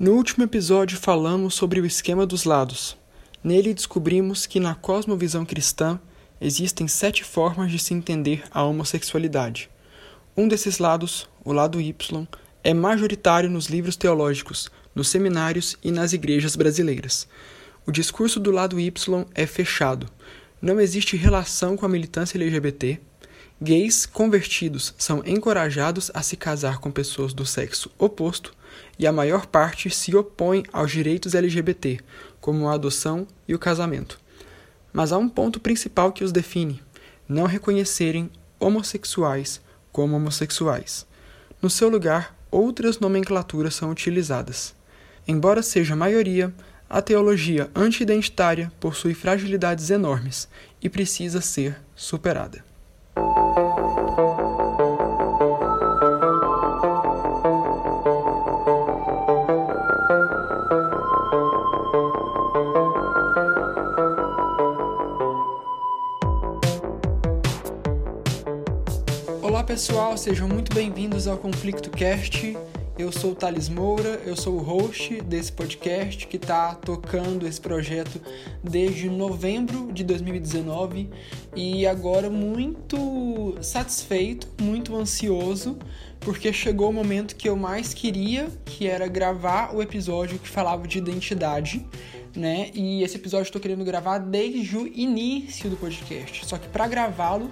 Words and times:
No 0.00 0.12
último 0.12 0.42
episódio 0.44 0.96
falamos 0.96 1.54
sobre 1.54 1.78
o 1.78 1.84
esquema 1.84 2.24
dos 2.24 2.44
lados. 2.44 2.96
Nele 3.44 3.74
descobrimos 3.74 4.46
que 4.46 4.58
na 4.58 4.74
cosmovisão 4.74 5.44
cristã 5.44 6.00
existem 6.40 6.88
sete 6.88 7.22
formas 7.22 7.70
de 7.70 7.78
se 7.78 7.92
entender 7.92 8.42
a 8.50 8.62
homossexualidade. 8.64 9.68
Um 10.34 10.48
desses 10.48 10.78
lados, 10.78 11.28
o 11.44 11.52
lado 11.52 11.78
Y, 11.78 12.26
é 12.64 12.72
majoritário 12.72 13.50
nos 13.50 13.66
livros 13.66 13.94
teológicos, 13.94 14.70
nos 14.94 15.08
seminários 15.08 15.76
e 15.84 15.90
nas 15.92 16.14
igrejas 16.14 16.56
brasileiras. 16.56 17.28
O 17.86 17.92
discurso 17.92 18.40
do 18.40 18.50
lado 18.50 18.80
Y 18.80 19.26
é 19.34 19.46
fechado. 19.46 20.06
Não 20.62 20.80
existe 20.80 21.14
relação 21.14 21.76
com 21.76 21.84
a 21.84 21.90
militância 21.90 22.38
LGBT. 22.38 22.98
Gays 23.62 24.06
convertidos 24.06 24.94
são 24.96 25.22
encorajados 25.26 26.10
a 26.14 26.22
se 26.22 26.34
casar 26.34 26.78
com 26.78 26.90
pessoas 26.90 27.34
do 27.34 27.44
sexo 27.44 27.90
oposto 27.98 28.54
e 28.98 29.06
a 29.06 29.12
maior 29.12 29.44
parte 29.44 29.90
se 29.90 30.16
opõe 30.16 30.62
aos 30.72 30.90
direitos 30.90 31.34
LGBT, 31.34 32.00
como 32.40 32.68
a 32.68 32.72
adoção 32.72 33.26
e 33.46 33.54
o 33.54 33.58
casamento. 33.58 34.18
Mas 34.94 35.12
há 35.12 35.18
um 35.18 35.28
ponto 35.28 35.60
principal 35.60 36.10
que 36.10 36.24
os 36.24 36.32
define: 36.32 36.82
não 37.28 37.44
reconhecerem 37.44 38.30
homossexuais 38.58 39.60
como 39.92 40.16
homossexuais. 40.16 41.04
No 41.60 41.68
seu 41.68 41.90
lugar, 41.90 42.34
outras 42.50 42.98
nomenclaturas 42.98 43.74
são 43.74 43.90
utilizadas. 43.90 44.74
Embora 45.28 45.62
seja 45.62 45.92
a 45.92 45.98
maioria, 45.98 46.50
a 46.88 47.02
teologia 47.02 47.70
anti-identitária 47.74 48.72
possui 48.80 49.12
fragilidades 49.12 49.90
enormes 49.90 50.48
e 50.80 50.88
precisa 50.88 51.42
ser 51.42 51.78
superada. 51.94 52.69
Pessoal, 69.80 70.14
sejam 70.14 70.46
muito 70.46 70.74
bem-vindos 70.74 71.26
ao 71.26 71.38
Conflicto 71.38 71.88
Cast. 71.88 72.54
Eu 72.98 73.10
sou 73.10 73.32
o 73.32 73.34
Thales 73.34 73.70
Moura, 73.70 74.20
eu 74.26 74.36
sou 74.36 74.56
o 74.56 74.62
host 74.62 75.22
desse 75.22 75.50
podcast 75.50 76.26
que 76.26 76.36
está 76.36 76.74
tocando 76.74 77.46
esse 77.46 77.58
projeto 77.58 78.20
desde 78.62 79.08
novembro 79.08 79.90
de 79.90 80.04
2019 80.04 81.08
e 81.56 81.86
agora 81.86 82.28
muito 82.28 83.56
satisfeito, 83.62 84.46
muito 84.60 84.94
ansioso, 84.94 85.78
porque 86.20 86.52
chegou 86.52 86.90
o 86.90 86.92
momento 86.92 87.34
que 87.34 87.48
eu 87.48 87.56
mais 87.56 87.94
queria, 87.94 88.48
que 88.66 88.86
era 88.86 89.08
gravar 89.08 89.74
o 89.74 89.80
episódio 89.80 90.38
que 90.38 90.46
falava 90.46 90.86
de 90.86 90.98
identidade, 90.98 91.86
né? 92.36 92.70
E 92.74 93.02
esse 93.02 93.16
episódio 93.16 93.48
eu 93.48 93.52
tô 93.54 93.60
querendo 93.60 93.82
gravar 93.82 94.18
desde 94.18 94.76
o 94.76 94.86
início 94.86 95.70
do 95.70 95.76
podcast. 95.76 96.44
Só 96.44 96.58
que 96.58 96.68
para 96.68 96.86
gravá-lo, 96.86 97.50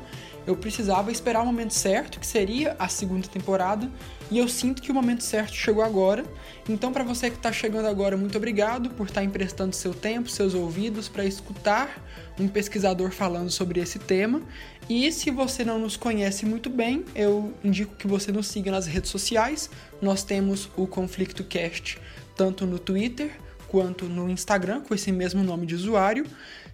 eu 0.48 0.56
precisava 0.56 1.12
esperar 1.12 1.42
o 1.42 1.46
momento 1.46 1.74
certo, 1.74 2.18
que 2.18 2.26
seria 2.26 2.74
a 2.78 2.88
segunda 2.88 3.28
temporada, 3.28 3.90
e 4.30 4.38
eu 4.38 4.48
sinto 4.48 4.80
que 4.80 4.90
o 4.90 4.94
momento 4.94 5.22
certo 5.22 5.52
chegou 5.52 5.82
agora. 5.82 6.24
Então, 6.66 6.90
para 6.90 7.04
você 7.04 7.28
que 7.28 7.36
está 7.36 7.52
chegando 7.52 7.86
agora, 7.86 8.16
muito 8.16 8.38
obrigado 8.38 8.88
por 8.88 9.06
estar 9.06 9.20
tá 9.20 9.24
emprestando 9.24 9.76
seu 9.76 9.92
tempo, 9.92 10.30
seus 10.30 10.54
ouvidos 10.54 11.06
para 11.06 11.22
escutar 11.22 12.02
um 12.40 12.48
pesquisador 12.48 13.10
falando 13.10 13.50
sobre 13.50 13.78
esse 13.78 13.98
tema. 13.98 14.40
E 14.88 15.12
se 15.12 15.30
você 15.30 15.66
não 15.66 15.78
nos 15.78 15.98
conhece 15.98 16.46
muito 16.46 16.70
bem, 16.70 17.04
eu 17.14 17.52
indico 17.62 17.94
que 17.96 18.06
você 18.06 18.32
nos 18.32 18.46
siga 18.46 18.70
nas 18.70 18.86
redes 18.86 19.10
sociais. 19.10 19.68
Nós 20.00 20.24
temos 20.24 20.70
o 20.78 20.86
Conflicto 20.86 21.44
Cast 21.44 22.00
tanto 22.34 22.64
no 22.64 22.78
Twitter 22.78 23.32
quanto 23.68 24.06
no 24.06 24.30
Instagram 24.30 24.80
com 24.80 24.94
esse 24.94 25.12
mesmo 25.12 25.44
nome 25.44 25.66
de 25.66 25.74
usuário. 25.74 26.24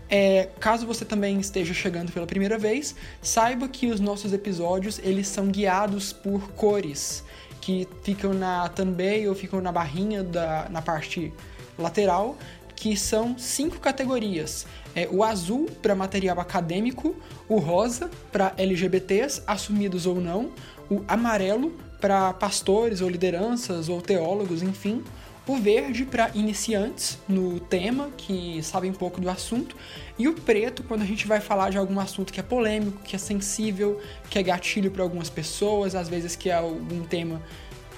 É, 0.08 0.50
caso 0.60 0.86
você 0.86 1.04
também 1.04 1.40
esteja 1.40 1.72
chegando 1.72 2.12
pela 2.12 2.26
primeira 2.26 2.58
vez, 2.58 2.94
saiba 3.20 3.66
que 3.66 3.86
os 3.86 3.98
nossos 3.98 4.32
episódios 4.32 5.00
eles 5.02 5.26
são 5.26 5.46
guiados 5.46 6.12
por 6.12 6.50
cores 6.52 7.24
que 7.62 7.88
ficam 8.02 8.34
na 8.34 8.68
thumbnail 8.68 9.30
ou 9.30 9.34
ficam 9.34 9.60
na 9.60 9.72
barrinha 9.72 10.22
da, 10.22 10.68
na 10.68 10.82
parte 10.82 11.32
lateral, 11.78 12.36
que 12.74 12.96
são 12.96 13.38
cinco 13.38 13.78
categorias. 13.78 14.66
É, 14.94 15.08
o 15.10 15.22
azul 15.22 15.66
para 15.80 15.94
material 15.94 16.38
acadêmico, 16.40 17.16
o 17.48 17.58
rosa 17.58 18.10
para 18.30 18.52
LGBTs, 18.58 19.42
assumidos 19.46 20.04
ou 20.04 20.20
não, 20.20 20.50
o 20.90 21.02
amarelo 21.06 21.72
para 22.00 22.32
pastores 22.32 23.00
ou 23.00 23.08
lideranças 23.08 23.88
ou 23.88 24.02
teólogos, 24.02 24.62
enfim. 24.62 25.02
O 25.44 25.56
verde 25.56 26.04
para 26.04 26.30
iniciantes 26.34 27.18
no 27.28 27.58
tema, 27.58 28.10
que 28.16 28.62
sabem 28.62 28.92
pouco 28.92 29.20
do 29.20 29.28
assunto. 29.28 29.74
E 30.16 30.28
o 30.28 30.34
preto, 30.34 30.84
quando 30.84 31.02
a 31.02 31.04
gente 31.04 31.26
vai 31.26 31.40
falar 31.40 31.70
de 31.70 31.78
algum 31.78 31.98
assunto 31.98 32.32
que 32.32 32.38
é 32.38 32.42
polêmico, 32.44 33.02
que 33.02 33.16
é 33.16 33.18
sensível, 33.18 34.00
que 34.30 34.38
é 34.38 34.42
gatilho 34.42 34.88
para 34.90 35.02
algumas 35.02 35.28
pessoas, 35.28 35.96
às 35.96 36.08
vezes 36.08 36.36
que 36.36 36.48
é 36.48 36.54
algum 36.54 37.02
tema 37.02 37.42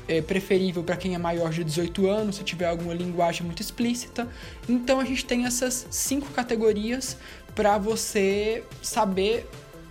é, 0.09 0.22
preferível 0.22 0.83
para 0.83 0.97
quem 0.97 1.15
é 1.15 1.19
maior 1.19 1.50
de 1.50 1.62
18 1.62 2.09
anos, 2.09 2.37
se 2.37 2.44
tiver 2.44 2.66
alguma 2.66 2.94
linguagem 2.94 3.44
muito 3.44 3.60
explícita. 3.60 4.27
Então 4.66 4.99
a 4.99 5.04
gente 5.04 5.27
tem 5.27 5.44
essas 5.44 5.87
cinco 5.91 6.31
categorias 6.31 7.19
para 7.54 7.77
você 7.77 8.65
saber 8.81 9.47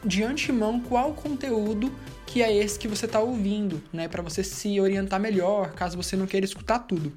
de 0.06 0.24
antemão 0.24 0.80
qual 0.80 1.14
conteúdo 1.14 1.92
que 2.26 2.42
é 2.42 2.52
esse 2.52 2.80
que 2.80 2.88
você 2.88 3.06
está 3.06 3.20
ouvindo, 3.20 3.82
né? 3.92 4.08
Para 4.08 4.22
você 4.22 4.44
se 4.44 4.80
orientar 4.80 5.20
melhor, 5.20 5.74
caso 5.74 5.96
você 5.96 6.16
não 6.16 6.26
queira 6.26 6.46
escutar 6.46 6.80
tudo. 6.80 7.14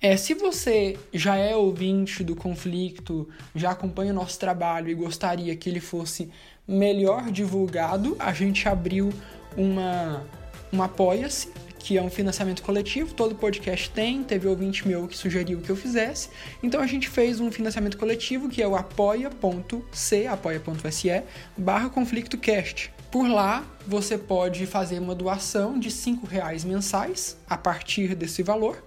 É, 0.00 0.16
se 0.16 0.34
você 0.34 0.98
já 1.12 1.36
é 1.36 1.56
ouvinte 1.56 2.22
do 2.22 2.36
conflito, 2.36 3.28
já 3.54 3.70
acompanha 3.70 4.12
o 4.12 4.14
nosso 4.14 4.38
trabalho 4.38 4.90
e 4.90 4.94
gostaria 4.94 5.56
que 5.56 5.70
ele 5.70 5.80
fosse 5.80 6.30
melhor 6.68 7.30
divulgado, 7.30 8.16
a 8.18 8.32
gente 8.32 8.68
abriu 8.68 9.10
uma, 9.56 10.22
uma 10.70 10.84
Apoia-se, 10.84 11.48
que 11.86 11.96
é 11.96 12.02
um 12.02 12.10
financiamento 12.10 12.64
coletivo, 12.64 13.14
todo 13.14 13.36
podcast 13.36 13.88
tem, 13.90 14.24
teve 14.24 14.48
ouvinte 14.48 14.88
meu 14.88 15.06
que 15.06 15.16
sugeriu 15.16 15.60
que 15.60 15.70
eu 15.70 15.76
fizesse, 15.76 16.30
então 16.60 16.80
a 16.80 16.86
gente 16.86 17.08
fez 17.08 17.38
um 17.38 17.48
financiamento 17.48 17.96
coletivo 17.96 18.48
que 18.48 18.60
é 18.60 18.66
o 18.66 18.74
apoia.c, 18.74 20.26
apoia.se, 20.26 21.22
barra 21.56 21.88
conflictocast. 21.88 22.92
Por 23.08 23.28
lá, 23.28 23.64
você 23.86 24.18
pode 24.18 24.66
fazer 24.66 24.98
uma 24.98 25.14
doação 25.14 25.78
de 25.78 25.88
R$ 25.88 26.18
reais 26.28 26.64
mensais 26.64 27.36
a 27.48 27.56
partir 27.56 28.16
desse 28.16 28.42
valor 28.42 28.82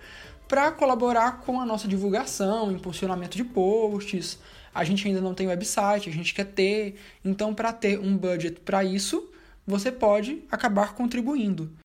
para 0.45 0.69
colaborar 0.69 1.39
com 1.39 1.61
a 1.61 1.65
nossa 1.65 1.87
divulgação, 1.87 2.69
impulsionamento 2.69 3.37
de 3.37 3.45
posts. 3.45 4.39
A 4.75 4.83
gente 4.83 5.07
ainda 5.07 5.21
não 5.21 5.33
tem 5.33 5.47
website, 5.47 6.09
a 6.09 6.13
gente 6.13 6.33
quer 6.33 6.47
ter. 6.47 6.97
Então, 7.23 7.53
para 7.53 7.71
ter 7.71 7.97
um 7.97 8.17
budget 8.17 8.59
para 8.59 8.83
isso, 8.83 9.31
você 9.65 9.89
pode 9.89 10.43
acabar 10.51 10.95
contribuindo. 10.95 11.78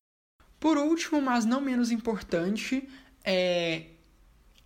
Por 0.59 0.77
último, 0.77 1.21
mas 1.21 1.45
não 1.45 1.61
menos 1.61 1.91
importante, 1.91 2.87
é... 3.23 3.83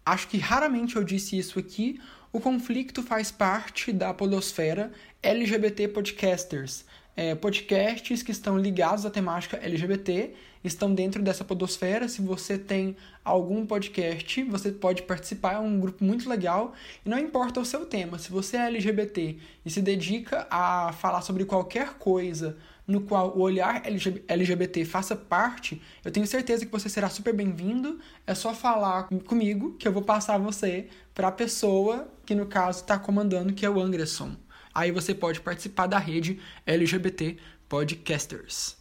acho 0.06 0.28
que 0.28 0.38
raramente 0.38 0.96
eu 0.96 1.04
disse 1.04 1.38
isso 1.38 1.59
aqui, 1.59 2.00
o 2.32 2.40
conflito 2.40 3.02
faz 3.02 3.32
parte 3.32 3.91
da 3.91 4.14
podosfera 4.14 4.91
LGBT 5.22 5.88
Podcasters 5.88 6.86
é, 7.20 7.36
podcasts 7.36 8.24
que 8.24 8.32
estão 8.32 8.58
ligados 8.58 9.06
à 9.06 9.09
temática 9.09 9.59
LGBT, 9.62 10.32
estão 10.64 10.96
dentro 10.96 11.22
dessa 11.22 11.44
podosfera. 11.44 12.08
Se 12.08 12.22
você 12.22 12.58
tem 12.58 12.96
algum 13.26 13.66
podcast, 13.66 14.42
você 14.46 14.72
pode 14.72 15.02
participar, 15.03 15.56
é 15.56 15.59
um 15.59 15.82
grupo 15.82 16.02
muito 16.02 16.30
legal. 16.30 16.74
E 17.06 17.09
não 17.09 17.20
importa 17.20 17.59
o 17.59 17.66
seu 17.66 17.85
tema, 17.85 18.18
se 18.18 18.32
você 18.32 18.56
é 18.56 18.68
LGBT 18.68 19.38
e 19.66 19.70
se 19.70 19.82
dedica 19.82 20.47
a 20.50 20.94
falar 20.94 21.22
sobre 21.22 21.44
qualquer 21.44 21.96
coisa 21.96 22.56
no 22.90 23.02
qual 23.02 23.38
o 23.38 23.41
olhar 23.41 23.84
LGBT 24.28 24.84
faça 24.84 25.16
parte, 25.16 25.80
eu 26.03 26.12
tenho 26.12 26.26
certeza 26.26 26.66
que 26.66 26.72
você 26.72 26.90
será 26.90 27.08
super 27.08 27.32
bem-vindo. 27.34 28.00
É 28.26 28.34
só 28.34 28.52
falar 28.52 29.08
comigo 29.28 29.76
que 29.78 29.88
eu 29.88 29.91
vou 29.91 30.02
passar 30.02 30.40
você 30.40 30.88
para 31.14 31.28
a 31.28 31.32
pessoa 31.32 32.12
que, 32.26 32.34
no 32.34 32.47
caso, 32.47 32.82
está 32.82 32.97
comandando, 32.97 33.53
que 33.53 33.64
é 33.64 33.70
o 33.70 33.80
Anderson. 33.80 34.36
Aí 34.74 34.91
você 34.91 35.14
pode 35.14 35.40
participar 35.40 35.86
da 35.86 36.00
rede 36.00 36.41
LGBT 36.66 37.38
Podcasters. 37.68 38.76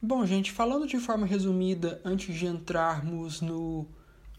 Bom, 0.00 0.26
gente, 0.26 0.50
falando 0.50 0.84
de 0.84 0.98
forma 0.98 1.24
resumida, 1.24 2.00
antes 2.04 2.34
de 2.36 2.46
entrarmos 2.46 3.40
no 3.40 3.86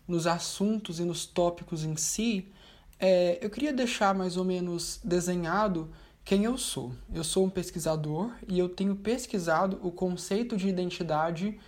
nos 0.05 0.27
assuntos 0.27 0.99
e 0.99 1.05
nos 1.05 1.25
tópicos 1.25 1.85
em 1.85 1.95
si, 1.95 2.51
é, 2.99 3.39
eu 3.41 3.49
queria 3.49 3.71
deixar 3.71 4.13
mais 4.13 4.35
ou 4.35 4.43
menos 4.43 4.99
desenhado 5.01 5.89
quem 6.23 6.45
eu 6.45 6.57
sou. 6.57 6.93
Eu 7.13 7.23
sou 7.23 7.45
um 7.45 7.49
pesquisador 7.49 8.31
e 8.47 8.57
eu 8.57 8.69
tenho 8.69 8.95
pesquisado 8.95 9.79
o 9.83 9.91
conceito 9.91 10.55
de 10.55 10.67
identidade 10.67 11.59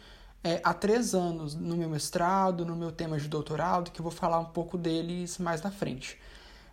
é, 0.44 0.62
há 0.64 0.74
três 0.74 1.16
anos 1.16 1.56
no 1.56 1.76
meu 1.76 1.90
mestrado, 1.90 2.66
no 2.66 2.76
meu 2.76 2.92
tema 2.92 3.20
de 3.20 3.28
doutorado, 3.28 3.92
que 3.92 4.00
eu 4.00 4.04
vou 4.04 4.12
falar 4.12 4.40
um 4.40 4.46
pouco 4.46 4.78
deles 4.78 5.38
mais 5.40 5.62
na 5.62 5.72
frente. 5.72 6.20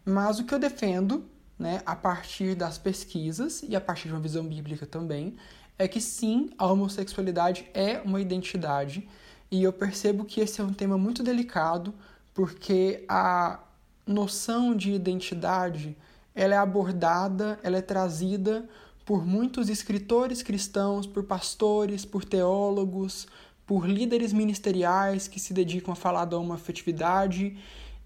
Mas 0.04 0.38
o 0.38 0.44
que 0.44 0.54
eu 0.54 0.58
defendo, 0.58 1.24
né, 1.58 1.80
a 1.86 1.96
partir 1.96 2.54
das 2.54 2.76
pesquisas 2.76 3.62
e 3.62 3.74
a 3.74 3.80
partir 3.80 4.08
de 4.08 4.14
uma 4.14 4.20
visão 4.20 4.46
bíblica 4.46 4.86
também, 4.86 5.36
é 5.78 5.88
que 5.88 6.00
sim, 6.00 6.50
a 6.58 6.66
homossexualidade 6.66 7.68
é 7.72 8.00
uma 8.04 8.20
identidade 8.20 9.08
e 9.50 9.62
eu 9.62 9.72
percebo 9.72 10.24
que 10.24 10.40
esse 10.40 10.60
é 10.60 10.64
um 10.64 10.72
tema 10.72 10.96
muito 10.96 11.22
delicado 11.22 11.94
porque 12.34 13.04
a 13.08 13.58
noção 14.06 14.74
de 14.76 14.92
identidade 14.92 15.96
ela 16.34 16.54
é 16.54 16.58
abordada, 16.58 17.58
ela 17.62 17.78
é 17.78 17.82
trazida 17.82 18.68
por 19.04 19.26
muitos 19.26 19.68
escritores 19.68 20.42
cristãos, 20.42 21.06
por 21.06 21.24
pastores, 21.24 22.04
por 22.04 22.24
teólogos, 22.24 23.26
por 23.66 23.86
líderes 23.86 24.32
ministeriais 24.32 25.28
que 25.28 25.40
se 25.40 25.52
dedicam 25.52 25.92
a 25.92 25.96
falar 25.96 26.24
da 26.24 26.38
homoafetividade 26.38 27.56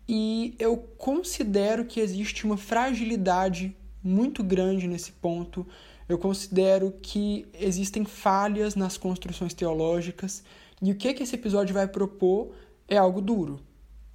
e 0.08 0.55
eu 0.58 0.76
considero 0.76 1.84
que 1.84 2.00
existe 2.00 2.46
uma 2.46 2.56
fragilidade 2.56 3.76
muito 4.02 4.43
grande 4.43 4.87
nesse 4.87 5.11
ponto. 5.12 5.67
Eu 6.08 6.19
considero 6.19 6.94
que 7.02 7.46
existem 7.52 8.05
falhas 8.05 8.76
nas 8.76 8.96
construções 8.96 9.52
teológicas 9.52 10.44
e 10.81 10.93
o 10.93 10.94
que, 10.94 11.12
que 11.12 11.25
esse 11.25 11.34
episódio 11.34 11.75
vai 11.75 11.88
propor 11.88 12.52
é 12.87 12.96
algo 12.96 13.20
duro. 13.20 13.61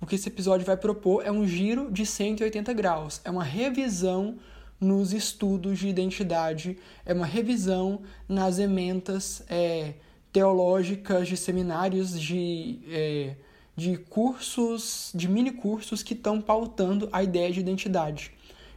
O 0.01 0.05
que 0.05 0.15
esse 0.15 0.27
episódio 0.27 0.65
vai 0.65 0.75
propor 0.75 1.23
é 1.25 1.31
um 1.31 1.47
giro 1.47 1.91
de 1.91 2.05
180 2.05 2.73
graus, 2.73 3.21
é 3.23 3.29
uma 3.29 3.43
revisão 3.43 4.37
nos 4.79 5.13
estudos 5.13 5.77
de 5.77 5.87
identidade, 5.87 6.77
é 7.05 7.13
uma 7.13 7.27
revisão 7.27 8.01
nas 8.27 8.57
ementas 8.57 9.43
é, 9.47 9.93
teológicas 10.33 11.27
de 11.27 11.37
seminários 11.37 12.19
de. 12.19 12.79
É, 12.89 13.35
de 13.75 13.97
cursos, 13.97 15.11
de 15.15 15.27
mini 15.27 15.51
cursos 15.51 16.03
que 16.03 16.13
estão 16.13 16.41
pautando 16.41 17.09
a 17.11 17.23
ideia 17.23 17.51
de 17.51 17.59
identidade. 17.59 18.31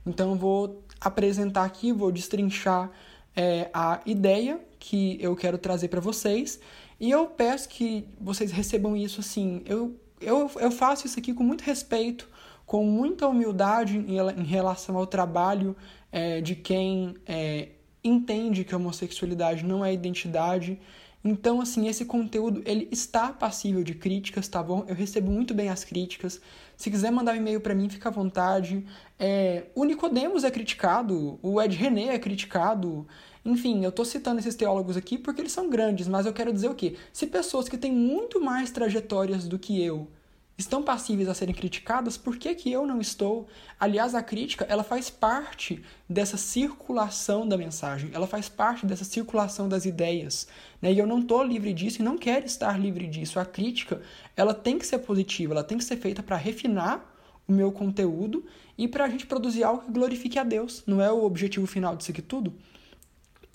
Então 0.07 0.31
eu 0.31 0.37
vou 0.37 0.83
apresentar 1.01 1.65
aqui, 1.65 1.93
vou 1.93 2.13
destrinchar 2.13 2.91
é, 3.37 3.69
a 3.75 4.01
ideia 4.07 4.61
que 4.79 5.19
eu 5.21 5.35
quero 5.35 5.59
trazer 5.59 5.89
para 5.89 6.01
vocês 6.01 6.61
e 7.01 7.11
eu 7.11 7.27
peço 7.27 7.69
que 7.69 8.07
vocês 8.21 8.53
recebam 8.53 8.97
isso 8.97 9.21
assim. 9.21 9.63
Eu, 9.67 9.95
eu, 10.25 10.51
eu 10.61 10.71
faço 10.71 11.07
isso 11.07 11.19
aqui 11.19 11.33
com 11.33 11.43
muito 11.43 11.63
respeito, 11.63 12.29
com 12.67 12.85
muita 12.85 13.29
humildade 13.29 13.99
em, 13.99 14.45
relação 14.45 14.97
ao 14.97 15.07
trabalho 15.07 15.77
é, 16.11 16.41
de 16.41 16.55
quem 16.55 17.15
é, 17.27 17.69
entende 18.03 18.65
que 18.65 18.75
a 18.75 18.79
homossexualidade 18.79 19.65
não 19.65 19.85
é 19.85 19.93
identidade 19.93 20.79
então, 21.25 21.59
assim, 21.63 21.89
esse 21.89 22.05
conteúdo 22.05 22.63
ele 22.67 22.87
está 22.93 23.33
passível 23.33 23.83
de 23.83 23.95
críticas, 23.95 24.47
tá 24.47 24.63
bom? 24.63 24.85
Eu 24.87 24.95
recebo 24.95 25.31
muito 25.31 25.55
bem 25.55 25.71
as 25.71 25.83
críticas. 25.83 26.39
Se 26.77 26.91
quiser 26.91 27.11
mandar 27.11 27.33
um 27.33 27.37
e-mail 27.37 27.63
para 27.63 27.75
mim, 27.75 27.89
fica 27.89 28.11
à 28.11 28.13
vontade. 28.13 28.85
É, 29.19 29.65
o 29.75 29.85
Nicodemos 29.85 30.45
é 30.45 30.51
criticado, 30.51 31.39
o 31.43 31.63
Ed 31.63 31.75
René 31.75 32.15
é 32.15 32.19
criticado. 32.19 33.07
Enfim, 33.45 33.85
eu 33.85 33.91
estou 33.91 34.05
citando 34.05 34.41
esses 34.41 34.55
teólogos 34.55 34.97
aqui 34.97 35.19
porque 35.19 35.43
eles 35.43 35.53
são 35.53 35.69
grandes, 35.69 36.09
mas 36.09 36.25
eu 36.25 36.33
quero 36.33 36.53
dizer 36.53 36.69
o 36.69 36.75
quê? 36.75 36.97
Se 37.13 37.27
pessoas 37.27 37.69
que 37.69 37.77
têm 37.77 37.93
muito 37.93 38.41
mais 38.41 38.71
trajetórias 38.71 39.47
do 39.47 39.59
que 39.59 39.83
eu 39.83 40.09
estão 40.57 40.83
passíveis 40.83 41.29
a 41.29 41.35
serem 41.35 41.55
criticadas, 41.55 42.17
por 42.17 42.37
que, 42.37 42.55
que 42.55 42.71
eu 42.71 42.87
não 42.87 43.01
estou? 43.01 43.47
Aliás, 43.79 44.15
a 44.15 44.23
crítica 44.23 44.65
ela 44.69 44.85
faz 44.85 45.11
parte 45.11 45.83
dessa 46.09 46.37
circulação 46.37 47.47
da 47.47 47.59
mensagem, 47.59 48.11
ela 48.15 48.27
faz 48.27 48.49
parte 48.49 48.87
dessa 48.87 49.05
circulação 49.05 49.69
das 49.69 49.85
ideias. 49.85 50.47
Né? 50.81 50.93
E 50.93 50.99
eu 50.99 51.07
não 51.07 51.19
estou 51.19 51.43
livre 51.43 51.73
disso 51.73 52.01
e 52.01 52.05
não 52.05 52.17
quero 52.17 52.47
estar 52.47 52.79
livre 52.81 53.07
disso. 53.07 53.39
A 53.39 53.45
crítica 53.45 54.01
ela 54.37 54.55
tem 54.55 54.79
que 54.79 54.87
ser 54.87 54.99
positiva, 54.99 55.53
ela 55.53 55.65
tem 55.65 55.77
que 55.77 55.85
ser 55.85 55.97
feita 55.97 56.23
para 56.23 56.37
refinar 56.37 57.13
o 57.47 57.53
meu 57.53 57.71
conteúdo 57.73 58.45
e 58.79 58.89
para 58.89 59.05
a 59.05 59.09
gente 59.09 59.27
produzir 59.27 59.65
algo 59.65 59.83
que 59.85 59.93
glorifique 59.93 60.39
a 60.39 60.45
Deus. 60.45 60.83
Não 60.87 61.03
é 61.03 61.11
o 61.11 61.25
objetivo 61.25 61.67
final 61.67 61.97
disso 61.97 62.11
aqui 62.11 62.23
tudo? 62.23 62.55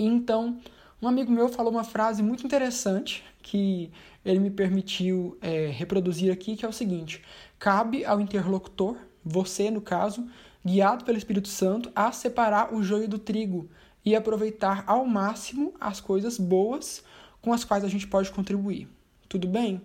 Então, 0.02 0.58
um 1.02 1.08
amigo 1.08 1.30
meu 1.30 1.50
falou 1.50 1.72
uma 1.72 1.84
frase 1.84 2.24
muito 2.24 2.46
interessante 2.46 3.24
que 3.44 3.92
ele 4.24 4.40
me 4.40 4.50
permitiu 4.50 5.38
é, 5.42 5.68
reproduzir 5.68 6.32
aqui, 6.32 6.56
que 6.56 6.66
é 6.66 6.68
o 6.68 6.74
seguinte: 6.74 7.22
cabe 7.60 8.06
ao 8.06 8.22
interlocutor, 8.22 8.96
você 9.24 9.70
no 9.70 9.82
caso, 9.82 10.26
guiado 10.66 11.04
pelo 11.04 11.18
Espírito 11.18 11.50
Santo, 11.50 11.92
a 11.94 12.12
separar 12.14 12.74
o 12.74 12.82
joio 12.82 13.10
do 13.10 13.20
trigo 13.20 13.70
e 14.06 14.16
aproveitar 14.16 14.86
ao 14.88 15.06
máximo 15.06 15.74
as 15.80 16.00
coisas 16.00 16.38
boas 16.38 17.04
com 17.42 17.52
as 17.52 17.66
quais 17.66 17.84
a 17.84 17.90
gente 17.90 18.08
pode 18.08 18.32
contribuir. 18.32 18.88
Tudo 19.28 19.48
bem? 19.48 19.82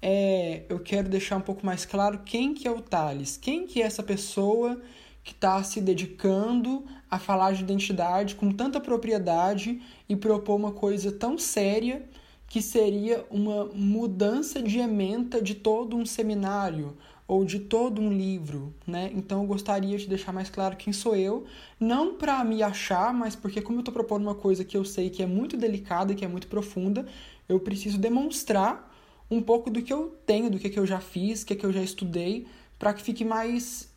É, 0.00 0.64
eu 0.68 0.80
quero 0.80 1.08
deixar 1.08 1.36
um 1.36 1.40
pouco 1.40 1.64
mais 1.64 1.84
claro 1.84 2.20
quem 2.24 2.54
que 2.54 2.66
é 2.66 2.70
o 2.70 2.80
Thales, 2.80 3.36
quem 3.36 3.66
que 3.66 3.82
é 3.82 3.86
essa 3.86 4.02
pessoa 4.02 4.80
que 5.22 5.32
está 5.32 5.62
se 5.62 5.80
dedicando 5.80 6.84
a 7.12 7.18
falar 7.18 7.52
de 7.52 7.62
identidade 7.62 8.34
com 8.36 8.50
tanta 8.50 8.80
propriedade 8.80 9.82
e 10.08 10.16
propor 10.16 10.56
uma 10.56 10.72
coisa 10.72 11.12
tão 11.12 11.36
séria 11.36 12.02
que 12.48 12.62
seria 12.62 13.26
uma 13.30 13.66
mudança 13.66 14.62
de 14.62 14.78
ementa 14.78 15.42
de 15.42 15.54
todo 15.54 15.94
um 15.94 16.06
seminário 16.06 16.96
ou 17.28 17.44
de 17.44 17.58
todo 17.58 18.00
um 18.00 18.10
livro, 18.10 18.74
né? 18.86 19.10
Então 19.14 19.42
eu 19.42 19.46
gostaria 19.46 19.98
de 19.98 20.08
deixar 20.08 20.32
mais 20.32 20.48
claro 20.48 20.74
quem 20.74 20.90
sou 20.90 21.14
eu, 21.14 21.44
não 21.78 22.14
para 22.14 22.42
me 22.44 22.62
achar, 22.62 23.12
mas 23.12 23.36
porque 23.36 23.60
como 23.60 23.76
eu 23.76 23.82
estou 23.82 23.92
propondo 23.92 24.22
uma 24.22 24.34
coisa 24.34 24.64
que 24.64 24.76
eu 24.76 24.84
sei 24.84 25.10
que 25.10 25.22
é 25.22 25.26
muito 25.26 25.54
delicada, 25.54 26.14
que 26.14 26.24
é 26.24 26.28
muito 26.28 26.46
profunda, 26.46 27.06
eu 27.46 27.60
preciso 27.60 27.98
demonstrar 27.98 28.90
um 29.30 29.42
pouco 29.42 29.68
do 29.70 29.82
que 29.82 29.92
eu 29.92 30.16
tenho, 30.24 30.50
do 30.50 30.58
que, 30.58 30.70
que 30.70 30.78
eu 30.78 30.86
já 30.86 30.98
fiz, 30.98 31.44
do 31.44 31.48
que, 31.48 31.56
que 31.56 31.66
eu 31.66 31.72
já 31.72 31.82
estudei, 31.82 32.46
para 32.78 32.94
que 32.94 33.02
fique 33.02 33.22
mais 33.22 33.92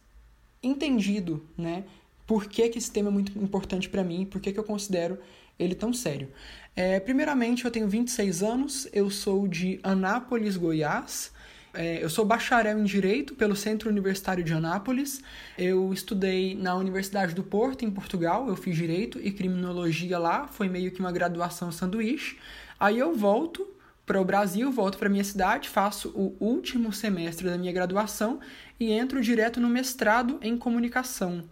entendido, 0.61 1.45
né? 1.57 1.85
Por 2.25 2.45
que, 2.45 2.69
que 2.69 2.77
esse 2.77 2.92
tema 2.92 3.10
é 3.10 3.12
muito 3.12 3.38
importante 3.38 3.89
para 3.89 4.04
mim, 4.04 4.25
por 4.25 4.42
que, 4.42 4.51
que 4.51 4.60
eu 4.60 4.63
considero 4.63 5.19
ele 5.57 5.75
tão 5.75 5.94
sério. 5.94 6.30
É, 6.75 7.00
primeiramente, 7.00 7.66
eu 7.66 7.72
tenho 7.72 7.88
26 7.88 8.44
anos, 8.44 8.88
eu 8.92 9.10
sou 9.10 9.48
de 9.48 9.80
Anápolis, 9.81 10.57
Goiás. 10.57 11.31
É, 11.74 12.01
eu 12.04 12.10
sou 12.10 12.25
bacharel 12.25 12.80
em 12.80 12.83
Direito 12.83 13.36
pelo 13.36 13.56
Centro 13.56 13.89
Universitário 13.89 14.44
de 14.44 14.54
Anápolis. 14.54 15.22
Eu 15.57 15.92
estudei 15.94 16.56
na 16.56 16.76
Universidade 16.76 17.33
do 17.33 17.44
Porto, 17.44 17.83
em 17.83 17.92
Portugal. 17.92 18.47
Eu 18.47 18.56
fiz 18.56 18.76
Direito 18.76 19.19
e 19.21 19.31
Criminologia 19.31 20.18
lá, 20.18 20.47
foi 20.47 20.69
meio 20.69 20.92
que 20.92 20.99
uma 20.99 21.11
graduação 21.11 21.71
sanduíche. 21.71 22.38
Aí 22.80 22.99
eu 22.99 23.16
volto 23.16 23.68
para 24.06 24.21
o 24.21 24.26
Brasil, 24.26 24.71
volto 24.71 24.97
para 24.97 25.09
minha 25.09 25.23
cidade, 25.23 25.68
faço 25.68 26.09
o 26.09 26.35
último 26.40 26.94
semestre 26.94 27.49
da 27.49 27.57
minha 27.57 27.73
graduação 27.73 28.40
e 28.80 28.92
entro 28.92 29.21
direto 29.21 29.59
no 29.59 29.68
mestrado 29.68 30.38
em 30.42 30.57
comunicação. 30.57 31.44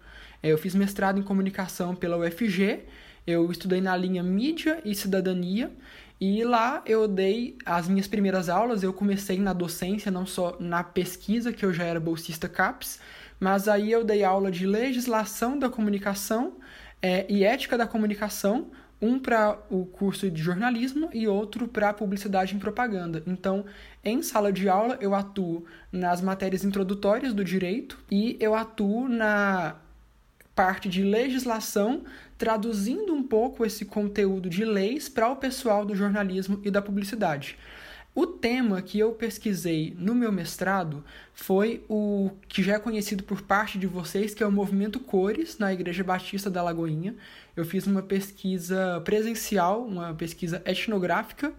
Eu 0.43 0.57
fiz 0.57 0.75
mestrado 0.75 1.17
em 1.17 1.23
comunicação 1.23 1.95
pela 1.95 2.17
UFG 2.17 2.83
eu 3.25 3.49
estudei 3.49 3.79
na 3.79 3.95
linha 3.95 4.21
Mídia 4.21 4.81
e 4.83 4.93
Cidadania 4.93 5.71
e 6.19 6.43
lá 6.43 6.81
eu 6.85 7.07
dei 7.07 7.57
as 7.65 7.87
minhas 7.87 8.07
primeiras 8.07 8.49
aulas. 8.49 8.83
Eu 8.83 8.93
comecei 8.93 9.39
na 9.39 9.53
docência, 9.53 10.11
não 10.11 10.25
só 10.25 10.57
na 10.59 10.83
pesquisa, 10.83 11.53
que 11.53 11.65
eu 11.65 11.73
já 11.73 11.85
era 11.85 11.99
bolsista 11.99 12.49
CAPES, 12.49 12.99
mas 13.39 13.67
aí 13.67 13.91
eu 13.91 14.03
dei 14.03 14.23
aula 14.23 14.51
de 14.51 14.67
legislação 14.67 15.57
da 15.57 15.69
comunicação 15.69 16.57
é, 17.01 17.25
e 17.29 17.45
ética 17.45 17.77
da 17.77 17.87
comunicação, 17.87 18.71
um 19.01 19.19
para 19.19 19.57
o 19.69 19.85
curso 19.85 20.29
de 20.29 20.41
jornalismo 20.41 21.09
e 21.13 21.27
outro 21.27 21.67
para 21.67 21.93
publicidade 21.93 22.55
e 22.55 22.59
propaganda. 22.59 23.23
Então, 23.25 23.65
em 24.03 24.21
sala 24.21 24.51
de 24.51 24.69
aula, 24.69 24.97
eu 25.01 25.13
atuo 25.13 25.65
nas 25.91 26.21
matérias 26.21 26.63
introdutórias 26.63 27.33
do 27.33 27.43
direito 27.43 27.99
e 28.09 28.37
eu 28.39 28.55
atuo 28.55 29.09
na 29.09 29.75
parte 30.55 30.87
de 30.87 31.03
legislação, 31.03 32.03
traduzindo 32.37 33.13
um 33.13 33.23
pouco 33.23 33.65
esse 33.65 33.85
conteúdo 33.85 34.49
de 34.49 34.65
leis 34.65 35.09
para 35.09 35.29
o 35.29 35.35
pessoal 35.35 35.85
do 35.85 35.95
jornalismo 35.95 36.59
e 36.63 36.69
da 36.69 36.81
publicidade. 36.81 37.57
O 38.15 38.27
tema 38.27 38.79
que 38.79 38.99
eu 38.99 39.13
pesquisei 39.13 39.95
no 39.97 40.13
meu 40.13 40.31
mestrado 40.31 41.03
foi 41.33 41.83
o 41.89 42.29
que 42.47 42.61
já 42.61 42.75
é 42.75 42.79
conhecido 42.79 43.23
por 43.23 43.41
parte 43.41 43.79
de 43.79 43.87
vocês, 43.87 44.35
que 44.35 44.43
é 44.43 44.45
o 44.45 44.51
movimento 44.51 44.99
Cores 44.99 45.57
na 45.57 45.73
Igreja 45.73 46.03
Batista 46.03 46.47
da 46.47 46.61
Lagoinha. 46.61 47.15
Eu 47.55 47.65
fiz 47.65 47.87
uma 47.87 48.03
pesquisa 48.03 49.01
presencial, 49.03 49.83
uma 49.83 50.13
pesquisa 50.13 50.61
etnográfica 50.63 51.51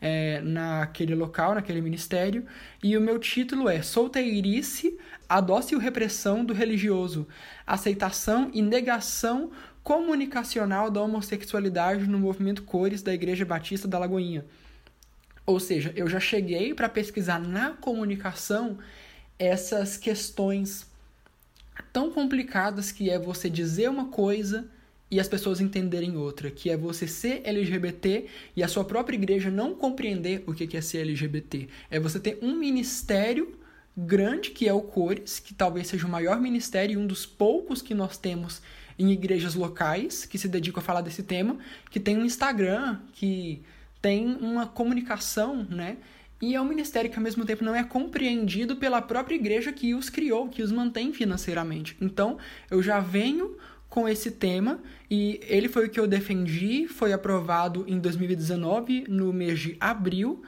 é, 0.00 0.40
naquele 0.40 1.14
local, 1.14 1.54
naquele 1.54 1.80
ministério, 1.80 2.46
e 2.82 2.96
o 2.96 3.00
meu 3.00 3.18
título 3.18 3.68
é 3.68 3.82
Solteirice, 3.82 4.98
a 5.28 5.40
dócil 5.40 5.78
repressão 5.78 6.44
do 6.44 6.52
religioso, 6.52 7.26
aceitação 7.66 8.50
e 8.54 8.62
negação 8.62 9.50
comunicacional 9.82 10.90
da 10.90 11.00
homossexualidade 11.00 12.06
no 12.06 12.18
movimento 12.18 12.62
Cores 12.62 13.02
da 13.02 13.12
Igreja 13.12 13.44
Batista 13.44 13.88
da 13.88 13.98
Lagoinha. 13.98 14.44
Ou 15.46 15.58
seja, 15.58 15.92
eu 15.96 16.06
já 16.06 16.20
cheguei 16.20 16.74
para 16.74 16.88
pesquisar 16.88 17.38
na 17.38 17.70
comunicação 17.70 18.78
essas 19.38 19.96
questões 19.96 20.86
tão 21.92 22.10
complicadas 22.10 22.92
que 22.92 23.08
é 23.08 23.18
você 23.18 23.48
dizer 23.48 23.88
uma 23.88 24.08
coisa 24.08 24.68
e 25.10 25.18
as 25.18 25.28
pessoas 25.28 25.60
entenderem 25.60 26.16
outra, 26.16 26.50
que 26.50 26.70
é 26.70 26.76
você 26.76 27.08
ser 27.08 27.40
LGBT 27.44 28.26
e 28.54 28.62
a 28.62 28.68
sua 28.68 28.84
própria 28.84 29.16
igreja 29.16 29.50
não 29.50 29.74
compreender 29.74 30.44
o 30.46 30.52
que 30.52 30.76
é 30.76 30.80
ser 30.80 30.98
LGBT. 30.98 31.68
É 31.90 31.98
você 31.98 32.20
ter 32.20 32.38
um 32.42 32.56
ministério 32.56 33.56
grande, 33.96 34.50
que 34.50 34.68
é 34.68 34.72
o 34.72 34.82
Cores, 34.82 35.40
que 35.40 35.54
talvez 35.54 35.88
seja 35.88 36.06
o 36.06 36.10
maior 36.10 36.40
ministério 36.40 36.94
e 36.94 36.96
um 36.96 37.06
dos 37.06 37.26
poucos 37.26 37.82
que 37.82 37.94
nós 37.94 38.16
temos 38.16 38.62
em 38.98 39.10
igrejas 39.10 39.54
locais 39.54 40.24
que 40.24 40.38
se 40.38 40.48
dedicam 40.48 40.80
a 40.80 40.84
falar 40.84 41.00
desse 41.00 41.22
tema, 41.22 41.56
que 41.90 41.98
tem 41.98 42.16
um 42.16 42.24
Instagram, 42.24 42.98
que 43.12 43.62
tem 44.02 44.26
uma 44.26 44.66
comunicação, 44.66 45.66
né? 45.68 45.96
E 46.40 46.54
é 46.54 46.60
um 46.60 46.64
ministério 46.64 47.10
que 47.10 47.16
ao 47.16 47.22
mesmo 47.22 47.44
tempo 47.44 47.64
não 47.64 47.74
é 47.74 47.82
compreendido 47.82 48.76
pela 48.76 49.02
própria 49.02 49.34
igreja 49.34 49.72
que 49.72 49.94
os 49.94 50.08
criou, 50.08 50.48
que 50.48 50.62
os 50.62 50.70
mantém 50.70 51.12
financeiramente. 51.12 51.96
Então, 52.00 52.38
eu 52.70 52.80
já 52.80 53.00
venho 53.00 53.56
com 53.88 54.08
esse 54.08 54.30
tema 54.30 54.80
e 55.10 55.40
ele 55.44 55.68
foi 55.68 55.86
o 55.86 55.90
que 55.90 55.98
eu 55.98 56.06
defendi, 56.06 56.86
foi 56.86 57.12
aprovado 57.12 57.84
em 57.88 57.98
2019, 57.98 59.04
no 59.08 59.32
mês 59.32 59.58
de 59.58 59.76
abril, 59.80 60.42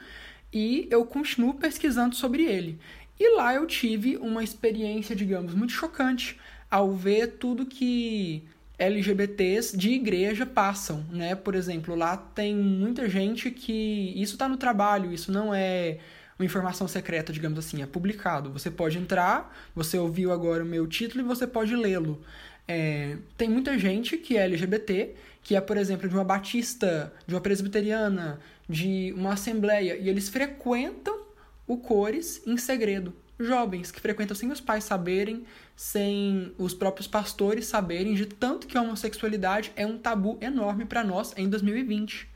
e 0.53 0.87
eu 0.91 1.05
continuo 1.05 1.55
pesquisando 1.55 2.15
sobre 2.15 2.43
ele. 2.43 2.79
E 3.19 3.35
lá 3.35 3.53
eu 3.53 3.65
tive 3.65 4.17
uma 4.17 4.43
experiência, 4.43 5.15
digamos, 5.15 5.53
muito 5.53 5.73
chocante 5.73 6.39
ao 6.69 6.93
ver 6.93 7.37
tudo 7.37 7.65
que 7.65 8.43
LGBTs 8.77 9.77
de 9.77 9.91
igreja 9.91 10.45
passam, 10.45 11.05
né? 11.11 11.35
Por 11.35 11.53
exemplo, 11.53 11.95
lá 11.95 12.17
tem 12.17 12.55
muita 12.55 13.07
gente 13.07 13.51
que 13.51 14.11
isso 14.15 14.33
está 14.33 14.49
no 14.49 14.57
trabalho, 14.57 15.13
isso 15.13 15.31
não 15.31 15.53
é 15.53 15.99
uma 16.39 16.45
informação 16.45 16.87
secreta, 16.87 17.31
digamos 17.31 17.59
assim, 17.59 17.83
é 17.83 17.85
publicado. 17.85 18.51
Você 18.51 18.71
pode 18.71 18.97
entrar, 18.97 19.55
você 19.75 19.99
ouviu 19.99 20.31
agora 20.31 20.63
o 20.63 20.65
meu 20.65 20.87
título 20.87 21.23
e 21.23 21.27
você 21.27 21.45
pode 21.45 21.75
lê-lo. 21.75 22.23
É, 22.73 23.17
tem 23.35 23.49
muita 23.49 23.77
gente 23.77 24.17
que 24.17 24.37
é 24.37 24.45
LGBT, 24.45 25.13
que 25.43 25.57
é, 25.57 25.61
por 25.61 25.75
exemplo, 25.75 26.07
de 26.07 26.15
uma 26.15 26.23
batista, 26.23 27.11
de 27.27 27.35
uma 27.35 27.41
presbiteriana, 27.41 28.39
de 28.69 29.13
uma 29.17 29.33
assembleia, 29.33 29.97
e 29.97 30.07
eles 30.07 30.29
frequentam 30.29 31.19
o 31.67 31.75
Cores 31.77 32.41
em 32.47 32.55
segredo 32.55 33.13
jovens 33.37 33.91
que 33.91 33.99
frequentam 33.99 34.35
sem 34.35 34.51
os 34.51 34.61
pais 34.61 34.83
saberem, 34.83 35.43
sem 35.75 36.53
os 36.57 36.73
próprios 36.73 37.07
pastores 37.07 37.65
saberem, 37.65 38.13
de 38.13 38.25
tanto 38.25 38.67
que 38.67 38.77
a 38.77 38.81
homossexualidade 38.81 39.71
é 39.75 39.85
um 39.85 39.97
tabu 39.97 40.37
enorme 40.39 40.85
para 40.85 41.03
nós 41.03 41.33
em 41.35 41.49
2020. 41.49 42.29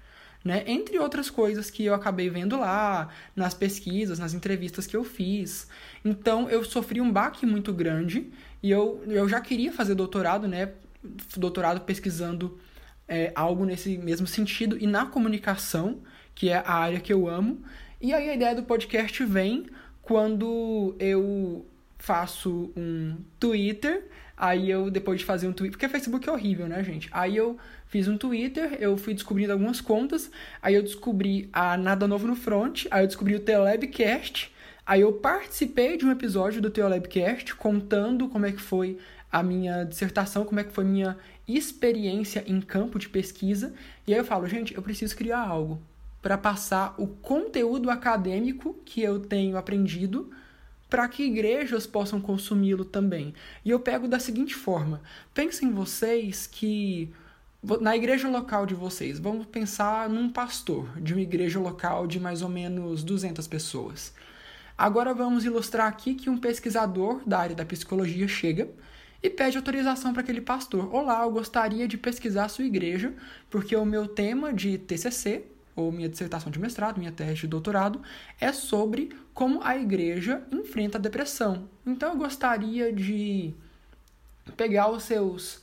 Né? 0.43 0.63
Entre 0.67 0.99
outras 0.99 1.29
coisas 1.29 1.69
que 1.69 1.85
eu 1.85 1.93
acabei 1.93 2.29
vendo 2.29 2.57
lá, 2.59 3.09
nas 3.35 3.53
pesquisas, 3.53 4.19
nas 4.19 4.33
entrevistas 4.33 4.85
que 4.85 4.97
eu 4.97 5.03
fiz. 5.03 5.67
Então 6.03 6.49
eu 6.49 6.63
sofri 6.63 6.99
um 6.99 7.11
baque 7.11 7.45
muito 7.45 7.71
grande 7.71 8.31
e 8.65 8.72
eu, 8.72 9.03
eu 9.05 9.29
já 9.29 9.39
queria 9.39 9.72
fazer 9.72 9.93
doutorado, 9.93 10.48
né? 10.48 10.72
Doutorado 11.38 11.81
pesquisando 11.81 12.57
é, 13.07 13.31
algo 13.36 13.63
nesse 13.63 13.95
mesmo 13.95 14.25
sentido 14.25 14.75
e 14.81 14.88
na 14.88 15.05
comunicação, 15.05 16.00
que 16.34 16.50
é 16.50 16.55
a 16.65 16.74
área 16.74 17.00
que 17.00 17.13
eu 17.13 17.27
amo. 17.27 17.62
E 18.01 18.12
aí 18.12 18.27
a 18.27 18.34
ideia 18.34 18.55
do 18.55 18.63
podcast 18.63 19.24
vem 19.24 19.67
quando 20.01 20.95
eu 20.98 21.63
faço 22.00 22.74
um 22.75 23.17
Twitter, 23.39 24.07
aí 24.36 24.72
eu, 24.72 24.89
depois 24.89 25.19
de 25.19 25.25
fazer 25.25 25.48
um 25.48 25.53
Twitter, 25.53 25.77
porque 25.77 25.88
Facebook 25.88 26.27
é 26.27 26.31
horrível, 26.31 26.67
né, 26.67 26.84
gente? 26.84 27.07
Aí 27.12 27.38
eu 27.38 27.60
fiz 27.86 28.07
um 28.07 28.17
Twitter, 28.17 28.77
eu 28.79 28.98
fui 28.98 29.13
descobrindo 29.13 29.53
algumas 29.53 29.79
contas, 29.79 30.31
aí 30.60 30.74
eu 30.74 30.81
descobri 30.81 31.51
a 31.53 31.77
Nada 31.77 32.07
Novo 32.07 32.25
no 32.25 32.36
Front, 32.36 32.88
aí 32.89 33.03
eu 33.03 33.07
descobri 33.07 33.36
o 33.36 33.39
Telebcast, 33.39 34.51
aí 34.85 35.01
eu 35.01 35.13
participei 35.13 35.97
de 35.97 36.05
um 36.05 36.11
episódio 36.11 36.61
do 36.61 36.69
Telebcast 36.69 37.55
contando 37.55 38.27
como 38.27 38.45
é 38.45 38.51
que 38.51 38.61
foi 38.61 38.97
a 39.31 39.43
minha 39.43 39.83
dissertação, 39.83 40.45
como 40.45 40.59
é 40.59 40.63
que 40.63 40.71
foi 40.71 40.85
minha 40.85 41.17
experiência 41.47 42.43
em 42.47 42.61
campo 42.61 42.97
de 42.97 43.09
pesquisa, 43.09 43.73
e 44.07 44.13
aí 44.13 44.19
eu 44.19 44.25
falo, 44.25 44.47
gente, 44.47 44.73
eu 44.73 44.81
preciso 44.81 45.15
criar 45.15 45.39
algo 45.39 45.81
para 46.21 46.37
passar 46.37 46.95
o 46.97 47.05
conteúdo 47.05 47.89
acadêmico 47.89 48.75
que 48.83 49.01
eu 49.01 49.19
tenho 49.19 49.57
aprendido 49.57 50.31
para 50.89 51.07
que 51.07 51.23
igrejas 51.23 51.85
possam 51.85 52.21
consumi-lo 52.21 52.85
também. 52.85 53.33
E 53.63 53.69
eu 53.69 53.79
pego 53.79 54.07
da 54.07 54.19
seguinte 54.19 54.55
forma: 54.55 55.01
pensem 55.33 55.71
vocês 55.71 56.47
que 56.47 57.13
na 57.81 57.95
igreja 57.95 58.29
local 58.29 58.65
de 58.65 58.73
vocês, 58.73 59.19
vamos 59.19 59.45
pensar 59.47 60.09
num 60.09 60.29
pastor 60.29 60.87
de 60.99 61.13
uma 61.13 61.21
igreja 61.21 61.59
local 61.59 62.07
de 62.07 62.19
mais 62.19 62.41
ou 62.41 62.49
menos 62.49 63.03
200 63.03 63.47
pessoas. 63.47 64.13
Agora 64.77 65.13
vamos 65.13 65.46
ilustrar 65.46 65.88
aqui 65.88 66.15
que 66.15 66.29
um 66.29 66.38
pesquisador 66.38 67.22
da 67.25 67.39
área 67.39 67.55
da 67.55 67.65
psicologia 67.65 68.27
chega 68.27 68.67
e 69.24 69.29
pede 69.29 69.55
autorização 69.55 70.12
para 70.12 70.22
aquele 70.22 70.41
pastor. 70.41 70.94
Olá, 70.94 71.24
eu 71.24 71.32
gostaria 71.32 71.88
de 71.88 71.98
pesquisar 71.98 72.46
a 72.46 72.50
sua 72.50 72.65
igreja, 72.65 73.13
porque 73.50 73.74
o 73.74 73.86
meu 73.86 74.05
tema 74.05 74.53
de 74.53 74.77
TCC 74.77 75.46
ou 75.77 75.91
minha 75.91 76.10
dissertação 76.10 76.51
de 76.51 76.60
mestrado, 76.60 76.98
minha 76.98 77.12
tese 77.12 77.41
de 77.41 77.48
doutorado, 77.48 78.01
é 78.39 78.51
sobre 78.51 79.15
como 79.34 79.62
a 79.63 79.77
igreja 79.77 80.41
enfrenta 80.51 80.98
a 80.98 81.01
depressão. 81.01 81.70
Então 81.86 82.12
eu 82.12 82.17
gostaria 82.17 82.91
de 82.91 83.53
pegar 84.58 84.89
os 84.89 85.03
seus 85.03 85.62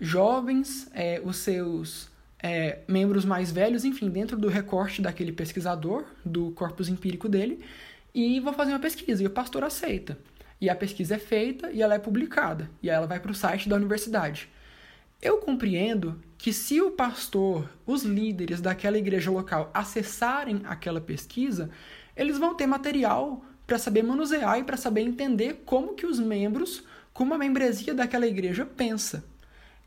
jovens, 0.00 0.88
é, 0.92 1.20
os 1.24 1.36
seus 1.36 2.10
é, 2.42 2.80
membros 2.86 3.24
mais 3.24 3.50
velhos, 3.50 3.84
enfim, 3.84 4.10
dentro 4.10 4.36
do 4.36 4.48
recorte 4.48 5.00
daquele 5.00 5.32
pesquisador, 5.32 6.04
do 6.24 6.50
corpus 6.52 6.88
empírico 6.88 7.28
dele, 7.28 7.64
e 8.14 8.38
vou 8.40 8.52
fazer 8.52 8.72
uma 8.72 8.78
pesquisa. 8.78 9.22
E 9.22 9.26
o 9.26 9.30
pastor 9.30 9.64
aceita. 9.64 10.16
E 10.60 10.70
a 10.70 10.74
pesquisa 10.74 11.16
é 11.16 11.18
feita 11.18 11.70
e 11.72 11.82
ela 11.82 11.94
é 11.94 11.98
publicada. 11.98 12.70
E 12.82 12.88
ela 12.88 13.06
vai 13.06 13.18
para 13.18 13.32
o 13.32 13.34
site 13.34 13.68
da 13.68 13.76
universidade. 13.76 14.48
Eu 15.20 15.38
compreendo 15.38 16.20
que 16.38 16.52
se 16.52 16.80
o 16.80 16.90
pastor, 16.90 17.68
os 17.86 18.02
líderes 18.02 18.60
daquela 18.60 18.98
igreja 18.98 19.30
local 19.30 19.70
acessarem 19.74 20.62
aquela 20.64 21.00
pesquisa, 21.00 21.70
eles 22.16 22.38
vão 22.38 22.54
ter 22.54 22.66
material 22.66 23.44
para 23.66 23.78
saber 23.78 24.02
manusear 24.02 24.58
e 24.58 24.64
para 24.64 24.76
saber 24.76 25.00
entender 25.00 25.62
como 25.64 25.94
que 25.94 26.06
os 26.06 26.20
membros, 26.20 26.84
como 27.12 27.32
a 27.34 27.38
membresia 27.38 27.94
daquela 27.94 28.26
igreja 28.26 28.66
pensa. 28.66 29.24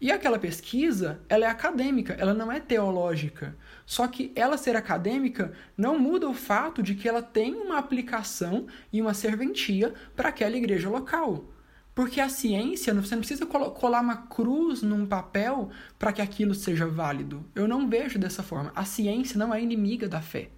E 0.01 0.12
aquela 0.12 0.38
pesquisa, 0.38 1.19
ela 1.29 1.46
é 1.46 1.50
acadêmica, 1.50 2.13
ela 2.13 2.34
não 2.34 2.51
é 2.51 2.60
teológica. 2.60 3.55
Só 3.88 4.06
que 4.06 4.34
ela 4.36 4.58
ser 4.58 4.75
acadêmica 4.75 5.53
não 5.77 5.98
muda 5.98 6.29
o 6.29 6.34
fato 6.34 6.84
de 6.84 6.94
que 6.94 7.08
ela 7.08 7.22
tem 7.22 7.56
uma 7.56 7.77
aplicação 7.77 8.67
e 8.91 9.01
uma 9.01 9.13
serventia 9.13 9.94
para 10.13 10.27
aquela 10.27 10.58
igreja 10.58 10.89
local. 10.89 11.46
Porque 11.96 12.20
a 12.20 12.27
ciência, 12.27 12.94
você 12.94 13.15
não 13.15 13.22
precisa 13.22 13.46
colar 13.46 14.01
uma 14.01 14.17
cruz 14.27 14.82
num 14.82 15.06
papel 15.06 15.70
para 15.98 16.12
que 16.12 16.22
aquilo 16.22 16.53
seja 16.53 16.86
válido. 16.86 17.46
Eu 17.56 17.65
não 17.65 17.88
vejo 17.89 18.20
dessa 18.20 18.44
forma. 18.44 18.74
A 18.75 18.84
ciência 18.84 19.39
não 19.39 19.56
é 19.56 19.62
inimiga 19.62 20.08
da 20.08 20.22
fé. 20.22 20.50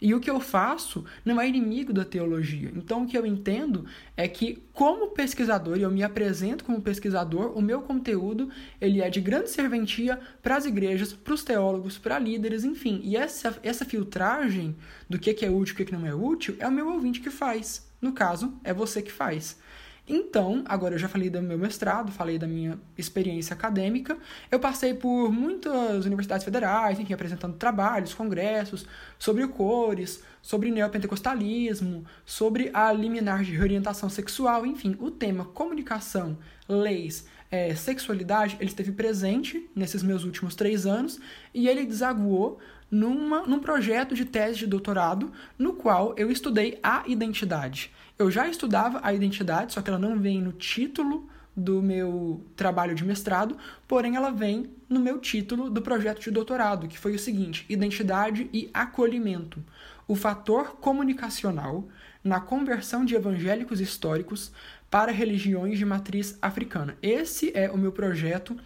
E 0.00 0.14
o 0.14 0.20
que 0.20 0.30
eu 0.30 0.40
faço 0.40 1.04
não 1.24 1.40
é 1.40 1.48
inimigo 1.48 1.92
da 1.92 2.04
teologia. 2.04 2.70
Então, 2.74 3.02
o 3.02 3.06
que 3.06 3.16
eu 3.16 3.24
entendo 3.24 3.86
é 4.16 4.28
que, 4.28 4.62
como 4.72 5.08
pesquisador, 5.08 5.78
e 5.78 5.82
eu 5.82 5.90
me 5.90 6.02
apresento 6.02 6.64
como 6.64 6.82
pesquisador, 6.82 7.56
o 7.56 7.62
meu 7.62 7.82
conteúdo 7.82 8.50
ele 8.80 9.00
é 9.00 9.08
de 9.08 9.20
grande 9.20 9.50
serventia 9.50 10.20
para 10.42 10.56
as 10.56 10.66
igrejas, 10.66 11.12
para 11.12 11.34
os 11.34 11.42
teólogos, 11.42 11.98
para 11.98 12.18
líderes, 12.18 12.64
enfim. 12.64 13.00
E 13.02 13.16
essa, 13.16 13.58
essa 13.62 13.84
filtragem 13.84 14.76
do 15.08 15.18
que 15.18 15.44
é 15.44 15.50
útil 15.50 15.76
e 15.78 15.82
o 15.82 15.86
que 15.86 15.92
não 15.92 16.06
é 16.06 16.14
útil 16.14 16.56
é 16.58 16.66
o 16.68 16.72
meu 16.72 16.88
ouvinte 16.88 17.20
que 17.20 17.30
faz. 17.30 17.86
No 18.00 18.12
caso, 18.12 18.54
é 18.62 18.74
você 18.74 19.00
que 19.00 19.10
faz. 19.10 19.58
Então, 20.08 20.62
agora 20.66 20.94
eu 20.94 20.98
já 20.98 21.08
falei 21.08 21.28
do 21.28 21.42
meu 21.42 21.58
mestrado, 21.58 22.12
falei 22.12 22.38
da 22.38 22.46
minha 22.46 22.78
experiência 22.96 23.54
acadêmica. 23.54 24.16
Eu 24.50 24.60
passei 24.60 24.94
por 24.94 25.32
muitas 25.32 26.04
universidades 26.06 26.44
federais, 26.44 27.00
enfim, 27.00 27.12
apresentando 27.12 27.56
trabalhos, 27.56 28.14
congressos 28.14 28.86
sobre 29.18 29.46
cores, 29.48 30.22
sobre 30.40 30.70
neopentecostalismo, 30.70 32.04
sobre 32.24 32.70
a 32.72 32.92
liminar 32.92 33.42
de 33.42 33.50
reorientação 33.50 34.08
sexual, 34.08 34.64
enfim, 34.64 34.96
o 35.00 35.10
tema 35.10 35.44
comunicação, 35.44 36.38
leis, 36.68 37.26
é, 37.50 37.74
sexualidade, 37.74 38.56
ele 38.60 38.70
esteve 38.70 38.92
presente 38.92 39.68
nesses 39.74 40.02
meus 40.02 40.24
últimos 40.24 40.54
três 40.54 40.86
anos 40.86 41.18
e 41.52 41.68
ele 41.68 41.84
desaguou 41.84 42.58
numa, 42.90 43.42
num 43.46 43.58
projeto 43.58 44.14
de 44.14 44.24
tese 44.24 44.58
de 44.58 44.66
doutorado 44.66 45.32
no 45.58 45.72
qual 45.72 46.14
eu 46.16 46.30
estudei 46.30 46.78
a 46.82 47.02
identidade. 47.06 47.90
Eu 48.18 48.30
já 48.30 48.48
estudava 48.48 49.00
a 49.02 49.12
identidade, 49.12 49.72
só 49.72 49.82
que 49.82 49.90
ela 49.90 49.98
não 49.98 50.18
vem 50.18 50.40
no 50.40 50.52
título 50.52 51.28
do 51.56 51.82
meu 51.82 52.44
trabalho 52.54 52.94
de 52.94 53.04
mestrado, 53.04 53.56
porém 53.88 54.16
ela 54.16 54.30
vem 54.30 54.70
no 54.88 55.00
meu 55.00 55.18
título 55.18 55.70
do 55.70 55.80
projeto 55.80 56.20
de 56.20 56.30
doutorado, 56.30 56.86
que 56.86 56.98
foi 56.98 57.14
o 57.14 57.18
seguinte: 57.18 57.64
Identidade 57.68 58.48
e 58.52 58.70
acolhimento. 58.72 59.62
O 60.06 60.14
fator 60.14 60.76
comunicacional 60.76 61.88
na 62.22 62.40
conversão 62.40 63.04
de 63.04 63.14
evangélicos 63.14 63.80
históricos 63.80 64.52
para 64.90 65.10
religiões 65.10 65.78
de 65.78 65.84
matriz 65.84 66.38
africana. 66.40 66.96
Esse 67.02 67.50
é 67.56 67.70
o 67.70 67.78
meu 67.78 67.90
projeto 67.90 68.56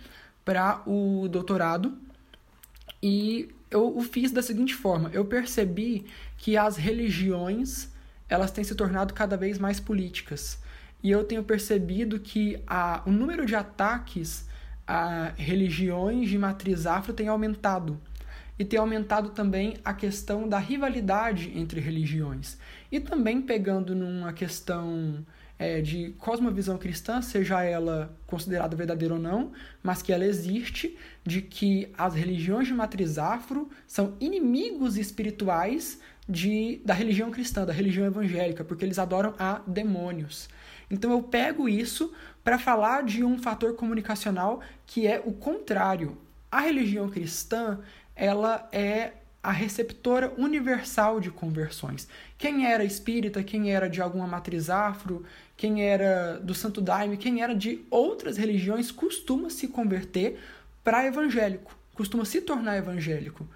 para 0.45 0.83
o 0.87 1.29
doutorado 1.29 1.97
e 3.03 3.49
eu 3.71 3.97
o 3.97 4.03
fiz 4.03 4.31
da 4.31 4.43
seguinte 4.43 4.75
forma: 4.75 5.11
eu 5.13 5.25
percebi 5.25 6.07
que 6.37 6.57
as 6.57 6.77
religiões 6.77 7.89
elas 8.29 8.51
têm 8.51 8.63
se 8.63 8.75
tornado 8.75 9.13
cada 9.13 9.37
vez 9.37 9.59
mais 9.59 9.81
políticas. 9.81 10.59
E 11.03 11.11
eu 11.11 11.25
tenho 11.25 11.43
percebido 11.43 12.21
que 12.21 12.63
a, 12.67 13.03
o 13.07 13.11
número 13.11 13.45
de 13.45 13.55
ataques 13.55 14.49
a 14.87 15.33
religiões 15.37 16.29
de 16.29 16.37
matriz 16.37 16.85
afro 16.85 17.13
tem 17.13 17.29
aumentado. 17.29 18.01
E 18.59 18.65
tem 18.65 18.79
aumentado 18.79 19.31
também 19.31 19.77
a 19.85 19.95
questão 19.95 20.49
da 20.49 20.59
rivalidade 20.59 21.57
entre 21.57 21.81
religiões. 21.81 22.59
E 22.91 23.01
também 23.01 23.41
pegando 23.41 23.95
numa 23.95 24.33
questão 24.33 25.25
é, 25.61 25.83
de 25.83 26.15
cosmovisão 26.17 26.79
cristã, 26.79 27.21
seja 27.21 27.63
ela 27.63 28.19
considerada 28.27 28.75
verdadeira 28.75 29.13
ou 29.13 29.21
não, 29.21 29.53
mas 29.83 30.01
que 30.01 30.11
ela 30.11 30.25
existe, 30.25 30.97
de 31.23 31.43
que 31.43 31.93
as 31.99 32.15
religiões 32.15 32.67
de 32.67 32.73
matriz 32.73 33.19
afro 33.19 33.69
são 33.87 34.17
inimigos 34.19 34.97
espirituais 34.97 36.01
de, 36.27 36.81
da 36.83 36.95
religião 36.95 37.31
cristã, 37.31 37.67
da 37.67 37.75
religião 37.75 38.07
evangélica, 38.07 38.65
porque 38.65 38.87
eles 38.87 38.99
adoram 38.99 39.35
a 39.39 39.61
demônios. 39.67 40.49
Então 40.91 41.11
eu 41.11 41.23
pego 41.23 41.69
isso 41.69 42.11
para 42.43 42.59
falar 42.59 43.03
de 43.03 43.23
um 43.23 43.37
fator 43.37 43.77
comunicacional 43.77 44.63
que 44.87 45.07
é 45.07 45.21
o 45.23 45.33
contrário. 45.33 46.17
A 46.51 46.61
religião 46.61 47.11
cristã, 47.11 47.81
ela 48.17 48.67
é 48.73 49.13
a 49.43 49.51
receptora 49.51 50.33
universal 50.37 51.19
de 51.19 51.31
conversões. 51.31 52.07
Quem 52.37 52.67
era 52.67 52.85
espírita, 52.85 53.43
quem 53.43 53.73
era 53.73 53.89
de 53.89 54.03
alguma 54.03 54.27
matriz 54.27 54.69
afro, 54.69 55.25
quem 55.57 55.83
era 55.83 56.39
do 56.39 56.55
Santo 56.55 56.81
Daime, 56.81 57.17
quem 57.17 57.43
era 57.43 57.55
de 57.55 57.85
outras 57.91 58.37
religiões, 58.37 58.91
costuma 58.91 59.49
se 59.49 59.69
converter 59.69 60.39
para 60.85 61.07
evangélico, 61.07 61.77
costuma 61.95 62.25
se 62.25 62.41
tornar 62.41 62.77
evangélico 62.77 63.47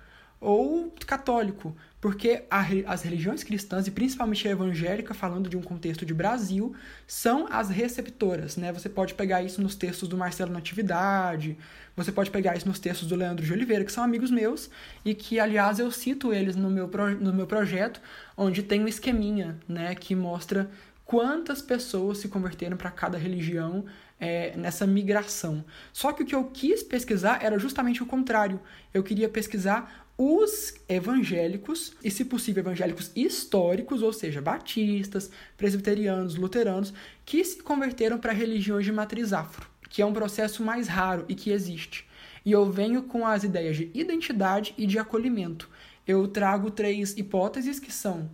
ou 0.44 0.92
católico, 1.06 1.74
porque 2.00 2.44
a, 2.50 2.66
as 2.86 3.02
religiões 3.02 3.42
cristãs, 3.42 3.86
e 3.86 3.90
principalmente 3.90 4.46
a 4.46 4.50
evangélica, 4.50 5.14
falando 5.14 5.48
de 5.48 5.56
um 5.56 5.62
contexto 5.62 6.04
de 6.04 6.12
Brasil, 6.12 6.74
são 7.06 7.48
as 7.50 7.70
receptoras. 7.70 8.58
Né? 8.58 8.70
Você 8.70 8.90
pode 8.90 9.14
pegar 9.14 9.42
isso 9.42 9.62
nos 9.62 9.74
textos 9.74 10.06
do 10.06 10.18
Marcelo 10.18 10.52
Natividade, 10.52 11.56
você 11.96 12.12
pode 12.12 12.30
pegar 12.30 12.54
isso 12.56 12.68
nos 12.68 12.78
textos 12.78 13.08
do 13.08 13.16
Leandro 13.16 13.44
de 13.44 13.52
Oliveira, 13.52 13.84
que 13.84 13.92
são 13.92 14.04
amigos 14.04 14.30
meus, 14.30 14.68
e 15.02 15.14
que, 15.14 15.40
aliás, 15.40 15.78
eu 15.78 15.90
cito 15.90 16.30
eles 16.30 16.56
no 16.56 16.68
meu, 16.68 16.88
pro, 16.88 17.10
no 17.18 17.32
meu 17.32 17.46
projeto, 17.46 17.98
onde 18.36 18.62
tem 18.62 18.82
um 18.82 18.88
esqueminha 18.88 19.58
né, 19.66 19.94
que 19.94 20.14
mostra 20.14 20.70
quantas 21.06 21.62
pessoas 21.62 22.18
se 22.18 22.28
converteram 22.28 22.76
para 22.76 22.90
cada 22.90 23.16
religião 23.16 23.84
é, 24.20 24.56
nessa 24.56 24.86
migração. 24.86 25.64
Só 25.92 26.12
que 26.12 26.22
o 26.22 26.26
que 26.26 26.34
eu 26.34 26.44
quis 26.44 26.82
pesquisar 26.82 27.38
era 27.42 27.58
justamente 27.58 28.02
o 28.02 28.06
contrário. 28.06 28.60
Eu 28.92 29.02
queria 29.02 29.28
pesquisar 29.28 30.03
os 30.16 30.75
evangélicos, 30.88 31.92
e 32.02 32.11
se 32.11 32.25
possível 32.25 32.62
evangélicos 32.62 33.11
históricos, 33.16 34.00
ou 34.00 34.12
seja, 34.12 34.40
batistas, 34.40 35.30
presbiterianos, 35.56 36.37
luteranos, 36.37 36.94
que 37.25 37.44
se 37.44 37.62
converteram 37.62 38.18
para 38.18 38.33
religiões 38.33 38.85
de 38.85 38.92
matriz 38.92 39.33
afro, 39.33 39.68
que 39.90 40.00
é 40.00 40.06
um 40.06 40.12
processo 40.12 40.62
mais 40.62 40.87
raro 40.87 41.25
e 41.28 41.35
que 41.35 41.50
existe. 41.50 42.06
E 42.44 42.52
eu 42.52 42.71
venho 42.71 43.02
com 43.04 43.26
as 43.26 43.42
ideias 43.42 43.76
de 43.76 43.90
identidade 43.94 44.75
e 44.78 44.87
de 44.87 44.99
acolhimento. 44.99 45.68
Eu 46.06 46.28
trago 46.28 46.71
três 46.71 47.16
hipóteses 47.16 47.80
que 47.80 47.92
são 47.92 48.30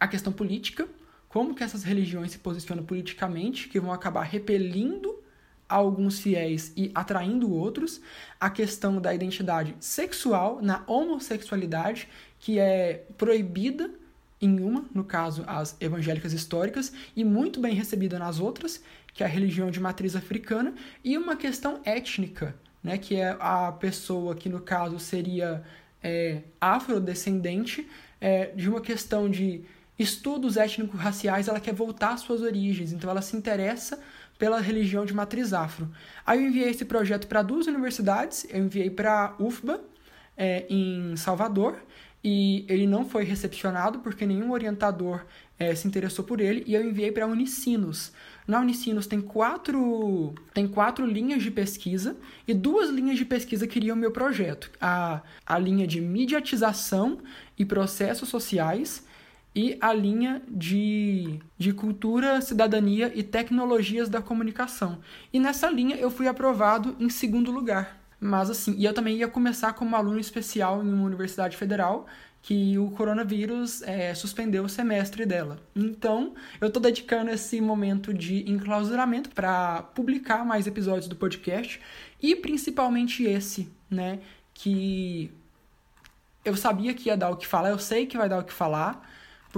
a 0.00 0.06
questão 0.06 0.32
política, 0.32 0.88
como 1.28 1.54
que 1.54 1.62
essas 1.62 1.82
religiões 1.82 2.30
se 2.30 2.38
posicionam 2.38 2.84
politicamente, 2.84 3.68
que 3.68 3.80
vão 3.80 3.92
acabar 3.92 4.22
repelindo 4.22 5.18
alguns 5.68 6.20
fiéis 6.20 6.72
e 6.76 6.90
atraindo 6.94 7.52
outros, 7.52 8.00
a 8.40 8.48
questão 8.48 9.00
da 9.00 9.14
identidade 9.14 9.76
sexual 9.80 10.60
na 10.62 10.82
homossexualidade, 10.86 12.08
que 12.38 12.58
é 12.58 13.04
proibida 13.16 13.90
em 14.40 14.60
uma, 14.60 14.84
no 14.94 15.04
caso 15.04 15.44
as 15.46 15.76
evangélicas 15.80 16.32
históricas, 16.32 16.92
e 17.14 17.24
muito 17.24 17.60
bem 17.60 17.74
recebida 17.74 18.18
nas 18.18 18.38
outras, 18.38 18.82
que 19.12 19.22
é 19.22 19.26
a 19.26 19.28
religião 19.28 19.70
de 19.70 19.80
matriz 19.80 20.14
africana, 20.14 20.74
e 21.04 21.18
uma 21.18 21.36
questão 21.36 21.80
étnica, 21.84 22.54
né, 22.82 22.96
que 22.96 23.16
é 23.16 23.36
a 23.40 23.72
pessoa 23.72 24.34
que 24.34 24.48
no 24.48 24.60
caso 24.60 24.98
seria 24.98 25.64
é, 26.02 26.42
afrodescendente, 26.60 27.88
é, 28.20 28.46
de 28.46 28.68
uma 28.68 28.80
questão 28.80 29.28
de 29.28 29.64
estudos 29.98 30.56
étnico-raciais, 30.56 31.48
ela 31.48 31.58
quer 31.58 31.74
voltar 31.74 32.10
às 32.10 32.20
suas 32.20 32.40
origens, 32.40 32.92
então 32.92 33.10
ela 33.10 33.22
se 33.22 33.36
interessa 33.36 34.00
pela 34.38 34.60
religião 34.60 35.04
de 35.04 35.12
matriz 35.12 35.52
afro. 35.52 35.90
Aí 36.24 36.42
eu 36.42 36.48
enviei 36.48 36.70
esse 36.70 36.84
projeto 36.84 37.26
para 37.26 37.42
duas 37.42 37.66
universidades, 37.66 38.46
eu 38.48 38.64
enviei 38.64 38.88
para 38.88 39.34
a 39.38 39.42
UFBA, 39.42 39.80
é, 40.36 40.64
em 40.70 41.16
Salvador, 41.16 41.76
e 42.22 42.64
ele 42.68 42.86
não 42.86 43.04
foi 43.04 43.24
recepcionado 43.24 43.98
porque 43.98 44.24
nenhum 44.24 44.52
orientador 44.52 45.24
é, 45.58 45.74
se 45.74 45.88
interessou 45.88 46.24
por 46.24 46.40
ele, 46.40 46.62
e 46.66 46.74
eu 46.74 46.84
enviei 46.84 47.10
para 47.10 47.24
a 47.24 47.28
Unicinos. 47.28 48.12
Na 48.46 48.60
Unicinos 48.60 49.06
tem 49.06 49.20
quatro, 49.20 50.34
tem 50.54 50.68
quatro 50.68 51.04
linhas 51.04 51.42
de 51.42 51.50
pesquisa, 51.50 52.16
e 52.46 52.54
duas 52.54 52.90
linhas 52.90 53.18
de 53.18 53.24
pesquisa 53.24 53.66
queriam 53.66 53.96
meu 53.96 54.12
projeto. 54.12 54.70
A, 54.80 55.22
a 55.44 55.58
linha 55.58 55.86
de 55.86 56.00
mediatização 56.00 57.18
e 57.58 57.64
processos 57.64 58.28
sociais, 58.28 59.04
e 59.54 59.76
a 59.80 59.92
linha 59.92 60.42
de, 60.48 61.40
de 61.56 61.72
cultura, 61.72 62.40
cidadania 62.40 63.12
e 63.14 63.22
tecnologias 63.22 64.08
da 64.08 64.22
comunicação. 64.22 64.98
E 65.32 65.40
nessa 65.40 65.70
linha 65.70 65.96
eu 65.96 66.10
fui 66.10 66.28
aprovado 66.28 66.96
em 67.00 67.08
segundo 67.08 67.50
lugar. 67.50 67.98
Mas 68.20 68.50
assim, 68.50 68.74
e 68.76 68.84
eu 68.84 68.92
também 68.92 69.16
ia 69.16 69.28
começar 69.28 69.72
como 69.72 69.94
aluno 69.94 70.18
especial 70.18 70.84
em 70.84 70.92
uma 70.92 71.04
universidade 71.04 71.56
federal, 71.56 72.06
que 72.40 72.78
o 72.78 72.90
coronavírus 72.90 73.82
é, 73.82 74.14
suspendeu 74.14 74.64
o 74.64 74.68
semestre 74.68 75.26
dela. 75.26 75.58
Então, 75.74 76.34
eu 76.60 76.68
estou 76.68 76.80
dedicando 76.80 77.30
esse 77.30 77.60
momento 77.60 78.14
de 78.14 78.48
enclausuramento 78.50 79.30
para 79.30 79.82
publicar 79.94 80.44
mais 80.44 80.66
episódios 80.66 81.08
do 81.08 81.16
podcast 81.16 81.80
e 82.22 82.34
principalmente 82.36 83.24
esse, 83.24 83.68
né, 83.90 84.20
que 84.54 85.30
eu 86.44 86.56
sabia 86.56 86.94
que 86.94 87.08
ia 87.08 87.16
dar 87.16 87.30
o 87.30 87.36
que 87.36 87.46
falar, 87.46 87.70
eu 87.70 87.78
sei 87.78 88.06
que 88.06 88.16
vai 88.16 88.28
dar 88.28 88.38
o 88.38 88.44
que 88.44 88.52
falar, 88.52 89.07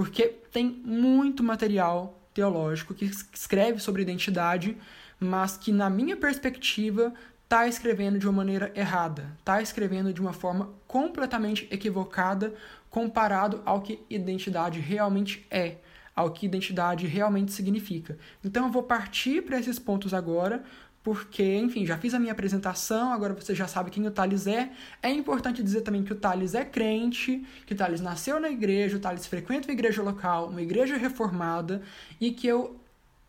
porque 0.01 0.29
tem 0.51 0.81
muito 0.83 1.43
material 1.43 2.19
teológico 2.33 2.91
que 2.91 3.05
escreve 3.05 3.77
sobre 3.77 4.01
identidade, 4.01 4.75
mas 5.19 5.57
que, 5.57 5.71
na 5.71 5.91
minha 5.91 6.17
perspectiva, 6.17 7.13
está 7.43 7.67
escrevendo 7.67 8.17
de 8.17 8.25
uma 8.25 8.37
maneira 8.37 8.71
errada, 8.73 9.37
está 9.37 9.61
escrevendo 9.61 10.11
de 10.11 10.19
uma 10.19 10.33
forma 10.33 10.71
completamente 10.87 11.67
equivocada 11.69 12.51
comparado 12.89 13.61
ao 13.63 13.79
que 13.79 14.01
identidade 14.09 14.79
realmente 14.79 15.45
é, 15.51 15.75
ao 16.15 16.31
que 16.31 16.45
identidade 16.45 17.07
realmente 17.07 17.51
significa. 17.51 18.17
Então 18.43 18.65
eu 18.65 18.71
vou 18.71 18.83
partir 18.83 19.41
para 19.43 19.59
esses 19.59 19.79
pontos 19.79 20.13
agora, 20.13 20.63
porque, 21.03 21.57
enfim, 21.57 21.83
já 21.85 21.97
fiz 21.97 22.13
a 22.13 22.19
minha 22.19 22.31
apresentação, 22.31 23.11
agora 23.11 23.33
você 23.33 23.55
já 23.55 23.67
sabe 23.67 23.89
quem 23.89 24.05
o 24.05 24.11
Thales 24.11 24.45
é. 24.45 24.71
É 25.01 25.09
importante 25.09 25.63
dizer 25.63 25.81
também 25.81 26.03
que 26.03 26.13
o 26.13 26.15
Thales 26.15 26.53
é 26.53 26.63
crente, 26.63 27.43
que 27.65 27.73
o 27.73 27.77
Thales 27.77 28.01
nasceu 28.01 28.39
na 28.39 28.49
igreja, 28.49 28.97
o 28.97 28.99
Thales 28.99 29.25
frequenta 29.25 29.67
uma 29.67 29.73
igreja 29.73 30.03
local, 30.03 30.49
uma 30.49 30.61
igreja 30.61 30.97
reformada, 30.97 31.81
e 32.19 32.31
que 32.31 32.45
eu 32.45 32.79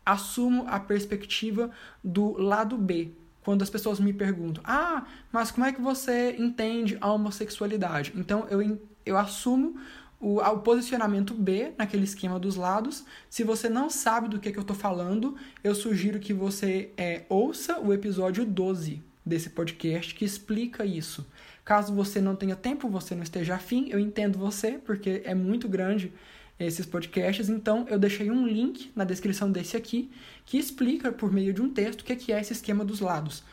assumo 0.05 0.65
a 0.67 0.79
perspectiva 0.79 1.71
do 2.03 2.33
lado 2.39 2.77
B. 2.77 3.11
Quando 3.43 3.63
as 3.63 3.69
pessoas 3.69 3.99
me 3.99 4.13
perguntam, 4.13 4.63
ah, 4.65 5.05
mas 5.31 5.51
como 5.51 5.65
é 5.65 5.73
que 5.73 5.81
você 5.81 6.35
entende 6.37 6.97
a 7.01 7.11
homossexualidade? 7.11 8.13
Então 8.15 8.47
eu, 8.49 8.79
eu 9.05 9.17
assumo 9.17 9.75
o, 10.23 10.39
o 10.39 10.59
posicionamento 10.59 11.33
B 11.33 11.73
naquele 11.77 12.05
esquema 12.05 12.39
dos 12.39 12.55
lados. 12.55 13.03
Se 13.29 13.43
você 13.43 13.67
não 13.67 13.89
sabe 13.89 14.29
do 14.29 14.39
que, 14.39 14.51
que 14.51 14.57
eu 14.57 14.61
estou 14.61 14.75
falando, 14.75 15.35
eu 15.61 15.75
sugiro 15.75 16.19
que 16.19 16.33
você 16.33 16.91
é, 16.95 17.23
ouça 17.27 17.79
o 17.79 17.93
episódio 17.93 18.45
12 18.45 19.03
desse 19.25 19.49
podcast 19.49 20.15
que 20.15 20.23
explica 20.23 20.85
isso. 20.85 21.27
Caso 21.65 21.93
você 21.93 22.21
não 22.21 22.35
tenha 22.35 22.55
tempo, 22.55 22.89
você 22.89 23.13
não 23.15 23.23
esteja 23.23 23.55
afim, 23.55 23.87
eu 23.89 23.99
entendo 23.99 24.39
você, 24.39 24.73
porque 24.73 25.21
é 25.25 25.35
muito 25.35 25.67
grande 25.67 26.11
esses 26.57 26.85
podcasts, 26.85 27.49
então 27.49 27.85
eu 27.89 27.99
deixei 27.99 28.31
um 28.31 28.47
link 28.47 28.91
na 28.95 29.03
descrição 29.03 29.51
desse 29.51 29.75
aqui 29.75 30.09
que 30.45 30.57
explica 30.57 31.11
por 31.11 31.31
meio 31.31 31.53
de 31.53 31.61
um 31.61 31.69
texto 31.69 32.01
o 32.01 32.03
que 32.03 32.31
é 32.31 32.39
esse 32.39 32.53
esquema 32.53 32.85
dos 32.85 32.99
lados. 32.99 33.43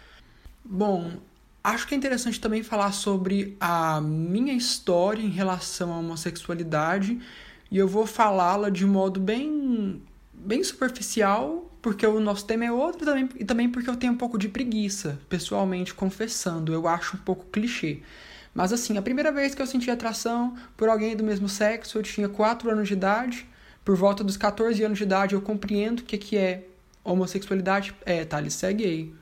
Bom, 0.65 1.21
Acho 1.63 1.87
que 1.87 1.95
é 1.95 1.99
interessante 1.99 2.41
também 2.41 2.63
falar 2.63 2.93
sobre 2.93 3.57
a 3.61 4.01
minha 4.01 4.55
história 4.55 5.23
em 5.23 5.29
relação 5.29 5.93
à 5.93 5.99
homossexualidade 5.99 7.21
e 7.71 7.77
eu 7.77 7.87
vou 7.87 8.07
falá-la 8.07 8.71
de 8.71 8.87
modo 8.87 9.21
bem, 9.21 10.03
bem 10.33 10.65
superficial, 10.65 11.71
porque 11.83 12.07
o 12.07 12.19
nosso 12.19 12.47
tema 12.47 12.65
é 12.65 12.73
outro 12.73 13.05
também, 13.05 13.29
e 13.37 13.45
também 13.45 13.69
porque 13.69 13.91
eu 13.91 13.97
tenho 13.97 14.15
um 14.15 14.17
pouco 14.17 14.39
de 14.39 14.49
preguiça, 14.49 15.21
pessoalmente 15.29 15.93
confessando, 15.93 16.73
eu 16.73 16.89
acho 16.89 17.17
um 17.17 17.21
pouco 17.21 17.45
clichê. 17.53 18.01
Mas 18.55 18.73
assim, 18.73 18.97
a 18.97 19.03
primeira 19.03 19.31
vez 19.31 19.55
que 19.55 19.61
eu 19.61 19.67
senti 19.67 19.91
atração 19.91 20.57
por 20.77 20.89
alguém 20.89 21.15
do 21.15 21.23
mesmo 21.23 21.49
sexo, 21.49 21.99
eu 21.99 22.03
tinha 22.03 22.29
4 22.29 22.71
anos 22.71 22.89
de 22.89 22.95
idade, 22.95 23.47
por 23.85 23.97
volta 23.97 24.25
dos 24.25 24.37
14 24.37 24.83
anos 24.83 24.99
de 24.99 25.05
idade 25.05 25.35
eu 25.35 25.43
compreendo 25.43 26.01
o 26.01 26.05
que, 26.05 26.17
que 26.17 26.37
é 26.37 26.67
homossexualidade, 27.05 27.95
é, 28.05 28.25
tá, 28.25 28.39
ele 28.39 28.49
é 28.63 28.73
gay. 28.73 29.20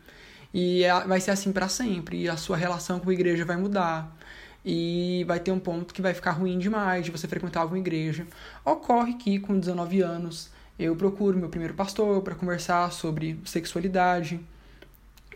E 0.52 0.84
é, 0.84 1.00
vai 1.06 1.20
ser 1.20 1.30
assim 1.32 1.52
para 1.52 1.68
sempre. 1.68 2.22
E 2.22 2.28
a 2.28 2.36
sua 2.36 2.56
relação 2.56 3.00
com 3.00 3.10
a 3.10 3.12
igreja 3.12 3.44
vai 3.44 3.56
mudar. 3.56 4.16
e 4.64 5.24
vai 5.26 5.40
ter 5.40 5.52
um 5.52 5.58
ponto 5.60 5.94
que 5.94 6.02
vai 6.02 6.12
ficar 6.14 6.32
ruim 6.32 6.58
demais 6.58 7.04
de 7.04 7.10
você 7.10 7.26
frequentar 7.28 7.60
alguma 7.60 7.78
igreja. 7.78 8.26
Ocorre 8.64 9.14
que 9.14 9.38
com 9.38 9.58
19 9.58 10.00
anos 10.02 10.50
eu 10.78 10.94
procuro 10.96 11.38
meu 11.38 11.48
primeiro 11.48 11.74
pastor 11.74 12.22
para 12.22 12.34
conversar 12.34 12.92
sobre 12.92 13.38
sexualidade. 13.44 14.40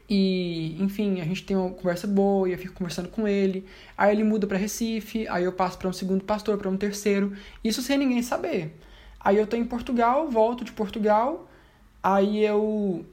E, 0.09 0.77
enfim, 0.83 1.21
a 1.21 1.25
gente 1.25 1.45
tem 1.45 1.57
uma 1.57 1.71
conversa 1.71 2.07
boa 2.07 2.49
e 2.49 2.53
eu 2.53 2.59
fico 2.59 2.75
conversando 2.75 3.09
com 3.09 3.27
ele. 3.27 3.65
Aí 3.97 4.15
ele 4.15 4.25
muda 4.25 4.47
para 4.47 4.59
Recife, 4.59 5.27
aí 5.29 5.45
eu 5.45 5.53
passo 5.53 5.79
para 5.79 5.89
um 5.89 5.93
segundo 5.93 6.25
pastor, 6.25 6.59
para 6.59 6.69
um 6.69 6.77
terceiro. 6.77 7.33
Isso 7.65 7.81
sem 7.81 7.97
ninguém 7.99 8.23
saber. 8.23 8.77
Aí 9.21 9.37
eu 9.39 9.47
tô 9.47 9.57
em 9.57 9.65
Portugal, 9.65 10.29
volto 10.29 10.65
de 10.65 10.73
Portugal, 10.73 11.49
aí 12.03 12.45
eu 12.45 13.07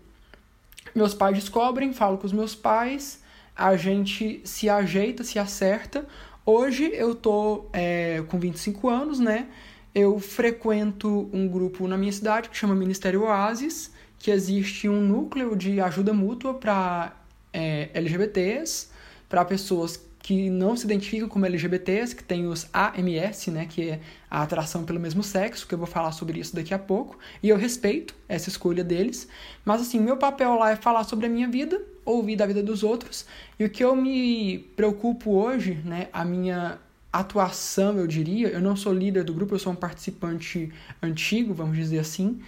meus 0.96 1.14
pais 1.14 1.36
descobrem, 1.36 1.94
falo 1.94 2.18
com 2.18 2.26
os 2.26 2.34
meus 2.34 2.56
pais, 2.56 3.22
a 3.56 3.76
gente 3.76 4.42
se 4.44 4.70
ajeita, 4.70 5.24
se 5.24 5.38
acerta. 5.38 6.06
Hoje 6.46 6.90
eu 6.94 7.14
tô 7.14 7.66
é, 7.74 8.24
com 8.28 8.40
25 8.40 8.90
anos, 8.90 9.20
né? 9.20 9.48
Eu 9.94 10.20
frequento 10.20 11.30
um 11.34 11.48
grupo 11.48 11.88
na 11.88 11.98
minha 11.98 12.12
cidade 12.12 12.50
que 12.50 12.58
chama 12.58 12.74
Ministério 12.76 13.24
Oasis, 13.24 13.92
que 14.18 14.32
existe 14.32 14.88
um 14.88 15.02
núcleo 15.02 15.56
de 15.56 15.82
ajuda 15.82 16.14
mútua 16.14 16.54
para 16.54 17.16
é, 17.52 17.90
LGBTs, 17.94 18.90
para 19.28 19.44
pessoas 19.46 19.98
que 20.30 20.48
não 20.48 20.76
se 20.76 20.86
identificam 20.86 21.28
como 21.28 21.44
LGBTs, 21.48 22.16
que 22.16 22.24
tem 22.24 22.46
os 22.46 22.68
AMS, 22.72 23.48
né, 23.48 23.66
que 23.66 23.90
é 23.90 24.00
a 24.30 24.44
atração 24.44 24.84
pelo 24.84 25.00
mesmo 25.00 25.24
sexo, 25.24 25.66
que 25.66 25.74
eu 25.74 25.78
vou 25.80 25.88
falar 25.88 26.12
sobre 26.12 26.40
isso 26.40 26.56
daqui 26.56 26.72
a 26.72 26.78
pouco, 26.78 27.18
e 27.42 27.50
eu 27.50 27.58
respeito 27.58 28.14
essa 28.28 28.48
escolha 28.48 28.84
deles, 28.84 29.28
mas 29.66 29.82
assim, 29.82 30.00
meu 30.00 30.18
papel 30.18 30.54
lá 30.54 30.70
é 30.70 30.76
falar 30.76 31.04
sobre 31.04 31.26
a 31.26 31.30
minha 31.30 31.48
vida, 31.48 31.82
ouvir 32.06 32.36
da 32.36 32.46
vida 32.46 32.62
dos 32.62 32.84
outros, 32.84 33.26
e 33.60 33.66
o 33.66 33.72
que 33.72 33.84
eu 33.84 33.96
me 33.96 34.60
preocupo 34.76 35.32
hoje, 35.32 35.80
né, 35.84 36.10
a 36.14 36.24
minha 36.24 36.78
atuação, 37.12 37.98
eu 37.98 38.06
diria, 38.06 38.50
eu 38.50 38.62
não 38.62 38.76
sou 38.76 38.94
líder 38.94 39.24
do 39.24 39.34
grupo, 39.34 39.56
eu 39.56 39.60
sou 39.60 39.74
um 39.74 39.76
participante 39.76 40.72
antigo, 41.02 41.56
vamos 41.56 41.76
dizer 41.76 41.98
assim, 41.98 42.40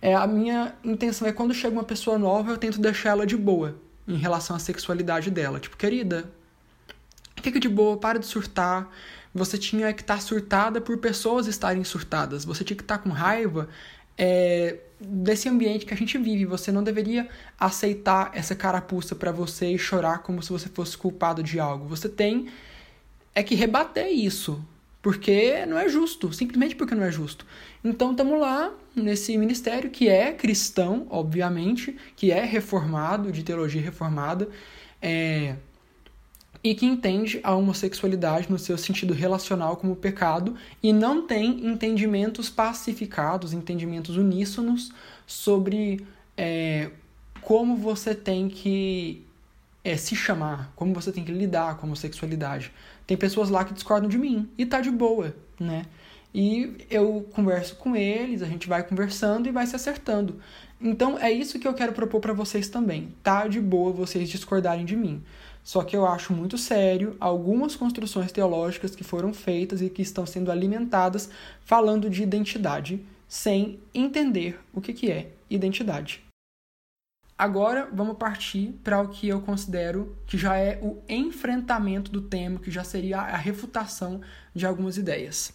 é, 0.00 0.14
a 0.14 0.26
minha 0.26 0.74
intenção 0.82 1.28
é 1.28 1.32
quando 1.32 1.52
chega 1.52 1.74
uma 1.74 1.84
pessoa 1.84 2.16
nova, 2.16 2.50
eu 2.50 2.56
tento 2.56 2.80
deixar 2.80 3.10
ela 3.10 3.26
de 3.26 3.36
boa 3.36 3.76
em 4.08 4.16
relação 4.16 4.54
à 4.54 4.58
sexualidade 4.58 5.30
dela. 5.30 5.58
Tipo, 5.58 5.76
querida, 5.76 6.30
fica 7.46 7.60
de 7.60 7.68
boa, 7.68 7.96
para 7.96 8.18
de 8.18 8.26
surtar. 8.26 8.90
Você 9.32 9.56
tinha 9.56 9.92
que 9.92 10.00
estar 10.00 10.16
tá 10.16 10.20
surtada 10.20 10.80
por 10.80 10.98
pessoas 10.98 11.46
estarem 11.46 11.84
surtadas. 11.84 12.44
Você 12.44 12.64
tinha 12.64 12.76
que 12.76 12.82
estar 12.82 12.98
tá 12.98 13.02
com 13.02 13.10
raiva 13.10 13.68
é, 14.18 14.78
desse 14.98 15.48
ambiente 15.48 15.86
que 15.86 15.94
a 15.94 15.96
gente 15.96 16.18
vive. 16.18 16.44
Você 16.44 16.72
não 16.72 16.82
deveria 16.82 17.28
aceitar 17.58 18.32
essa 18.34 18.54
carapuça 18.54 19.14
para 19.14 19.30
você 19.30 19.70
e 19.70 19.78
chorar 19.78 20.18
como 20.18 20.42
se 20.42 20.50
você 20.50 20.68
fosse 20.68 20.98
culpado 20.98 21.42
de 21.42 21.60
algo. 21.60 21.86
Você 21.86 22.08
tem 22.08 22.48
é 23.34 23.42
que 23.42 23.54
rebater 23.54 24.08
isso, 24.08 24.64
porque 25.02 25.64
não 25.66 25.78
é 25.78 25.88
justo, 25.88 26.32
simplesmente 26.32 26.74
porque 26.74 26.94
não 26.94 27.04
é 27.04 27.12
justo. 27.12 27.46
Então 27.84 28.10
estamos 28.10 28.40
lá 28.40 28.72
nesse 28.94 29.36
ministério 29.36 29.90
que 29.90 30.08
é 30.08 30.32
cristão, 30.32 31.06
obviamente, 31.10 31.94
que 32.16 32.32
é 32.32 32.44
reformado, 32.44 33.30
de 33.30 33.42
teologia 33.44 33.82
reformada, 33.82 34.48
é, 35.00 35.56
e 36.62 36.74
que 36.74 36.86
entende 36.86 37.40
a 37.42 37.54
homossexualidade 37.54 38.50
no 38.50 38.58
seu 38.58 38.76
sentido 38.76 39.14
relacional 39.14 39.76
como 39.76 39.96
pecado 39.96 40.56
e 40.82 40.92
não 40.92 41.26
tem 41.26 41.66
entendimentos 41.66 42.50
pacificados, 42.50 43.52
entendimentos 43.52 44.16
uníssonos 44.16 44.92
sobre 45.26 46.06
é, 46.36 46.90
como 47.40 47.76
você 47.76 48.14
tem 48.14 48.48
que 48.48 49.24
é, 49.84 49.96
se 49.96 50.16
chamar, 50.16 50.72
como 50.74 50.92
você 50.92 51.12
tem 51.12 51.24
que 51.24 51.32
lidar 51.32 51.76
com 51.76 51.82
a 51.82 51.86
homossexualidade. 51.86 52.72
Tem 53.06 53.16
pessoas 53.16 53.48
lá 53.48 53.64
que 53.64 53.72
discordam 53.72 54.08
de 54.08 54.18
mim 54.18 54.48
e 54.58 54.66
tá 54.66 54.80
de 54.80 54.90
boa, 54.90 55.34
né? 55.60 55.84
E 56.34 56.86
eu 56.90 57.26
converso 57.32 57.76
com 57.76 57.96
eles, 57.96 58.42
a 58.42 58.46
gente 58.46 58.68
vai 58.68 58.82
conversando 58.82 59.48
e 59.48 59.52
vai 59.52 59.66
se 59.66 59.74
acertando. 59.74 60.38
Então 60.80 61.18
é 61.18 61.30
isso 61.30 61.58
que 61.58 61.66
eu 61.66 61.72
quero 61.72 61.92
propor 61.92 62.20
para 62.20 62.32
vocês 62.32 62.68
também. 62.68 63.14
Tá 63.22 63.48
de 63.48 63.60
boa 63.60 63.92
vocês 63.92 64.28
discordarem 64.28 64.84
de 64.84 64.94
mim. 64.96 65.22
Só 65.66 65.82
que 65.82 65.96
eu 65.96 66.06
acho 66.06 66.32
muito 66.32 66.56
sério 66.56 67.16
algumas 67.18 67.74
construções 67.74 68.30
teológicas 68.30 68.94
que 68.94 69.02
foram 69.02 69.34
feitas 69.34 69.82
e 69.82 69.90
que 69.90 70.00
estão 70.00 70.24
sendo 70.24 70.52
alimentadas 70.52 71.28
falando 71.60 72.08
de 72.08 72.22
identidade, 72.22 73.04
sem 73.26 73.80
entender 73.92 74.60
o 74.72 74.80
que, 74.80 74.92
que 74.92 75.10
é 75.10 75.32
identidade. 75.50 76.22
Agora 77.36 77.90
vamos 77.92 78.16
partir 78.16 78.78
para 78.84 79.00
o 79.00 79.08
que 79.08 79.26
eu 79.26 79.40
considero 79.40 80.16
que 80.24 80.38
já 80.38 80.56
é 80.56 80.78
o 80.80 81.02
enfrentamento 81.08 82.12
do 82.12 82.22
tema, 82.22 82.60
que 82.60 82.70
já 82.70 82.84
seria 82.84 83.18
a 83.18 83.36
refutação 83.36 84.20
de 84.54 84.64
algumas 84.64 84.96
ideias. 84.96 85.52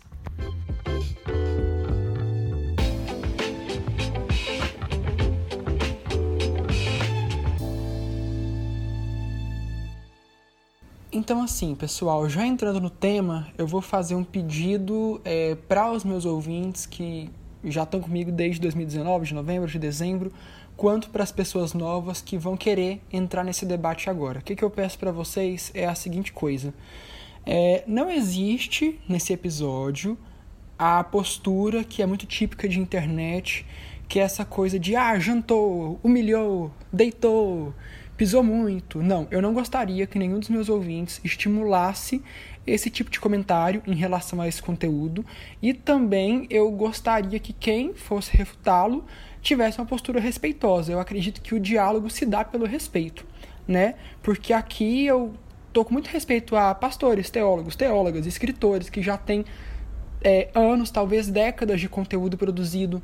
Então, 11.14 11.44
assim, 11.44 11.76
pessoal, 11.76 12.30
já 12.30 12.48
entrando 12.48 12.80
no 12.80 12.90
tema, 12.90 13.52
eu 13.58 13.68
vou 13.68 13.82
fazer 13.82 14.16
um 14.16 14.24
pedido 14.24 15.20
é, 15.26 15.56
para 15.56 15.92
os 15.92 16.06
meus 16.06 16.24
ouvintes 16.24 16.86
que 16.86 17.30
já 17.66 17.84
estão 17.84 18.00
comigo 18.00 18.32
desde 18.32 18.62
2019, 18.62 19.26
de 19.26 19.34
novembro, 19.34 19.70
de 19.70 19.78
dezembro, 19.78 20.32
quanto 20.78 21.10
para 21.10 21.22
as 21.22 21.32
pessoas 21.32 21.74
novas 21.74 22.22
que 22.22 22.38
vão 22.38 22.56
querer 22.56 23.02
entrar 23.12 23.44
nesse 23.44 23.66
debate 23.66 24.10
agora. 24.10 24.40
O 24.40 24.42
que, 24.42 24.56
que 24.56 24.64
eu 24.64 24.70
peço 24.70 24.98
para 24.98 25.12
vocês 25.12 25.70
é 25.74 25.86
a 25.86 25.94
seguinte 25.96 26.32
coisa: 26.32 26.74
é, 27.46 27.84
não 27.86 28.10
existe 28.10 28.98
nesse 29.06 29.34
episódio 29.34 30.18
a 30.80 31.04
postura 31.04 31.84
que 31.84 32.02
é 32.02 32.06
muito 32.06 32.26
típica 32.26 32.70
de 32.70 32.80
internet, 32.80 33.66
que 34.08 34.18
é 34.18 34.24
essa 34.24 34.46
coisa 34.46 34.80
de 34.80 34.96
ah, 34.96 35.20
jantou, 35.20 36.00
humilhou, 36.02 36.72
deitou 36.92 37.74
pisou 38.22 38.44
muito. 38.44 39.02
Não, 39.02 39.28
eu 39.32 39.42
não 39.42 39.52
gostaria 39.52 40.06
que 40.06 40.20
nenhum 40.20 40.38
dos 40.38 40.48
meus 40.48 40.70
ouvintes 40.70 41.20
estimulasse 41.24 42.22
esse 42.68 42.88
tipo 42.88 43.10
de 43.10 43.20
comentário 43.20 43.82
em 43.88 43.96
relação 43.96 44.40
a 44.40 44.48
esse 44.48 44.62
conteúdo 44.62 45.26
e 45.60 45.74
também 45.74 46.46
eu 46.48 46.70
gostaria 46.70 47.40
que 47.40 47.52
quem 47.52 47.96
fosse 47.96 48.38
refutá-lo 48.38 49.04
tivesse 49.42 49.80
uma 49.80 49.88
postura 49.88 50.20
respeitosa. 50.20 50.92
Eu 50.92 51.00
acredito 51.00 51.42
que 51.42 51.56
o 51.56 51.60
diálogo 51.60 52.12
se 52.12 52.24
dá 52.24 52.46
pelo 52.46 52.68
respeito, 52.68 53.26
né? 53.68 53.96
Porque 54.22 54.54
aqui 54.54 55.04
eu 55.08 55.34
tô 55.74 55.84
com 55.84 55.92
muito 55.92 56.06
respeito 56.10 56.56
a 56.56 56.76
pastores, 56.76 57.28
teólogos, 57.32 57.76
teólogas, 57.76 58.28
escritores 58.28 58.88
que 58.88 59.02
já 59.02 59.18
têm 59.18 59.44
é, 60.24 60.48
anos, 60.54 60.92
talvez 60.92 61.28
décadas 61.28 61.82
de 61.82 61.90
conteúdo 61.90 62.38
produzido 62.38 63.02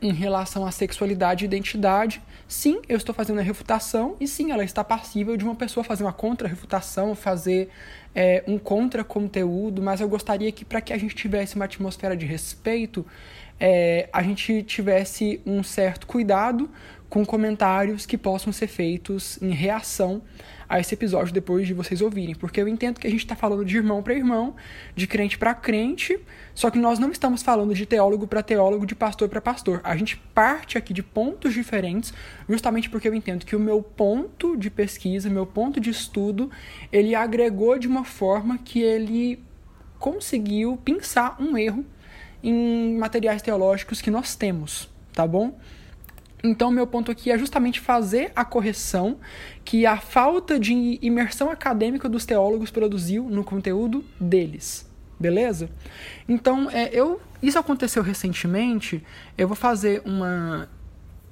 em 0.00 0.12
relação 0.12 0.66
à 0.66 0.70
sexualidade 0.70 1.44
e 1.44 1.46
identidade, 1.46 2.22
sim, 2.46 2.80
eu 2.88 2.96
estou 2.96 3.14
fazendo 3.14 3.40
a 3.40 3.42
refutação 3.42 4.16
e 4.20 4.28
sim, 4.28 4.50
ela 4.50 4.64
está 4.64 4.84
passível 4.84 5.36
de 5.36 5.44
uma 5.44 5.54
pessoa 5.54 5.82
fazer 5.82 6.04
uma 6.04 6.12
contra-refutação, 6.12 7.14
fazer 7.14 7.68
é, 8.14 8.42
um 8.46 8.58
contra-conteúdo, 8.58 9.82
mas 9.82 10.00
eu 10.00 10.08
gostaria 10.08 10.50
que 10.52 10.64
para 10.64 10.80
que 10.80 10.92
a 10.92 10.98
gente 10.98 11.14
tivesse 11.14 11.56
uma 11.56 11.64
atmosfera 11.64 12.16
de 12.16 12.26
respeito, 12.26 13.04
é, 13.60 14.08
a 14.12 14.22
gente 14.22 14.62
tivesse 14.62 15.40
um 15.44 15.62
certo 15.62 16.06
cuidado 16.06 16.70
com 17.08 17.24
comentários 17.24 18.06
que 18.06 18.18
possam 18.18 18.52
ser 18.52 18.66
feitos 18.66 19.40
em 19.42 19.50
reação 19.50 20.22
a 20.68 20.78
esse 20.78 20.94
episódio 20.94 21.32
depois 21.32 21.66
de 21.66 21.72
vocês 21.72 22.02
ouvirem, 22.02 22.34
porque 22.34 22.60
eu 22.60 22.68
entendo 22.68 23.00
que 23.00 23.06
a 23.06 23.10
gente 23.10 23.20
está 23.20 23.34
falando 23.34 23.64
de 23.64 23.76
irmão 23.76 24.02
para 24.02 24.14
irmão, 24.14 24.54
de 24.94 25.06
crente 25.06 25.38
para 25.38 25.54
crente, 25.54 26.18
só 26.54 26.70
que 26.70 26.78
nós 26.78 26.98
não 26.98 27.10
estamos 27.10 27.42
falando 27.42 27.74
de 27.74 27.86
teólogo 27.86 28.26
para 28.26 28.42
teólogo, 28.42 28.84
de 28.84 28.94
pastor 28.94 29.28
para 29.28 29.40
pastor. 29.40 29.80
A 29.82 29.96
gente 29.96 30.16
parte 30.34 30.76
aqui 30.76 30.92
de 30.92 31.02
pontos 31.02 31.54
diferentes, 31.54 32.12
justamente 32.48 32.90
porque 32.90 33.08
eu 33.08 33.14
entendo 33.14 33.46
que 33.46 33.56
o 33.56 33.60
meu 33.60 33.82
ponto 33.82 34.56
de 34.56 34.68
pesquisa, 34.68 35.30
meu 35.30 35.46
ponto 35.46 35.80
de 35.80 35.88
estudo, 35.88 36.50
ele 36.92 37.14
agregou 37.14 37.78
de 37.78 37.88
uma 37.88 38.04
forma 38.04 38.58
que 38.58 38.82
ele 38.82 39.42
conseguiu 39.98 40.76
pensar 40.84 41.36
um 41.40 41.56
erro 41.56 41.84
em 42.42 42.96
materiais 42.96 43.42
teológicos 43.42 44.00
que 44.00 44.10
nós 44.10 44.36
temos, 44.36 44.88
tá 45.12 45.26
bom? 45.26 45.58
Então, 46.42 46.70
meu 46.70 46.86
ponto 46.86 47.10
aqui 47.10 47.30
é 47.30 47.38
justamente 47.38 47.80
fazer 47.80 48.30
a 48.34 48.44
correção 48.44 49.18
que 49.64 49.84
a 49.84 49.98
falta 49.98 50.58
de 50.58 50.98
imersão 51.02 51.50
acadêmica 51.50 52.08
dos 52.08 52.24
teólogos 52.24 52.70
produziu 52.70 53.24
no 53.24 53.42
conteúdo 53.42 54.04
deles. 54.20 54.88
Beleza? 55.18 55.68
Então, 56.28 56.70
é, 56.70 56.90
eu, 56.92 57.20
isso 57.42 57.58
aconteceu 57.58 58.02
recentemente. 58.02 59.04
Eu 59.36 59.48
vou 59.48 59.56
fazer 59.56 60.00
uma 60.04 60.68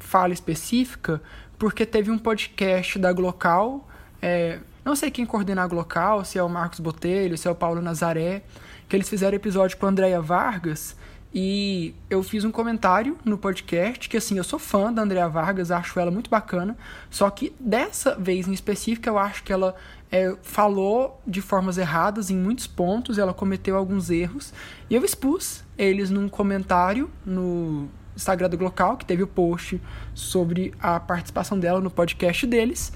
fala 0.01 0.33
específica 0.33 1.23
porque 1.57 1.87
teve 1.87 2.11
um 2.11 2.19
podcast 2.19 2.99
da 2.99 3.13
Glocal. 3.13 3.89
É, 4.21 4.59
não 4.85 4.97
sei 4.97 5.11
quem 5.11 5.25
coordena 5.25 5.63
a 5.63 5.67
Glocal, 5.69 6.25
se 6.25 6.37
é 6.37 6.43
o 6.43 6.49
Marcos 6.49 6.81
Botelho, 6.81 7.39
se 7.39 7.47
é 7.47 7.51
o 7.51 7.55
Paulo 7.55 7.81
Nazaré, 7.81 8.43
que 8.89 8.97
eles 8.97 9.09
fizeram 9.09 9.37
episódio 9.37 9.77
com 9.77 9.87
a 9.87 9.89
Andrea 9.89 10.21
Vargas 10.21 10.97
E 11.39 11.95
eu 12.09 12.23
fiz 12.23 12.45
um 12.45 12.51
comentário 12.51 13.19
no 13.23 13.37
podcast 13.37 14.09
que, 14.09 14.17
assim, 14.17 14.39
eu 14.39 14.43
sou 14.43 14.59
fã 14.59 14.91
da 14.91 15.03
Andrea 15.03 15.29
Vargas, 15.29 15.71
acho 15.71 16.01
ela 16.01 16.11
muito 16.11 16.31
bacana. 16.31 16.75
Só 17.11 17.29
que 17.29 17.55
dessa 17.61 18.15
vez 18.15 18.49
em 18.49 18.55
específico, 18.55 19.07
eu 19.07 19.19
acho 19.19 19.45
que 19.45 19.53
ela 19.53 19.75
é, 20.11 20.35
falou 20.41 21.21
de 21.27 21.43
formas 21.43 21.77
erradas 21.77 22.31
em 22.31 22.37
muitos 22.39 22.67
pontos, 22.67 23.19
ela 23.19 23.35
cometeu 23.35 23.77
alguns 23.77 24.09
erros. 24.09 24.55
E 24.89 24.95
eu 24.95 25.05
expus 25.05 25.63
eles 25.77 26.09
num 26.09 26.27
comentário 26.27 27.11
no 27.23 27.87
Instagram 28.17 28.49
do 28.49 28.57
Glocal, 28.57 28.97
que 28.97 29.05
teve 29.05 29.23
o 29.23 29.27
post 29.27 29.79
sobre 30.15 30.73
a 30.81 30.99
participação 30.99 31.61
dela 31.61 31.83
no 31.83 31.91
podcast 31.91 32.47
deles. 32.47 32.95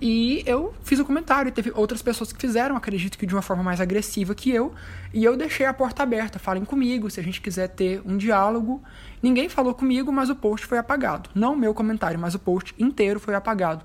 E 0.00 0.42
eu 0.46 0.72
fiz 0.82 0.98
um 0.98 1.04
comentário, 1.04 1.52
teve 1.52 1.70
outras 1.74 2.00
pessoas 2.00 2.32
que 2.32 2.40
fizeram, 2.40 2.74
acredito 2.74 3.18
que 3.18 3.26
de 3.26 3.34
uma 3.34 3.42
forma 3.42 3.62
mais 3.62 3.82
agressiva 3.82 4.34
que 4.34 4.50
eu, 4.50 4.72
e 5.12 5.22
eu 5.22 5.36
deixei 5.36 5.66
a 5.66 5.74
porta 5.74 6.02
aberta, 6.02 6.38
falem 6.38 6.64
comigo, 6.64 7.10
se 7.10 7.20
a 7.20 7.22
gente 7.22 7.38
quiser 7.38 7.68
ter 7.68 8.00
um 8.06 8.16
diálogo. 8.16 8.82
Ninguém 9.22 9.50
falou 9.50 9.74
comigo, 9.74 10.10
mas 10.10 10.30
o 10.30 10.34
post 10.34 10.66
foi 10.66 10.78
apagado. 10.78 11.28
Não 11.34 11.52
o 11.52 11.56
meu 11.56 11.74
comentário, 11.74 12.18
mas 12.18 12.34
o 12.34 12.38
post 12.38 12.74
inteiro 12.78 13.20
foi 13.20 13.34
apagado. 13.34 13.84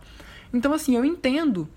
Então, 0.54 0.74
assim, 0.74 0.96
eu 0.96 1.04
entendo 1.04 1.68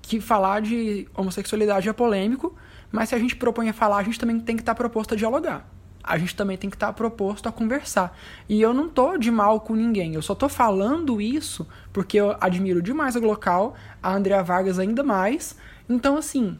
que 0.00 0.20
falar 0.20 0.62
de 0.62 1.06
homossexualidade 1.14 1.86
é 1.86 1.92
polêmico, 1.92 2.56
mas 2.90 3.10
se 3.10 3.14
a 3.14 3.18
gente 3.18 3.36
propõe 3.36 3.68
a 3.68 3.74
falar, 3.74 3.98
a 3.98 4.02
gente 4.02 4.18
também 4.18 4.40
tem 4.40 4.56
que 4.56 4.62
estar 4.62 4.74
proposto 4.74 5.12
a 5.12 5.16
dialogar 5.16 5.73
a 6.04 6.18
gente 6.18 6.36
também 6.36 6.56
tem 6.56 6.68
que 6.68 6.76
estar 6.76 6.92
proposto 6.92 7.48
a 7.48 7.52
conversar. 7.52 8.16
E 8.48 8.60
eu 8.60 8.74
não 8.74 8.88
tô 8.88 9.16
de 9.16 9.30
mal 9.30 9.60
com 9.60 9.74
ninguém, 9.74 10.14
eu 10.14 10.22
só 10.22 10.34
tô 10.34 10.48
falando 10.48 11.20
isso 11.20 11.66
porque 11.92 12.20
eu 12.20 12.36
admiro 12.40 12.82
demais 12.82 13.16
a 13.16 13.20
Glocal, 13.20 13.74
a 14.02 14.14
Andrea 14.14 14.42
Vargas 14.42 14.78
ainda 14.78 15.02
mais. 15.02 15.56
Então, 15.88 16.16
assim, 16.18 16.58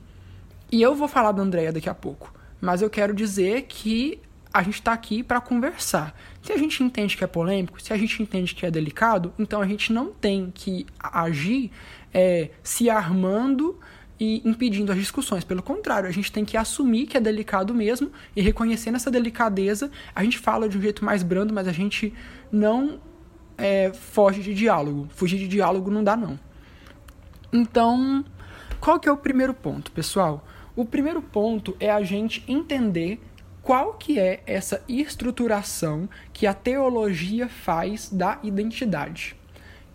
e 0.72 0.80
eu 0.80 0.94
vou 0.94 1.06
falar 1.06 1.32
da 1.32 1.42
Andrea 1.42 1.72
daqui 1.72 1.88
a 1.88 1.94
pouco, 1.94 2.32
mas 2.60 2.80
eu 2.80 2.88
quero 2.88 3.14
dizer 3.14 3.62
que 3.68 4.20
a 4.52 4.62
gente 4.62 4.74
está 4.74 4.92
aqui 4.92 5.22
para 5.22 5.40
conversar. 5.40 6.16
Se 6.40 6.52
a 6.52 6.56
gente 6.56 6.82
entende 6.82 7.16
que 7.16 7.24
é 7.24 7.26
polêmico, 7.26 7.82
se 7.82 7.92
a 7.92 7.96
gente 7.96 8.22
entende 8.22 8.54
que 8.54 8.64
é 8.64 8.70
delicado, 8.70 9.32
então 9.38 9.60
a 9.60 9.66
gente 9.66 9.92
não 9.92 10.12
tem 10.12 10.50
que 10.54 10.86
agir 10.98 11.70
é, 12.12 12.50
se 12.62 12.88
armando 12.88 13.78
e 14.24 14.40
impedindo 14.42 14.90
as 14.90 14.96
discussões. 14.96 15.44
Pelo 15.44 15.62
contrário, 15.62 16.08
a 16.08 16.12
gente 16.12 16.32
tem 16.32 16.46
que 16.46 16.56
assumir 16.56 17.06
que 17.06 17.16
é 17.16 17.20
delicado 17.20 17.74
mesmo 17.74 18.10
e 18.34 18.40
reconhecendo 18.40 18.94
essa 18.94 19.10
delicadeza, 19.10 19.90
a 20.14 20.24
gente 20.24 20.38
fala 20.38 20.66
de 20.66 20.78
um 20.78 20.80
jeito 20.80 21.04
mais 21.04 21.22
brando, 21.22 21.52
mas 21.52 21.68
a 21.68 21.72
gente 21.72 22.12
não 22.50 22.98
é, 23.58 23.92
foge 23.92 24.42
de 24.42 24.54
diálogo. 24.54 25.08
Fugir 25.10 25.38
de 25.38 25.46
diálogo 25.46 25.90
não 25.90 26.02
dá, 26.02 26.16
não. 26.16 26.40
Então, 27.52 28.24
qual 28.80 28.98
que 28.98 29.08
é 29.08 29.12
o 29.12 29.16
primeiro 29.16 29.52
ponto, 29.52 29.92
pessoal? 29.92 30.42
O 30.74 30.86
primeiro 30.86 31.20
ponto 31.20 31.76
é 31.78 31.90
a 31.90 32.02
gente 32.02 32.42
entender 32.48 33.20
qual 33.60 33.92
que 33.92 34.18
é 34.18 34.42
essa 34.46 34.82
estruturação 34.88 36.08
que 36.32 36.46
a 36.46 36.54
teologia 36.54 37.46
faz 37.46 38.08
da 38.08 38.38
identidade 38.42 39.36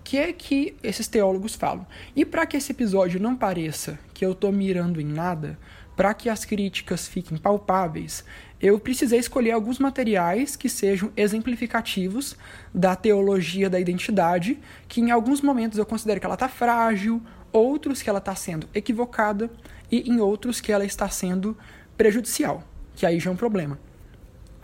que 0.10 0.18
é 0.18 0.34
que 0.34 0.76
esses 0.82 1.08
teólogos 1.08 1.54
falam. 1.54 1.86
E 2.16 2.26
para 2.26 2.44
que 2.48 2.58
esse 2.58 2.72
episódio 2.72 3.20
não 3.20 3.36
pareça 3.36 4.00
que 4.12 4.26
eu 4.26 4.32
estou 4.32 4.52
mirando 4.52 5.00
em 5.00 5.06
nada, 5.06 5.56
para 5.96 6.16
que 6.16 6.30
as 6.30 6.44
críticas 6.44 7.08
fiquem 7.08 7.38
palpáveis, 7.38 8.26
eu 8.60 8.80
precisei 8.80 9.20
escolher 9.20 9.52
alguns 9.52 9.78
materiais 9.78 10.56
que 10.56 10.68
sejam 10.68 11.12
exemplificativos 11.16 12.36
da 12.74 12.96
teologia 12.96 13.70
da 13.70 13.80
identidade, 13.80 14.58
que 14.88 15.00
em 15.00 15.12
alguns 15.12 15.42
momentos 15.42 15.78
eu 15.78 15.86
considero 15.86 16.20
que 16.20 16.26
ela 16.26 16.34
está 16.34 16.50
frágil, 16.50 17.22
outros 17.54 18.02
que 18.02 18.10
ela 18.10 18.18
está 18.18 18.34
sendo 18.34 18.68
equivocada 18.74 19.48
e 19.92 20.10
em 20.10 20.20
outros 20.20 20.60
que 20.60 20.72
ela 20.72 20.86
está 20.86 21.08
sendo 21.08 21.56
prejudicial, 21.96 22.64
que 22.96 23.06
aí 23.06 23.20
já 23.20 23.30
é 23.30 23.34
um 23.34 23.38
problema. 23.38 23.78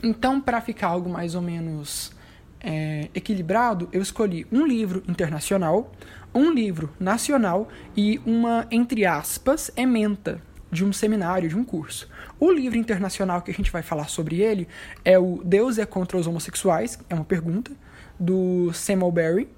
Então, 0.02 0.42
para 0.42 0.60
ficar 0.60 0.88
algo 0.88 1.08
mais 1.08 1.36
ou 1.36 1.42
menos 1.44 2.16
é, 2.60 3.10
equilibrado, 3.14 3.90
eu 3.92 4.02
escolhi 4.02 4.46
um 4.52 4.66
livro 4.66 5.04
internacional, 5.08 5.92
um 6.34 6.52
livro 6.52 6.94
nacional 7.00 7.70
e 7.96 8.20
uma, 8.26 8.68
entre 8.70 9.06
aspas, 9.06 9.72
ementa 9.76 10.42
de 10.72 10.84
um 10.84 10.92
seminário, 10.92 11.48
de 11.48 11.56
um 11.56 11.64
curso. 11.64 12.10
O 12.40 12.52
livro 12.52 12.78
internacional 12.78 13.42
que 13.42 13.52
a 13.52 13.54
gente 13.54 13.72
vai 13.72 13.82
falar 13.82 14.10
sobre 14.10 14.42
ele 14.42 14.68
é 15.04 15.18
o 15.18 15.42
Deus 15.44 15.78
é 15.78 15.86
contra 15.86 16.18
os 16.18 16.28
homossexuais, 16.28 17.00
é 17.10 17.16
uma 17.16 17.24
pergunta, 17.24 17.72
do 18.20 18.72
Samuel 18.74 19.12
Berry, 19.12 19.50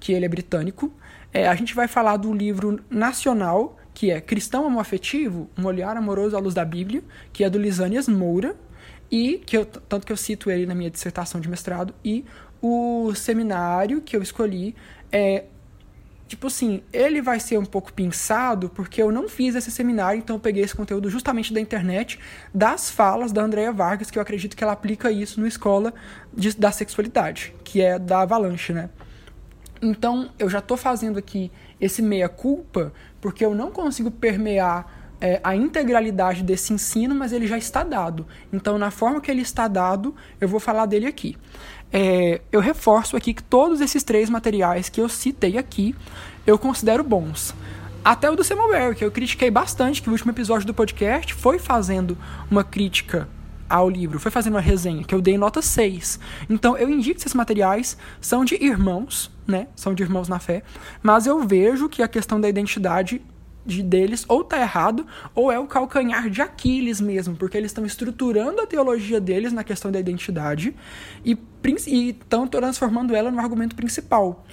que 0.00 0.12
ele 0.12 0.24
é 0.24 0.28
britânico. 0.28 0.92
É, 1.32 1.48
a 1.48 1.54
gente 1.54 1.74
vai 1.74 1.88
falar 1.88 2.16
do 2.16 2.32
livro 2.32 2.80
nacional, 2.90 3.78
que 3.92 4.10
é 4.10 4.20
Cristão 4.20 4.66
Homoafetivo, 4.66 5.48
um 5.56 5.64
olhar 5.64 5.96
amoroso 5.96 6.36
à 6.36 6.40
luz 6.40 6.54
da 6.54 6.64
Bíblia, 6.64 7.02
que 7.32 7.44
é 7.44 7.50
do 7.50 7.58
Lisânias 7.58 8.08
Moura, 8.08 8.56
e 9.10 9.38
que 9.38 9.56
eu, 9.56 9.64
tanto 9.64 10.06
que 10.06 10.12
eu 10.12 10.16
cito 10.16 10.50
ele 10.50 10.66
na 10.66 10.74
minha 10.74 10.90
dissertação 10.90 11.40
de 11.40 11.48
mestrado, 11.48 11.94
e 12.04 12.24
o 12.66 13.14
seminário 13.14 14.00
que 14.00 14.16
eu 14.16 14.22
escolhi 14.22 14.74
é 15.12 15.44
tipo 16.26 16.46
assim, 16.46 16.82
ele 16.94 17.20
vai 17.20 17.38
ser 17.38 17.58
um 17.58 17.64
pouco 17.64 17.92
pensado 17.92 18.70
porque 18.70 19.02
eu 19.02 19.12
não 19.12 19.28
fiz 19.28 19.54
esse 19.54 19.70
seminário, 19.70 20.18
então 20.18 20.36
eu 20.36 20.40
peguei 20.40 20.64
esse 20.64 20.74
conteúdo 20.74 21.10
justamente 21.10 21.52
da 21.52 21.60
internet, 21.60 22.18
das 22.54 22.90
falas 22.90 23.32
da 23.32 23.42
Andrea 23.42 23.70
Vargas, 23.70 24.10
que 24.10 24.18
eu 24.18 24.22
acredito 24.22 24.56
que 24.56 24.64
ela 24.64 24.72
aplica 24.72 25.10
isso 25.10 25.38
no 25.38 25.46
Escola 25.46 25.92
de, 26.32 26.56
da 26.56 26.72
Sexualidade, 26.72 27.54
que 27.62 27.82
é 27.82 27.98
da 27.98 28.22
Avalanche, 28.22 28.72
né? 28.72 28.88
Então, 29.82 30.30
eu 30.38 30.48
já 30.48 30.60
estou 30.60 30.78
fazendo 30.78 31.18
aqui 31.18 31.52
esse 31.78 32.00
meia-culpa 32.00 32.94
porque 33.20 33.44
eu 33.44 33.54
não 33.54 33.70
consigo 33.70 34.10
permear 34.10 35.04
é, 35.20 35.38
a 35.44 35.54
integralidade 35.54 36.42
desse 36.42 36.72
ensino, 36.72 37.14
mas 37.14 37.30
ele 37.30 37.46
já 37.46 37.58
está 37.58 37.84
dado. 37.84 38.26
Então, 38.50 38.78
na 38.78 38.90
forma 38.90 39.20
que 39.20 39.30
ele 39.30 39.42
está 39.42 39.68
dado, 39.68 40.14
eu 40.40 40.48
vou 40.48 40.58
falar 40.58 40.86
dele 40.86 41.06
aqui 41.06 41.36
é, 41.96 42.40
eu 42.50 42.60
reforço 42.60 43.16
aqui 43.16 43.32
que 43.32 43.42
todos 43.42 43.80
esses 43.80 44.02
três 44.02 44.28
materiais 44.28 44.88
que 44.88 45.00
eu 45.00 45.08
citei 45.08 45.56
aqui 45.56 45.94
eu 46.44 46.58
considero 46.58 47.04
bons. 47.04 47.54
Até 48.04 48.28
o 48.28 48.34
do 48.34 48.42
Samuel 48.42 48.96
que 48.96 49.04
eu 49.04 49.12
critiquei 49.12 49.48
bastante, 49.48 50.02
que 50.02 50.08
o 50.08 50.12
último 50.12 50.32
episódio 50.32 50.66
do 50.66 50.74
podcast 50.74 51.32
foi 51.32 51.56
fazendo 51.60 52.18
uma 52.50 52.64
crítica 52.64 53.28
ao 53.70 53.88
livro, 53.88 54.18
foi 54.18 54.32
fazendo 54.32 54.54
uma 54.54 54.60
resenha, 54.60 55.04
que 55.04 55.14
eu 55.14 55.20
dei 55.20 55.38
nota 55.38 55.62
6. 55.62 56.18
Então 56.50 56.76
eu 56.76 56.90
indico 56.90 57.14
que 57.14 57.22
esses 57.22 57.32
materiais 57.32 57.96
são 58.20 58.44
de 58.44 58.56
irmãos, 58.56 59.30
né? 59.46 59.68
São 59.76 59.94
de 59.94 60.02
irmãos 60.02 60.28
na 60.28 60.40
fé, 60.40 60.64
mas 61.00 61.28
eu 61.28 61.46
vejo 61.46 61.88
que 61.88 62.02
a 62.02 62.08
questão 62.08 62.40
da 62.40 62.48
identidade 62.48 63.22
de 63.64 63.82
deles 63.82 64.24
ou 64.28 64.44
tá 64.44 64.60
errado 64.60 65.06
ou 65.34 65.50
é 65.50 65.58
o 65.58 65.66
calcanhar 65.66 66.28
de 66.28 66.42
Aquiles 66.42 67.00
mesmo, 67.00 67.36
porque 67.36 67.56
eles 67.56 67.70
estão 67.70 67.86
estruturando 67.86 68.60
a 68.60 68.66
teologia 68.66 69.20
deles 69.20 69.52
na 69.52 69.64
questão 69.64 69.90
da 69.90 69.98
identidade 69.98 70.74
e 71.24 71.38
estão 72.08 72.46
transformando 72.46 73.14
ela 73.14 73.30
no 73.30 73.40
argumento 73.40 73.74
principal. 73.74 74.44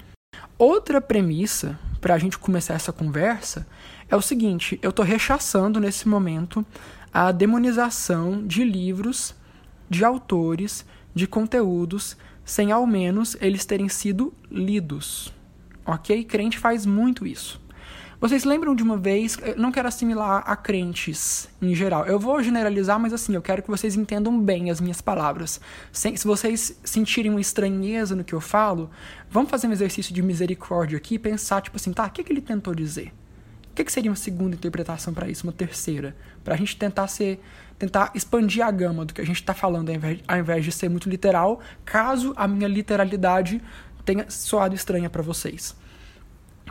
Outra 0.58 1.02
premissa 1.02 1.78
para 2.00 2.15
a 2.15 2.17
gente 2.17 2.38
começar 2.38 2.74
essa 2.74 2.91
conversa 2.91 3.67
é 4.10 4.15
o 4.15 4.21
seguinte: 4.21 4.80
eu 4.82 4.89
estou 4.89 5.06
rechaçando 5.06 5.80
nesse 5.80 6.08
momento 6.08 6.65
a 7.13 7.32
demonização 7.32 8.45
de 8.45 8.63
livros, 8.63 9.36
de 9.89 10.04
autores, 10.04 10.86
de 11.13 11.28
conteúdos, 11.28 12.17
sem 12.43 12.71
ao 12.71 12.88
menos 12.88 13.38
eles 13.39 13.65
terem 13.65 13.89
sido 13.89 14.34
lidos. 14.50 15.34
Ok? 15.86 16.24
Crente 16.24 16.58
faz 16.58 16.86
muito 16.86 17.26
isso. 17.26 17.61
Vocês 18.21 18.43
lembram 18.43 18.75
de 18.75 18.84
uma 18.84 18.97
vez, 18.97 19.36
eu 19.41 19.57
não 19.57 19.71
quero 19.71 19.88
assimilar 19.88 20.43
a 20.45 20.55
crentes 20.55 21.49
em 21.60 21.73
geral. 21.73 22.05
Eu 22.05 22.19
vou 22.19 22.43
generalizar, 22.43 22.99
mas 22.99 23.13
assim, 23.13 23.34
eu 23.34 23.41
quero 23.41 23.63
que 23.63 23.67
vocês 23.67 23.95
entendam 23.95 24.39
bem 24.39 24.69
as 24.69 24.79
minhas 24.79 25.01
palavras. 25.01 25.60
Se, 25.91 26.15
se 26.15 26.27
vocês 26.27 26.79
sentirem 26.84 27.31
uma 27.31 27.41
estranheza 27.41 28.15
no 28.15 28.23
que 28.23 28.34
eu 28.34 28.39
falo, 28.39 28.91
vamos 29.27 29.49
fazer 29.49 29.65
um 29.65 29.71
exercício 29.71 30.13
de 30.13 30.21
misericórdia 30.21 30.97
aqui 30.97 31.15
e 31.15 31.19
pensar, 31.19 31.62
tipo 31.62 31.77
assim, 31.77 31.91
tá, 31.91 32.05
o 32.05 32.12
que, 32.12 32.23
que 32.23 32.31
ele 32.31 32.41
tentou 32.41 32.75
dizer? 32.75 33.12
O 33.71 33.73
que, 33.73 33.84
que 33.84 33.91
seria 33.91 34.12
uma 34.12 34.15
segunda 34.15 34.55
interpretação 34.55 35.15
para 35.15 35.27
isso, 35.27 35.47
uma 35.47 35.53
terceira? 35.53 36.15
Para 36.43 36.53
a 36.53 36.57
gente 36.57 36.77
tentar 36.77 37.07
ser, 37.07 37.41
tentar 37.79 38.12
expandir 38.13 38.63
a 38.63 38.69
gama 38.69 39.03
do 39.03 39.15
que 39.15 39.21
a 39.21 39.25
gente 39.25 39.41
está 39.41 39.55
falando, 39.55 39.89
ao 39.89 39.95
invés, 39.95 40.19
ao 40.27 40.38
invés 40.38 40.63
de 40.63 40.71
ser 40.71 40.89
muito 40.89 41.10
literal, 41.10 41.60
caso 41.84 42.34
a 42.36 42.47
minha 42.47 42.67
literalidade 42.67 43.60
tenha 44.05 44.29
soado 44.29 44.75
estranha 44.75 45.10
para 45.10 45.23
vocês. 45.23 45.75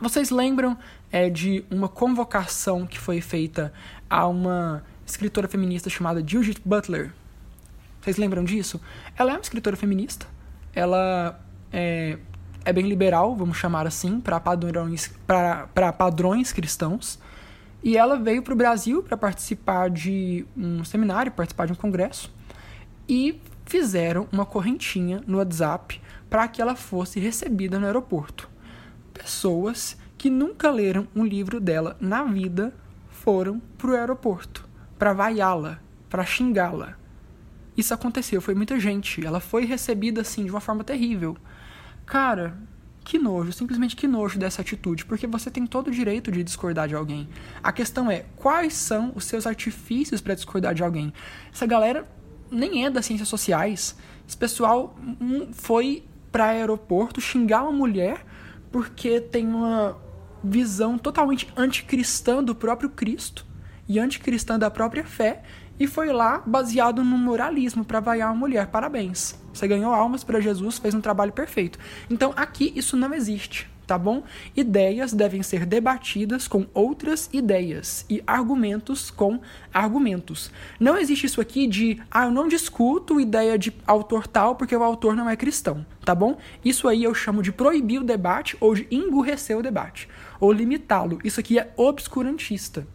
Vocês 0.00 0.30
lembram 0.30 0.78
é, 1.10 1.28
de 1.28 1.64
uma 1.70 1.88
convocação 1.88 2.86
que 2.86 2.98
foi 2.98 3.20
feita 3.20 3.72
a 4.08 4.26
uma 4.26 4.84
escritora 5.06 5.48
feminista 5.48 5.90
chamada 5.90 6.22
Judith 6.26 6.60
Butler? 6.64 7.12
Vocês 8.00 8.16
lembram 8.16 8.44
disso? 8.44 8.80
Ela 9.16 9.32
é 9.32 9.34
uma 9.34 9.40
escritora 9.40 9.76
feminista. 9.76 10.26
Ela 10.74 11.40
é, 11.72 12.18
é 12.64 12.72
bem 12.72 12.88
liberal, 12.88 13.36
vamos 13.36 13.58
chamar 13.58 13.86
assim, 13.86 14.20
para 14.20 14.40
padrões, 14.40 15.12
padrões 15.98 16.52
cristãos. 16.52 17.18
E 17.82 17.96
ela 17.96 18.16
veio 18.16 18.42
para 18.42 18.54
o 18.54 18.56
Brasil 18.56 19.02
para 19.02 19.16
participar 19.16 19.90
de 19.90 20.46
um 20.56 20.84
seminário, 20.84 21.32
participar 21.32 21.66
de 21.66 21.72
um 21.72 21.76
congresso. 21.76 22.32
E 23.08 23.40
fizeram 23.66 24.28
uma 24.32 24.46
correntinha 24.46 25.22
no 25.26 25.38
WhatsApp 25.38 26.00
para 26.28 26.46
que 26.48 26.60
ela 26.62 26.76
fosse 26.76 27.18
recebida 27.18 27.78
no 27.78 27.86
aeroporto 27.86 28.48
pessoas 29.12 29.96
que 30.20 30.28
nunca 30.28 30.70
leram 30.70 31.08
um 31.16 31.24
livro 31.24 31.58
dela 31.58 31.96
na 31.98 32.24
vida 32.24 32.74
foram 33.08 33.58
para 33.78 33.90
o 33.90 33.94
aeroporto 33.94 34.68
para 34.98 35.14
vaiá-la, 35.14 35.80
para 36.10 36.26
xingá-la. 36.26 36.98
isso 37.74 37.94
aconteceu, 37.94 38.38
foi 38.42 38.54
muita 38.54 38.78
gente. 38.78 39.24
Ela 39.24 39.40
foi 39.40 39.64
recebida 39.64 40.20
assim 40.20 40.44
de 40.44 40.50
uma 40.50 40.60
forma 40.60 40.84
terrível. 40.84 41.38
Cara, 42.04 42.54
que 43.02 43.18
nojo, 43.18 43.50
simplesmente 43.50 43.96
que 43.96 44.06
nojo 44.06 44.38
dessa 44.38 44.60
atitude, 44.60 45.06
porque 45.06 45.26
você 45.26 45.50
tem 45.50 45.66
todo 45.66 45.88
o 45.88 45.90
direito 45.90 46.30
de 46.30 46.44
discordar 46.44 46.86
de 46.86 46.94
alguém. 46.94 47.26
A 47.62 47.72
questão 47.72 48.10
é, 48.10 48.26
quais 48.36 48.74
são 48.74 49.12
os 49.14 49.24
seus 49.24 49.46
artifícios 49.46 50.20
para 50.20 50.34
discordar 50.34 50.74
de 50.74 50.82
alguém? 50.82 51.14
Essa 51.50 51.64
galera 51.64 52.06
nem 52.50 52.84
é 52.84 52.90
das 52.90 53.06
ciências 53.06 53.26
sociais. 53.26 53.96
Esse 54.28 54.36
pessoal 54.36 54.94
hum, 55.18 55.48
foi 55.50 56.04
para 56.30 56.48
aeroporto 56.48 57.22
xingar 57.22 57.62
uma 57.62 57.72
mulher 57.72 58.22
porque 58.70 59.18
tem 59.18 59.46
uma 59.46 59.96
visão 60.42 60.98
totalmente 60.98 61.52
anticristã 61.56 62.42
do 62.42 62.54
próprio 62.54 62.90
Cristo 62.90 63.46
e 63.88 63.98
anticristã 63.98 64.58
da 64.58 64.70
própria 64.70 65.04
fé 65.04 65.42
e 65.80 65.86
foi 65.86 66.12
lá 66.12 66.42
baseado 66.46 67.02
no 67.02 67.16
moralismo 67.16 67.84
para 67.84 68.00
vaiar 68.00 68.30
a 68.30 68.34
mulher. 68.34 68.66
Parabéns. 68.66 69.40
Você 69.52 69.66
ganhou 69.66 69.92
almas 69.92 70.22
para 70.22 70.38
Jesus, 70.38 70.78
fez 70.78 70.94
um 70.94 71.00
trabalho 71.00 71.32
perfeito. 71.32 71.78
Então 72.08 72.32
aqui 72.36 72.72
isso 72.76 72.96
não 72.96 73.12
existe, 73.14 73.68
tá 73.86 73.98
bom? 73.98 74.22
Ideias 74.54 75.12
devem 75.12 75.42
ser 75.42 75.66
debatidas 75.66 76.46
com 76.46 76.66
outras 76.72 77.28
ideias 77.32 78.04
e 78.08 78.22
argumentos 78.26 79.10
com 79.10 79.40
argumentos. 79.72 80.52
Não 80.78 80.96
existe 80.96 81.26
isso 81.26 81.40
aqui 81.40 81.66
de, 81.66 82.00
ah, 82.10 82.26
eu 82.26 82.30
não 82.30 82.46
discuto 82.46 83.18
ideia 83.18 83.58
de 83.58 83.72
autor 83.86 84.28
tal 84.28 84.54
porque 84.54 84.76
o 84.76 84.84
autor 84.84 85.16
não 85.16 85.28
é 85.28 85.34
cristão, 85.34 85.84
tá 86.04 86.14
bom? 86.14 86.38
Isso 86.64 86.86
aí 86.86 87.02
eu 87.02 87.14
chamo 87.14 87.42
de 87.42 87.50
proibir 87.50 88.00
o 88.00 88.04
debate 88.04 88.56
ou 88.60 88.74
de 88.74 88.86
emburrecer 88.90 89.58
o 89.58 89.62
debate 89.62 90.08
ou 90.40 90.50
limitá-lo. 90.50 91.20
Isso 91.22 91.38
aqui 91.38 91.58
é 91.58 91.72
obscurantista. 91.76 92.86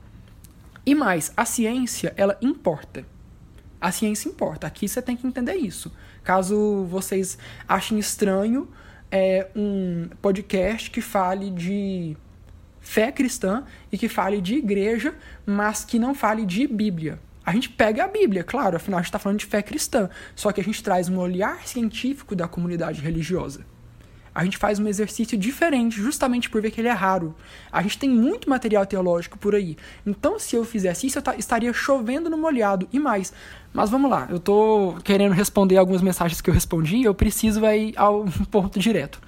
E 0.86 0.96
mais, 0.96 1.32
a 1.38 1.46
ciência, 1.46 2.14
ela 2.18 2.38
importa. 2.42 3.06
A 3.80 3.92
ciência 3.92 4.28
importa. 4.28 4.66
Aqui 4.68 4.88
você 4.88 5.02
tem 5.02 5.16
que 5.16 5.28
entender 5.28 5.56
isso. 5.56 5.94
Caso 6.24 6.86
vocês 6.86 7.38
achem 7.68 8.00
estranho 8.00 8.68
é, 9.12 9.48
um 9.56 10.10
podcast 10.22 10.90
que 10.90 11.02
fale 11.02 11.52
de 11.52 12.18
fé 12.82 13.12
cristã 13.12 13.64
e 13.92 13.98
que 13.98 14.10
fale 14.10 14.42
de 14.42 14.56
igreja, 14.56 15.14
mas 15.46 15.86
que 15.86 16.00
não 16.00 16.16
fale 16.16 16.46
de 16.46 16.68
Bíblia. 16.68 17.20
A 17.46 17.52
gente 17.52 17.70
pega 17.70 18.04
a 18.04 18.08
Bíblia, 18.08 18.44
claro, 18.44 18.76
afinal 18.76 19.00
a 19.00 19.02
gente 19.02 19.10
está 19.10 19.20
falando 19.20 19.40
de 19.40 19.46
fé 19.46 19.62
cristã, 19.62 20.10
só 20.36 20.52
que 20.52 20.60
a 20.60 20.64
gente 20.64 20.82
traz 20.84 21.08
um 21.10 21.20
olhar 21.20 21.68
científico 21.68 22.36
da 22.36 22.48
comunidade 22.48 23.02
religiosa 23.02 23.66
a 24.36 24.44
gente 24.44 24.58
faz 24.58 24.80
um 24.80 24.88
exercício 24.88 25.38
diferente, 25.38 25.96
justamente 25.96 26.50
por 26.50 26.62
ver 26.62 26.70
que 26.70 26.82
ele 26.82 26.90
é 26.90 26.94
raro. 26.94 27.34
A 27.72 27.82
gente 27.82 27.98
tem 27.98 28.10
muito 28.10 28.50
material 28.50 28.86
teológico 28.86 29.40
por 29.40 29.56
aí. 29.56 29.78
Então, 30.06 30.38
se 30.38 30.58
eu 30.58 30.66
fizesse 30.66 31.08
isso, 31.08 31.18
eu 31.18 31.24
estaria 31.40 31.72
chovendo 31.72 32.30
no 32.30 32.38
molhado 32.38 32.86
e 32.92 33.00
mais. 33.00 33.32
Mas 33.74 33.90
vamos 33.90 34.12
lá, 34.12 34.28
eu 34.30 34.38
tô 34.38 34.96
querendo 35.06 35.32
responder 35.32 35.78
algumas 35.78 36.02
mensagens 36.02 36.42
que 36.42 36.50
eu 36.50 36.54
respondi, 36.54 37.04
eu 37.04 37.16
preciso 37.16 37.66
ir 37.66 37.94
ao 37.98 38.26
ponto 38.52 38.78
direto. 38.78 39.22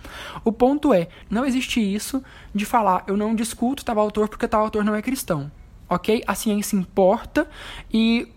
O 0.44 0.52
ponto 0.52 0.94
é, 0.94 1.08
não 1.30 1.46
existe 1.46 1.80
isso 1.80 2.22
de 2.54 2.66
falar, 2.66 3.06
eu 3.08 3.16
não 3.16 3.34
discuto 3.34 3.86
tal 3.86 3.98
autor 4.00 4.28
porque 4.28 4.48
tal 4.48 4.64
autor 4.64 4.84
não 4.84 4.94
é 4.94 5.02
cristão. 5.02 5.50
Ok? 5.90 6.22
A 6.28 6.36
ciência 6.36 6.76
importa 6.76 7.48
e 7.94 8.28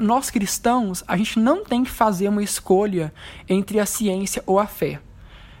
nós 0.00 0.30
cristãos, 0.30 1.04
a 1.06 1.16
gente 1.16 1.38
não 1.38 1.64
tem 1.64 1.84
que 1.84 1.90
fazer 1.90 2.28
uma 2.28 2.42
escolha 2.42 3.12
entre 3.48 3.78
a 3.78 3.86
ciência 3.86 4.42
ou 4.46 4.58
a 4.58 4.66
fé. 4.66 5.00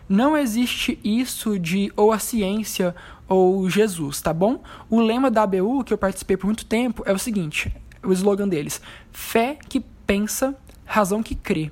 Não 0.08 0.36
existe 0.36 0.98
isso 1.04 1.58
de 1.58 1.92
ou 1.94 2.12
a 2.12 2.18
ciência 2.18 2.94
ou 3.28 3.68
Jesus, 3.68 4.22
tá 4.22 4.32
bom? 4.32 4.62
O 4.88 5.00
lema 5.00 5.30
da 5.30 5.42
ABU, 5.42 5.84
que 5.84 5.92
eu 5.92 5.98
participei 5.98 6.36
por 6.36 6.46
muito 6.46 6.64
tempo, 6.64 7.02
é 7.04 7.12
o 7.12 7.18
seguinte: 7.18 7.70
o 8.02 8.12
slogan 8.12 8.48
deles: 8.48 8.80
fé 9.12 9.58
que 9.68 9.80
pensa, 10.06 10.56
razão 10.84 11.22
que 11.22 11.34
crê. 11.34 11.70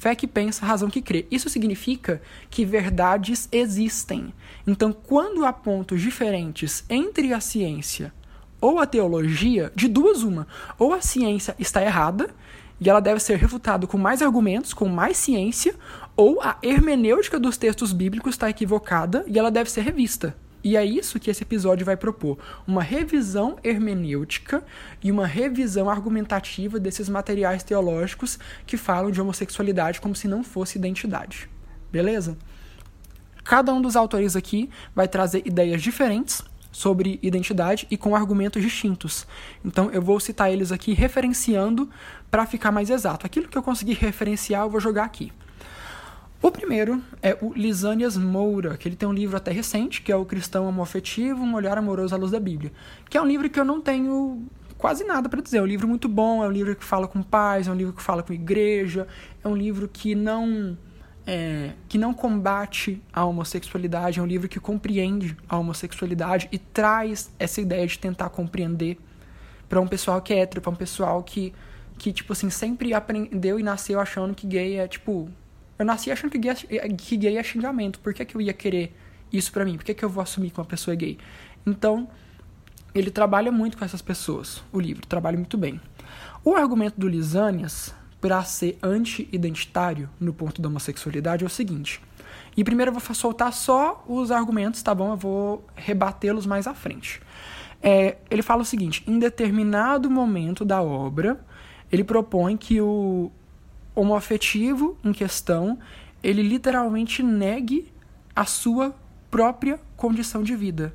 Fé 0.00 0.14
que 0.14 0.26
pensa, 0.26 0.64
razão 0.64 0.88
que 0.88 1.02
crê. 1.02 1.26
Isso 1.30 1.50
significa 1.50 2.22
que 2.48 2.64
verdades 2.64 3.48
existem. 3.52 4.32
Então, 4.66 4.92
quando 4.92 5.44
há 5.44 5.52
pontos 5.52 6.00
diferentes 6.00 6.84
entre 6.88 7.34
a 7.34 7.40
ciência 7.40 8.12
ou 8.60 8.78
a 8.78 8.86
teologia, 8.86 9.70
de 9.76 9.88
duas 9.88 10.22
uma, 10.22 10.46
ou 10.78 10.92
a 10.92 11.00
ciência 11.00 11.54
está 11.58 11.82
errada 11.82 12.30
e 12.80 12.88
ela 12.88 13.00
deve 13.00 13.20
ser 13.20 13.36
refutada 13.36 13.86
com 13.86 13.98
mais 13.98 14.22
argumentos, 14.22 14.72
com 14.72 14.88
mais 14.88 15.18
ciência, 15.18 15.74
ou 16.20 16.38
a 16.42 16.58
hermenêutica 16.62 17.40
dos 17.40 17.56
textos 17.56 17.94
bíblicos 17.94 18.34
está 18.34 18.50
equivocada 18.50 19.24
e 19.26 19.38
ela 19.38 19.50
deve 19.50 19.70
ser 19.70 19.80
revista. 19.80 20.36
E 20.62 20.76
é 20.76 20.84
isso 20.84 21.18
que 21.18 21.30
esse 21.30 21.42
episódio 21.42 21.86
vai 21.86 21.96
propor: 21.96 22.36
uma 22.66 22.82
revisão 22.82 23.56
hermenêutica 23.64 24.62
e 25.02 25.10
uma 25.10 25.26
revisão 25.26 25.88
argumentativa 25.88 26.78
desses 26.78 27.08
materiais 27.08 27.62
teológicos 27.62 28.38
que 28.66 28.76
falam 28.76 29.10
de 29.10 29.18
homossexualidade 29.18 29.98
como 29.98 30.14
se 30.14 30.28
não 30.28 30.44
fosse 30.44 30.76
identidade. 30.76 31.48
Beleza? 31.90 32.36
Cada 33.42 33.72
um 33.72 33.80
dos 33.80 33.96
autores 33.96 34.36
aqui 34.36 34.68
vai 34.94 35.08
trazer 35.08 35.40
ideias 35.46 35.80
diferentes 35.80 36.42
sobre 36.70 37.18
identidade 37.22 37.86
e 37.90 37.96
com 37.96 38.14
argumentos 38.14 38.60
distintos. 38.60 39.26
Então 39.64 39.90
eu 39.90 40.02
vou 40.02 40.20
citar 40.20 40.52
eles 40.52 40.70
aqui 40.70 40.92
referenciando 40.92 41.88
para 42.30 42.44
ficar 42.44 42.70
mais 42.70 42.90
exato. 42.90 43.24
Aquilo 43.24 43.48
que 43.48 43.56
eu 43.56 43.62
conseguir 43.62 43.94
referenciar 43.94 44.64
eu 44.64 44.70
vou 44.70 44.80
jogar 44.80 45.04
aqui. 45.04 45.32
O 46.42 46.50
primeiro 46.50 47.02
é 47.22 47.36
o 47.42 47.52
Lisânias 47.52 48.16
Moura, 48.16 48.78
que 48.78 48.88
ele 48.88 48.96
tem 48.96 49.06
um 49.06 49.12
livro 49.12 49.36
até 49.36 49.52
recente, 49.52 50.00
que 50.00 50.10
é 50.10 50.16
o 50.16 50.24
Cristão 50.24 50.66
Homoafetivo, 50.66 51.42
um 51.42 51.54
olhar 51.54 51.76
amoroso 51.76 52.14
à 52.14 52.18
luz 52.18 52.30
da 52.30 52.40
Bíblia, 52.40 52.72
que 53.10 53.18
é 53.18 53.20
um 53.20 53.26
livro 53.26 53.50
que 53.50 53.60
eu 53.60 53.64
não 53.64 53.78
tenho 53.78 54.46
quase 54.78 55.04
nada 55.04 55.28
para 55.28 55.42
dizer. 55.42 55.58
É 55.58 55.62
um 55.62 55.66
livro 55.66 55.86
muito 55.86 56.08
bom, 56.08 56.42
é 56.42 56.48
um 56.48 56.50
livro 56.50 56.74
que 56.74 56.82
fala 56.82 57.06
com 57.06 57.22
paz, 57.22 57.68
é 57.68 57.70
um 57.70 57.74
livro 57.74 57.92
que 57.92 58.02
fala 58.02 58.22
com 58.22 58.32
igreja, 58.32 59.06
é 59.44 59.48
um 59.48 59.54
livro 59.54 59.86
que 59.86 60.14
não 60.14 60.78
é, 61.26 61.72
que 61.86 61.98
não 61.98 62.14
combate 62.14 63.02
a 63.12 63.22
homossexualidade, 63.22 64.18
é 64.18 64.22
um 64.22 64.26
livro 64.26 64.48
que 64.48 64.58
compreende 64.58 65.36
a 65.46 65.58
homossexualidade 65.58 66.48
e 66.50 66.56
traz 66.56 67.30
essa 67.38 67.60
ideia 67.60 67.86
de 67.86 67.98
tentar 67.98 68.30
compreender 68.30 68.98
para 69.68 69.78
um 69.78 69.86
pessoal 69.86 70.22
que 70.22 70.32
é 70.32 70.38
hétero, 70.38 70.62
para 70.62 70.70
um 70.70 70.76
pessoal 70.76 71.22
que 71.22 71.52
que 71.98 72.14
tipo 72.14 72.32
assim 72.32 72.48
sempre 72.48 72.94
aprendeu 72.94 73.60
e 73.60 73.62
nasceu 73.62 74.00
achando 74.00 74.34
que 74.34 74.46
gay 74.46 74.78
é 74.78 74.88
tipo 74.88 75.28
eu 75.80 75.86
nasci 75.86 76.10
achando 76.10 76.30
que 76.30 76.36
gay, 76.36 76.54
é, 76.68 76.88
que 76.90 77.16
gay 77.16 77.38
é 77.38 77.42
xingamento. 77.42 77.98
Por 78.00 78.12
que, 78.12 78.22
que 78.22 78.34
eu 78.34 78.40
ia 78.40 78.52
querer 78.52 78.94
isso 79.32 79.50
pra 79.50 79.64
mim? 79.64 79.76
Por 79.76 79.84
que, 79.84 79.94
que 79.94 80.04
eu 80.04 80.10
vou 80.10 80.22
assumir 80.22 80.50
que 80.50 80.60
uma 80.60 80.66
pessoa 80.66 80.92
é 80.92 80.96
gay? 80.96 81.18
Então, 81.66 82.06
ele 82.94 83.10
trabalha 83.10 83.50
muito 83.50 83.78
com 83.78 83.84
essas 83.84 84.02
pessoas, 84.02 84.62
o 84.70 84.78
livro, 84.78 85.06
trabalha 85.06 85.38
muito 85.38 85.56
bem. 85.56 85.80
O 86.44 86.54
argumento 86.54 87.00
do 87.00 87.08
Lisânias 87.08 87.94
para 88.20 88.44
ser 88.44 88.78
anti-identitário 88.82 90.10
no 90.20 90.34
ponto 90.34 90.60
da 90.60 90.68
homossexualidade 90.68 91.44
é 91.44 91.46
o 91.46 91.50
seguinte. 91.50 92.02
E 92.54 92.62
primeiro 92.62 92.90
eu 92.90 92.94
vou 92.98 93.14
soltar 93.14 93.50
só 93.50 94.04
os 94.06 94.30
argumentos, 94.30 94.82
tá 94.82 94.94
bom? 94.94 95.12
Eu 95.12 95.16
vou 95.16 95.66
rebatê-los 95.74 96.44
mais 96.44 96.66
à 96.66 96.74
frente. 96.74 97.22
É, 97.82 98.18
ele 98.30 98.42
fala 98.42 98.60
o 98.60 98.66
seguinte: 98.66 99.02
em 99.06 99.18
determinado 99.18 100.10
momento 100.10 100.62
da 100.62 100.82
obra, 100.82 101.40
ele 101.90 102.04
propõe 102.04 102.58
que 102.58 102.82
o, 102.82 103.32
homoafetivo 103.94 104.96
em 105.04 105.12
questão, 105.12 105.78
ele 106.22 106.42
literalmente 106.42 107.22
negue 107.22 107.92
a 108.34 108.44
sua 108.44 108.94
própria 109.30 109.80
condição 109.96 110.42
de 110.42 110.54
vida. 110.54 110.94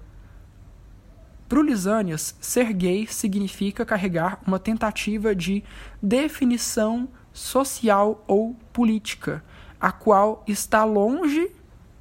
Para 1.48 1.60
o 1.60 1.64
Lisânias, 1.64 2.36
ser 2.42 2.74
gay 2.74 3.06
significa 3.08 3.86
carregar 3.86 4.40
uma 4.48 4.58
tentativa 4.58 5.36
de 5.36 5.64
definição 6.02 7.08
social 7.32 8.24
ou 8.28 8.56
política, 8.74 9.44
a 9.80 9.92
qual 9.92 10.44
está 10.48 10.84
longe 10.84 11.52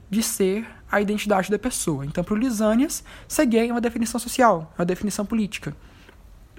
de 0.08 0.22
ser 0.22 0.66
a 0.90 1.00
identidade 1.00 1.50
da 1.50 1.58
pessoa. 1.58 2.06
Então, 2.06 2.24
para 2.24 2.34
o 2.34 2.36
Lisânias, 2.38 3.04
ser 3.28 3.46
gay 3.46 3.68
é 3.68 3.72
uma 3.72 3.80
definição 3.80 4.18
social, 4.18 4.72
é 4.78 4.80
uma 4.80 4.86
definição 4.86 5.26
política. 5.26 5.76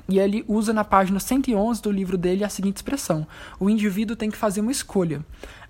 E 0.08 0.20
ele 0.20 0.46
usa 0.48 0.72
na 0.72 0.84
página 0.84 1.20
111 1.20 1.82
do 1.82 1.92
livro 1.92 2.18
dele 2.18 2.44
a 2.44 2.50
seguinte 2.50 2.78
expressão: 2.78 3.28
o 3.60 3.70
indivíduo 3.70 4.16
tem 4.16 4.30
que 4.30 4.38
fazer 4.38 4.62
uma 4.62 4.72
escolha. 4.72 5.26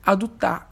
Adotar. 0.05 0.69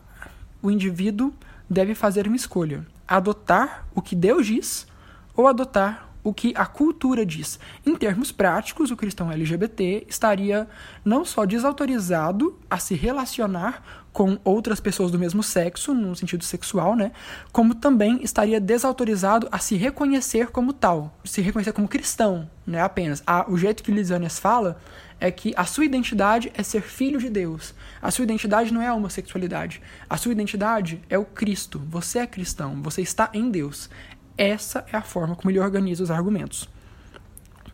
O 0.61 0.69
indivíduo 0.69 1.33
deve 1.69 1.95
fazer 1.95 2.27
uma 2.27 2.35
escolha: 2.35 2.85
adotar 3.07 3.85
o 3.95 4.01
que 4.01 4.15
Deus 4.15 4.45
diz 4.45 4.87
ou 5.35 5.47
adotar 5.47 6.12
o 6.23 6.33
que 6.33 6.53
a 6.55 6.65
cultura 6.65 7.25
diz. 7.25 7.59
Em 7.85 7.95
termos 7.95 8.31
práticos, 8.31 8.91
o 8.91 8.95
cristão 8.95 9.31
LGBT 9.31 10.05
estaria 10.07 10.67
não 11.03 11.25
só 11.25 11.45
desautorizado 11.45 12.57
a 12.69 12.77
se 12.77 12.95
relacionar 12.95 13.83
com 14.13 14.37
outras 14.43 14.79
pessoas 14.79 15.11
do 15.11 15.17
mesmo 15.17 15.41
sexo, 15.41 15.93
no 15.93 16.15
sentido 16.15 16.43
sexual, 16.43 16.95
né? 16.95 17.11
Como 17.51 17.73
também 17.73 18.23
estaria 18.23 18.61
desautorizado 18.61 19.49
a 19.51 19.57
se 19.57 19.75
reconhecer 19.75 20.51
como 20.51 20.71
tal, 20.71 21.17
se 21.25 21.41
reconhecer 21.41 21.73
como 21.73 21.87
cristão, 21.87 22.47
né? 22.65 22.79
Apenas. 22.79 23.23
A, 23.25 23.49
o 23.51 23.57
jeito 23.57 23.83
que 23.83 23.91
Lisânias 23.91 24.37
fala 24.37 24.79
é 25.19 25.31
que 25.31 25.53
a 25.55 25.65
sua 25.65 25.85
identidade 25.85 26.51
é 26.53 26.61
ser 26.61 26.81
filho 26.81 27.19
de 27.19 27.29
Deus. 27.29 27.73
A 28.01 28.11
sua 28.11 28.23
identidade 28.23 28.73
não 28.73 28.81
é 28.81 28.87
a 28.87 28.93
homossexualidade. 28.93 29.81
A 30.09 30.17
sua 30.17 30.31
identidade 30.31 31.01
é 31.09 31.17
o 31.17 31.25
Cristo. 31.25 31.81
Você 31.89 32.19
é 32.19 32.27
cristão, 32.27 32.81
você 32.83 33.01
está 33.01 33.29
em 33.33 33.49
Deus. 33.49 33.89
Essa 34.37 34.85
é 34.91 34.97
a 34.97 35.01
forma 35.01 35.35
como 35.35 35.51
ele 35.51 35.59
organiza 35.59 36.03
os 36.03 36.11
argumentos. 36.11 36.67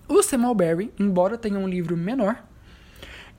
O 0.08 0.22
Sam 0.22 0.40
Mulberry, 0.40 0.92
embora 1.00 1.38
tenha 1.38 1.58
um 1.58 1.68
livro 1.68 1.96
menor, 1.96 2.44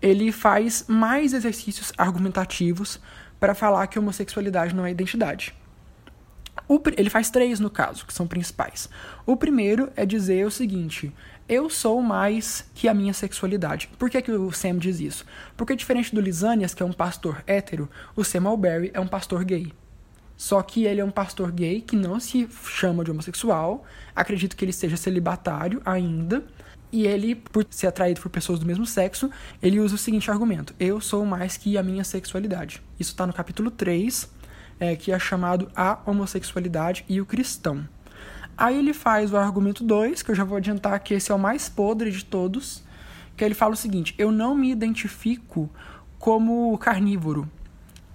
ele 0.01 0.33
faz 0.33 0.85
mais 0.89 1.35
exercícios 1.35 1.93
argumentativos 1.99 3.01
para 3.39 3.55
falar 3.55 3.87
que 3.87 3.99
homossexualidade 3.99 4.75
não 4.75 4.87
é 4.87 4.91
identidade. 4.91 5.55
O, 6.68 6.81
ele 6.97 7.11
faz 7.11 7.31
três 7.31 7.59
no 7.59 7.68
caso, 7.71 8.07
que 8.07 8.12
são 8.12 8.27
principais. 8.27 8.89
O 9.27 9.37
primeiro 9.37 9.91
é 9.97 10.07
dizer 10.07 10.47
o 10.47 10.51
seguinte: 10.51 11.12
eu 11.49 11.68
sou 11.68 12.01
mais 12.01 12.71
que 12.75 12.87
a 12.89 12.95
minha 12.95 13.12
sexualidade. 13.12 13.91
Por 13.99 14.09
que, 14.09 14.23
que 14.23 14.31
o 14.31 14.53
Sam 14.53 14.79
diz 14.79 15.01
isso? 15.01 15.27
Porque, 15.57 15.75
diferente 15.75 16.14
do 16.14 16.21
Lisanias, 16.21 16.73
que 16.73 16.83
é 16.83 16.87
um 16.87 16.93
pastor 16.93 17.43
hétero, 17.47 17.91
o 18.14 18.23
Sam 18.23 18.49
Alberry 18.49 18.91
é 18.95 19.01
um 19.01 19.09
pastor 19.09 19.45
gay. 19.45 19.73
Só 20.41 20.62
que 20.62 20.86
ele 20.86 21.03
é 21.03 21.05
um 21.05 21.11
pastor 21.11 21.53
gay 21.53 21.82
que 21.82 21.95
não 21.95 22.18
se 22.18 22.49
chama 22.64 23.05
de 23.05 23.11
homossexual, 23.11 23.84
acredito 24.16 24.57
que 24.57 24.64
ele 24.64 24.72
seja 24.72 24.97
celibatário 24.97 25.82
ainda, 25.84 26.43
e 26.91 27.07
ele, 27.07 27.34
por 27.34 27.66
ser 27.68 27.88
atraído 27.88 28.22
por 28.22 28.30
pessoas 28.30 28.59
do 28.59 28.64
mesmo 28.64 28.86
sexo, 28.86 29.30
ele 29.62 29.78
usa 29.78 29.97
o 29.97 29.99
seguinte 29.99 30.30
argumento: 30.30 30.74
Eu 30.80 30.99
sou 30.99 31.26
mais 31.26 31.59
que 31.59 31.76
a 31.76 31.82
minha 31.82 32.03
sexualidade. 32.05 32.82
Isso 32.99 33.11
está 33.11 33.26
no 33.26 33.34
capítulo 33.34 33.70
3, 33.70 34.30
é, 34.80 34.97
que 34.97 35.12
é 35.12 35.18
chamado 35.18 35.70
A 35.76 35.99
Homossexualidade 36.07 37.05
e 37.07 37.20
o 37.20 37.26
Cristão. 37.26 37.86
Aí 38.57 38.78
ele 38.78 38.95
faz 38.95 39.30
o 39.34 39.36
argumento 39.36 39.84
2, 39.84 40.22
que 40.22 40.30
eu 40.30 40.34
já 40.34 40.43
vou 40.43 40.57
adiantar 40.57 40.99
que 41.01 41.12
esse 41.12 41.30
é 41.30 41.34
o 41.34 41.38
mais 41.38 41.68
podre 41.68 42.11
de 42.11 42.24
todos, 42.24 42.82
que 43.36 43.45
ele 43.45 43.55
fala 43.55 43.74
o 43.74 43.76
seguinte: 43.76 44.14
Eu 44.16 44.32
não 44.32 44.55
me 44.55 44.70
identifico 44.70 45.68
como 46.18 46.78
carnívoro. 46.78 47.47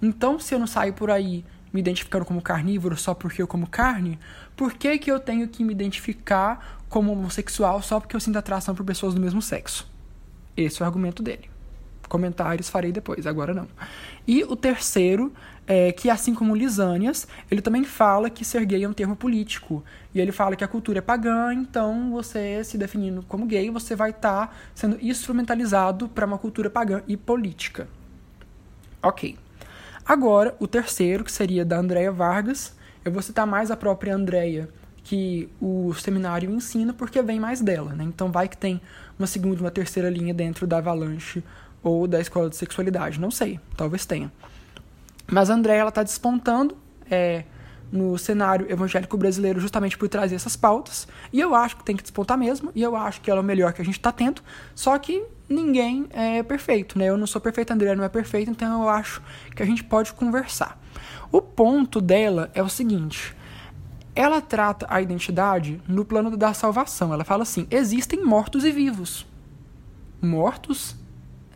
Então, 0.02 0.40
se 0.40 0.52
eu 0.52 0.58
não 0.58 0.66
saio 0.66 0.92
por 0.92 1.08
aí 1.08 1.44
me 1.76 1.80
identificando 1.80 2.24
como 2.24 2.40
carnívoro 2.40 2.96
só 2.96 3.12
porque 3.12 3.42
eu 3.42 3.46
como 3.46 3.66
carne, 3.66 4.18
por 4.56 4.72
que, 4.72 4.98
que 4.98 5.12
eu 5.12 5.20
tenho 5.20 5.46
que 5.46 5.62
me 5.62 5.72
identificar 5.72 6.80
como 6.88 7.12
homossexual 7.12 7.82
só 7.82 8.00
porque 8.00 8.16
eu 8.16 8.20
sinto 8.20 8.38
atração 8.38 8.74
por 8.74 8.82
pessoas 8.82 9.12
do 9.12 9.20
mesmo 9.20 9.42
sexo? 9.42 9.86
Esse 10.56 10.80
é 10.80 10.84
o 10.84 10.86
argumento 10.86 11.22
dele. 11.22 11.50
Comentários 12.08 12.70
farei 12.70 12.92
depois, 12.92 13.26
agora 13.26 13.52
não. 13.52 13.68
E 14.26 14.42
o 14.44 14.56
terceiro 14.56 15.30
é 15.66 15.92
que, 15.92 16.08
assim 16.08 16.34
como 16.34 16.54
Lisânias, 16.54 17.28
ele 17.50 17.60
também 17.60 17.84
fala 17.84 18.30
que 18.30 18.42
ser 18.42 18.64
gay 18.64 18.82
é 18.82 18.88
um 18.88 18.94
termo 18.94 19.14
político. 19.14 19.84
E 20.14 20.20
ele 20.20 20.32
fala 20.32 20.56
que 20.56 20.64
a 20.64 20.68
cultura 20.68 21.00
é 21.00 21.02
pagã, 21.02 21.52
então 21.52 22.10
você 22.10 22.64
se 22.64 22.78
definindo 22.78 23.22
como 23.28 23.44
gay, 23.44 23.68
você 23.68 23.94
vai 23.94 24.10
estar 24.10 24.46
tá 24.46 24.52
sendo 24.74 24.96
instrumentalizado 25.02 26.08
para 26.08 26.24
uma 26.24 26.38
cultura 26.38 26.70
pagã 26.70 27.02
e 27.06 27.18
política. 27.18 27.86
Ok. 29.02 29.36
Agora, 30.06 30.54
o 30.60 30.68
terceiro, 30.68 31.24
que 31.24 31.32
seria 31.32 31.64
da 31.64 31.78
Andrea 31.78 32.12
Vargas, 32.12 32.72
eu 33.04 33.10
vou 33.10 33.20
citar 33.20 33.46
mais 33.46 33.72
a 33.72 33.76
própria 33.76 34.14
Andrea 34.14 34.68
que 35.02 35.48
o 35.60 35.92
seminário 35.94 36.50
ensina, 36.50 36.92
porque 36.92 37.20
vem 37.22 37.40
mais 37.40 37.60
dela, 37.60 37.92
né? 37.92 38.04
Então 38.04 38.30
vai 38.30 38.48
que 38.48 38.56
tem 38.56 38.80
uma 39.18 39.26
segunda 39.26 39.60
uma 39.60 39.70
terceira 39.70 40.10
linha 40.10 40.34
dentro 40.34 40.66
da 40.66 40.78
Avalanche 40.78 41.42
ou 41.82 42.06
da 42.06 42.20
Escola 42.20 42.50
de 42.50 42.56
Sexualidade, 42.56 43.20
não 43.20 43.30
sei, 43.30 43.60
talvez 43.76 44.04
tenha. 44.04 44.32
Mas 45.28 45.50
a 45.50 45.54
Andrea, 45.54 45.76
ela 45.76 45.88
está 45.88 46.02
despontando 46.02 46.76
é, 47.08 47.44
no 47.90 48.18
cenário 48.18 48.70
evangélico 48.70 49.16
brasileiro 49.16 49.60
justamente 49.60 49.96
por 49.96 50.08
trazer 50.08 50.34
essas 50.34 50.56
pautas, 50.56 51.06
e 51.32 51.40
eu 51.40 51.54
acho 51.54 51.76
que 51.76 51.84
tem 51.84 51.96
que 51.96 52.02
despontar 52.02 52.36
mesmo, 52.36 52.72
e 52.74 52.82
eu 52.82 52.96
acho 52.96 53.20
que 53.20 53.30
ela 53.30 53.40
é 53.40 53.42
o 53.42 53.46
melhor 53.46 53.72
que 53.72 53.82
a 53.82 53.84
gente 53.84 53.98
está 53.98 54.10
tendo, 54.10 54.42
só 54.74 54.96
que 54.98 55.24
ninguém 55.48 56.06
é 56.10 56.42
perfeito, 56.42 56.98
né? 56.98 57.06
Eu 57.06 57.16
não 57.16 57.26
sou 57.26 57.40
perfeita, 57.40 57.72
a 57.72 57.74
Andrea 57.74 57.94
não 57.94 58.04
é 58.04 58.08
perfeita, 58.08 58.50
então 58.50 58.82
eu 58.82 58.88
acho 58.88 59.22
que 59.54 59.62
a 59.62 59.66
gente 59.66 59.84
pode 59.84 60.12
conversar. 60.12 60.80
O 61.30 61.40
ponto 61.40 62.00
dela 62.00 62.50
é 62.54 62.62
o 62.62 62.68
seguinte: 62.68 63.34
ela 64.14 64.40
trata 64.40 64.86
a 64.88 65.00
identidade 65.00 65.80
no 65.86 66.04
plano 66.04 66.36
da 66.36 66.54
salvação. 66.54 67.12
Ela 67.12 67.24
fala 67.24 67.42
assim: 67.42 67.66
existem 67.70 68.24
mortos 68.24 68.64
e 68.64 68.70
vivos. 68.70 69.26
Mortos 70.22 70.96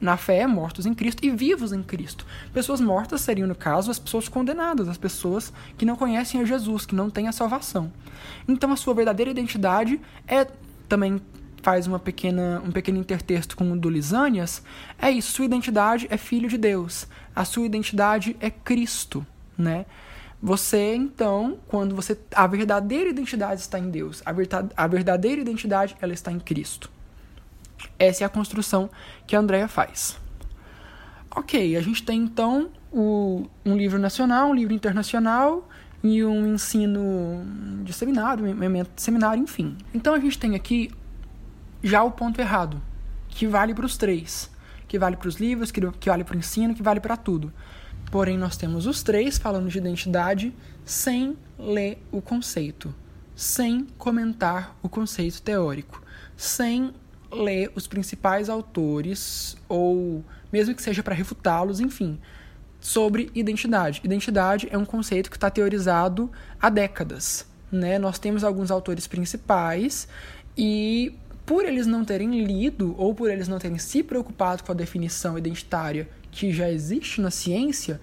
na 0.01 0.16
fé, 0.16 0.47
mortos 0.47 0.86
em 0.86 0.95
Cristo 0.95 1.24
e 1.24 1.30
vivos 1.30 1.72
em 1.72 1.82
Cristo. 1.82 2.26
Pessoas 2.53 2.80
mortas 2.80 3.20
seriam, 3.20 3.47
no 3.47 3.55
caso, 3.55 3.91
as 3.91 3.99
pessoas 3.99 4.28
condenadas, 4.28 4.88
as 4.88 4.97
pessoas 4.97 5.53
que 5.76 5.84
não 5.84 5.95
conhecem 5.95 6.41
a 6.41 6.45
Jesus, 6.45 6.86
que 6.86 6.95
não 6.95 7.11
têm 7.11 7.28
a 7.28 7.32
salvação. 7.32 7.93
Então, 8.49 8.72
a 8.72 8.76
sua 8.76 8.95
verdadeira 8.95 9.30
identidade 9.30 10.01
é 10.26 10.47
também 10.88 11.20
faz 11.62 11.86
uma 11.86 11.98
pequena, 11.98 12.62
um 12.64 12.70
pequeno 12.70 12.98
intertexto 12.98 13.56
com 13.56 13.70
o 13.72 13.78
do 13.78 13.88
Lisânias, 13.88 14.62
é 14.98 15.11
isso, 15.11 15.32
sua 15.32 15.44
identidade 15.44 16.06
é 16.11 16.16
filho 16.16 16.48
de 16.48 16.58
Deus, 16.58 17.06
a 17.34 17.44
sua 17.44 17.66
identidade 17.66 18.36
é 18.40 18.50
Cristo, 18.50 19.24
né? 19.56 19.86
Você, 20.42 20.94
então, 20.94 21.58
quando 21.68 21.94
você 21.94 22.18
a 22.34 22.46
verdadeira 22.46 23.11
identidade 23.11 23.61
está 23.61 23.78
em 23.78 23.90
Deus, 23.90 24.22
a, 24.24 24.32
verdade, 24.32 24.70
a 24.74 24.86
verdadeira 24.86 25.40
identidade 25.40 25.96
ela 26.00 26.14
está 26.14 26.32
em 26.32 26.38
Cristo. 26.38 26.90
Essa 27.98 28.24
é 28.24 28.26
a 28.26 28.28
construção 28.28 28.88
que 29.26 29.36
a 29.36 29.38
Andrea 29.38 29.68
faz. 29.68 30.18
Ok, 31.30 31.76
a 31.76 31.82
gente 31.82 32.02
tem 32.02 32.22
então 32.22 32.70
o, 32.90 33.46
um 33.64 33.76
livro 33.76 33.98
nacional, 33.98 34.48
um 34.48 34.54
livro 34.54 34.72
internacional 34.72 35.68
e 36.02 36.24
um 36.24 36.46
ensino 36.54 37.44
de 37.84 37.92
seminário, 37.92 38.44
seminário, 38.96 39.42
enfim. 39.42 39.76
Então 39.92 40.14
a 40.14 40.18
gente 40.18 40.38
tem 40.38 40.54
aqui 40.54 40.90
já 41.83 42.03
o 42.03 42.11
ponto 42.11 42.41
errado, 42.41 42.81
que 43.28 43.47
vale 43.47 43.74
para 43.74 43.87
os 43.87 43.97
três, 43.97 44.51
que 44.87 44.99
vale 44.99 45.16
para 45.16 45.28
os 45.28 45.37
livros, 45.37 45.70
que, 45.70 45.81
que 45.93 46.09
vale 46.09 46.24
para 46.24 46.35
o 46.35 46.39
ensino, 46.39 46.74
que 46.74 46.83
vale 46.83 47.01
para 47.01 47.16
tudo. 47.16 47.53
Porém, 48.11 48.37
nós 48.37 48.57
temos 48.57 48.87
os 48.87 49.03
três 49.03 49.39
falando 49.39 49.68
de 49.68 49.78
identidade 49.78 50.53
sem 50.85 51.37
ler 51.59 52.03
o 52.11 52.20
conceito, 52.20 52.93
sem 53.35 53.87
comentar 53.97 54.76
o 54.83 54.89
conceito 54.89 55.41
teórico, 55.43 56.03
sem 56.37 56.93
ler 57.31 57.70
os 57.74 57.87
principais 57.87 58.49
autores, 58.49 59.57
ou 59.68 60.24
mesmo 60.53 60.74
que 60.74 60.83
seja 60.83 61.03
para 61.03 61.14
refutá-los, 61.14 61.78
enfim, 61.78 62.18
sobre 62.81 63.31
identidade. 63.35 64.01
Identidade 64.03 64.68
é 64.70 64.76
um 64.76 64.85
conceito 64.85 65.31
que 65.31 65.37
está 65.37 65.49
teorizado 65.51 66.31
há 66.61 66.68
décadas. 66.68 67.47
Né? 67.70 67.99
Nós 67.99 68.18
temos 68.18 68.43
alguns 68.43 68.70
autores 68.70 69.07
principais 69.07 70.09
e 70.59 71.14
por 71.51 71.64
eles 71.64 71.84
não 71.84 72.05
terem 72.05 72.44
lido 72.44 72.94
ou 72.96 73.12
por 73.12 73.28
eles 73.28 73.48
não 73.48 73.59
terem 73.59 73.76
se 73.76 74.05
preocupado 74.05 74.62
com 74.62 74.70
a 74.70 74.74
definição 74.74 75.36
identitária 75.36 76.09
que 76.30 76.53
já 76.53 76.70
existe 76.70 77.20
na 77.20 77.28
ciência, 77.28 78.01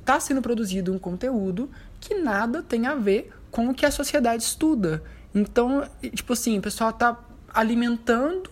está 0.00 0.18
sendo 0.18 0.40
produzido 0.40 0.94
um 0.94 0.98
conteúdo 0.98 1.70
que 2.00 2.14
nada 2.14 2.62
tem 2.62 2.86
a 2.86 2.94
ver 2.94 3.34
com 3.50 3.68
o 3.68 3.74
que 3.74 3.84
a 3.84 3.90
sociedade 3.90 4.44
estuda. 4.44 5.02
Então, 5.34 5.86
tipo 6.14 6.32
assim, 6.32 6.56
o 6.56 6.62
pessoal 6.62 6.88
está 6.88 7.22
alimentando 7.52 8.48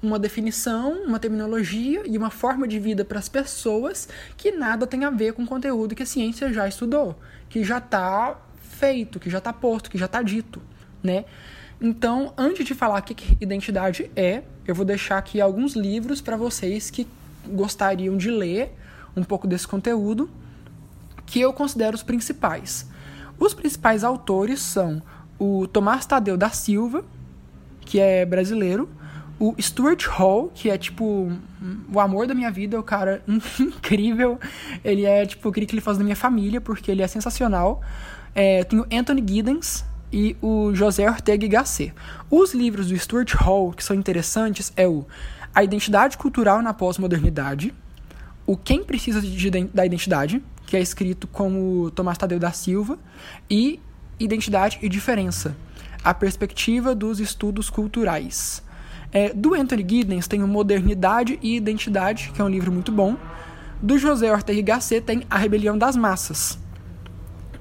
uma 0.00 0.20
definição, 0.20 1.02
uma 1.02 1.18
terminologia 1.18 2.04
e 2.06 2.16
uma 2.16 2.30
forma 2.30 2.68
de 2.68 2.78
vida 2.78 3.04
para 3.04 3.18
as 3.18 3.28
pessoas 3.28 4.08
que 4.36 4.52
nada 4.52 4.86
tem 4.86 5.04
a 5.04 5.10
ver 5.10 5.32
com 5.32 5.42
o 5.42 5.46
conteúdo 5.48 5.96
que 5.96 6.04
a 6.04 6.06
ciência 6.06 6.52
já 6.52 6.68
estudou, 6.68 7.18
que 7.48 7.64
já 7.64 7.78
está 7.78 8.40
feito, 8.60 9.18
que 9.18 9.28
já 9.28 9.38
está 9.38 9.52
posto, 9.52 9.90
que 9.90 9.98
já 9.98 10.06
está 10.06 10.22
dito, 10.22 10.62
né? 11.02 11.24
Então, 11.80 12.34
antes 12.36 12.64
de 12.66 12.74
falar 12.74 12.98
o 12.98 13.02
que 13.02 13.36
identidade 13.40 14.10
é, 14.14 14.42
eu 14.66 14.74
vou 14.74 14.84
deixar 14.84 15.18
aqui 15.18 15.40
alguns 15.40 15.74
livros 15.74 16.20
para 16.20 16.36
vocês 16.36 16.90
que 16.90 17.06
gostariam 17.46 18.16
de 18.16 18.30
ler 18.30 18.76
um 19.16 19.24
pouco 19.24 19.46
desse 19.46 19.66
conteúdo, 19.66 20.30
que 21.24 21.40
eu 21.40 21.52
considero 21.52 21.96
os 21.96 22.02
principais. 22.02 22.86
Os 23.38 23.54
principais 23.54 24.04
autores 24.04 24.60
são 24.60 25.02
o 25.38 25.66
Tomás 25.66 26.04
Tadeu 26.04 26.36
da 26.36 26.50
Silva, 26.50 27.02
que 27.80 27.98
é 27.98 28.26
brasileiro, 28.26 28.88
o 29.38 29.54
Stuart 29.58 30.04
Hall, 30.06 30.52
que 30.54 30.68
é 30.68 30.76
tipo 30.76 31.32
o 31.90 31.98
amor 31.98 32.26
da 32.26 32.34
minha 32.34 32.50
vida, 32.50 32.78
o 32.78 32.82
cara 32.82 33.22
incrível. 33.26 34.38
Ele 34.84 35.06
é 35.06 35.24
tipo, 35.24 35.48
eu 35.48 35.52
queria 35.52 35.66
que 35.66 35.74
ele 35.74 35.80
fosse 35.80 35.98
da 35.98 36.04
minha 36.04 36.16
família, 36.16 36.60
porque 36.60 36.90
ele 36.90 37.00
é 37.00 37.06
sensacional. 37.06 37.80
É, 38.34 38.66
o 38.72 38.94
Anthony 38.94 39.24
Giddens, 39.26 39.84
e 40.12 40.36
o 40.42 40.74
José 40.74 41.08
Ortega 41.08 41.44
y 41.44 41.48
Gasset. 41.48 41.94
Os 42.30 42.52
livros 42.54 42.88
do 42.88 42.98
Stuart 42.98 43.34
Hall 43.34 43.72
que 43.72 43.84
são 43.84 43.96
interessantes 43.96 44.72
é 44.76 44.86
o 44.86 45.06
A 45.54 45.62
Identidade 45.62 46.16
Cultural 46.18 46.62
na 46.62 46.72
Pós-Modernidade, 46.74 47.74
o 48.46 48.56
Quem 48.56 48.82
Precisa 48.82 49.20
de, 49.20 49.50
da 49.50 49.86
Identidade, 49.86 50.42
que 50.66 50.76
é 50.76 50.80
escrito 50.80 51.26
com 51.26 51.82
o 51.82 51.90
Tomás 51.90 52.18
Tadeu 52.18 52.38
da 52.38 52.52
Silva, 52.52 52.98
e 53.48 53.80
Identidade 54.18 54.78
e 54.82 54.88
Diferença, 54.88 55.56
a 56.02 56.12
perspectiva 56.12 56.94
dos 56.94 57.20
estudos 57.20 57.70
culturais. 57.70 58.62
É, 59.12 59.32
do 59.34 59.54
Anthony 59.54 59.84
Giddens 59.88 60.28
tem 60.28 60.42
o 60.42 60.48
Modernidade 60.48 61.38
e 61.42 61.56
Identidade, 61.56 62.30
que 62.32 62.40
é 62.40 62.44
um 62.44 62.48
livro 62.48 62.70
muito 62.70 62.92
bom. 62.92 63.16
Do 63.82 63.98
José 63.98 64.30
Ortega 64.30 64.60
y 64.60 64.62
Gasset 64.62 65.04
tem 65.04 65.22
A 65.28 65.38
Rebelião 65.38 65.76
das 65.76 65.96
Massas. 65.96 66.58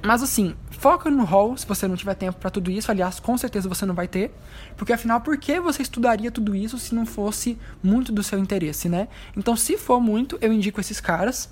Mas 0.03 0.21
assim, 0.21 0.53
Foca 0.79 1.09
no 1.11 1.25
hall 1.25 1.57
se 1.57 1.67
você 1.67 1.89
não 1.89 1.97
tiver 1.97 2.13
tempo 2.15 2.39
para 2.39 2.49
tudo 2.49 2.71
isso. 2.71 2.89
Aliás, 2.89 3.19
com 3.19 3.37
certeza 3.37 3.67
você 3.67 3.85
não 3.85 3.93
vai 3.93 4.07
ter. 4.07 4.31
Porque 4.77 4.93
afinal, 4.93 5.19
por 5.19 5.37
que 5.37 5.59
você 5.59 5.81
estudaria 5.81 6.31
tudo 6.31 6.55
isso 6.55 6.77
se 6.79 6.95
não 6.95 7.05
fosse 7.05 7.57
muito 7.83 8.13
do 8.13 8.23
seu 8.23 8.39
interesse, 8.39 8.87
né? 8.87 9.09
Então, 9.35 9.57
se 9.57 9.77
for 9.77 9.99
muito, 9.99 10.37
eu 10.39 10.53
indico 10.53 10.79
esses 10.79 11.01
caras. 11.01 11.49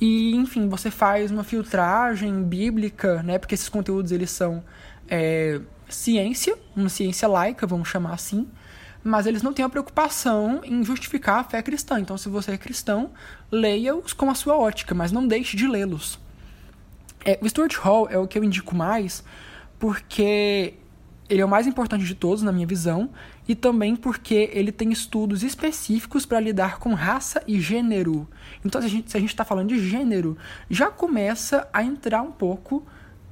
E, 0.00 0.36
enfim, 0.36 0.68
você 0.68 0.92
faz 0.92 1.32
uma 1.32 1.42
filtragem 1.42 2.40
bíblica, 2.44 3.20
né? 3.24 3.36
Porque 3.36 3.56
esses 3.56 3.68
conteúdos, 3.68 4.12
eles 4.12 4.30
são 4.30 4.62
é, 5.08 5.60
ciência, 5.88 6.56
uma 6.76 6.88
ciência 6.88 7.26
laica, 7.26 7.66
vamos 7.66 7.88
chamar 7.88 8.14
assim. 8.14 8.46
mas 9.02 9.26
eles 9.26 9.42
não 9.42 9.52
têm 9.52 9.64
a 9.64 9.68
preocupação 9.68 10.60
em 10.62 10.84
justificar 10.84 11.40
a 11.40 11.44
fé 11.44 11.60
cristã. 11.62 11.98
Então, 11.98 12.16
se 12.16 12.28
você 12.28 12.52
é 12.52 12.56
cristão, 12.56 13.10
leia-os 13.50 14.12
com 14.12 14.30
a 14.30 14.36
sua 14.36 14.56
ótica, 14.56 14.94
mas 14.94 15.10
não 15.10 15.26
deixe 15.26 15.56
de 15.56 15.66
lê-los. 15.66 16.20
É, 17.24 17.38
o 17.40 17.48
Stuart 17.48 17.76
Hall 17.76 18.08
é 18.10 18.18
o 18.18 18.26
que 18.26 18.38
eu 18.38 18.44
indico 18.44 18.74
mais, 18.74 19.24
porque 19.78 20.74
ele 21.28 21.40
é 21.40 21.44
o 21.44 21.48
mais 21.48 21.66
importante 21.66 22.04
de 22.04 22.14
todos, 22.14 22.42
na 22.42 22.52
minha 22.52 22.66
visão, 22.66 23.10
e 23.48 23.54
também 23.54 23.96
porque 23.96 24.50
ele 24.52 24.70
tem 24.70 24.92
estudos 24.92 25.42
específicos 25.42 26.26
para 26.26 26.40
lidar 26.40 26.78
com 26.78 26.94
raça 26.94 27.42
e 27.46 27.60
gênero. 27.60 28.28
Então, 28.64 28.80
se 28.82 28.86
a 28.86 29.20
gente 29.20 29.30
está 29.30 29.44
falando 29.44 29.68
de 29.68 29.88
gênero, 29.88 30.36
já 30.68 30.90
começa 30.90 31.68
a 31.72 31.82
entrar 31.82 32.22
um 32.22 32.32
pouco 32.32 32.84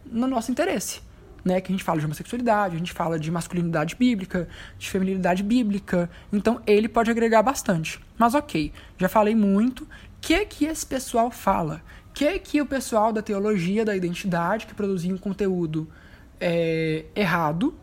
no 0.06 0.26
nosso 0.26 0.50
interesse 0.50 1.02
né, 1.44 1.60
que 1.60 1.72
a 1.72 1.74
gente 1.74 1.84
fala 1.84 1.98
de 1.98 2.06
homossexualidade, 2.06 2.74
a 2.74 2.78
gente 2.78 2.92
fala 2.92 3.18
de 3.18 3.30
masculinidade 3.30 3.96
bíblica, 3.96 4.48
de 4.78 4.90
feminilidade 4.90 5.42
bíblica. 5.42 6.10
Então 6.32 6.60
ele 6.66 6.88
pode 6.88 7.10
agregar 7.10 7.42
bastante. 7.42 8.00
Mas 8.18 8.34
ok, 8.34 8.72
já 8.98 9.08
falei 9.08 9.34
muito. 9.34 9.84
O 9.84 9.88
que 10.20 10.44
que 10.46 10.64
esse 10.66 10.86
pessoal 10.86 11.30
fala? 11.30 11.82
Que 12.12 12.38
que 12.38 12.60
o 12.60 12.66
pessoal 12.66 13.12
da 13.12 13.22
teologia 13.22 13.84
da 13.84 13.96
identidade 13.96 14.66
que 14.66 14.74
produzia 14.74 15.14
um 15.14 15.18
conteúdo 15.18 15.88
é, 16.40 17.04
errado 17.14 17.74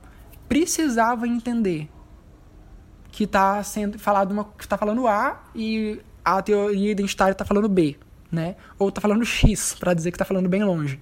precisava 0.48 1.28
entender? 1.28 1.90
Que 3.12 3.24
está 3.24 3.62
sendo 3.64 3.98
falado 3.98 4.32
uma, 4.32 4.46
que 4.46 4.64
está 4.64 4.78
falando 4.78 5.08
A 5.08 5.44
e 5.56 6.00
a 6.24 6.42
teoria 6.42 6.92
identitária 6.92 7.32
está 7.32 7.46
falando 7.46 7.70
B, 7.70 7.98
né? 8.32 8.56
Ou 8.78 8.90
está 8.90 9.02
falando 9.02 9.26
X 9.26 9.76
para 9.80 9.94
dizer 9.94 10.12
que 10.12 10.16
está 10.16 10.26
falando 10.26 10.50
bem 10.50 10.64
longe. 10.64 11.00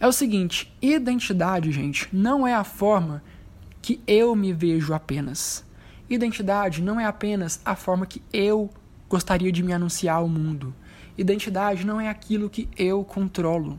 É 0.00 0.06
o 0.06 0.12
seguinte: 0.12 0.74
identidade, 0.82 1.70
gente, 1.70 2.08
não 2.12 2.46
é 2.46 2.54
a 2.54 2.64
forma 2.64 3.22
que 3.80 4.00
eu 4.06 4.34
me 4.34 4.52
vejo 4.52 4.94
apenas. 4.94 5.64
Identidade 6.08 6.82
não 6.82 6.98
é 6.98 7.04
apenas 7.04 7.60
a 7.64 7.76
forma 7.76 8.06
que 8.06 8.22
eu 8.32 8.70
gostaria 9.08 9.52
de 9.52 9.62
me 9.62 9.72
anunciar 9.72 10.16
ao 10.16 10.28
mundo. 10.28 10.74
Identidade 11.16 11.86
não 11.86 12.00
é 12.00 12.08
aquilo 12.08 12.50
que 12.50 12.68
eu 12.76 13.04
controlo. 13.04 13.78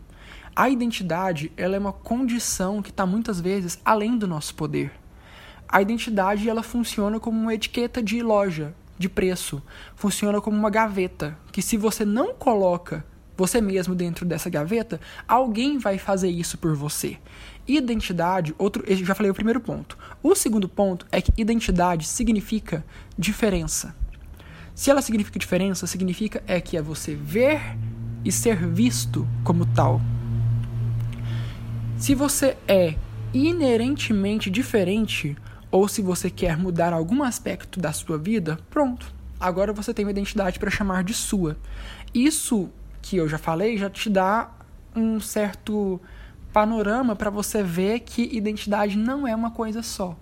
A 0.56 0.70
identidade 0.70 1.52
ela 1.58 1.76
é 1.76 1.80
uma 1.80 1.92
condição 1.92 2.82
que 2.82 2.90
está 2.90 3.06
muitas 3.06 3.42
vezes 3.42 3.78
além 3.84 4.18
do 4.18 4.28
nosso 4.28 4.56
poder. 4.56 4.92
A 5.68 5.82
identidade 5.82 6.50
ela 6.50 6.64
funciona 6.64 7.20
como 7.20 7.38
uma 7.38 7.54
etiqueta 7.54 8.02
de 8.02 8.22
loja, 8.22 8.74
de 8.98 9.10
preço. 9.10 9.62
Funciona 9.96 10.40
como 10.40 10.58
uma 10.58 10.70
gaveta 10.70 11.38
que 11.52 11.62
se 11.62 11.76
você 11.76 12.06
não 12.06 12.34
coloca 12.34 13.04
você 13.38 13.60
mesmo 13.60 13.94
dentro 13.94 14.26
dessa 14.26 14.50
gaveta, 14.50 15.00
alguém 15.28 15.78
vai 15.78 15.98
fazer 15.98 16.30
isso 16.30 16.58
por 16.58 16.74
você. 16.74 17.18
Identidade, 17.68 18.56
outro, 18.58 18.84
já 18.88 19.14
falei 19.14 19.30
o 19.30 19.36
primeiro 19.36 19.60
ponto. 19.60 19.98
O 20.24 20.36
segundo 20.36 20.70
ponto 20.70 21.06
é 21.12 21.22
que 21.22 21.34
identidade 21.36 22.08
significa 22.08 22.86
diferença. 23.18 23.94
Se 24.76 24.92
ela 24.92 25.02
significa 25.02 25.40
diferença, 25.40 25.88
significa 25.88 26.44
é 26.46 26.60
que 26.60 26.76
é 26.76 26.82
você 26.82 27.16
ver 27.16 27.62
e 28.26 28.32
ser 28.32 28.58
visto 28.68 29.26
como 29.42 29.66
tal. 29.66 30.02
Se 31.98 32.14
você 32.14 32.58
é 32.68 32.96
inerentemente 33.34 34.50
diferente 34.50 35.38
ou 35.72 35.88
se 35.88 36.02
você 36.02 36.30
quer 36.30 36.58
mudar 36.58 36.92
algum 36.92 37.24
aspecto 37.24 37.80
da 37.80 37.94
sua 37.94 38.18
vida, 38.18 38.60
pronto. 38.70 39.16
Agora 39.40 39.72
você 39.72 39.94
tem 39.94 40.04
uma 40.04 40.12
identidade 40.12 40.60
para 40.60 40.70
chamar 40.70 41.06
de 41.06 41.14
sua. 41.14 41.58
Isso 42.14 42.70
que 43.02 43.16
eu 43.16 43.30
já 43.30 43.38
falei 43.38 43.78
já 43.78 43.90
te 43.90 44.10
dá 44.10 44.52
um 44.94 45.22
certo 45.22 46.02
panorama 46.52 47.16
para 47.16 47.30
você 47.30 47.64
ver 47.64 48.02
que 48.02 48.24
identidade 48.24 48.98
não 48.98 49.26
é 49.26 49.34
uma 49.34 49.52
coisa 49.52 49.82
só. 49.82 50.18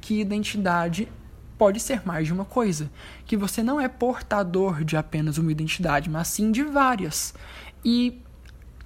Que 0.00 0.18
identidade 0.18 1.08
pode 1.62 1.78
ser 1.78 2.02
mais 2.04 2.26
de 2.26 2.32
uma 2.32 2.44
coisa. 2.44 2.90
Que 3.24 3.36
você 3.36 3.62
não 3.62 3.80
é 3.80 3.86
portador 3.86 4.82
de 4.82 4.96
apenas 4.96 5.38
uma 5.38 5.52
identidade, 5.52 6.10
mas 6.10 6.26
sim 6.26 6.50
de 6.50 6.64
várias. 6.64 7.32
E 7.84 8.20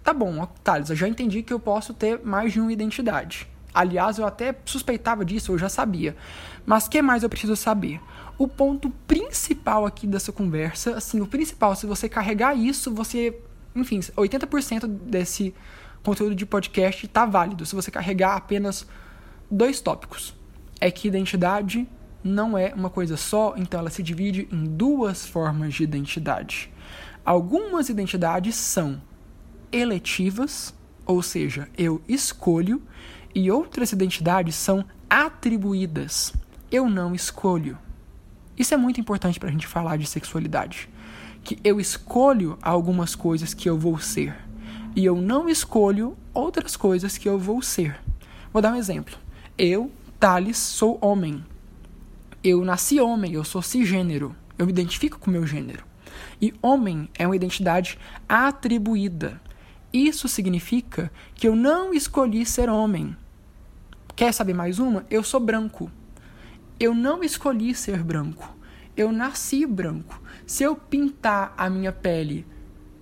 tá 0.05 0.13
bom, 0.13 0.45
Thales, 0.63 0.91
eu 0.91 0.97
já 0.97 1.09
entendi 1.09 1.43
que 1.43 1.55
eu 1.55 1.59
posso 1.59 1.95
ter 1.95 2.21
mais 2.23 2.53
de 2.53 2.61
uma 2.61 2.71
identidade. 2.71 3.49
Aliás, 3.73 4.19
eu 4.19 4.27
até 4.27 4.55
suspeitava 4.67 5.25
disso, 5.25 5.53
eu 5.53 5.59
já 5.59 5.71
sabia. 5.71 6.15
Mas 6.67 6.87
que 6.87 7.01
mais 7.01 7.23
eu 7.23 7.31
preciso 7.31 7.57
saber? 7.57 7.99
o 8.37 8.47
ponto 8.47 8.91
principal 9.09 9.87
aqui 9.87 10.07
dessa 10.07 10.31
conversa, 10.31 10.99
assim, 10.99 11.23
o 11.23 11.27
principal, 11.27 11.75
se 11.75 11.87
você 11.87 12.07
carregar 12.07 12.55
isso, 12.55 12.93
você, 12.93 13.41
enfim, 13.75 14.01
80% 14.01 14.87
desse 14.87 15.55
conteúdo 16.03 16.35
de 16.35 16.45
podcast 16.45 17.07
está 17.07 17.25
válido. 17.25 17.65
Se 17.65 17.75
você 17.75 17.91
carregar 17.91 18.37
apenas 18.37 18.87
dois 19.51 19.81
tópicos, 19.81 20.35
é 20.79 20.91
que 20.91 21.09
identidade 21.09 21.89
não 22.27 22.59
é 22.59 22.75
uma 22.75 22.91
coisa 22.91 23.17
só, 23.17 23.55
então 23.57 23.81
ela 23.81 23.91
se 23.91 24.03
divide 24.03 24.49
em 24.53 24.65
duas 24.65 25.27
formas 25.27 25.75
de 25.75 25.85
identidade. 25.85 26.71
Algumas 27.25 27.89
identidades 27.89 28.55
são 28.57 29.01
eletivas, 29.73 30.75
ou 31.05 31.23
seja, 31.23 31.69
eu 31.77 32.03
escolho, 32.09 32.83
e 33.35 33.51
outras 33.51 33.93
identidades 33.93 34.55
são 34.55 34.85
atribuídas. 35.09 36.33
Eu 36.71 36.89
não 36.89 37.15
escolho. 37.15 37.79
Isso 38.57 38.75
é 38.75 38.77
muito 38.77 39.01
importante 39.01 39.39
para 39.39 39.49
a 39.49 39.53
gente 39.53 39.67
falar 39.67 39.97
de 39.99 40.07
sexualidade. 40.07 40.89
Que 41.45 41.59
eu 41.63 41.79
escolho 41.79 42.59
algumas 42.63 43.15
coisas 43.15 43.53
que 43.55 43.69
eu 43.69 43.79
vou 43.79 43.99
ser. 43.99 44.35
E 44.97 45.05
eu 45.05 45.15
não 45.15 45.49
escolho 45.49 46.17
outras 46.33 46.77
coisas 46.77 47.19
que 47.19 47.29
eu 47.29 47.39
vou 47.39 47.61
ser. 47.61 48.01
Vou 48.53 48.63
dar 48.63 48.73
um 48.73 48.77
exemplo. 48.77 49.17
Eu, 49.59 49.93
Thales, 50.19 50.57
sou 50.57 50.99
homem. 51.03 51.45
Eu 52.49 52.65
nasci 52.65 53.01
homem, 53.01 53.33
eu 53.33 53.43
sou 53.43 53.61
cisgênero. 53.61 54.33
Eu 54.57 54.67
me 54.67 54.73
identifico 54.73 55.19
com 55.19 55.29
o 55.29 55.33
meu 55.33 55.45
gênero. 55.45 55.85
E 56.41 56.55
homem 56.63 57.09
é 57.19 57.27
uma 57.27 57.35
identidade 57.35 57.99
atribuída. 58.29 59.41
Isso 59.93 60.29
significa 60.29 61.11
que 61.35 61.49
eu 61.49 61.57
não 61.57 61.93
escolhi 61.93 62.47
ser 62.47 62.71
homem. 62.71 63.17
Quer 64.15 64.33
saber 64.33 64.55
mais 64.55 64.79
uma? 64.79 65.05
Eu 65.11 65.25
sou 65.25 65.41
branco. 65.41 65.91
Eu 66.79 66.95
não 66.95 67.25
escolhi 67.25 67.75
ser 67.75 68.01
branco. 68.05 68.57
Eu 68.97 69.11
nasci 69.11 69.67
branco. 69.67 70.23
Se 70.47 70.63
eu 70.63 70.77
pintar 70.77 71.53
a 71.59 71.69
minha 71.69 71.91
pele 71.91 72.47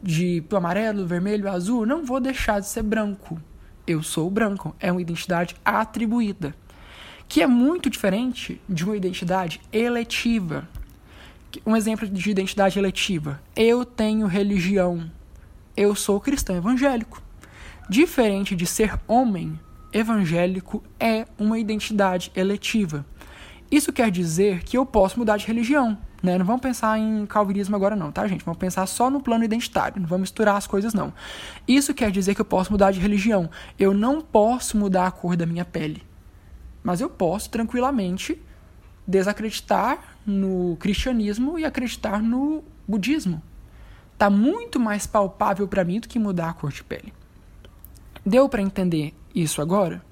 de 0.02 0.42
amarelo, 0.56 1.06
vermelho, 1.06 1.50
azul, 1.50 1.84
não 1.84 2.02
vou 2.02 2.18
deixar 2.18 2.60
de 2.60 2.66
ser 2.66 2.82
branco. 2.82 3.38
Eu 3.86 4.02
sou 4.02 4.30
branco. 4.30 4.74
É 4.80 4.90
uma 4.90 5.02
identidade 5.02 5.54
atribuída. 5.62 6.54
Que 7.28 7.42
é 7.42 7.46
muito 7.46 7.90
diferente 7.90 8.60
de 8.68 8.84
uma 8.84 8.96
identidade 8.96 9.60
eletiva. 9.72 10.68
Um 11.64 11.76
exemplo 11.76 12.08
de 12.08 12.30
identidade 12.30 12.78
eletiva. 12.78 13.40
Eu 13.54 13.84
tenho 13.84 14.26
religião. 14.26 15.10
Eu 15.76 15.94
sou 15.94 16.20
cristão 16.20 16.56
evangélico. 16.56 17.22
Diferente 17.88 18.56
de 18.56 18.66
ser 18.66 18.98
homem, 19.06 19.58
evangélico 19.92 20.82
é 20.98 21.26
uma 21.38 21.58
identidade 21.58 22.32
eletiva. 22.34 23.04
Isso 23.70 23.92
quer 23.92 24.10
dizer 24.10 24.62
que 24.64 24.76
eu 24.76 24.84
posso 24.84 25.18
mudar 25.18 25.36
de 25.36 25.46
religião. 25.46 25.96
Né? 26.22 26.38
Não 26.38 26.44
vamos 26.46 26.62
pensar 26.62 26.98
em 26.98 27.26
calvinismo 27.26 27.76
agora, 27.76 27.94
não, 27.94 28.10
tá, 28.10 28.26
gente? 28.26 28.44
Vamos 28.44 28.58
pensar 28.58 28.86
só 28.86 29.10
no 29.10 29.20
plano 29.20 29.44
identitário. 29.44 30.00
Não 30.00 30.08
vamos 30.08 30.22
misturar 30.22 30.56
as 30.56 30.66
coisas, 30.66 30.94
não. 30.94 31.12
Isso 31.68 31.92
quer 31.92 32.10
dizer 32.10 32.34
que 32.34 32.40
eu 32.40 32.46
posso 32.46 32.72
mudar 32.72 32.92
de 32.92 33.00
religião. 33.00 33.50
Eu 33.78 33.92
não 33.92 34.20
posso 34.20 34.76
mudar 34.76 35.06
a 35.06 35.10
cor 35.10 35.36
da 35.36 35.44
minha 35.44 35.64
pele. 35.64 36.02
Mas 36.84 37.00
eu 37.00 37.08
posso 37.08 37.48
tranquilamente 37.48 38.40
desacreditar 39.06 40.16
no 40.26 40.76
cristianismo 40.78 41.58
e 41.58 41.64
acreditar 41.64 42.22
no 42.22 42.62
budismo. 42.86 43.42
Tá 44.18 44.28
muito 44.28 44.78
mais 44.78 45.06
palpável 45.06 45.66
para 45.66 45.82
mim 45.82 45.98
do 45.98 46.08
que 46.08 46.18
mudar 46.18 46.50
a 46.50 46.52
cor 46.52 46.70
de 46.70 46.84
pele. 46.84 47.12
Deu 48.24 48.48
para 48.48 48.62
entender 48.62 49.14
isso 49.34 49.60
agora? 49.60 50.04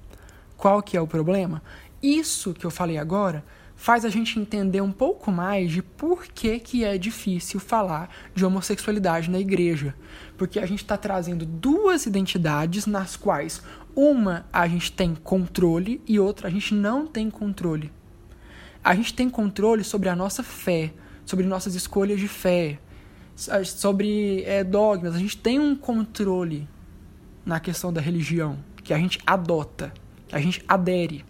Qual 0.57 0.81
que 0.81 0.97
é 0.97 1.01
o 1.01 1.07
problema? 1.07 1.61
Isso 2.01 2.53
que 2.53 2.65
eu 2.65 2.71
falei 2.71 2.97
agora 2.97 3.45
faz 3.75 4.05
a 4.05 4.09
gente 4.09 4.39
entender 4.39 4.81
um 4.81 4.91
pouco 4.91 5.31
mais 5.31 5.71
de 5.71 5.81
por 5.81 6.25
que, 6.25 6.59
que 6.59 6.83
é 6.83 6.97
difícil 6.97 7.59
falar 7.59 8.09
de 8.33 8.45
homossexualidade 8.45 9.29
na 9.29 9.39
igreja. 9.39 9.93
Porque 10.37 10.59
a 10.59 10.65
gente 10.65 10.83
está 10.83 10.95
trazendo 10.95 11.45
duas 11.45 12.05
identidades 12.05 12.85
nas 12.85 13.15
quais 13.15 13.61
uma 13.95 14.45
a 14.51 14.67
gente 14.67 14.91
tem 14.91 15.15
controle 15.15 16.01
e 16.07 16.19
outra 16.19 16.47
a 16.47 16.51
gente 16.51 16.73
não 16.73 17.05
tem 17.05 17.29
controle. 17.29 17.91
A 18.83 18.95
gente 18.95 19.13
tem 19.13 19.29
controle 19.29 19.83
sobre 19.83 20.09
a 20.09 20.15
nossa 20.15 20.43
fé, 20.43 20.93
sobre 21.25 21.45
nossas 21.45 21.75
escolhas 21.75 22.19
de 22.19 22.27
fé, 22.27 22.79
sobre 23.65 24.43
é, 24.43 24.63
dogmas. 24.63 25.15
A 25.15 25.19
gente 25.19 25.37
tem 25.37 25.59
um 25.59 25.75
controle 25.75 26.67
na 27.45 27.59
questão 27.59 27.93
da 27.93 28.01
religião 28.01 28.57
que 28.83 28.93
a 28.93 28.97
gente 28.97 29.19
adota, 29.25 29.93
que 30.27 30.35
a 30.35 30.39
gente 30.39 30.63
adere. 30.67 31.23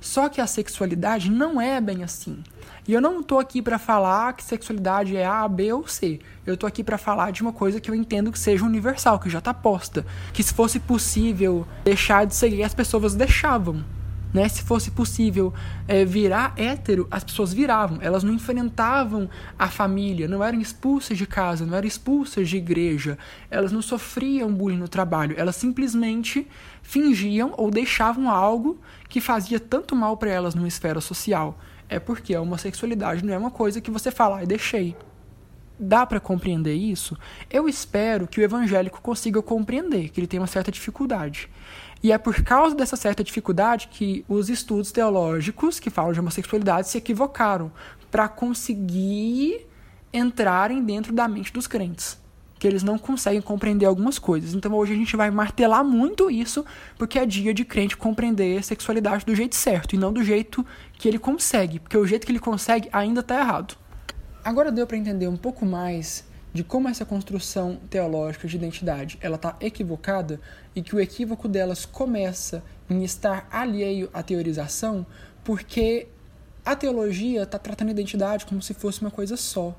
Só 0.00 0.28
que 0.28 0.40
a 0.40 0.46
sexualidade 0.46 1.30
não 1.30 1.60
é 1.60 1.80
bem 1.80 2.04
assim. 2.04 2.44
E 2.88 2.92
eu 2.92 3.00
não 3.00 3.20
tô 3.20 3.40
aqui 3.40 3.60
para 3.60 3.80
falar 3.80 4.32
que 4.34 4.44
sexualidade 4.44 5.16
é 5.16 5.26
A, 5.26 5.48
B 5.48 5.72
ou 5.72 5.88
C. 5.88 6.20
Eu 6.46 6.56
tô 6.56 6.66
aqui 6.66 6.84
para 6.84 6.96
falar 6.96 7.32
de 7.32 7.42
uma 7.42 7.52
coisa 7.52 7.80
que 7.80 7.90
eu 7.90 7.94
entendo 7.94 8.30
que 8.30 8.38
seja 8.38 8.64
universal, 8.64 9.18
que 9.18 9.28
já 9.28 9.40
tá 9.40 9.52
posta. 9.52 10.06
Que 10.32 10.40
se 10.40 10.54
fosse 10.54 10.78
possível 10.78 11.66
deixar 11.84 12.24
de 12.24 12.34
seguir, 12.36 12.62
as 12.62 12.74
pessoas 12.74 13.16
deixavam. 13.16 13.84
Né? 14.32 14.48
Se 14.48 14.62
fosse 14.62 14.92
possível 14.92 15.52
é, 15.88 16.04
virar 16.04 16.52
hétero, 16.56 17.08
as 17.10 17.24
pessoas 17.24 17.52
viravam. 17.52 17.98
Elas 18.00 18.22
não 18.22 18.32
enfrentavam 18.32 19.28
a 19.58 19.66
família, 19.66 20.28
não 20.28 20.44
eram 20.44 20.60
expulsas 20.60 21.18
de 21.18 21.26
casa, 21.26 21.66
não 21.66 21.76
eram 21.76 21.88
expulsas 21.88 22.48
de 22.48 22.56
igreja. 22.56 23.18
Elas 23.50 23.72
não 23.72 23.82
sofriam 23.82 24.52
bullying 24.52 24.78
no 24.78 24.88
trabalho. 24.88 25.34
Elas 25.36 25.56
simplesmente 25.56 26.46
fingiam 26.82 27.52
ou 27.56 27.68
deixavam 27.68 28.30
algo 28.30 28.78
que 29.08 29.20
fazia 29.20 29.58
tanto 29.58 29.96
mal 29.96 30.16
para 30.16 30.30
elas 30.30 30.54
numa 30.54 30.68
esfera 30.68 31.00
social. 31.00 31.58
É 31.88 31.98
porque 31.98 32.34
a 32.34 32.40
homossexualidade 32.40 33.24
não 33.24 33.32
é 33.32 33.38
uma 33.38 33.50
coisa 33.50 33.80
que 33.80 33.90
você 33.90 34.10
fala, 34.10 34.42
e 34.42 34.46
deixei. 34.46 34.96
Dá 35.78 36.06
para 36.06 36.18
compreender 36.18 36.74
isso? 36.74 37.16
Eu 37.50 37.68
espero 37.68 38.26
que 38.26 38.40
o 38.40 38.42
evangélico 38.42 39.00
consiga 39.02 39.42
compreender, 39.42 40.08
que 40.08 40.18
ele 40.18 40.26
tem 40.26 40.40
uma 40.40 40.46
certa 40.46 40.72
dificuldade. 40.72 41.50
E 42.02 42.12
é 42.12 42.18
por 42.18 42.42
causa 42.42 42.74
dessa 42.74 42.96
certa 42.96 43.22
dificuldade 43.22 43.88
que 43.88 44.24
os 44.28 44.48
estudos 44.48 44.90
teológicos 44.90 45.78
que 45.78 45.90
falam 45.90 46.12
de 46.12 46.20
homossexualidade 46.20 46.88
se 46.88 46.98
equivocaram 46.98 47.70
para 48.10 48.28
conseguir 48.28 49.66
entrarem 50.12 50.82
dentro 50.82 51.12
da 51.12 51.28
mente 51.28 51.52
dos 51.52 51.66
crentes. 51.66 52.18
Que 52.58 52.66
eles 52.66 52.82
não 52.82 52.98
conseguem 52.98 53.42
compreender 53.42 53.86
algumas 53.86 54.18
coisas. 54.18 54.54
Então 54.54 54.72
hoje 54.74 54.92
a 54.92 54.96
gente 54.96 55.16
vai 55.16 55.30
martelar 55.30 55.84
muito 55.84 56.30
isso, 56.30 56.64
porque 56.96 57.18
é 57.18 57.26
dia 57.26 57.52
de 57.52 57.64
crente 57.64 57.96
compreender 57.96 58.58
a 58.58 58.62
sexualidade 58.62 59.24
do 59.24 59.34
jeito 59.34 59.54
certo 59.54 59.94
e 59.94 59.98
não 59.98 60.12
do 60.12 60.24
jeito 60.24 60.64
que 60.94 61.06
ele 61.06 61.18
consegue, 61.18 61.78
porque 61.78 61.96
o 61.96 62.06
jeito 62.06 62.24
que 62.24 62.32
ele 62.32 62.38
consegue 62.38 62.88
ainda 62.92 63.20
está 63.20 63.38
errado. 63.38 63.76
Agora 64.44 64.70
deu 64.72 64.86
para 64.86 64.96
entender 64.96 65.28
um 65.28 65.36
pouco 65.36 65.66
mais 65.66 66.24
de 66.56 66.64
como 66.64 66.88
essa 66.88 67.04
construção 67.04 67.78
teológica 67.90 68.48
de 68.48 68.56
identidade 68.56 69.18
ela 69.20 69.36
está 69.36 69.54
equivocada 69.60 70.40
e 70.74 70.80
que 70.80 70.96
o 70.96 71.00
equívoco 71.00 71.46
delas 71.46 71.84
começa 71.84 72.64
em 72.88 73.04
estar 73.04 73.46
alheio 73.50 74.08
à 74.14 74.22
teorização, 74.22 75.04
porque 75.44 76.08
a 76.64 76.74
teologia 76.74 77.42
está 77.42 77.58
tratando 77.58 77.88
a 77.88 77.90
identidade 77.90 78.46
como 78.46 78.62
se 78.62 78.72
fosse 78.72 79.02
uma 79.02 79.10
coisa 79.10 79.36
só. 79.36 79.76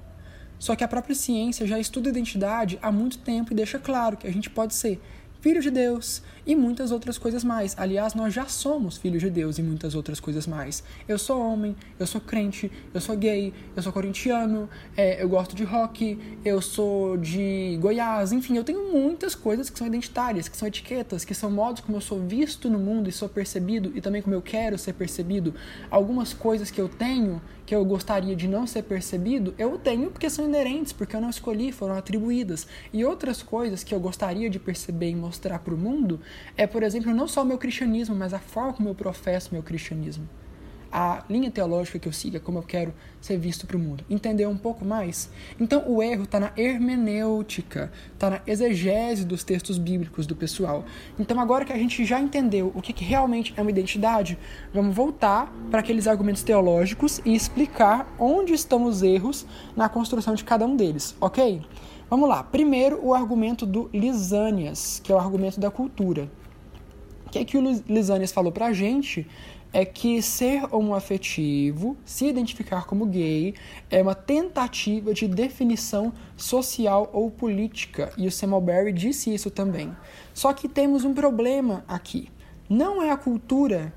Só 0.60 0.76
que 0.76 0.84
a 0.84 0.88
própria 0.88 1.16
ciência 1.16 1.68
já 1.68 1.80
estuda 1.80 2.10
identidade 2.10 2.80
há 2.82 2.92
muito 2.92 3.18
tempo 3.20 3.54
e 3.54 3.56
deixa 3.56 3.78
claro 3.78 4.18
que 4.18 4.28
a 4.28 4.32
gente 4.32 4.50
pode 4.50 4.74
ser 4.74 5.00
filho 5.40 5.62
de 5.62 5.70
Deus 5.70 6.22
e 6.48 6.56
muitas 6.56 6.92
outras 6.92 7.18
coisas 7.18 7.44
mais. 7.44 7.76
Aliás, 7.78 8.14
nós 8.14 8.34
já 8.34 8.46
somos 8.46 8.98
filhos 8.98 9.22
de 9.22 9.30
Deus 9.30 9.60
e 9.60 9.62
muitas 9.62 9.94
outras 9.94 10.20
coisas 10.20 10.48
mais. 10.48 10.82
Eu 11.08 11.20
sou 11.20 11.42
homem, 11.42 11.76
eu 12.00 12.08
sou 12.08 12.22
crente, 12.22 12.72
eu 12.94 13.02
sou 13.02 13.18
gay, 13.18 13.54
eu 13.76 13.84
sou 13.84 13.92
corintiano, 13.92 14.70
é, 14.96 15.22
eu 15.22 15.28
gosto 15.28 15.54
de 15.56 15.66
rock, 15.66 16.18
eu 16.46 16.62
sou 16.62 17.18
de 17.18 17.78
Goiás, 17.82 18.32
enfim, 18.32 18.56
eu 18.56 18.64
tenho 18.64 18.92
muitas 18.94 19.36
coisas 19.36 19.70
que 19.70 19.78
são 19.78 19.86
identitárias, 19.86 20.48
que 20.48 20.56
são 20.56 20.68
etiquetas, 20.68 21.26
que 21.26 21.36
são 21.36 21.52
modos 21.52 21.82
como 21.82 21.98
eu 21.98 22.02
sou 22.02 22.20
visto 22.26 22.70
no 22.70 22.80
mundo 22.80 23.10
e 23.10 23.12
sou 23.12 23.28
percebido 23.28 23.92
e 23.94 24.00
também 24.00 24.22
como 24.22 24.34
eu 24.34 24.42
quero 24.42 24.78
ser 24.78 24.94
percebido. 24.94 25.54
Algumas 25.92 26.34
coisas 26.34 26.72
que 26.72 26.80
eu 26.80 26.88
tenho 26.88 27.42
que 27.68 27.76
eu 27.76 27.84
gostaria 27.84 28.34
de 28.34 28.48
não 28.48 28.66
ser 28.66 28.84
percebido, 28.84 29.54
eu 29.58 29.78
tenho 29.78 30.10
porque 30.10 30.30
são 30.30 30.46
inerentes, 30.46 30.94
porque 30.94 31.14
eu 31.14 31.20
não 31.20 31.30
escolhi, 31.30 31.74
foram 31.74 31.96
atribuídas. 31.96 32.66
E 32.94 33.04
outras 33.04 33.44
coisas 33.44 33.84
que 33.84 33.94
eu 33.94 34.00
gostaria 34.00 34.50
de 34.50 34.58
perceber 34.58 35.10
e 35.10 35.16
mostrar 35.16 35.60
para 35.60 35.74
o 35.74 35.78
mundo 35.78 36.22
é, 36.56 36.66
por 36.66 36.84
exemplo, 36.84 37.14
não 37.14 37.28
só 37.28 37.44
o 37.44 37.46
meu 37.46 37.58
cristianismo, 37.58 38.16
mas 38.16 38.34
a 38.34 38.40
forma 38.40 38.74
como 38.74 38.90
eu 38.90 38.96
professo 38.96 39.50
meu 39.54 39.64
cristianismo 39.64 40.28
a 41.00 41.24
linha 41.30 41.52
teológica 41.52 42.00
que 42.00 42.08
eu 42.08 42.12
siga, 42.12 42.40
como 42.40 42.58
eu 42.58 42.64
quero 42.64 42.92
ser 43.22 43.38
visto 43.38 43.68
para 43.68 43.78
o 43.78 43.80
mundo. 43.80 44.04
Entender 44.10 44.48
um 44.48 44.58
pouco 44.58 44.84
mais? 44.84 45.30
Então, 45.60 45.84
o 45.88 46.02
erro 46.02 46.24
está 46.24 46.40
na 46.40 46.52
hermenêutica, 46.58 47.92
está 48.16 48.32
na 48.32 48.42
exegese 48.48 49.24
dos 49.24 49.44
textos 49.44 49.78
bíblicos 49.78 50.26
do 50.26 50.36
pessoal. 50.36 50.86
Então, 51.20 51.40
agora 51.40 51.64
que 51.64 51.72
a 51.72 51.78
gente 51.78 52.04
já 52.04 52.20
entendeu 52.20 52.72
o 52.74 52.82
que, 52.82 52.94
que 52.94 53.04
realmente 53.04 53.54
é 53.56 53.62
uma 53.62 53.70
identidade, 53.70 54.40
vamos 54.74 54.96
voltar 54.96 55.54
para 55.70 55.82
aqueles 55.82 56.08
argumentos 56.08 56.42
teológicos 56.42 57.22
e 57.24 57.36
explicar 57.36 58.12
onde 58.18 58.54
estão 58.54 58.86
os 58.86 59.04
erros 59.04 59.46
na 59.76 59.88
construção 59.88 60.34
de 60.34 60.44
cada 60.44 60.66
um 60.66 60.76
deles, 60.76 61.16
ok? 61.22 61.62
Vamos 62.10 62.28
lá. 62.28 62.42
Primeiro, 62.42 63.06
o 63.06 63.14
argumento 63.14 63.68
do 63.68 63.88
Lisânias, 63.94 65.00
que 65.04 65.12
é 65.12 65.16
o 65.16 65.20
argumento 65.20 65.60
da 65.60 65.70
cultura. 65.70 66.28
O 67.28 67.30
que 67.30 67.38
é 67.38 67.46
que 67.46 67.58
o 67.58 67.62
Lisânias 67.88 68.32
falou 68.32 68.52
para 68.52 68.68
a 68.68 68.74
gente? 68.74 69.28
É 69.78 69.86
que 69.86 70.24
ser 70.24 70.64
homoafetivo, 70.74 71.96
se 72.04 72.26
identificar 72.26 72.88
como 72.88 73.06
gay, 73.06 73.54
é 73.92 74.02
uma 74.02 74.16
tentativa 74.16 75.14
de 75.14 75.28
definição 75.28 76.12
social 76.36 77.08
ou 77.14 77.30
política. 77.30 78.12
E 78.18 78.26
o 78.26 78.32
Samuel 78.32 78.62
Barry 78.62 78.92
disse 78.92 79.32
isso 79.32 79.52
também. 79.52 79.96
Só 80.34 80.52
que 80.52 80.68
temos 80.68 81.04
um 81.04 81.14
problema 81.14 81.86
aqui. 81.88 82.28
Não 82.68 83.04
é 83.04 83.12
a 83.12 83.18
cultura 83.18 83.94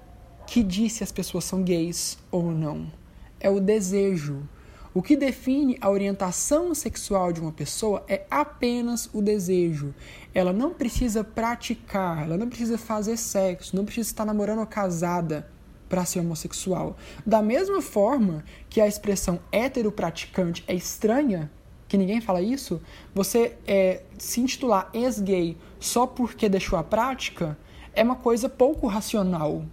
que 0.46 0.62
diz 0.62 0.92
se 0.92 1.02
as 1.02 1.10
pessoas 1.10 1.44
são 1.44 1.62
gays 1.62 2.18
ou 2.30 2.50
não. 2.50 2.92
É 3.40 3.48
o 3.48 3.58
desejo. 3.58 4.46
O 4.92 5.00
que 5.00 5.16
define 5.16 5.78
a 5.80 5.88
orientação 5.88 6.74
sexual 6.74 7.32
de 7.32 7.40
uma 7.40 7.52
pessoa 7.52 8.04
é 8.06 8.26
apenas 8.30 9.08
o 9.14 9.22
desejo. 9.22 9.94
Ela 10.34 10.52
não 10.52 10.74
precisa 10.74 11.24
praticar, 11.24 12.24
ela 12.24 12.36
não 12.36 12.50
precisa 12.50 12.76
fazer 12.76 13.16
sexo, 13.16 13.74
não 13.74 13.86
precisa 13.86 14.10
estar 14.10 14.26
namorando 14.26 14.58
ou 14.58 14.66
casada 14.66 15.48
para 15.90 16.06
ser 16.06 16.20
homossexual. 16.20 16.96
Da 17.26 17.42
mesma 17.42 17.82
forma 17.82 18.44
que 18.70 18.80
a 18.80 18.86
expressão 18.86 19.40
hétero 19.52 19.92
praticante 19.92 20.64
é 20.66 20.74
estranha, 20.74 21.50
que 21.88 21.98
ninguém 21.98 22.20
fala 22.20 22.40
isso, 22.40 22.80
você 23.12 23.56
é, 23.66 24.04
se 24.16 24.40
intitular 24.40 24.88
ex-gay 24.94 25.58
só 25.80 26.06
porque 26.06 26.48
deixou 26.48 26.78
a 26.78 26.84
prática 26.84 27.58
é 27.92 28.04
uma 28.04 28.14
coisa 28.14 28.48
pouco 28.48 28.86
racional. 28.86 29.64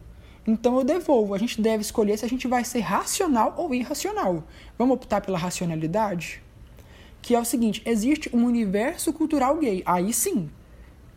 Então 0.46 0.78
eu 0.78 0.84
devolvo. 0.84 1.36
A 1.36 1.38
gente 1.38 1.62
deve 1.62 1.82
escolher 1.82 2.18
se 2.18 2.26
a 2.26 2.30
gente 2.30 2.48
vai 2.48 2.64
ser 2.64 2.80
racional 2.80 3.54
ou 3.56 3.74
irracional. 3.76 4.44
Vamos 4.78 4.96
optar 4.96 5.22
pela 5.22 5.38
racionalidade? 5.38 6.42
Que 7.22 7.36
é 7.36 7.40
o 7.40 7.46
seguinte: 7.46 7.84
existe 7.86 8.36
um 8.36 8.46
universo 8.46 9.14
cultural 9.14 9.58
gay. 9.58 9.84
Aí 9.86 10.12
sim, 10.12 10.50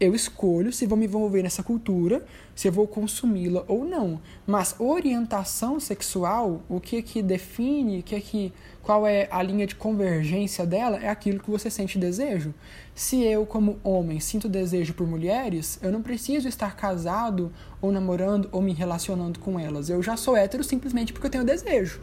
eu 0.00 0.14
escolho 0.14 0.72
se 0.72 0.86
vou 0.86 0.96
me 0.96 1.04
envolver 1.04 1.42
nessa 1.42 1.62
cultura, 1.62 2.24
se 2.54 2.66
eu 2.66 2.72
vou 2.72 2.88
consumi-la 2.88 3.62
ou 3.68 3.84
não. 3.84 4.18
Mas 4.46 4.74
orientação 4.78 5.78
sexual, 5.78 6.62
o 6.70 6.80
que 6.80 7.02
que 7.02 7.20
define, 7.22 8.02
que 8.02 8.18
que 8.18 8.52
qual 8.82 9.06
é 9.06 9.28
a 9.30 9.42
linha 9.42 9.66
de 9.66 9.74
convergência 9.74 10.64
dela 10.64 10.96
é 10.96 11.08
aquilo 11.08 11.38
que 11.38 11.50
você 11.50 11.68
sente 11.68 11.98
desejo. 11.98 12.54
Se 12.94 13.22
eu 13.22 13.44
como 13.44 13.78
homem 13.84 14.18
sinto 14.20 14.48
desejo 14.48 14.94
por 14.94 15.06
mulheres, 15.06 15.78
eu 15.82 15.92
não 15.92 16.00
preciso 16.00 16.48
estar 16.48 16.74
casado 16.74 17.52
ou 17.80 17.92
namorando 17.92 18.48
ou 18.52 18.62
me 18.62 18.72
relacionando 18.72 19.38
com 19.38 19.60
elas. 19.60 19.90
Eu 19.90 20.02
já 20.02 20.16
sou 20.16 20.34
hétero 20.34 20.64
simplesmente 20.64 21.12
porque 21.12 21.26
eu 21.26 21.30
tenho 21.30 21.44
desejo. 21.44 22.00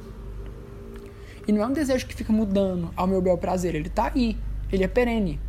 E 1.48 1.52
não 1.52 1.64
é 1.64 1.66
um 1.66 1.74
desejo 1.74 2.06
que 2.06 2.14
fica 2.14 2.32
mudando 2.32 2.92
ao 2.96 3.08
meu 3.08 3.22
bel 3.22 3.38
prazer, 3.40 3.74
ele 3.74 3.88
está 3.88 4.12
aí, 4.14 4.38
ele 4.72 4.84
é 4.84 4.88
perene. 4.88 5.40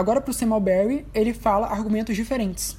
Agora 0.00 0.18
para 0.18 0.30
o 0.30 0.32
Sam 0.32 0.54
Alberry, 0.54 1.04
ele 1.12 1.34
fala 1.34 1.66
argumentos 1.66 2.16
diferentes. 2.16 2.74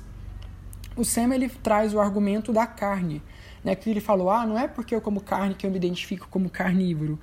O 0.96 1.06
Sam 1.06 1.36
ele 1.36 1.50
traz 1.50 1.94
o 1.94 2.00
argumento 2.00 2.52
da 2.52 2.66
carne, 2.66 3.22
né? 3.64 3.76
Que 3.76 3.92
ele 3.92 4.02
falou, 4.02 4.32
ah, 4.32 4.44
não 4.44 4.58
é 4.58 4.68
porque 4.68 4.96
eu 4.96 5.00
como 5.00 5.22
carne 5.22 5.54
que 5.54 5.64
eu 5.64 5.70
me 5.70 5.78
identifico 5.78 6.28
como 6.32 6.50
carnívoro. 6.50 7.20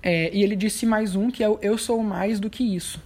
É, 0.00 0.32
e 0.32 0.44
ele 0.44 0.54
disse 0.54 0.86
mais 0.86 1.16
um 1.16 1.32
que 1.32 1.42
é 1.42 1.48
o 1.48 1.58
eu 1.60 1.76
sou 1.76 2.00
mais 2.00 2.38
do 2.38 2.48
que 2.48 2.62
isso. 2.62 3.02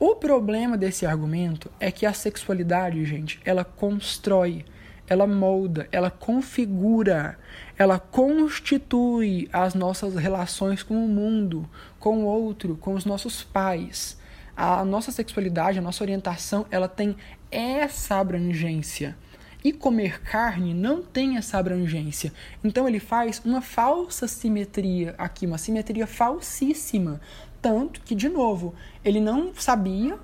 O 0.00 0.14
problema 0.14 0.78
desse 0.78 1.04
argumento 1.04 1.70
é 1.78 1.92
que 1.92 2.06
a 2.06 2.14
sexualidade, 2.14 3.04
gente, 3.04 3.38
ela 3.44 3.62
constrói, 3.62 4.64
ela 5.06 5.26
molda, 5.26 5.90
ela 5.92 6.10
configura, 6.10 7.38
ela 7.76 7.98
constitui 7.98 9.46
as 9.52 9.74
nossas 9.74 10.14
relações 10.14 10.82
com 10.82 11.04
o 11.04 11.06
mundo, 11.06 11.68
com 12.00 12.24
o 12.24 12.24
outro, 12.24 12.78
com 12.78 12.94
os 12.94 13.04
nossos 13.04 13.44
pais 13.44 14.21
a 14.62 14.84
nossa 14.84 15.10
sexualidade, 15.10 15.80
a 15.80 15.82
nossa 15.82 16.04
orientação, 16.04 16.64
ela 16.70 16.86
tem 16.86 17.16
essa 17.50 18.20
abrangência. 18.20 19.16
E 19.64 19.72
comer 19.72 20.22
carne 20.22 20.72
não 20.72 21.02
tem 21.02 21.36
essa 21.36 21.58
abrangência. 21.58 22.32
Então 22.62 22.86
ele 22.86 23.00
faz 23.00 23.42
uma 23.44 23.60
falsa 23.60 24.28
simetria 24.28 25.16
aqui, 25.18 25.46
uma 25.46 25.58
simetria 25.58 26.06
falsíssima. 26.06 27.20
Tanto 27.60 28.00
que, 28.02 28.14
de 28.14 28.28
novo, 28.28 28.72
ele 29.04 29.20
não 29.20 29.52
sabia, 29.52 30.16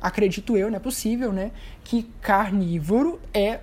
acredito 0.00 0.56
eu, 0.56 0.70
não 0.70 0.76
é 0.76 0.80
possível, 0.80 1.30
né? 1.30 1.50
Que 1.84 2.04
carnívoro 2.22 3.20
é. 3.34 3.60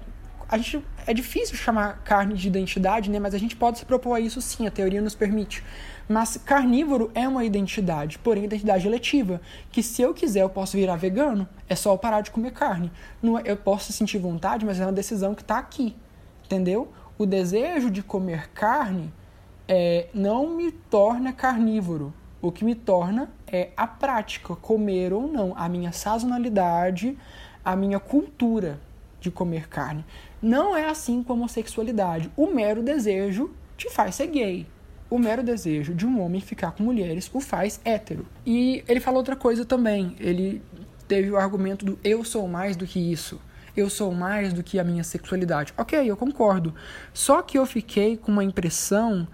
A 0.48 0.58
gente, 0.58 0.84
é 1.08 1.14
difícil 1.14 1.56
chamar 1.56 2.04
carne 2.04 2.36
de 2.36 2.48
identidade, 2.48 3.10
né? 3.10 3.20
Mas 3.20 3.34
a 3.34 3.40
gente 3.40 3.56
pode 3.56 3.80
se 3.80 3.86
propor 3.86 4.14
a 4.14 4.20
isso 4.20 4.40
sim, 4.42 4.68
a 4.68 4.72
teoria 4.72 5.02
nos 5.02 5.16
permite. 5.16 5.64
Mas 6.12 6.38
carnívoro 6.38 7.12
é 7.14 7.28
uma 7.28 7.46
identidade, 7.46 8.18
porém 8.18 8.46
identidade 8.46 8.88
eletiva, 8.88 9.40
que 9.72 9.84
se 9.84 10.02
eu 10.02 10.12
quiser 10.12 10.42
eu 10.42 10.50
posso 10.50 10.76
virar 10.76 10.96
vegano, 10.96 11.48
é 11.70 11.76
só 11.76 11.94
eu 11.94 12.00
parar 12.00 12.22
de 12.22 12.32
comer 12.32 12.52
carne. 12.52 12.92
É, 13.24 13.52
eu 13.52 13.56
posso 13.56 13.94
sentir 13.94 14.18
vontade, 14.18 14.66
mas 14.66 14.80
é 14.80 14.86
uma 14.88 14.92
decisão 14.92 15.36
que 15.36 15.44
está 15.44 15.60
aqui, 15.60 15.96
entendeu? 16.44 16.92
O 17.16 17.28
desejo 17.28 17.92
de 17.92 18.02
comer 18.02 18.50
carne 18.54 19.14
é, 19.68 20.08
não 20.12 20.50
me 20.50 20.72
torna 20.72 21.32
carnívoro. 21.32 22.12
O 22.42 22.52
que 22.52 22.66
me 22.66 22.74
torna 22.74 23.30
é 23.46 23.70
a 23.78 23.86
prática, 23.86 24.56
comer 24.56 25.14
ou 25.14 25.28
não, 25.28 25.54
a 25.56 25.70
minha 25.70 25.92
sazonalidade, 25.92 27.16
a 27.64 27.76
minha 27.76 28.00
cultura 28.00 28.82
de 29.20 29.30
comer 29.30 29.68
carne. 29.70 30.04
Não 30.42 30.76
é 30.76 30.90
assim 30.90 31.22
com 31.22 31.34
a 31.34 31.36
homossexualidade. 31.36 32.32
O 32.36 32.48
mero 32.48 32.82
desejo 32.82 33.52
te 33.78 33.92
faz 33.92 34.16
ser 34.16 34.26
gay. 34.26 34.66
O 35.10 35.18
mero 35.18 35.42
desejo 35.42 35.96
de 35.96 36.06
um 36.06 36.22
homem 36.22 36.40
ficar 36.40 36.72
com 36.72 36.84
mulheres 36.84 37.30
o 37.34 37.40
faz 37.40 37.82
hétero. 37.84 38.28
E 38.46 38.84
ele 38.88 39.00
falou 39.00 39.20
outra 39.20 39.36
coisa 39.36 39.66
também. 39.66 40.16
Ele 40.20 40.62
teve 41.08 41.32
o 41.32 41.38
argumento 41.38 41.84
do 41.84 42.00
eu 42.04 42.24
sou 42.24 42.48
mais 42.48 42.76
do 42.76 42.86
que 42.86 43.00
isso. 43.00 43.42
Eu 43.76 43.90
sou 43.90 44.14
mais 44.14 44.54
do 44.54 44.62
que 44.62 44.78
a 44.78 44.84
minha 44.84 45.04
sexualidade. 45.04 45.74
Ok, 45.78 46.00
eu 46.00 46.16
concordo. 46.16 46.76
Só 47.14 47.42
que 47.42 47.58
eu 47.58 47.66
fiquei 47.66 48.18
com 48.18 48.32
uma 48.32 48.44
impressão 48.44 49.28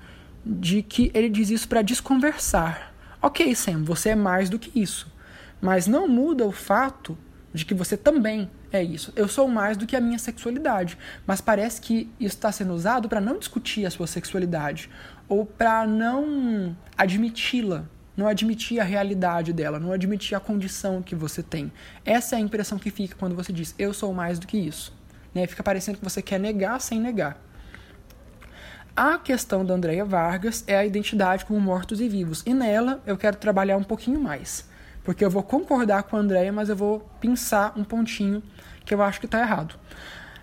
de 0.46 0.82
que 0.82 1.12
ele 1.14 1.30
diz 1.30 1.50
isso 1.50 1.68
para 1.68 1.82
desconversar. 1.82 2.94
Ok, 3.22 3.54
Sam, 3.56 3.84
você 3.84 4.10
é 4.10 4.16
mais 4.16 4.50
do 4.50 4.60
que 4.60 4.80
isso. 4.80 5.12
Mas 5.60 5.88
não 5.88 6.08
muda 6.08 6.46
o 6.46 6.52
fato 6.52 7.18
de 7.54 7.66
que 7.66 7.74
você 7.74 7.98
também 7.98 8.50
é 8.72 8.84
isso. 8.84 9.12
Eu 9.16 9.28
sou 9.28 9.48
mais 9.48 9.78
do 9.78 9.88
que 9.88 9.96
a 9.96 10.02
minha 10.02 10.20
sexualidade, 10.20 10.98
mas 11.26 11.42
parece 11.42 11.82
que 11.82 12.12
isso 12.20 12.36
está 12.36 12.52
sendo 12.52 12.74
usado 12.74 13.08
para 13.08 13.22
não 13.22 13.40
discutir 13.40 13.86
a 13.86 13.90
sua 13.90 14.06
sexualidade 14.06 14.90
ou 15.28 15.46
para 15.46 15.86
não 15.86 16.76
admiti-la, 16.98 17.86
não 18.16 18.28
admitir 18.28 18.80
a 18.80 18.84
realidade 18.84 19.52
dela, 19.52 19.80
não 19.80 19.92
admitir 19.92 20.36
a 20.36 20.40
condição 20.40 21.02
que 21.02 21.16
você 21.16 21.44
tem. 21.44 21.72
Essa 22.04 22.36
é 22.36 22.38
a 22.38 22.42
impressão 22.42 22.78
que 22.78 22.90
fica 22.90 23.16
quando 23.16 23.36
você 23.36 23.52
diz 23.52 23.76
eu 23.78 23.94
sou 23.94 24.14
mais 24.14 24.40
do 24.40 24.48
que 24.48 24.58
isso. 24.58 24.94
Né? 25.34 25.46
Fica 25.48 25.64
parecendo 25.64 25.98
que 25.98 26.04
você 26.04 26.22
quer 26.22 26.40
negar 26.40 26.80
sem 26.80 27.00
negar. 27.00 27.42
A 28.96 29.18
questão 29.18 29.66
da 29.66 29.74
Andrea 29.74 30.06
Vargas 30.06 30.64
é 30.68 30.78
a 30.78 30.86
identidade 30.86 31.44
como 31.44 31.60
mortos 31.60 32.00
e 32.00 32.08
vivos, 32.08 32.42
e 32.46 32.54
nela 32.54 33.02
eu 33.06 33.18
quero 33.18 33.36
trabalhar 33.36 33.76
um 33.76 33.84
pouquinho 33.84 34.22
mais 34.22 34.74
porque 35.06 35.24
eu 35.24 35.30
vou 35.30 35.44
concordar 35.44 36.04
com 36.04 36.18
a 36.18 36.20
Andrea, 36.20 36.52
mas 36.52 36.68
eu 36.68 36.76
vou 36.76 37.08
pensar 37.22 37.74
um 37.78 37.84
pontinho 37.84 38.42
que 38.84 38.94
eu 38.94 39.02
acho 39.02 39.20
que 39.20 39.28
está 39.28 39.40
errado. 39.40 39.76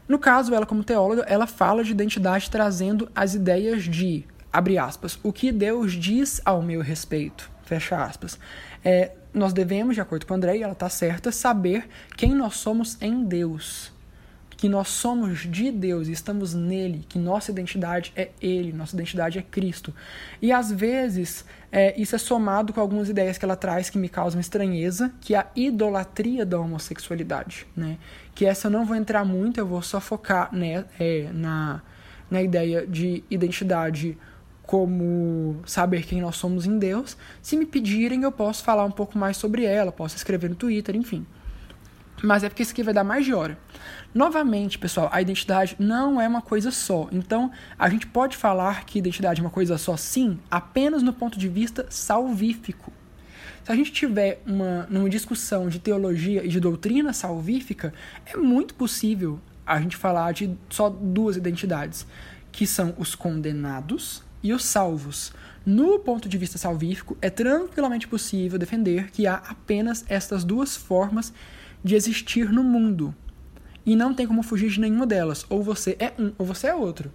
No 0.09 0.19
caso, 0.19 0.55
ela 0.55 0.65
como 0.65 0.85
teóloga, 0.85 1.23
ela 1.23 1.47
fala 1.47 1.83
de 1.83 1.91
identidade 1.91 2.49
trazendo 2.49 3.11
as 3.15 3.35
ideias 3.35 3.83
de, 3.83 4.25
abre 4.53 4.79
aspas, 4.79 5.19
o 5.23 5.33
que 5.33 5.51
Deus 5.51 5.93
diz 5.93 6.41
ao 6.45 6.63
meu 6.63 6.81
respeito, 6.81 7.51
fecha 7.65 8.03
aspas. 8.05 8.39
É, 8.85 9.13
nós 9.33 9.53
devemos, 9.53 9.95
de 9.95 10.01
acordo 10.01 10.27
com 10.27 10.35
a 10.35 10.37
Andrea, 10.37 10.65
ela 10.65 10.73
está 10.73 10.89
certa, 10.89 11.33
saber 11.33 11.89
quem 12.17 12.35
nós 12.35 12.57
somos 12.57 13.01
em 13.01 13.25
Deus 13.25 13.93
que 14.63 14.69
nós 14.69 14.91
somos 14.91 15.41
de 15.41 15.73
Deus 15.73 16.07
e 16.07 16.13
estamos 16.13 16.55
nele, 16.55 17.05
que 17.09 17.19
nossa 17.19 17.51
identidade 17.51 18.13
é 18.15 18.31
Ele, 18.41 18.73
nossa 18.73 18.95
identidade 18.95 19.37
é 19.37 19.43
Cristo. 19.43 19.93
E 20.41 20.53
às 20.53 20.71
vezes 20.71 21.45
é, 21.73 22.01
isso 22.01 22.15
é 22.15 22.19
somado 22.19 22.73
com 22.73 22.81
algumas 22.81 23.09
ideias 23.09 23.37
que 23.37 23.45
ela 23.45 23.57
traz 23.57 23.91
que 23.91 23.99
me 23.99 24.09
causam 24.09 24.41
estranheza, 24.41 25.13
que 25.21 25.35
é 25.35 25.39
a 25.39 25.47
idolatria 25.57 26.47
da 26.47 26.61
homossexualidade. 26.61 27.67
Né? 27.77 27.99
Que 28.37 28.47
essa 28.47 28.69
eu 28.69 28.71
não 28.71 28.85
vou 28.85 28.95
entrar 28.95 29.25
muito, 29.25 29.59
eu 29.59 29.67
vou 29.67 29.83
só 29.83 30.01
focar 30.01 30.55
né, 30.55 30.85
é, 31.01 31.29
na, 31.33 31.83
na 32.31 32.41
ideia 32.41 32.87
de 32.87 33.25
identidade 33.29 34.17
como 34.73 35.61
saber 35.67 36.03
quem 36.07 36.23
nós 36.23 36.37
somos 36.37 36.65
em 36.65 36.79
Deus. 36.79 37.15
Se 37.43 37.59
me 37.59 37.67
pedirem, 37.67 38.23
eu 38.23 38.33
posso 38.33 38.65
falar 38.65 38.87
um 38.87 38.91
pouco 38.91 39.19
mais 39.19 39.37
sobre 39.37 39.67
ela, 39.67 39.93
posso 39.93 40.17
escrever 40.17 40.49
no 40.49 40.57
Twitter, 40.57 40.97
enfim. 40.97 41.27
Mas 42.23 42.43
é 42.43 42.49
porque 42.49 42.63
isso 42.63 42.73
aqui 42.73 42.83
vai 42.83 42.95
dar 42.95 43.05
mais 43.05 43.27
de 43.27 43.35
hora. 43.35 43.59
Novamente, 44.15 44.79
pessoal, 44.79 45.11
a 45.13 45.21
identidade 45.21 45.77
não 45.79 46.19
é 46.19 46.27
uma 46.27 46.41
coisa 46.41 46.71
só. 46.71 47.07
Então, 47.13 47.51
a 47.79 47.91
gente 47.91 48.07
pode 48.07 48.35
falar 48.35 48.87
que 48.87 48.99
identidade 48.99 49.43
é 49.43 49.45
uma 49.45 49.51
coisa 49.51 49.77
só, 49.77 49.95
sim, 49.95 50.39
apenas 50.51 51.03
no 51.03 51.13
ponto 51.13 51.39
de 51.39 51.51
vista 51.51 51.85
salvífico. 51.91 52.91
Se 53.65 53.71
a 53.71 53.77
gente 53.77 53.93
tiver 53.93 54.41
uma, 54.47 54.89
uma 54.91 55.11
discussão 55.11 55.69
de 55.69 55.81
teologia 55.81 56.47
e 56.47 56.49
de 56.49 56.59
doutrina 56.59 57.13
salvífica, 57.13 57.93
é 58.25 58.39
muito 58.39 58.73
possível 58.75 59.39
a 59.67 59.79
gente 59.79 59.99
falar 59.99 60.33
de 60.33 60.57
só 60.71 60.89
duas 60.89 61.37
identidades, 61.37 62.07
que 62.51 62.67
são 62.67 62.95
os 62.97 63.15
condenados 63.15 64.25
e 64.43 64.53
os 64.53 64.65
salvos. 64.65 65.33
No 65.65 65.99
ponto 65.99 66.29
de 66.29 66.37
vista 66.37 66.59
salvífico, 66.59 67.17
é 67.23 67.31
tranquilamente 67.31 68.09
possível 68.09 68.59
defender 68.59 69.11
que 69.11 69.27
há 69.27 69.35
apenas 69.35 70.05
estas 70.09 70.43
duas 70.43 70.77
formas 70.77 71.33
de 71.85 71.95
existir 71.95 72.51
no 72.51 72.65
mundo. 72.65 73.15
E 73.87 73.95
não 73.95 74.15
tem 74.15 74.27
como 74.27 74.43
fugir 74.43 74.71
de 74.71 74.81
nenhuma 74.81 75.07
delas. 75.07 75.47
Ou 75.49 75.63
você 75.63 75.97
é 75.99 76.13
um, 76.19 76.33
ou 76.39 76.47
você 76.47 76.69
é 76.69 76.75
outro. 76.75 77.13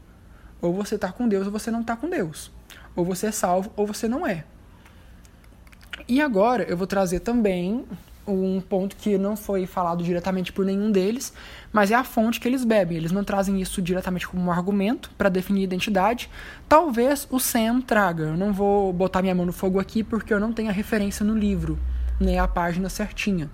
Ou 0.61 0.73
você 0.73 0.95
está 0.95 1.11
com 1.11 1.28
Deus, 1.28 1.45
ou 1.45 1.51
você 1.51 1.69
não 1.69 1.82
está 1.82 1.95
com 1.95 2.09
Deus. 2.09 2.51
Ou 2.95 3.05
você 3.05 3.28
é 3.28 3.32
salvo, 3.32 3.71
ou 3.75 3.86
você 3.86 4.07
não 4.07 4.25
é. 4.25 4.45
E 6.07 6.21
agora 6.21 6.63
eu 6.63 6.78
vou 6.78 6.88
trazer 6.88 7.19
também 7.19 7.86
um 8.28 8.61
ponto 8.61 8.95
que 8.95 9.17
não 9.17 9.36
foi 9.36 9.65
falado 9.65 10.03
diretamente 10.03 10.51
por 10.51 10.65
nenhum 10.65 10.91
deles, 10.91 11.34
mas 11.71 11.91
é 11.91 11.95
a 11.95 12.03
fonte 12.03 12.39
que 12.39 12.47
eles 12.47 12.65
bebem. 12.65 12.97
Eles 12.97 13.11
não 13.11 13.23
trazem 13.23 13.61
isso 13.61 13.82
diretamente 13.82 14.28
como 14.28 14.43
um 14.43 14.51
argumento 14.51 15.09
para 15.17 15.30
definir 15.30 15.63
identidade. 15.63 16.30
Talvez 16.67 17.28
o 17.32 17.39
Sam 17.39 17.82
traga. 17.82 18.25
Eu 18.25 18.38
não 18.38 18.53
vou 18.53 18.91
botar 18.91 19.21
minha 19.21 19.36
mão 19.36 19.45
no 19.45 19.53
fogo 19.53 19.80
aqui 19.80 20.03
porque 20.03 20.34
eu 20.34 20.39
não 20.39 20.53
tenho 20.53 20.69
a 20.69 20.73
referência 20.73 21.25
no 21.25 21.38
livro, 21.38 21.80
nem 22.19 22.39
a 22.39 22.47
página 22.47 22.89
certinha. 22.89 23.49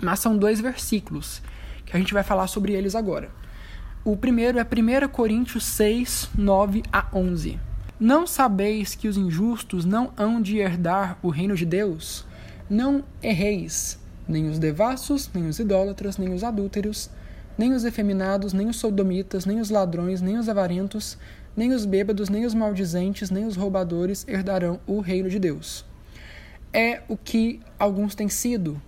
Mas 0.00 0.20
são 0.20 0.36
dois 0.36 0.60
versículos 0.60 1.42
que 1.84 1.96
a 1.96 1.98
gente 1.98 2.14
vai 2.14 2.22
falar 2.22 2.46
sobre 2.46 2.72
eles 2.72 2.94
agora. 2.94 3.30
O 4.04 4.16
primeiro 4.16 4.58
é 4.58 4.62
1 4.62 5.08
Coríntios 5.08 5.64
6, 5.64 6.30
9 6.36 6.82
a 6.92 7.06
11. 7.12 7.58
Não 7.98 8.26
sabeis 8.26 8.94
que 8.94 9.08
os 9.08 9.16
injustos 9.16 9.84
não 9.84 10.12
hão 10.16 10.42
de 10.42 10.58
herdar 10.58 11.16
o 11.22 11.30
reino 11.30 11.54
de 11.54 11.64
Deus? 11.64 12.26
Não 12.68 13.04
erreis, 13.22 13.98
nem 14.26 14.48
os 14.48 14.58
devassos, 14.58 15.30
nem 15.34 15.46
os 15.48 15.58
idólatras, 15.58 16.16
nem 16.16 16.32
os 16.32 16.42
adúlteros, 16.42 17.10
nem 17.58 17.72
os 17.72 17.84
efeminados, 17.84 18.52
nem 18.52 18.68
os 18.68 18.76
sodomitas, 18.76 19.44
nem 19.44 19.60
os 19.60 19.70
ladrões, 19.70 20.20
nem 20.20 20.38
os 20.38 20.48
avarentos, 20.48 21.18
nem 21.56 21.72
os 21.72 21.84
bêbados, 21.84 22.28
nem 22.28 22.44
os 22.44 22.54
maldizentes, 22.54 23.30
nem 23.30 23.46
os 23.46 23.56
roubadores 23.56 24.26
herdarão 24.26 24.80
o 24.86 25.00
reino 25.00 25.28
de 25.28 25.38
Deus. 25.38 25.84
É 26.72 27.02
o 27.06 27.16
que 27.16 27.60
alguns 27.78 28.14
têm 28.14 28.28
sido, 28.28 28.80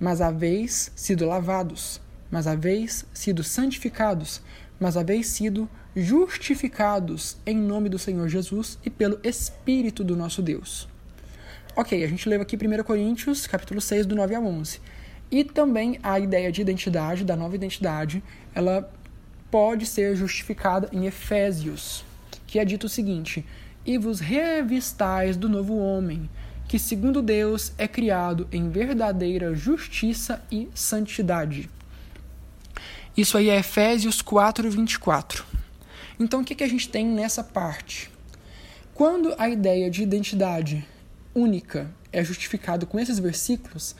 mas 0.00 0.20
haveis 0.20 0.90
sido 0.94 1.26
lavados, 1.26 2.00
mas 2.30 2.46
haveis 2.46 3.04
sido 3.12 3.42
santificados, 3.42 4.40
mas 4.80 4.96
haveis 4.96 5.26
sido 5.26 5.68
justificados 5.94 7.36
em 7.44 7.56
nome 7.56 7.88
do 7.88 7.98
Senhor 7.98 8.28
Jesus 8.28 8.78
e 8.84 8.90
pelo 8.90 9.18
Espírito 9.22 10.04
do 10.04 10.16
nosso 10.16 10.40
Deus. 10.42 10.88
Ok, 11.78 12.02
a 12.02 12.08
gente 12.08 12.26
leu 12.26 12.40
aqui 12.40 12.56
1 12.56 12.82
Coríntios, 12.84 13.46
capítulo 13.46 13.82
6, 13.82 14.06
do 14.06 14.16
9 14.16 14.34
a 14.34 14.40
11. 14.40 14.80
E 15.30 15.44
também 15.44 15.98
a 16.02 16.18
ideia 16.18 16.50
de 16.50 16.62
identidade, 16.62 17.22
da 17.22 17.36
nova 17.36 17.54
identidade, 17.54 18.24
ela 18.54 18.90
pode 19.50 19.84
ser 19.84 20.16
justificada 20.16 20.88
em 20.90 21.04
Efésios, 21.04 22.02
que 22.46 22.58
é 22.58 22.64
dito 22.64 22.84
o 22.84 22.88
seguinte: 22.88 23.44
E 23.84 23.98
vos 23.98 24.20
revistais 24.20 25.36
do 25.36 25.50
novo 25.50 25.76
homem, 25.76 26.30
que, 26.66 26.78
segundo 26.78 27.20
Deus, 27.20 27.74
é 27.76 27.86
criado 27.86 28.48
em 28.50 28.70
verdadeira 28.70 29.54
justiça 29.54 30.42
e 30.50 30.70
santidade. 30.74 31.68
Isso 33.14 33.36
aí 33.36 33.50
é 33.50 33.58
Efésios 33.58 34.22
4, 34.22 34.70
24. 34.70 35.44
Então, 36.18 36.40
o 36.40 36.44
que, 36.44 36.54
que 36.54 36.64
a 36.64 36.68
gente 36.68 36.88
tem 36.88 37.06
nessa 37.06 37.44
parte? 37.44 38.10
Quando 38.94 39.34
a 39.36 39.46
ideia 39.46 39.90
de 39.90 40.02
identidade 40.02 40.82
única 41.36 41.90
é 42.12 42.24
justificada 42.24 42.86
com 42.86 42.98
esses 42.98 43.18
versículos, 43.18 43.94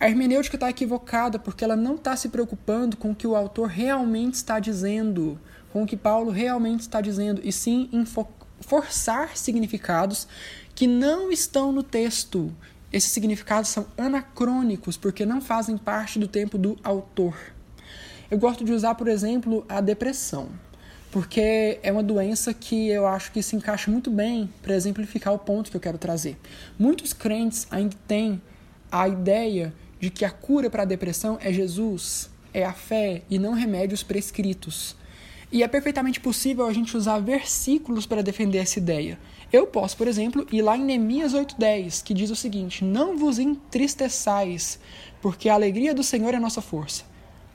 a 0.00 0.08
hermenêutica 0.08 0.56
está 0.56 0.70
equivocada 0.70 1.38
porque 1.38 1.62
ela 1.62 1.76
não 1.76 1.96
está 1.96 2.16
se 2.16 2.30
preocupando 2.30 2.96
com 2.96 3.10
o 3.10 3.14
que 3.14 3.26
o 3.26 3.36
autor 3.36 3.68
realmente 3.68 4.34
está 4.34 4.58
dizendo, 4.58 5.38
com 5.72 5.82
o 5.82 5.86
que 5.86 5.96
Paulo 5.96 6.30
realmente 6.30 6.80
está 6.80 7.02
dizendo, 7.02 7.42
e 7.44 7.52
sim 7.52 7.90
em 7.92 8.06
forçar 8.60 9.36
significados 9.36 10.26
que 10.74 10.86
não 10.86 11.30
estão 11.30 11.70
no 11.70 11.82
texto. 11.82 12.50
Esses 12.90 13.12
significados 13.12 13.68
são 13.68 13.86
anacrônicos 13.96 14.96
porque 14.96 15.26
não 15.26 15.40
fazem 15.40 15.76
parte 15.76 16.18
do 16.18 16.26
tempo 16.26 16.56
do 16.56 16.78
autor. 16.82 17.36
Eu 18.30 18.38
gosto 18.38 18.64
de 18.64 18.72
usar, 18.72 18.94
por 18.94 19.06
exemplo, 19.06 19.66
a 19.68 19.82
depressão, 19.82 20.48
porque 21.10 21.78
é 21.82 21.90
uma 21.90 22.02
doença 22.02 22.54
que 22.54 22.88
eu 22.88 23.06
acho 23.06 23.32
que 23.32 23.42
se 23.42 23.56
encaixa 23.56 23.90
muito 23.90 24.10
bem 24.10 24.48
para 24.62 24.74
exemplificar 24.74 25.34
o 25.34 25.38
ponto 25.38 25.70
que 25.70 25.76
eu 25.76 25.80
quero 25.80 25.98
trazer. 25.98 26.36
Muitos 26.78 27.12
crentes 27.12 27.66
ainda 27.70 27.96
têm 28.06 28.40
a 28.90 29.08
ideia 29.08 29.72
de 29.98 30.08
que 30.08 30.24
a 30.24 30.30
cura 30.30 30.70
para 30.70 30.82
a 30.82 30.86
depressão 30.86 31.36
é 31.40 31.52
Jesus, 31.52 32.30
é 32.54 32.64
a 32.64 32.72
fé 32.72 33.22
e 33.28 33.38
não 33.38 33.52
remédios 33.52 34.02
prescritos. 34.02 34.96
E 35.52 35.64
é 35.64 35.68
perfeitamente 35.68 36.20
possível 36.20 36.64
a 36.66 36.72
gente 36.72 36.96
usar 36.96 37.18
versículos 37.18 38.06
para 38.06 38.22
defender 38.22 38.58
essa 38.58 38.78
ideia. 38.78 39.18
Eu 39.52 39.66
posso, 39.66 39.96
por 39.96 40.06
exemplo, 40.06 40.46
ir 40.52 40.62
lá 40.62 40.76
em 40.76 40.84
Neemias 40.84 41.34
8,10, 41.34 42.04
que 42.04 42.14
diz 42.14 42.30
o 42.30 42.36
seguinte: 42.36 42.84
Não 42.84 43.18
vos 43.18 43.40
entristeçais, 43.40 44.78
porque 45.20 45.48
a 45.48 45.54
alegria 45.54 45.92
do 45.92 46.04
Senhor 46.04 46.32
é 46.34 46.38
nossa 46.38 46.62
força. 46.62 47.09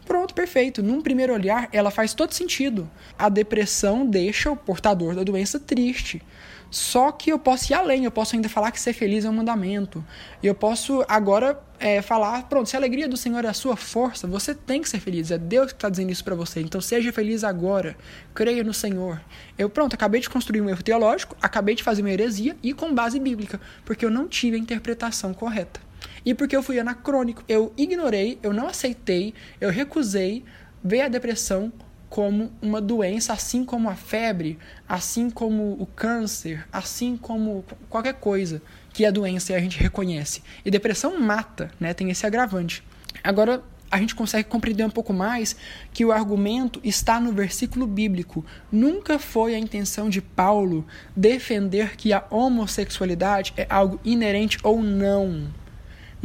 Pronto, 0.06 0.34
perfeito. 0.34 0.84
Num 0.84 1.02
primeiro 1.02 1.34
olhar, 1.34 1.68
ela 1.72 1.90
faz 1.90 2.14
todo 2.14 2.32
sentido. 2.32 2.90
A 3.18 3.28
depressão 3.28 4.06
deixa 4.06 4.52
o 4.52 4.56
portador 4.56 5.16
da 5.16 5.24
doença 5.24 5.60
triste. 5.60 6.22
Só 6.70 7.12
que 7.12 7.32
eu 7.32 7.40
posso 7.40 7.72
ir 7.72 7.74
além, 7.74 8.06
eu 8.06 8.12
posso 8.12 8.36
ainda 8.36 8.50
falar 8.50 8.72
que 8.72 8.80
ser 8.80 8.94
feliz 8.94 9.24
é 9.24 9.30
um 9.30 9.34
mandamento. 9.34 10.04
E 10.44 10.48
eu 10.48 10.54
posso 10.54 11.06
agora 11.08 11.60
é, 11.80 12.02
falar, 12.02 12.44
pronto, 12.50 12.70
se 12.70 12.76
a 12.76 12.80
alegria 12.80 13.08
do 13.08 13.16
Senhor 13.16 13.46
é 13.46 13.48
a 13.48 13.54
sua 13.54 13.76
força, 13.76 14.28
você 14.28 14.54
tem 14.54 14.82
que 14.82 14.90
ser 14.90 15.00
feliz. 15.00 15.32
É 15.32 15.38
Deus 15.38 15.68
que 15.68 15.78
está 15.78 15.90
dizendo 15.90 16.12
isso 16.12 16.24
para 16.24 16.36
você. 16.36 16.60
Então 16.60 16.82
seja 16.82 17.12
feliz 17.12 17.44
agora. 17.44 17.96
Creia 18.34 18.64
no 18.64 18.74
Senhor. 18.74 19.22
Eu, 19.58 19.70
pronto, 19.70 19.94
acabei 19.94 20.22
de 20.22 20.30
construir 20.30 20.62
um 20.62 20.70
erro 20.70 20.84
teológico, 20.84 21.36
acabei 21.42 21.76
de 21.76 21.84
fazer 21.84 22.02
uma 22.02 22.12
heresia 22.12 22.56
e 22.62 22.74
com 22.74 22.94
base 22.94 23.20
bíblica, 23.20 23.60
porque 23.84 24.06
eu 24.06 24.12
não 24.12 24.28
tive 24.28 24.58
a 24.58 24.60
interpretação 24.60 25.34
correta. 25.34 25.85
E 26.26 26.34
porque 26.34 26.56
eu 26.56 26.64
fui 26.64 26.80
anacrônico. 26.80 27.44
Eu 27.48 27.72
ignorei, 27.78 28.40
eu 28.42 28.52
não 28.52 28.68
aceitei, 28.68 29.34
eu 29.62 29.70
recusei 29.70 30.44
ver 30.84 31.02
a 31.02 31.08
depressão 31.08 31.72
como 32.10 32.52
uma 32.62 32.80
doença, 32.80 33.34
assim 33.34 33.66
como 33.66 33.90
a 33.90 33.96
febre, 33.96 34.58
assim 34.88 35.30
como 35.30 35.74
o 35.74 35.86
câncer, 35.86 36.66
assim 36.72 37.18
como 37.18 37.66
qualquer 37.90 38.14
coisa 38.14 38.62
que 38.94 39.04
é 39.04 39.12
doença 39.12 39.52
e 39.52 39.56
a 39.56 39.60
gente 39.60 39.78
reconhece. 39.78 40.42
E 40.64 40.72
depressão 40.72 41.20
mata, 41.20 41.70
né? 41.80 41.94
Tem 41.94 42.10
esse 42.10 42.26
agravante. 42.26 42.82
Agora, 43.24 43.62
a 43.92 43.98
gente 43.98 44.16
consegue 44.16 44.48
compreender 44.48 44.86
um 44.86 44.90
pouco 44.90 45.14
mais 45.14 45.56
que 45.92 46.06
o 46.06 46.12
argumento 46.12 46.80
está 46.84 47.20
no 47.20 47.32
versículo 47.34 47.86
bíblico. 47.86 48.46
Nunca 48.72 49.20
foi 49.20 49.54
a 49.54 49.60
intenção 49.60 50.10
de 50.10 50.22
Paulo 50.22 50.86
defender 51.16 51.96
que 51.98 52.14
a 52.14 52.24
homossexualidade 52.30 53.54
é 53.58 53.68
algo 53.70 54.00
inerente 54.04 54.58
ou 54.64 54.82
não 54.82 55.50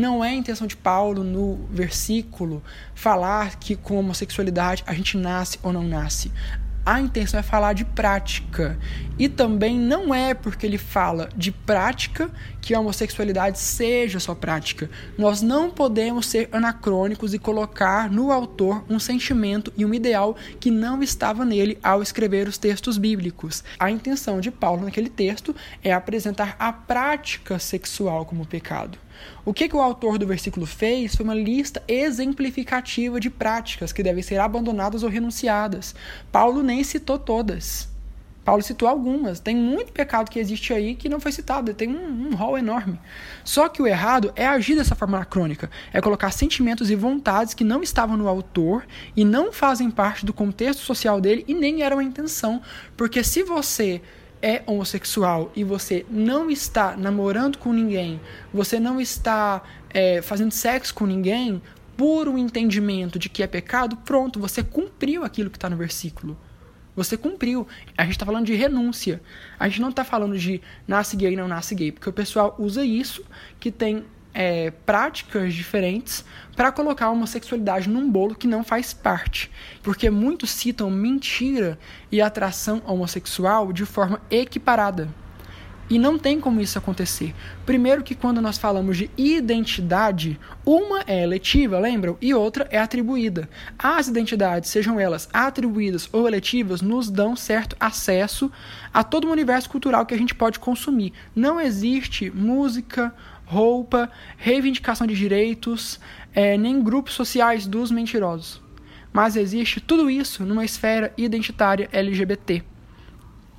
não 0.00 0.24
é 0.24 0.30
a 0.30 0.34
intenção 0.34 0.66
de 0.66 0.76
Paulo 0.76 1.22
no 1.22 1.56
versículo 1.70 2.62
falar 2.94 3.56
que 3.56 3.76
com 3.76 3.98
homossexualidade 3.98 4.82
a 4.86 4.94
gente 4.94 5.18
nasce 5.18 5.58
ou 5.62 5.74
não 5.74 5.82
nasce. 5.82 6.32
A 6.86 6.98
intenção 6.98 7.38
é 7.38 7.42
falar 7.42 7.74
de 7.74 7.84
prática. 7.84 8.78
E 9.18 9.28
também 9.28 9.78
não 9.78 10.14
é 10.14 10.32
porque 10.32 10.64
ele 10.64 10.78
fala 10.78 11.28
de 11.36 11.52
prática 11.52 12.30
que 12.62 12.74
a 12.74 12.80
homossexualidade 12.80 13.58
seja 13.58 14.18
só 14.18 14.34
prática. 14.34 14.88
Nós 15.18 15.42
não 15.42 15.70
podemos 15.70 16.24
ser 16.26 16.48
anacrônicos 16.50 17.34
e 17.34 17.38
colocar 17.38 18.10
no 18.10 18.32
autor 18.32 18.82
um 18.88 18.98
sentimento 18.98 19.70
e 19.76 19.84
um 19.84 19.92
ideal 19.92 20.34
que 20.58 20.70
não 20.70 21.02
estava 21.02 21.44
nele 21.44 21.78
ao 21.82 22.00
escrever 22.00 22.48
os 22.48 22.56
textos 22.56 22.96
bíblicos. 22.96 23.62
A 23.78 23.90
intenção 23.90 24.40
de 24.40 24.50
Paulo 24.50 24.84
naquele 24.84 25.10
texto 25.10 25.54
é 25.84 25.92
apresentar 25.92 26.56
a 26.58 26.72
prática 26.72 27.58
sexual 27.58 28.24
como 28.24 28.46
pecado. 28.46 28.98
O 29.44 29.54
que, 29.54 29.68
que 29.68 29.76
o 29.76 29.80
autor 29.80 30.18
do 30.18 30.26
versículo 30.26 30.66
fez 30.66 31.14
foi 31.14 31.24
uma 31.24 31.34
lista 31.34 31.82
exemplificativa 31.88 33.18
de 33.18 33.30
práticas 33.30 33.92
que 33.92 34.02
devem 34.02 34.22
ser 34.22 34.38
abandonadas 34.38 35.02
ou 35.02 35.08
renunciadas. 35.08 35.94
Paulo 36.30 36.62
nem 36.62 36.84
citou 36.84 37.18
todas. 37.18 37.88
Paulo 38.44 38.62
citou 38.62 38.88
algumas. 38.88 39.38
Tem 39.38 39.54
muito 39.54 39.92
pecado 39.92 40.30
que 40.30 40.38
existe 40.38 40.72
aí 40.72 40.94
que 40.94 41.08
não 41.08 41.20
foi 41.20 41.30
citado. 41.30 41.74
Tem 41.74 41.88
um, 41.88 42.28
um 42.28 42.34
rol 42.34 42.58
enorme. 42.58 42.98
Só 43.44 43.68
que 43.68 43.82
o 43.82 43.86
errado 43.86 44.32
é 44.34 44.46
agir 44.46 44.74
dessa 44.74 44.94
forma 44.94 45.18
anacrônica. 45.18 45.70
É 45.92 46.00
colocar 46.00 46.30
sentimentos 46.30 46.90
e 46.90 46.96
vontades 46.96 47.54
que 47.54 47.64
não 47.64 47.82
estavam 47.82 48.16
no 48.16 48.28
autor 48.28 48.86
e 49.16 49.24
não 49.24 49.52
fazem 49.52 49.90
parte 49.90 50.24
do 50.24 50.32
contexto 50.32 50.80
social 50.80 51.20
dele 51.20 51.44
e 51.46 51.54
nem 51.54 51.82
eram 51.82 51.98
a 51.98 52.04
intenção. 52.04 52.60
Porque 52.96 53.22
se 53.22 53.42
você 53.42 54.00
é 54.42 54.62
homossexual 54.66 55.52
e 55.54 55.64
você 55.64 56.04
não 56.08 56.50
está 56.50 56.96
namorando 56.96 57.58
com 57.58 57.72
ninguém, 57.72 58.20
você 58.52 58.80
não 58.80 59.00
está 59.00 59.62
é, 59.90 60.22
fazendo 60.22 60.52
sexo 60.52 60.94
com 60.94 61.06
ninguém, 61.06 61.60
por 61.96 62.28
um 62.28 62.38
entendimento 62.38 63.18
de 63.18 63.28
que 63.28 63.42
é 63.42 63.46
pecado, 63.46 63.94
pronto, 63.94 64.40
você 64.40 64.62
cumpriu 64.62 65.22
aquilo 65.22 65.50
que 65.50 65.58
está 65.58 65.68
no 65.68 65.76
versículo. 65.76 66.34
Você 66.96 67.14
cumpriu. 67.14 67.68
A 67.94 68.04
gente 68.04 68.12
está 68.12 68.24
falando 68.24 68.46
de 68.46 68.54
renúncia. 68.54 69.20
A 69.58 69.68
gente 69.68 69.82
não 69.82 69.90
está 69.90 70.02
falando 70.02 70.38
de 70.38 70.62
nasce 70.88 71.14
gay, 71.14 71.36
não 71.36 71.46
nasce 71.46 71.74
gay, 71.74 71.92
porque 71.92 72.08
o 72.08 72.12
pessoal 72.12 72.56
usa 72.58 72.82
isso, 72.82 73.22
que 73.58 73.70
tem 73.70 74.04
é, 74.32 74.70
práticas 74.70 75.54
diferentes 75.54 76.24
para 76.56 76.72
colocar 76.72 77.06
a 77.06 77.10
homossexualidade 77.10 77.88
num 77.88 78.10
bolo 78.10 78.34
que 78.34 78.46
não 78.46 78.62
faz 78.62 78.92
parte. 78.92 79.50
Porque 79.82 80.10
muitos 80.10 80.50
citam 80.50 80.90
mentira 80.90 81.78
e 82.10 82.20
atração 82.20 82.82
homossexual 82.86 83.72
de 83.72 83.84
forma 83.84 84.20
equiparada. 84.30 85.08
E 85.90 85.98
não 85.98 86.16
tem 86.16 86.38
como 86.38 86.60
isso 86.60 86.78
acontecer. 86.78 87.34
Primeiro 87.66 88.04
que 88.04 88.14
quando 88.14 88.40
nós 88.40 88.56
falamos 88.56 88.96
de 88.96 89.10
identidade, 89.16 90.38
uma 90.64 91.02
é 91.04 91.24
eletiva, 91.24 91.80
lembram? 91.80 92.16
E 92.20 92.32
outra 92.32 92.68
é 92.70 92.78
atribuída. 92.78 93.50
As 93.76 94.06
identidades, 94.06 94.70
sejam 94.70 95.00
elas 95.00 95.28
atribuídas 95.32 96.08
ou 96.12 96.28
eletivas, 96.28 96.80
nos 96.80 97.10
dão 97.10 97.34
certo 97.34 97.74
acesso 97.80 98.52
a 98.94 99.02
todo 99.02 99.26
o 99.26 99.32
universo 99.32 99.68
cultural 99.68 100.06
que 100.06 100.14
a 100.14 100.16
gente 100.16 100.32
pode 100.32 100.60
consumir. 100.60 101.12
Não 101.34 101.60
existe 101.60 102.30
música, 102.30 103.12
roupa, 103.50 104.08
reivindicação 104.36 105.06
de 105.06 105.14
direitos, 105.14 105.98
é, 106.32 106.56
nem 106.56 106.80
grupos 106.80 107.14
sociais 107.14 107.66
dos 107.66 107.90
mentirosos. 107.90 108.62
Mas 109.12 109.34
existe 109.34 109.80
tudo 109.80 110.08
isso 110.08 110.44
numa 110.44 110.64
esfera 110.64 111.12
identitária 111.16 111.88
LGBT. 111.92 112.62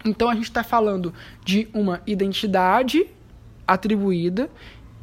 Então 0.06 0.30
a 0.30 0.34
gente 0.34 0.46
está 0.46 0.64
falando 0.64 1.14
de 1.44 1.68
uma 1.74 2.02
identidade 2.08 3.06
atribuída, 3.68 4.50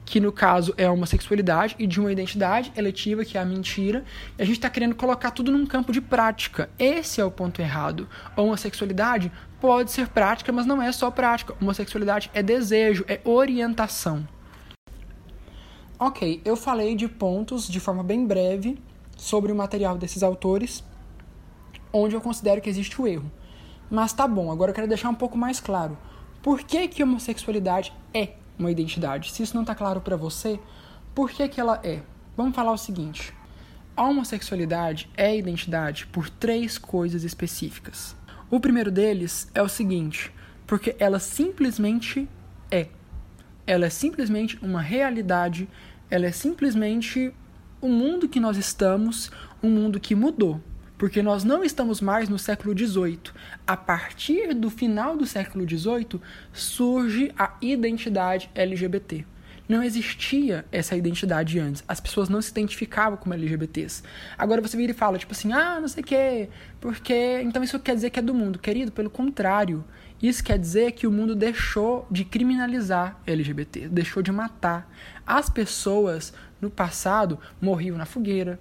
que 0.06 0.20
no 0.20 0.32
caso 0.32 0.72
é 0.78 0.86
a 0.86 0.90
homossexualidade, 0.90 1.76
e 1.78 1.86
de 1.86 2.00
uma 2.00 2.10
identidade 2.10 2.72
eletiva, 2.74 3.26
que 3.26 3.36
é 3.36 3.42
a 3.42 3.44
mentira. 3.44 4.02
E 4.38 4.42
a 4.42 4.44
gente 4.46 4.56
está 4.56 4.70
querendo 4.70 4.94
colocar 4.94 5.30
tudo 5.32 5.52
num 5.52 5.66
campo 5.66 5.92
de 5.92 6.00
prática. 6.00 6.70
Esse 6.78 7.20
é 7.20 7.24
o 7.24 7.30
ponto 7.30 7.60
errado. 7.60 8.08
A 8.34 8.40
homossexualidade 8.40 9.30
pode 9.60 9.92
ser 9.92 10.08
prática, 10.08 10.50
mas 10.50 10.64
não 10.64 10.80
é 10.80 10.90
só 10.92 11.10
prática. 11.10 11.52
A 11.52 11.62
homossexualidade 11.62 12.30
é 12.32 12.42
desejo, 12.42 13.04
é 13.06 13.20
orientação. 13.22 14.26
Ok, 16.00 16.40
eu 16.44 16.56
falei 16.56 16.94
de 16.94 17.08
pontos 17.08 17.66
de 17.66 17.80
forma 17.80 18.04
bem 18.04 18.24
breve 18.24 18.78
sobre 19.16 19.50
o 19.50 19.56
material 19.56 19.98
desses 19.98 20.22
autores, 20.22 20.84
onde 21.92 22.14
eu 22.14 22.20
considero 22.20 22.60
que 22.60 22.70
existe 22.70 23.02
o 23.02 23.06
erro. 23.08 23.28
Mas 23.90 24.12
tá 24.12 24.28
bom, 24.28 24.52
agora 24.52 24.70
eu 24.70 24.74
quero 24.76 24.86
deixar 24.86 25.08
um 25.08 25.14
pouco 25.14 25.36
mais 25.36 25.58
claro. 25.58 25.98
Por 26.40 26.62
que, 26.62 26.86
que 26.86 27.02
homossexualidade 27.02 27.92
é 28.14 28.34
uma 28.56 28.70
identidade? 28.70 29.32
Se 29.32 29.42
isso 29.42 29.56
não 29.56 29.62
está 29.62 29.74
claro 29.74 30.00
para 30.00 30.14
você, 30.16 30.60
por 31.16 31.32
que, 31.32 31.48
que 31.48 31.60
ela 31.60 31.80
é? 31.82 32.00
Vamos 32.36 32.54
falar 32.54 32.70
o 32.70 32.78
seguinte: 32.78 33.34
a 33.96 34.04
homossexualidade 34.04 35.10
é 35.16 35.36
identidade 35.36 36.06
por 36.06 36.30
três 36.30 36.78
coisas 36.78 37.24
específicas. 37.24 38.14
O 38.48 38.60
primeiro 38.60 38.92
deles 38.92 39.50
é 39.52 39.60
o 39.60 39.68
seguinte, 39.68 40.32
porque 40.64 40.94
ela 41.00 41.18
simplesmente 41.18 42.28
é. 42.70 42.86
Ela 43.66 43.84
é 43.86 43.90
simplesmente 43.90 44.58
uma 44.62 44.80
realidade 44.80 45.68
ela 46.10 46.26
é 46.26 46.32
simplesmente 46.32 47.32
o 47.80 47.88
mundo 47.88 48.28
que 48.28 48.40
nós 48.40 48.56
estamos, 48.56 49.30
um 49.62 49.70
mundo 49.70 50.00
que 50.00 50.14
mudou. 50.14 50.60
Porque 50.96 51.22
nós 51.22 51.44
não 51.44 51.62
estamos 51.62 52.00
mais 52.00 52.28
no 52.28 52.38
século 52.38 52.76
XVIII. 52.76 53.20
A 53.64 53.76
partir 53.76 54.52
do 54.52 54.68
final 54.68 55.16
do 55.16 55.24
século 55.24 55.68
XVIII 55.68 56.20
surge 56.52 57.32
a 57.38 57.56
identidade 57.62 58.50
LGBT. 58.52 59.24
Não 59.68 59.82
existia 59.82 60.64
essa 60.72 60.96
identidade 60.96 61.58
antes. 61.60 61.84
As 61.86 62.00
pessoas 62.00 62.30
não 62.30 62.40
se 62.40 62.50
identificavam 62.50 63.18
como 63.18 63.34
LGBTs. 63.34 64.02
Agora 64.36 64.62
você 64.62 64.76
vira 64.78 64.92
e 64.92 64.94
fala, 64.94 65.18
tipo 65.18 65.32
assim, 65.32 65.52
ah, 65.52 65.78
não 65.78 65.86
sei 65.86 66.02
o 66.02 66.06
quê, 66.06 66.48
porque. 66.80 67.42
Então 67.42 67.62
isso 67.62 67.78
quer 67.78 67.94
dizer 67.94 68.08
que 68.08 68.18
é 68.18 68.22
do 68.22 68.32
mundo. 68.32 68.58
Querido, 68.58 68.90
pelo 68.90 69.10
contrário. 69.10 69.84
Isso 70.20 70.42
quer 70.42 70.58
dizer 70.58 70.92
que 70.92 71.06
o 71.06 71.12
mundo 71.12 71.34
deixou 71.34 72.06
de 72.10 72.24
criminalizar 72.24 73.20
LGBT, 73.26 73.88
deixou 73.88 74.22
de 74.22 74.32
matar. 74.32 74.90
As 75.24 75.48
pessoas 75.48 76.32
no 76.60 76.68
passado 76.68 77.38
morriam 77.60 77.96
na 77.96 78.04
fogueira, 78.04 78.58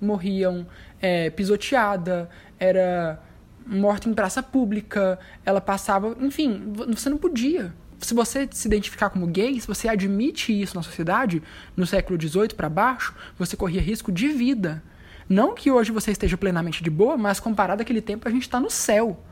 morriam 0.00 0.66
é, 1.00 1.30
pisoteada, 1.30 2.30
era 2.58 3.20
morta 3.66 4.08
em 4.08 4.14
praça 4.14 4.42
pública, 4.42 5.18
ela 5.44 5.60
passava, 5.60 6.16
enfim, 6.20 6.72
você 6.88 7.08
não 7.08 7.16
podia. 7.16 7.74
Se 7.98 8.14
você 8.14 8.46
se 8.52 8.68
identificar 8.68 9.08
como 9.08 9.26
gay, 9.26 9.58
se 9.58 9.66
você 9.66 9.88
admite 9.88 10.52
isso 10.52 10.76
na 10.76 10.82
sociedade, 10.82 11.42
no 11.76 11.86
século 11.86 12.20
XVIII 12.20 12.48
para 12.54 12.68
baixo, 12.68 13.14
você 13.38 13.56
corria 13.56 13.80
risco 13.80 14.12
de 14.12 14.28
vida. 14.28 14.82
Não 15.28 15.54
que 15.54 15.70
hoje 15.70 15.90
você 15.90 16.10
esteja 16.10 16.36
plenamente 16.36 16.84
de 16.84 16.90
boa, 16.90 17.16
mas 17.16 17.40
comparado 17.40 17.82
àquele 17.82 18.02
tempo, 18.02 18.28
a 18.28 18.30
gente 18.30 18.42
está 18.42 18.60
no 18.60 18.70
céu 18.70 19.24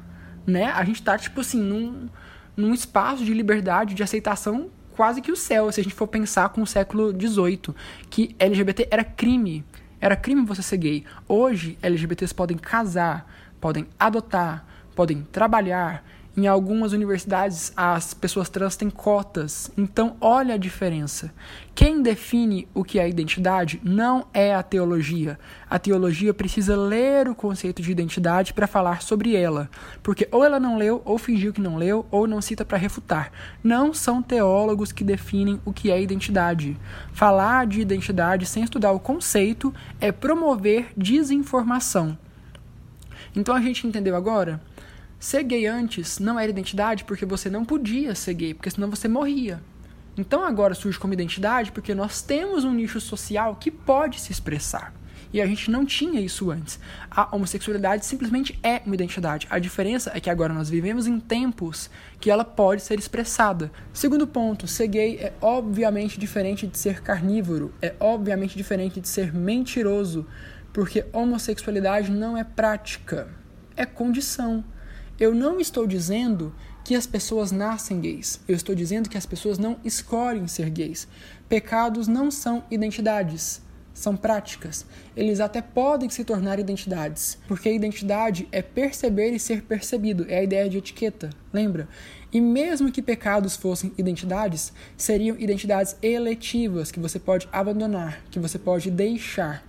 né? 0.47 0.67
A 0.67 0.85
gente 0.85 1.03
tá, 1.03 1.17
tipo 1.19 1.41
assim, 1.41 1.61
num, 1.61 2.09
num 2.57 2.75
espaço 2.75 3.25
de 3.25 3.33
liberdade, 3.33 3.95
de 3.95 4.03
aceitação 4.03 4.71
quase 4.95 5.21
que 5.21 5.33
o 5.33 5.37
céu, 5.37 5.73
se 5.73 5.81
a 5.81 5.85
gente 5.85 5.95
for 5.95 6.07
pensar 6.07 6.51
com 6.51 6.63
o 6.63 6.67
século 6.67 7.11
XVIII, 7.11 7.75
que 8.11 8.37
LGBT 8.39 8.89
era 8.91 9.03
crime. 9.03 9.65
Era 10.01 10.17
crime 10.17 10.45
você 10.45 10.63
ser 10.63 10.77
gay. 10.77 11.05
Hoje, 11.29 11.79
LGBTs 11.83 12.35
podem 12.35 12.59
casar, 12.59 13.27
podem 13.61 13.87
adotar, 13.99 14.67
podem 14.95 15.23
trabalhar 15.23 16.05
Em 16.35 16.47
algumas 16.47 16.95
universidades, 16.95 17.75
as 17.77 18.15
pessoas 18.15 18.49
trans 18.49 18.75
têm 18.75 18.89
cotas. 18.89 19.71
Então, 19.77 20.17
olha 20.19 20.55
a 20.55 20.59
diferença. 20.59 21.31
Quem 21.75 22.01
define 22.01 22.67
o 22.73 22.83
que 22.83 22.99
é 22.99 23.07
identidade 23.07 23.79
não 23.85 24.27
é 24.33 24.55
a 24.55 24.63
teologia. 24.63 25.39
A 25.69 25.79
teologia 25.79 26.33
precisa 26.33 26.75
ler 26.75 27.29
o 27.29 27.35
conceito 27.35 27.83
de 27.83 27.93
identidade 27.93 28.55
para 28.55 28.67
falar 28.67 29.03
sobre 29.03 29.37
ela. 29.37 29.69
Porque 30.03 30.27
ou 30.33 30.43
ela 30.43 30.59
não 30.59 30.79
leu, 30.79 31.03
ou 31.05 31.19
fingiu 31.19 31.53
que 31.53 31.61
não 31.61 31.77
leu, 31.77 32.07
ou 32.11 32.27
não 32.27 32.41
cita 32.41 32.65
para 32.65 32.79
refutar. 32.79 33.31
Não 33.63 33.93
são 33.93 34.23
teólogos 34.23 34.91
que 34.91 35.05
definem 35.05 35.61
o 35.67 35.73
que 35.73 35.91
é 35.91 36.01
identidade. 36.01 36.79
Falar 37.13 37.67
de 37.67 37.83
identidade 37.83 38.47
sem 38.47 38.65
estudar 38.65 38.93
o 38.93 39.01
conceito 39.01 39.75
é 40.01 40.11
promover 40.11 40.95
desinformação. 40.97 42.17
Então 43.37 43.55
a 43.55 43.61
gente 43.61 43.87
entendeu 43.87 44.17
agora? 44.17 44.59
Ser 45.23 45.45
gay 45.45 45.69
antes 45.69 46.19
não 46.19 46.37
era 46.37 46.51
identidade 46.51 47.05
porque 47.05 47.25
você 47.25 47.49
não 47.49 47.65
podia 47.65 48.13
ser 48.13 48.35
gay, 48.35 48.55
porque 48.55 48.69
senão 48.69 48.91
você 48.91 49.07
morria. 49.07 49.63
Então 50.19 50.45
agora 50.45 50.75
surge 50.75 50.99
como 50.99 51.13
identidade 51.13 51.71
porque 51.71 51.95
nós 51.95 52.23
temos 52.23 52.65
um 52.65 52.75
nicho 52.75 53.01
social 53.01 53.55
que 53.55 53.71
pode 53.71 54.19
se 54.19 54.33
expressar. 54.33 54.93
E 55.33 55.41
a 55.41 55.47
gente 55.47 55.71
não 55.71 55.87
tinha 55.87 56.21
isso 56.21 56.51
antes. 56.51 56.81
A 57.09 57.37
homossexualidade 57.37 58.05
simplesmente 58.05 58.59
é 58.65 58.83
uma 58.85 58.97
identidade. 58.97 59.47
A 59.49 59.61
diferença 59.61 60.11
é 60.13 60.19
que 60.19 60.29
agora 60.29 60.53
nós 60.53 60.69
vivemos 60.69 61.07
em 61.07 61.21
tempos 61.21 61.89
que 62.19 62.29
ela 62.29 62.45
pode 62.45 62.83
ser 62.83 62.99
expressada. 62.99 63.71
Segundo 63.93 64.27
ponto, 64.27 64.67
ser 64.67 64.89
gay 64.89 65.19
é 65.19 65.33
obviamente 65.41 66.19
diferente 66.19 66.67
de 66.67 66.77
ser 66.77 67.01
carnívoro, 67.01 67.73
é 67.81 67.95
obviamente 68.01 68.57
diferente 68.57 69.01
de 69.01 69.07
ser 69.07 69.33
mentiroso, 69.33 70.27
porque 70.73 71.07
homossexualidade 71.13 72.11
não 72.11 72.37
é 72.37 72.43
prática, 72.43 73.29
é 73.77 73.87
condição. 73.87 74.65
Eu 75.23 75.33
não 75.33 75.61
estou 75.61 75.87
dizendo 75.87 76.53
que 76.83 76.97
as 76.97 77.07
pessoas 77.07 77.53
nascem 77.53 78.01
gays. 78.01 78.41
Eu 78.49 78.57
estou 78.57 78.75
dizendo 78.75 79.09
que 79.09 79.17
as 79.17 79.25
pessoas 79.25 79.57
não 79.57 79.77
escolhem 79.85 80.49
ser 80.49 80.69
gays. 80.69 81.07
Pecados 81.49 82.09
não 82.09 82.29
são 82.29 82.65
identidades, 82.69 83.63
são 83.95 84.17
práticas. 84.17 84.85
Eles 85.17 85.39
até 85.39 85.63
podem 85.63 86.11
se 86.11 86.25
tornar 86.25 86.59
identidades, 86.59 87.39
porque 87.47 87.73
identidade 87.73 88.49
é 88.51 88.61
perceber 88.63 89.31
e 89.31 89.39
ser 89.39 89.63
percebido, 89.63 90.27
é 90.29 90.41
a 90.41 90.43
ideia 90.43 90.69
de 90.69 90.79
etiqueta, 90.79 91.31
lembra? 91.53 91.89
E 92.33 92.41
mesmo 92.41 92.91
que 92.91 93.01
pecados 93.01 93.55
fossem 93.55 93.93
identidades, 93.97 94.73
seriam 94.97 95.39
identidades 95.39 95.95
eletivas 96.03 96.91
que 96.91 96.99
você 96.99 97.21
pode 97.21 97.49
abandonar, 97.53 98.25
que 98.29 98.41
você 98.41 98.59
pode 98.59 98.91
deixar. 98.91 99.65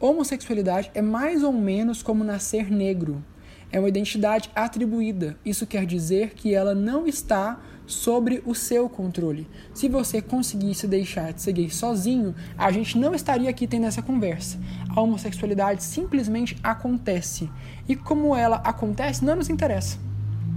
Homossexualidade 0.00 0.90
é 0.94 1.02
mais 1.02 1.42
ou 1.42 1.52
menos 1.52 2.02
como 2.02 2.24
nascer 2.24 2.70
negro 2.70 3.22
é 3.70 3.78
uma 3.78 3.88
identidade 3.88 4.50
atribuída. 4.54 5.36
Isso 5.44 5.66
quer 5.66 5.84
dizer 5.84 6.34
que 6.34 6.54
ela 6.54 6.74
não 6.74 7.06
está 7.06 7.60
sobre 7.86 8.42
o 8.44 8.54
seu 8.54 8.88
controle. 8.88 9.48
Se 9.72 9.88
você 9.88 10.20
conseguisse 10.20 10.86
deixar 10.86 11.32
de 11.32 11.40
ser 11.40 11.52
gay 11.52 11.70
sozinho, 11.70 12.34
a 12.56 12.70
gente 12.70 12.98
não 12.98 13.14
estaria 13.14 13.48
aqui 13.48 13.66
tendo 13.66 13.86
essa 13.86 14.02
conversa. 14.02 14.58
A 14.94 15.00
homossexualidade 15.00 15.82
simplesmente 15.82 16.56
acontece. 16.62 17.50
E 17.88 17.96
como 17.96 18.36
ela 18.36 18.56
acontece, 18.56 19.24
não 19.24 19.36
nos 19.36 19.48
interessa. 19.48 19.98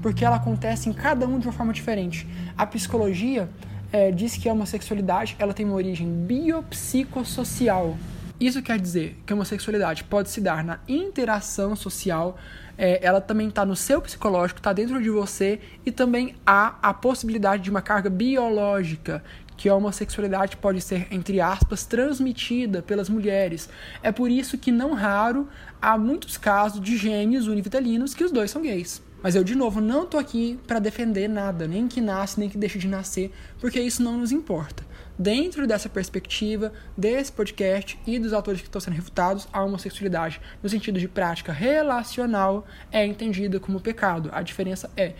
Porque 0.01 0.25
ela 0.25 0.35
acontece 0.35 0.89
em 0.89 0.93
cada 0.93 1.25
um 1.25 1.39
de 1.39 1.47
uma 1.47 1.53
forma 1.53 1.71
diferente. 1.71 2.27
A 2.57 2.65
psicologia 2.65 3.49
é, 3.93 4.11
diz 4.11 4.35
que 4.35 4.49
a 4.49 4.53
homossexualidade 4.53 5.35
ela 5.39 5.53
tem 5.53 5.65
uma 5.65 5.75
origem 5.75 6.07
biopsicossocial. 6.07 7.95
Isso 8.41 8.59
quer 8.63 8.79
dizer 8.79 9.17
que 9.23 9.31
a 9.31 9.35
homossexualidade 9.35 10.03
pode 10.03 10.31
se 10.31 10.41
dar 10.41 10.63
na 10.63 10.79
interação 10.87 11.75
social 11.75 12.39
é, 12.75 12.99
ela 13.05 13.21
também 13.21 13.49
está 13.49 13.63
no 13.63 13.75
seu 13.75 14.01
psicológico, 14.01 14.59
está 14.59 14.73
dentro 14.73 14.99
de 14.99 15.11
você 15.11 15.59
e 15.85 15.91
também 15.91 16.33
há 16.43 16.75
a 16.81 16.91
possibilidade 16.91 17.61
de 17.61 17.69
uma 17.69 17.83
carga 17.83 18.09
biológica 18.09 19.23
que 19.55 19.69
a 19.69 19.75
homossexualidade 19.75 20.57
pode 20.57 20.81
ser, 20.81 21.05
entre 21.11 21.39
aspas, 21.39 21.85
transmitida 21.85 22.81
pelas 22.81 23.09
mulheres. 23.09 23.69
É 24.01 24.11
por 24.11 24.31
isso 24.31 24.57
que, 24.57 24.71
não 24.71 24.93
raro, 24.93 25.47
há 25.79 25.95
muitos 25.95 26.35
casos 26.35 26.81
de 26.81 26.97
gêmeos 26.97 27.45
univitelinos 27.45 28.15
que 28.15 28.23
os 28.23 28.31
dois 28.31 28.49
são 28.49 28.63
gays. 28.63 29.03
Mas 29.21 29.35
eu, 29.35 29.43
de 29.43 29.53
novo, 29.53 29.79
não 29.79 30.07
tô 30.07 30.17
aqui 30.17 30.59
para 30.65 30.79
defender 30.79 31.29
nada, 31.29 31.67
nem 31.67 31.87
que 31.87 32.01
nasce, 32.01 32.39
nem 32.39 32.49
que 32.49 32.57
deixe 32.57 32.79
de 32.79 32.87
nascer, 32.87 33.31
porque 33.59 33.79
isso 33.79 34.01
não 34.01 34.17
nos 34.17 34.31
importa 34.31 34.83
dentro 35.21 35.67
dessa 35.67 35.87
perspectiva, 35.87 36.73
desse 36.97 37.31
podcast 37.31 37.95
e 38.07 38.17
dos 38.17 38.33
autores 38.33 38.59
que 38.59 38.67
estão 38.67 38.81
sendo 38.81 38.95
refutados, 38.95 39.47
a 39.53 39.63
homossexualidade, 39.63 40.41
no 40.63 40.67
sentido 40.67 40.99
de 40.99 41.07
prática 41.07 41.53
relacional, 41.53 42.65
é 42.91 43.05
entendida 43.05 43.59
como 43.59 43.79
pecado. 43.79 44.31
A 44.33 44.41
diferença 44.41 44.89
é, 44.97 45.13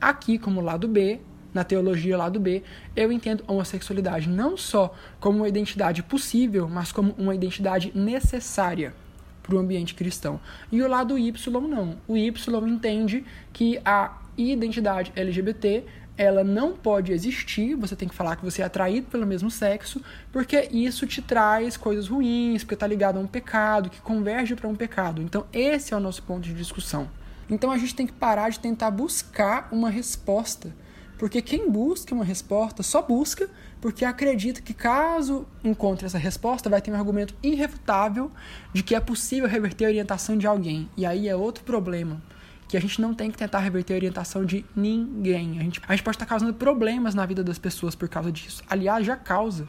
aqui, 0.00 0.38
como 0.38 0.62
lado 0.62 0.88
B, 0.88 1.20
na 1.52 1.64
teologia 1.64 2.16
lado 2.16 2.40
B, 2.40 2.62
eu 2.96 3.12
entendo 3.12 3.44
a 3.46 3.52
homossexualidade 3.52 4.26
não 4.26 4.56
só 4.56 4.94
como 5.20 5.38
uma 5.38 5.48
identidade 5.48 6.02
possível, 6.02 6.66
mas 6.66 6.90
como 6.90 7.14
uma 7.18 7.34
identidade 7.34 7.92
necessária 7.94 8.94
para 9.42 9.54
o 9.54 9.58
ambiente 9.58 9.94
cristão. 9.94 10.40
E 10.72 10.80
o 10.80 10.88
lado 10.88 11.18
Y 11.18 11.68
não. 11.68 11.98
O 12.08 12.16
Y 12.16 12.66
entende 12.66 13.22
que 13.52 13.78
a 13.84 14.16
identidade 14.36 15.12
LGBT 15.14 15.84
ela 16.16 16.42
não 16.42 16.72
pode 16.72 17.12
existir, 17.12 17.74
você 17.74 17.94
tem 17.94 18.08
que 18.08 18.14
falar 18.14 18.36
que 18.36 18.44
você 18.44 18.62
é 18.62 18.64
atraído 18.64 19.08
pelo 19.08 19.26
mesmo 19.26 19.50
sexo, 19.50 20.00
porque 20.32 20.68
isso 20.72 21.06
te 21.06 21.20
traz 21.20 21.76
coisas 21.76 22.08
ruins, 22.08 22.64
porque 22.64 22.74
está 22.74 22.86
ligado 22.86 23.18
a 23.18 23.20
um 23.20 23.26
pecado, 23.26 23.90
que 23.90 24.00
converge 24.00 24.54
para 24.54 24.68
um 24.68 24.74
pecado. 24.74 25.20
Então, 25.20 25.46
esse 25.52 25.92
é 25.92 25.96
o 25.96 26.00
nosso 26.00 26.22
ponto 26.22 26.42
de 26.42 26.54
discussão. 26.54 27.08
Então, 27.50 27.70
a 27.70 27.78
gente 27.78 27.94
tem 27.94 28.06
que 28.06 28.12
parar 28.12 28.48
de 28.48 28.58
tentar 28.58 28.90
buscar 28.90 29.68
uma 29.70 29.90
resposta, 29.90 30.74
porque 31.18 31.42
quem 31.42 31.70
busca 31.70 32.14
uma 32.14 32.24
resposta 32.24 32.82
só 32.82 33.02
busca 33.02 33.48
porque 33.80 34.04
acredita 34.04 34.60
que, 34.60 34.74
caso 34.74 35.46
encontre 35.62 36.06
essa 36.06 36.18
resposta, 36.18 36.68
vai 36.68 36.80
ter 36.80 36.90
um 36.90 36.96
argumento 36.96 37.34
irrefutável 37.42 38.30
de 38.72 38.82
que 38.82 38.94
é 38.94 39.00
possível 39.00 39.48
reverter 39.48 39.84
a 39.84 39.88
orientação 39.88 40.36
de 40.36 40.46
alguém. 40.46 40.88
E 40.96 41.06
aí 41.06 41.28
é 41.28 41.36
outro 41.36 41.62
problema 41.62 42.20
que 42.68 42.76
a 42.76 42.80
gente 42.80 43.00
não 43.00 43.14
tem 43.14 43.30
que 43.30 43.38
tentar 43.38 43.60
reverter 43.60 43.94
a 43.94 43.96
orientação 43.96 44.44
de 44.44 44.64
ninguém. 44.74 45.58
A 45.58 45.62
gente, 45.62 45.80
a 45.86 45.92
gente 45.92 46.02
pode 46.02 46.16
estar 46.16 46.26
causando 46.26 46.52
problemas 46.54 47.14
na 47.14 47.24
vida 47.24 47.44
das 47.44 47.58
pessoas 47.58 47.94
por 47.94 48.08
causa 48.08 48.32
disso. 48.32 48.62
Aliás, 48.68 49.06
já 49.06 49.16
causa. 49.16 49.68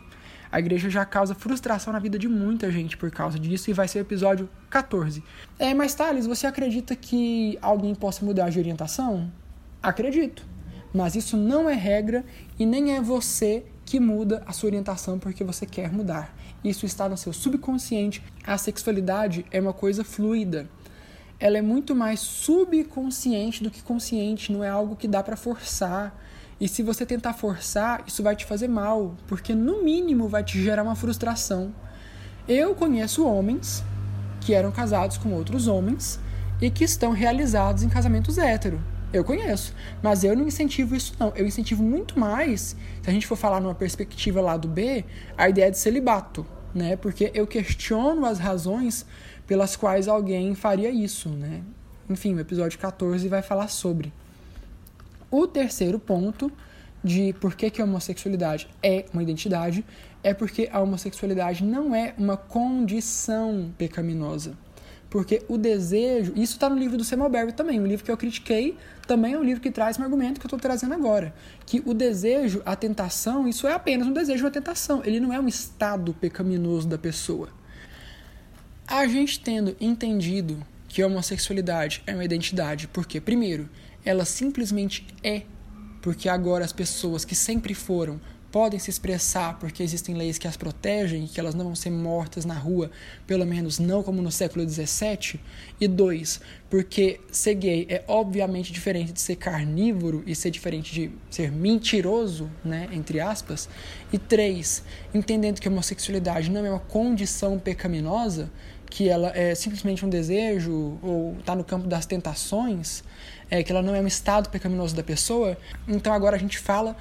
A 0.51 0.59
igreja 0.59 0.89
já 0.89 1.05
causa 1.05 1.35
frustração 1.35 1.91
na 1.91 1.99
vida 1.99 2.17
de 2.17 2.27
muita 2.27 2.71
gente 2.71 2.95
por 2.95 3.11
causa 3.11 3.37
disso 3.37 3.69
e 3.69 3.73
vai 3.73 3.87
ser 3.87 3.99
o 3.99 4.01
episódio 4.01 4.49
14. 4.69 5.21
É, 5.59 5.73
mas 5.73 5.93
Thales, 5.93 6.25
você 6.25 6.47
acredita 6.47 6.95
que 6.95 7.57
alguém 7.61 7.93
possa 7.93 8.25
mudar 8.25 8.49
de 8.49 8.57
orientação? 8.57 9.31
Acredito. 9.83 10.45
Mas 10.93 11.15
isso 11.15 11.35
não 11.35 11.69
é 11.69 11.73
regra 11.73 12.25
e 12.57 12.65
nem 12.65 12.95
é 12.95 13.01
você 13.01 13.65
que 13.85 13.99
muda 13.99 14.41
a 14.45 14.53
sua 14.53 14.67
orientação 14.67 15.19
porque 15.19 15.43
você 15.43 15.65
quer 15.65 15.91
mudar. 15.91 16.35
Isso 16.63 16.85
está 16.85 17.07
no 17.07 17.17
seu 17.17 17.31
subconsciente. 17.31 18.23
A 18.45 18.57
sexualidade 18.57 19.45
é 19.51 19.61
uma 19.61 19.73
coisa 19.73 20.03
fluida 20.03 20.67
ela 21.39 21.57
é 21.57 21.61
muito 21.61 21.95
mais 21.95 22.19
subconsciente 22.19 23.63
do 23.63 23.69
que 23.69 23.81
consciente, 23.83 24.51
não 24.51 24.63
é 24.63 24.69
algo 24.69 24.95
que 24.95 25.07
dá 25.07 25.21
para 25.21 25.35
forçar. 25.35 26.17
E 26.59 26.67
se 26.67 26.81
você 26.81 27.05
tentar 27.05 27.33
forçar, 27.33 28.03
isso 28.07 28.23
vai 28.23 28.35
te 28.35 28.45
fazer 28.45 28.67
mal, 28.67 29.15
porque 29.27 29.53
no 29.53 29.83
mínimo 29.83 30.27
vai 30.27 30.43
te 30.43 30.61
gerar 30.61 30.83
uma 30.83 30.95
frustração. 30.95 31.73
Eu 32.47 32.73
conheço 32.73 33.25
homens 33.25 33.83
que 34.41 34.53
eram 34.53 34.71
casados 34.71 35.17
com 35.17 35.33
outros 35.33 35.67
homens 35.67 36.19
e 36.59 36.71
que 36.71 36.83
estão 36.83 37.11
realizados 37.11 37.83
em 37.83 37.89
casamentos 37.89 38.37
hétero. 38.37 38.81
Eu 39.13 39.23
conheço, 39.23 39.73
mas 40.01 40.23
eu 40.23 40.35
não 40.35 40.47
incentivo 40.47 40.95
isso 40.95 41.15
não. 41.19 41.31
Eu 41.35 41.45
incentivo 41.45 41.83
muito 41.83 42.19
mais, 42.19 42.75
se 43.01 43.09
a 43.09 43.11
gente 43.11 43.27
for 43.27 43.35
falar 43.35 43.61
numa 43.61 43.75
perspectiva 43.75 44.41
lá 44.41 44.57
do 44.57 44.67
B, 44.67 45.05
a 45.37 45.47
ideia 45.47 45.71
de 45.71 45.77
celibato, 45.77 46.45
né? 46.73 46.95
Porque 46.97 47.31
eu 47.33 47.45
questiono 47.47 48.25
as 48.25 48.39
razões 48.39 49.05
pelas 49.47 49.75
quais 49.75 50.07
alguém 50.07 50.53
faria 50.53 50.89
isso, 50.89 51.29
né? 51.29 51.63
Enfim, 52.09 52.35
o 52.35 52.39
episódio 52.39 52.77
14 52.77 53.27
vai 53.27 53.41
falar 53.41 53.69
sobre. 53.69 54.13
O 55.31 55.47
terceiro 55.47 55.97
ponto 55.97 56.51
de 57.03 57.33
por 57.33 57.55
que, 57.55 57.69
que 57.69 57.81
a 57.81 57.85
homossexualidade 57.85 58.67
é 58.83 59.05
uma 59.13 59.23
identidade 59.23 59.85
é 60.23 60.33
porque 60.33 60.69
a 60.71 60.79
homossexualidade 60.79 61.63
não 61.63 61.95
é 61.95 62.13
uma 62.17 62.35
condição 62.35 63.71
pecaminosa. 63.77 64.57
Porque 65.09 65.41
o 65.47 65.57
desejo, 65.57 66.33
isso 66.35 66.53
está 66.53 66.69
no 66.69 66.77
livro 66.77 66.97
do 66.97 67.03
Semelberg 67.03 67.53
também, 67.53 67.79
um 67.79 67.85
livro 67.85 68.03
que 68.03 68.11
eu 68.11 68.17
critiquei, 68.17 68.77
também 69.07 69.33
é 69.33 69.39
um 69.39 69.43
livro 69.43 69.61
que 69.61 69.71
traz 69.71 69.97
um 69.97 70.03
argumento 70.03 70.39
que 70.39 70.45
eu 70.45 70.49
estou 70.49 70.59
trazendo 70.59 70.93
agora. 70.93 71.33
Que 71.65 71.81
o 71.85 71.93
desejo, 71.93 72.61
a 72.65 72.75
tentação, 72.75 73.47
isso 73.47 73.67
é 73.67 73.73
apenas 73.73 74.05
um 74.05 74.11
desejo, 74.11 74.43
uma 74.43 74.51
tentação. 74.51 75.01
Ele 75.05 75.21
não 75.21 75.31
é 75.31 75.39
um 75.39 75.47
estado 75.47 76.13
pecaminoso 76.13 76.87
da 76.89 76.97
pessoa. 76.97 77.47
A 78.89 79.05
gente 79.05 79.41
tendo 79.41 79.75
entendido 79.81 80.65
que 80.87 81.01
a 81.01 81.07
homossexualidade 81.07 82.01
é 82.07 82.13
uma 82.13 82.23
identidade, 82.23 82.87
porque, 82.87 83.19
primeiro, 83.19 83.67
ela 84.05 84.23
simplesmente 84.23 85.05
é, 85.21 85.41
porque 86.01 86.29
agora 86.29 86.63
as 86.63 86.71
pessoas 86.71 87.25
que 87.25 87.35
sempre 87.35 87.73
foram 87.73 88.17
podem 88.49 88.79
se 88.79 88.89
expressar 88.89 89.59
porque 89.59 89.83
existem 89.83 90.15
leis 90.15 90.37
que 90.37 90.47
as 90.47 90.55
protegem 90.55 91.25
e 91.25 91.27
que 91.27 91.39
elas 91.39 91.53
não 91.53 91.65
vão 91.65 91.75
ser 91.75 91.89
mortas 91.89 92.45
na 92.45 92.53
rua, 92.53 92.89
pelo 93.25 93.45
menos 93.45 93.77
não 93.77 94.01
como 94.01 94.21
no 94.21 94.31
século 94.31 94.67
XVII. 94.67 95.39
E 95.79 95.87
dois, 95.87 96.39
porque 96.69 97.19
ser 97.29 97.55
gay 97.55 97.85
é 97.89 98.03
obviamente 98.07 98.71
diferente 98.71 99.11
de 99.11 99.19
ser 99.19 99.35
carnívoro 99.35 100.23
e 100.25 100.33
ser 100.33 100.49
diferente 100.49 100.93
de 100.93 101.11
ser 101.29 101.51
mentiroso, 101.51 102.49
né, 102.63 102.87
entre 102.93 103.19
aspas. 103.19 103.67
E 104.13 104.17
três, 104.17 104.81
entendendo 105.13 105.59
que 105.59 105.67
a 105.67 105.71
homossexualidade 105.71 106.49
não 106.49 106.65
é 106.65 106.69
uma 106.69 106.79
condição 106.79 107.59
pecaminosa, 107.59 108.49
que 108.89 109.09
ela 109.09 109.31
é 109.35 109.53
simplesmente 109.55 110.05
um 110.05 110.09
desejo 110.09 110.97
ou 111.01 111.35
está 111.39 111.55
no 111.55 111.63
campo 111.63 111.87
das 111.87 112.05
tentações, 112.05 113.03
é, 113.49 113.63
que 113.63 113.71
ela 113.71 113.81
não 113.81 113.95
é 113.95 114.01
um 114.01 114.07
estado 114.07 114.49
pecaminoso 114.49 114.95
da 114.95 115.03
pessoa. 115.03 115.57
Então 115.87 116.13
agora 116.13 116.35
a 116.35 116.39
gente 116.39 116.57
fala 116.57 116.95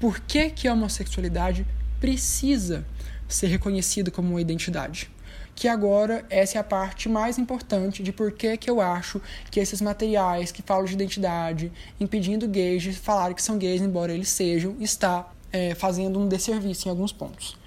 por 0.00 0.20
que, 0.20 0.50
que 0.50 0.68
a 0.68 0.72
homossexualidade 0.72 1.66
precisa 2.00 2.84
ser 3.28 3.48
reconhecida 3.48 4.10
como 4.10 4.30
uma 4.30 4.40
identidade. 4.40 5.10
Que 5.54 5.66
agora 5.66 6.24
essa 6.30 6.56
é 6.56 6.60
a 6.60 6.64
parte 6.64 7.08
mais 7.08 7.36
importante 7.36 8.02
de 8.02 8.12
por 8.12 8.30
que, 8.30 8.56
que 8.56 8.70
eu 8.70 8.80
acho 8.80 9.20
que 9.50 9.58
esses 9.58 9.80
materiais 9.80 10.52
que 10.52 10.62
falam 10.62 10.84
de 10.84 10.94
identidade, 10.94 11.72
impedindo 11.98 12.46
gays 12.46 12.82
de 12.82 12.92
falar 12.92 13.34
que 13.34 13.42
são 13.42 13.58
gays, 13.58 13.82
embora 13.82 14.12
eles 14.12 14.28
sejam, 14.28 14.76
está 14.78 15.28
é, 15.52 15.74
fazendo 15.74 16.18
um 16.18 16.28
desserviço 16.28 16.86
em 16.86 16.90
alguns 16.90 17.12
pontos. 17.12 17.58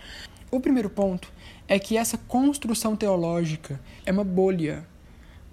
O 0.50 0.60
primeiro 0.60 0.90
ponto 0.90 1.32
é 1.68 1.80
que 1.80 1.98
essa 1.98 2.18
construção 2.18 2.96
teológica 2.96 3.80
é 4.06 4.12
uma 4.12 4.24
bolha. 4.24 4.86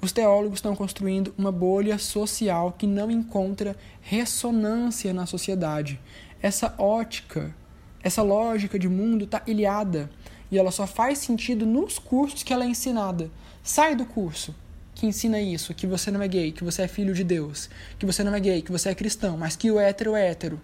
Os 0.00 0.12
teólogos 0.12 0.58
estão 0.58 0.76
construindo 0.76 1.34
uma 1.36 1.50
bolha 1.50 1.98
social 1.98 2.74
que 2.76 2.86
não 2.86 3.10
encontra 3.10 3.76
ressonância 4.00 5.12
na 5.12 5.26
sociedade 5.26 6.00
essa 6.40 6.74
ótica, 6.78 7.54
essa 8.02 8.22
lógica 8.22 8.78
de 8.78 8.88
mundo 8.88 9.24
está 9.24 9.42
ilhada 9.46 10.08
e 10.50 10.58
ela 10.58 10.70
só 10.70 10.86
faz 10.86 11.18
sentido 11.18 11.66
nos 11.66 11.98
cursos 11.98 12.42
que 12.42 12.52
ela 12.52 12.64
é 12.64 12.68
ensinada. 12.68 13.30
Sai 13.62 13.94
do 13.94 14.06
curso 14.06 14.54
que 14.94 15.06
ensina 15.06 15.40
isso, 15.40 15.74
que 15.74 15.86
você 15.86 16.10
não 16.10 16.22
é 16.22 16.28
gay, 16.28 16.50
que 16.50 16.64
você 16.64 16.82
é 16.82 16.88
filho 16.88 17.14
de 17.14 17.22
Deus, 17.22 17.68
que 17.98 18.06
você 18.06 18.24
não 18.24 18.34
é 18.34 18.40
gay, 18.40 18.62
que 18.62 18.72
você 18.72 18.88
é 18.88 18.94
cristão, 18.94 19.36
mas 19.36 19.54
que 19.54 19.70
o 19.70 19.78
hétero 19.78 20.14
é 20.14 20.28
hétero 20.28 20.60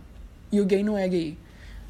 e 0.50 0.60
o 0.60 0.66
gay 0.66 0.82
não 0.82 0.96
é 0.96 1.06
gay. 1.06 1.38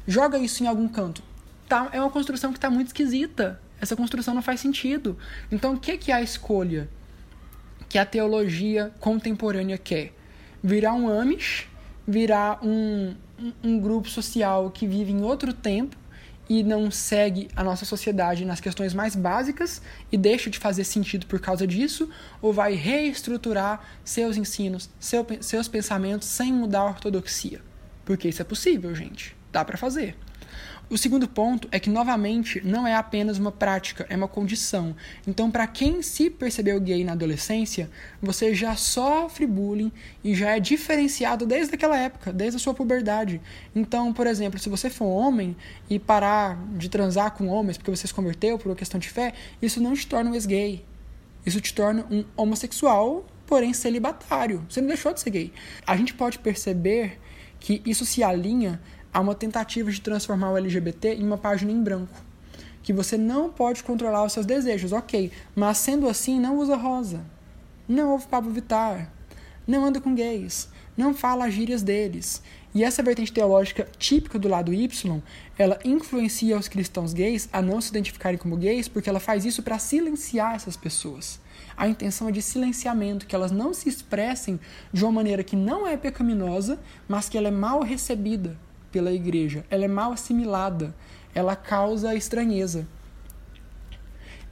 Joga 0.07 0.37
isso 0.37 0.63
em 0.63 0.67
algum 0.67 0.87
canto. 0.87 1.23
Tá, 1.67 1.89
é 1.91 1.99
uma 1.99 2.09
construção 2.09 2.51
que 2.51 2.57
está 2.57 2.69
muito 2.69 2.87
esquisita. 2.87 3.59
Essa 3.81 3.95
construção 3.95 4.33
não 4.33 4.41
faz 4.41 4.59
sentido. 4.59 5.17
Então, 5.51 5.73
o 5.73 5.79
que, 5.79 5.97
que 5.97 6.11
é 6.11 6.15
a 6.15 6.21
escolha 6.21 6.89
que 7.89 7.97
a 7.97 8.05
teologia 8.05 8.91
contemporânea 8.99 9.77
quer? 9.77 10.13
Virar 10.63 10.93
um 10.93 11.09
Amish, 11.09 11.67
virar 12.07 12.59
um, 12.63 13.15
um 13.63 13.79
grupo 13.79 14.09
social 14.09 14.69
que 14.69 14.87
vive 14.87 15.11
em 15.11 15.21
outro 15.21 15.53
tempo 15.53 15.97
e 16.47 16.63
não 16.63 16.91
segue 16.91 17.49
a 17.55 17.63
nossa 17.63 17.85
sociedade 17.85 18.45
nas 18.45 18.59
questões 18.59 18.93
mais 18.93 19.15
básicas 19.15 19.81
e 20.11 20.17
deixa 20.17 20.49
de 20.49 20.59
fazer 20.59 20.83
sentido 20.83 21.25
por 21.25 21.39
causa 21.39 21.65
disso, 21.65 22.09
ou 22.41 22.53
vai 22.53 22.73
reestruturar 22.73 23.83
seus 24.03 24.37
ensinos, 24.37 24.89
seu, 24.99 25.25
seus 25.41 25.67
pensamentos 25.67 26.27
sem 26.27 26.53
mudar 26.53 26.81
a 26.81 26.85
ortodoxia? 26.85 27.61
Porque 28.03 28.27
isso 28.27 28.41
é 28.41 28.45
possível, 28.45 28.93
gente. 28.93 29.35
Dá 29.51 29.65
para 29.65 29.77
fazer. 29.77 30.15
O 30.87 30.99
segundo 30.99 31.27
ponto 31.27 31.67
é 31.71 31.79
que, 31.79 31.89
novamente, 31.89 32.61
não 32.63 32.85
é 32.85 32.93
apenas 32.93 33.39
uma 33.39 33.51
prática, 33.51 34.05
é 34.07 34.15
uma 34.15 34.27
condição. 34.27 34.95
Então, 35.27 35.49
para 35.49 35.65
quem 35.65 36.03
se 36.03 36.29
percebeu 36.29 36.79
gay 36.79 37.03
na 37.03 37.13
adolescência, 37.13 37.89
você 38.21 38.53
já 38.53 38.75
sofre 38.75 39.47
bullying 39.47 39.91
e 40.23 40.35
já 40.35 40.55
é 40.55 40.59
diferenciado 40.59 41.45
desde 41.47 41.73
aquela 41.73 41.97
época, 41.97 42.31
desde 42.31 42.57
a 42.57 42.59
sua 42.59 42.73
puberdade. 42.73 43.41
Então, 43.75 44.13
por 44.13 44.27
exemplo, 44.27 44.59
se 44.59 44.69
você 44.69 44.87
for 44.87 45.05
homem 45.05 45.55
e 45.89 45.97
parar 45.97 46.55
de 46.77 46.87
transar 46.87 47.31
com 47.31 47.47
homens 47.47 47.77
porque 47.77 47.89
você 47.89 48.05
se 48.05 48.13
converteu 48.13 48.59
por 48.59 48.69
uma 48.69 48.75
questão 48.75 48.99
de 48.99 49.09
fé, 49.09 49.33
isso 49.59 49.81
não 49.81 49.95
te 49.95 50.05
torna 50.05 50.29
um 50.29 50.35
ex-gay. 50.35 50.85
Isso 51.43 51.59
te 51.59 51.73
torna 51.73 52.05
um 52.11 52.23
homossexual, 52.37 53.25
porém 53.47 53.73
celibatário. 53.73 54.63
Você 54.69 54.81
não 54.81 54.87
deixou 54.87 55.13
de 55.13 55.19
ser 55.19 55.31
gay. 55.31 55.53
A 55.85 55.97
gente 55.97 56.13
pode 56.13 56.37
perceber 56.37 57.19
que 57.59 57.81
isso 57.85 58.05
se 58.05 58.23
alinha 58.23 58.79
há 59.15 59.21
uma 59.21 59.33
tentativa 59.33 59.89
de 59.89 60.01
transformar 60.01 60.51
o 60.51 60.57
LGBT 60.57 61.13
em 61.13 61.23
uma 61.23 61.37
página 61.37 61.71
em 61.71 61.81
branco. 61.81 62.21
Que 62.83 62.91
você 62.91 63.17
não 63.17 63.49
pode 63.49 63.81
controlar 63.81 64.25
os 64.25 64.33
seus 64.33 64.45
desejos, 64.45 64.91
ok. 64.91 65.31
Mas 65.55 65.77
sendo 65.77 66.09
assim, 66.09 66.37
não 66.37 66.57
usa 66.57 66.75
rosa. 66.75 67.21
Não 67.87 68.11
ouve 68.11 68.27
Pablo 68.27 68.51
Vittar. 68.51 69.09
Não 69.65 69.85
anda 69.85 70.01
com 70.01 70.13
gays. 70.13 70.67
Não 70.97 71.13
fala 71.13 71.45
as 71.45 71.53
gírias 71.53 71.81
deles. 71.81 72.43
E 72.73 72.83
essa 72.83 73.01
vertente 73.01 73.31
teológica 73.31 73.87
típica 73.97 74.37
do 74.37 74.49
lado 74.49 74.73
Y, 74.73 75.21
ela 75.57 75.79
influencia 75.85 76.57
os 76.57 76.67
cristãos 76.67 77.13
gays 77.13 77.47
a 77.53 77.61
não 77.61 77.79
se 77.79 77.91
identificarem 77.91 78.37
como 78.37 78.57
gays, 78.57 78.89
porque 78.89 79.09
ela 79.09 79.21
faz 79.21 79.45
isso 79.45 79.63
para 79.63 79.79
silenciar 79.79 80.55
essas 80.55 80.75
pessoas. 80.75 81.39
A 81.77 81.87
intenção 81.87 82.27
é 82.27 82.33
de 82.33 82.41
silenciamento, 82.41 83.25
que 83.25 83.33
elas 83.33 83.51
não 83.51 83.73
se 83.73 83.87
expressem 83.87 84.59
de 84.91 85.05
uma 85.05 85.13
maneira 85.13 85.41
que 85.41 85.55
não 85.55 85.87
é 85.87 85.95
pecaminosa, 85.95 86.77
mas 87.07 87.29
que 87.29 87.37
ela 87.37 87.47
é 87.47 87.51
mal 87.51 87.81
recebida 87.81 88.64
pela 88.95 89.11
igreja. 89.11 89.65
Ela 89.69 89.83
é 89.83 89.89
mal 89.89 90.13
assimilada, 90.13 90.95
ela 91.33 91.53
causa 91.53 92.15
estranheza. 92.15 92.87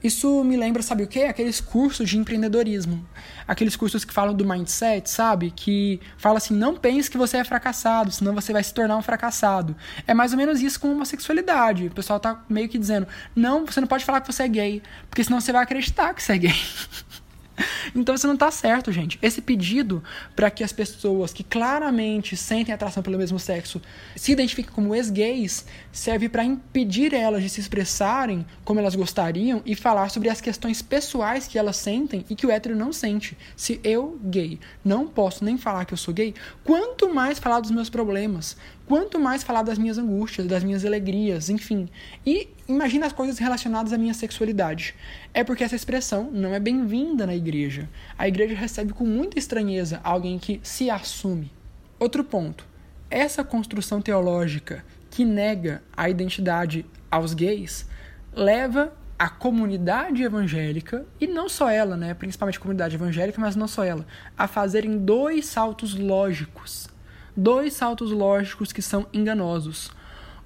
Isso 0.02 0.44
me 0.44 0.54
lembra, 0.54 0.82
sabe 0.82 1.02
o 1.02 1.06
quê? 1.06 1.20
Aqueles 1.22 1.62
cursos 1.62 2.10
de 2.10 2.18
empreendedorismo. 2.18 3.08
Aqueles 3.48 3.74
cursos 3.74 4.04
que 4.04 4.12
falam 4.12 4.34
do 4.34 4.44
mindset, 4.44 5.08
sabe? 5.08 5.50
Que 5.50 5.98
fala 6.18 6.36
assim: 6.36 6.52
não 6.52 6.76
pense 6.76 7.10
que 7.10 7.16
você 7.16 7.38
é 7.38 7.44
fracassado, 7.44 8.12
senão 8.12 8.34
você 8.34 8.52
vai 8.52 8.62
se 8.62 8.74
tornar 8.74 8.98
um 8.98 9.02
fracassado. 9.02 9.74
É 10.06 10.12
mais 10.12 10.32
ou 10.32 10.36
menos 10.36 10.60
isso 10.60 10.78
com 10.78 10.92
homossexualidade. 10.92 11.86
O 11.86 11.90
pessoal 11.90 12.20
tá 12.20 12.44
meio 12.50 12.68
que 12.68 12.76
dizendo: 12.76 13.08
não, 13.34 13.64
você 13.64 13.80
não 13.80 13.88
pode 13.88 14.04
falar 14.04 14.20
que 14.20 14.30
você 14.30 14.42
é 14.42 14.48
gay, 14.48 14.82
porque 15.08 15.24
senão 15.24 15.40
você 15.40 15.52
vai 15.52 15.62
acreditar 15.62 16.12
que 16.12 16.22
você 16.22 16.34
é 16.34 16.38
gay. 16.38 16.54
Então 17.94 18.16
você 18.16 18.26
não 18.26 18.34
está 18.34 18.50
certo, 18.50 18.90
gente. 18.90 19.18
Esse 19.22 19.40
pedido 19.40 20.02
para 20.34 20.50
que 20.50 20.64
as 20.64 20.72
pessoas 20.72 21.32
que 21.32 21.44
claramente 21.44 22.36
sentem 22.36 22.74
atração 22.74 23.02
pelo 23.02 23.18
mesmo 23.18 23.38
sexo 23.38 23.80
se 24.16 24.32
identifiquem 24.32 24.72
como 24.72 24.94
ex-gays 24.94 25.66
serve 25.92 26.28
para 26.28 26.44
impedir 26.44 27.14
elas 27.14 27.42
de 27.42 27.48
se 27.48 27.60
expressarem 27.60 28.44
como 28.64 28.80
elas 28.80 28.94
gostariam 28.94 29.62
e 29.64 29.74
falar 29.74 30.08
sobre 30.10 30.28
as 30.28 30.40
questões 30.40 30.82
pessoais 30.82 31.46
que 31.46 31.58
elas 31.58 31.76
sentem 31.76 32.24
e 32.28 32.34
que 32.34 32.46
o 32.46 32.50
hétero 32.50 32.74
não 32.74 32.92
sente. 32.92 33.36
Se 33.56 33.80
eu, 33.84 34.18
gay, 34.24 34.58
não 34.84 35.06
posso 35.06 35.44
nem 35.44 35.56
falar 35.56 35.84
que 35.84 35.94
eu 35.94 35.98
sou 35.98 36.12
gay, 36.12 36.34
quanto 36.64 37.12
mais 37.12 37.38
falar 37.38 37.60
dos 37.60 37.70
meus 37.70 37.90
problemas, 37.90 38.56
quanto 38.86 39.18
mais 39.18 39.42
falar 39.42 39.62
das 39.62 39.78
minhas 39.78 39.98
angústias, 39.98 40.46
das 40.46 40.62
minhas 40.62 40.84
alegrias, 40.84 41.48
enfim. 41.48 41.88
E 42.26 42.48
imagina 42.68 43.06
as 43.06 43.12
coisas 43.12 43.38
relacionadas 43.38 43.92
à 43.92 43.98
minha 43.98 44.14
sexualidade. 44.14 44.94
É 45.34 45.42
porque 45.42 45.64
essa 45.64 45.74
expressão 45.74 46.30
não 46.32 46.54
é 46.54 46.60
bem-vinda 46.60 47.26
na 47.26 47.34
igreja. 47.34 47.88
A 48.16 48.28
igreja 48.28 48.54
recebe 48.54 48.92
com 48.92 49.04
muita 49.04 49.38
estranheza 49.38 50.00
alguém 50.04 50.38
que 50.38 50.60
se 50.62 50.88
assume. 50.88 51.50
Outro 51.98 52.22
ponto. 52.22 52.64
Essa 53.10 53.42
construção 53.42 54.00
teológica 54.00 54.84
que 55.10 55.24
nega 55.24 55.82
a 55.96 56.08
identidade 56.08 56.86
aos 57.10 57.34
gays 57.34 57.86
leva 58.32 58.92
a 59.18 59.28
comunidade 59.28 60.22
evangélica, 60.22 61.06
e 61.20 61.26
não 61.26 61.48
só 61.48 61.68
ela, 61.68 61.96
né, 61.96 62.14
principalmente 62.14 62.58
a 62.58 62.60
comunidade 62.60 62.94
evangélica, 62.94 63.40
mas 63.40 63.54
não 63.54 63.68
só 63.68 63.84
ela, 63.84 64.06
a 64.36 64.48
fazerem 64.48 64.98
dois 64.98 65.46
saltos 65.46 65.94
lógicos 65.94 66.88
dois 67.36 67.72
saltos 67.72 68.10
lógicos 68.10 68.72
que 68.72 68.82
são 68.82 69.06
enganosos. 69.12 69.90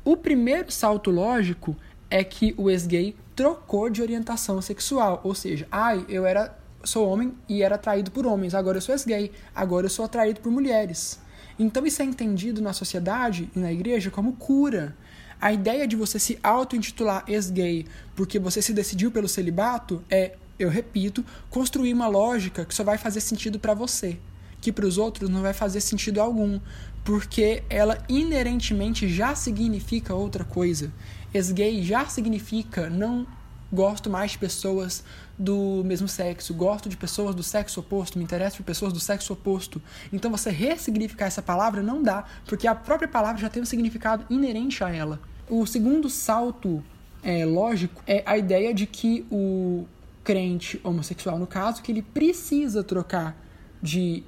O 0.05 0.17
primeiro 0.17 0.71
salto 0.71 1.11
lógico 1.11 1.77
é 2.11 2.25
que 2.25 2.55
o 2.57 2.71
ex-gay 2.71 3.15
trocou 3.39 3.89
de 3.89 4.03
orientação 4.03 4.61
sexual, 4.61 5.21
ou 5.23 5.33
seja, 5.33 5.65
ai, 5.71 6.05
eu 6.09 6.27
era 6.27 6.59
sou 6.83 7.09
homem 7.09 7.33
e 7.49 7.63
era 7.63 7.77
atraído 7.77 8.11
por 8.11 8.27
homens, 8.27 8.53
agora 8.53 8.79
eu 8.79 8.83
sou 8.83 8.93
ex-gay, 8.93 9.31
agora 9.55 9.87
eu 9.87 9.91
sou 9.91 10.05
atraído 10.05 10.41
por 10.41 10.51
mulheres. 10.51 11.21
Então 11.57 11.87
isso 11.87 12.03
é 12.03 12.05
entendido 12.05 12.61
na 12.61 12.73
sociedade 12.73 13.49
e 13.55 13.59
na 13.61 13.73
igreja 13.73 14.11
como 14.11 14.33
cura. 14.33 14.97
A 15.41 15.53
ideia 15.53 15.87
de 15.87 15.95
você 15.95 16.19
se 16.19 16.37
auto-intitular 16.43 17.23
ex-gay 17.29 17.87
porque 18.17 18.41
você 18.41 18.61
se 18.61 18.73
decidiu 18.73 19.13
pelo 19.13 19.29
celibato 19.29 20.03
é, 20.11 20.35
eu 20.59 20.69
repito, 20.69 21.25
construir 21.49 21.93
uma 21.95 22.09
lógica 22.09 22.65
que 22.65 22.75
só 22.75 22.83
vai 22.83 22.99
fazer 22.99 23.21
sentido 23.21 23.61
para 23.61 23.73
você 23.73 24.19
que 24.61 24.73
para 24.73 24.87
os 24.87 24.99
outros 24.99 25.31
não 25.31 25.43
vai 25.43 25.53
fazer 25.53 25.81
sentido 25.81 26.21
algum, 26.21 26.61
porque 27.05 27.63
ela 27.71 28.03
inerentemente 28.09 29.09
já 29.09 29.35
significa 29.35 30.15
outra 30.15 30.45
coisa. 30.45 30.93
Ex-gay 31.33 31.83
já 31.83 32.07
significa 32.07 32.89
não 32.89 33.27
gosto 33.73 34.09
mais 34.09 34.33
de 34.33 34.39
pessoas 34.39 35.05
do 35.39 35.83
mesmo 35.85 36.09
sexo, 36.09 36.55
gosto 36.55 36.89
de 36.89 36.97
pessoas 36.97 37.35
do 37.35 37.43
sexo 37.43 37.81
oposto, 37.81 38.19
me 38.19 38.25
interesso 38.25 38.57
por 38.59 38.65
pessoas 38.65 38.93
do 38.93 39.01
sexo 39.01 39.33
oposto. 39.33 39.81
Então 40.13 40.31
você 40.31 40.51
ressignificar 40.51 41.27
essa 41.27 41.43
palavra 41.43 41.83
não 41.83 42.03
dá, 42.03 42.25
porque 42.47 42.67
a 42.67 42.75
própria 42.75 43.09
palavra 43.09 43.41
já 43.41 43.49
tem 43.49 43.63
um 43.63 43.67
significado 43.67 44.25
inerente 44.31 44.83
a 44.83 44.89
ela. 44.89 45.21
O 45.49 45.67
segundo 45.67 46.09
salto 46.09 46.83
é, 47.23 47.45
lógico 47.45 48.03
é 48.07 48.23
a 48.27 48.37
ideia 48.37 48.73
de 48.73 48.87
que 48.87 49.27
o 49.31 49.87
crente 50.25 50.81
homossexual, 50.83 51.39
no 51.39 51.47
caso, 51.47 51.83
que 51.83 51.93
ele 51.93 52.03
precisa 52.03 52.83
trocar 52.83 53.37
de 53.83 54.23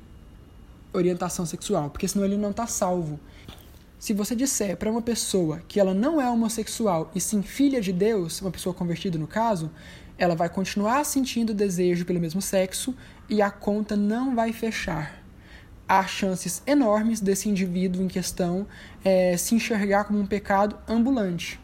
orientação 0.92 1.44
sexual, 1.46 1.90
porque 1.90 2.08
senão 2.08 2.24
ele 2.24 2.36
não 2.36 2.50
está 2.50 2.66
salvo. 2.66 3.20
Se 4.00 4.14
você 4.14 4.34
disser 4.34 4.78
para 4.78 4.90
uma 4.90 5.02
pessoa 5.02 5.60
que 5.68 5.78
ela 5.78 5.92
não 5.92 6.18
é 6.18 6.28
homossexual 6.28 7.10
e 7.14 7.20
sim 7.20 7.42
filha 7.42 7.82
de 7.82 7.92
Deus, 7.92 8.40
uma 8.40 8.50
pessoa 8.50 8.74
convertida 8.74 9.18
no 9.18 9.26
caso, 9.26 9.70
ela 10.16 10.34
vai 10.34 10.48
continuar 10.48 11.04
sentindo 11.04 11.52
desejo 11.52 12.06
pelo 12.06 12.18
mesmo 12.18 12.40
sexo 12.40 12.96
e 13.28 13.42
a 13.42 13.50
conta 13.50 13.96
não 13.96 14.34
vai 14.34 14.54
fechar. 14.54 15.22
Há 15.86 16.06
chances 16.06 16.62
enormes 16.66 17.20
desse 17.20 17.50
indivíduo 17.50 18.02
em 18.02 18.08
questão 18.08 18.66
é, 19.04 19.36
se 19.36 19.54
enxergar 19.54 20.04
como 20.04 20.18
um 20.18 20.26
pecado 20.26 20.78
ambulante, 20.88 21.60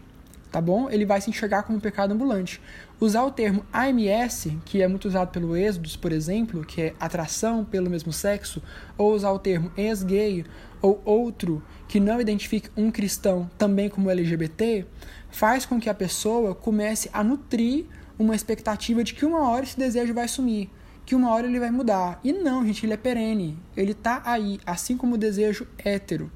tá 0.53 0.61
bom? 0.61 0.91
Ele 0.91 1.07
vai 1.07 1.23
se 1.23 1.31
enxergar 1.31 1.63
como 1.63 1.79
um 1.79 1.81
pecado 1.81 2.13
ambulante. 2.13 2.61
Usar 2.99 3.25
o 3.25 3.31
termo 3.31 3.63
AMS, 3.71 4.49
que 4.65 4.81
é 4.81 4.89
muito 4.89 5.07
usado 5.07 5.29
pelo 5.31 5.55
Êxodos, 5.55 5.97
por 5.97 6.13
exemplo, 6.13 6.65
que 6.65 6.81
é 6.81 6.95
atração 6.99 7.63
pelo 7.63 7.91
mesmo 7.91 8.11
sexo, 8.11 8.63
ou 8.97 9.13
usar 9.13 9.33
o 9.33 9.39
termo 9.39 9.71
ex-gay 9.77 10.47
ou 10.81 11.03
outro 11.05 11.63
que 11.87 12.01
não 12.01 12.19
identifique 12.19 12.71
um 12.75 12.91
cristão 12.91 13.51
também 13.59 13.91
como 13.91 14.11
LGBT, 14.11 14.87
faz 15.29 15.67
com 15.67 15.79
que 15.79 15.91
a 15.91 15.95
pessoa 15.95 16.55
comece 16.55 17.11
a 17.13 17.23
nutrir 17.23 17.85
uma 18.19 18.35
expectativa 18.35 19.05
de 19.05 19.13
que 19.13 19.27
uma 19.27 19.47
hora 19.47 19.65
esse 19.65 19.79
desejo 19.79 20.15
vai 20.15 20.27
sumir, 20.27 20.71
que 21.05 21.15
uma 21.15 21.31
hora 21.33 21.47
ele 21.47 21.61
vai 21.61 21.71
mudar. 21.71 22.19
E 22.25 22.33
não, 22.33 22.65
gente, 22.65 22.87
ele 22.87 22.95
é 22.95 22.97
perene. 22.97 23.59
Ele 23.77 23.93
tá 23.93 24.23
aí, 24.25 24.59
assim 24.65 24.97
como 24.97 25.17
o 25.17 25.19
desejo 25.19 25.67
hétero. 25.77 26.33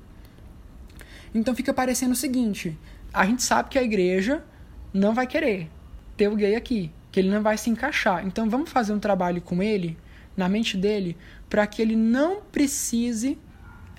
Então 1.35 1.57
fica 1.57 1.73
parecendo 1.73 2.13
o 2.13 2.17
seguinte: 2.17 2.79
a 3.15 3.25
gente 3.25 3.43
sabe 3.43 3.71
que 3.71 3.79
a 3.79 3.83
igreja 3.83 4.45
não 4.93 5.15
vai 5.15 5.27
querer 5.27 5.71
ter 6.21 6.29
o 6.29 6.37
gay 6.37 6.55
aqui, 6.55 6.93
que 7.11 7.19
ele 7.19 7.31
não 7.31 7.43
vai 7.43 7.57
se 7.57 7.71
encaixar. 7.71 8.27
Então 8.27 8.51
vamos 8.51 8.69
fazer 8.69 8.93
um 8.93 8.99
trabalho 8.99 9.41
com 9.41 9.63
ele, 9.63 9.97
na 10.37 10.51
mente 10.51 10.77
dele, 10.77 11.17
para 11.49 11.67
que 11.67 11.81
ele 11.81 11.97
não 11.97 12.43
precise 12.43 13.39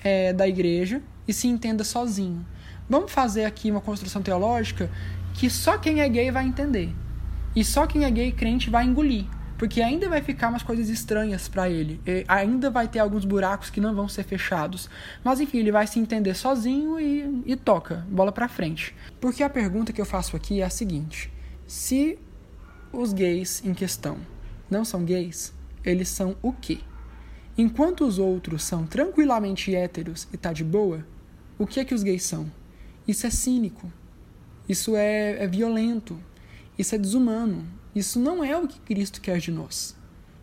é, 0.04 0.32
da 0.32 0.48
igreja 0.48 1.02
e 1.28 1.34
se 1.34 1.48
entenda 1.48 1.84
sozinho. 1.84 2.46
Vamos 2.88 3.12
fazer 3.12 3.46
aqui 3.46 3.72
uma 3.72 3.82
construção 3.82 4.22
teológica 4.22 4.88
que 5.34 5.50
só 5.50 5.80
quem 5.80 6.00
é 6.00 6.08
gay 6.08 6.30
vai 6.30 6.46
entender. 6.46 6.94
E 7.56 7.64
só 7.64 7.88
quem 7.88 8.06
é 8.06 8.12
gay 8.12 8.32
crente 8.32 8.70
vai 8.70 8.86
engolir. 8.86 9.26
Porque 9.58 9.82
ainda 9.82 10.08
vai 10.08 10.22
ficar 10.22 10.50
umas 10.50 10.62
coisas 10.62 10.88
estranhas 10.88 11.48
para 11.48 11.68
ele. 11.68 12.00
E 12.06 12.24
ainda 12.28 12.70
vai 12.70 12.88
ter 12.88 13.00
alguns 13.00 13.26
buracos 13.26 13.72
que 13.72 13.82
não 13.82 13.96
vão 13.96 14.08
ser 14.08 14.26
fechados. 14.26 14.88
Mas 15.24 15.40
enfim, 15.40 15.58
ele 15.58 15.72
vai 15.72 15.88
se 15.88 16.00
entender 16.00 16.36
sozinho 16.36 17.00
e, 17.00 17.42
e 17.48 17.56
toca, 17.56 18.06
bola 18.08 18.32
para 18.32 18.48
frente. 18.48 18.96
Porque 19.20 19.42
a 19.42 19.50
pergunta 19.50 19.92
que 19.92 20.00
eu 20.00 20.06
faço 20.06 20.36
aqui 20.36 20.62
é 20.62 20.66
a 20.66 20.70
seguinte: 20.70 21.32
se 21.72 22.20
os 22.92 23.14
gays 23.14 23.64
em 23.64 23.74
questão 23.74 24.18
não 24.70 24.84
são 24.84 25.06
gays, 25.06 25.54
eles 25.86 26.10
são 26.10 26.36
o 26.42 26.52
quê? 26.52 26.80
Enquanto 27.58 28.06
os 28.06 28.20
outros 28.20 28.62
são 28.62 28.86
tranquilamente 28.86 29.74
héteros 29.74 30.28
e 30.34 30.38
tá 30.38 30.52
de 30.52 30.66
boa, 30.66 31.08
o 31.58 31.66
que 31.66 31.80
é 31.80 31.86
que 31.86 31.96
os 31.96 32.04
gays 32.04 32.24
são? 32.24 32.52
Isso 33.08 33.26
é 33.26 33.30
cínico. 33.30 33.90
Isso 34.68 34.98
é, 34.98 35.42
é 35.42 35.48
violento. 35.48 36.20
Isso 36.78 36.94
é 36.94 36.98
desumano. 36.98 37.66
Isso 37.96 38.20
não 38.20 38.44
é 38.44 38.58
o 38.58 38.68
que 38.68 38.78
Cristo 38.82 39.22
quer 39.22 39.38
de 39.38 39.50
nós. 39.50 39.96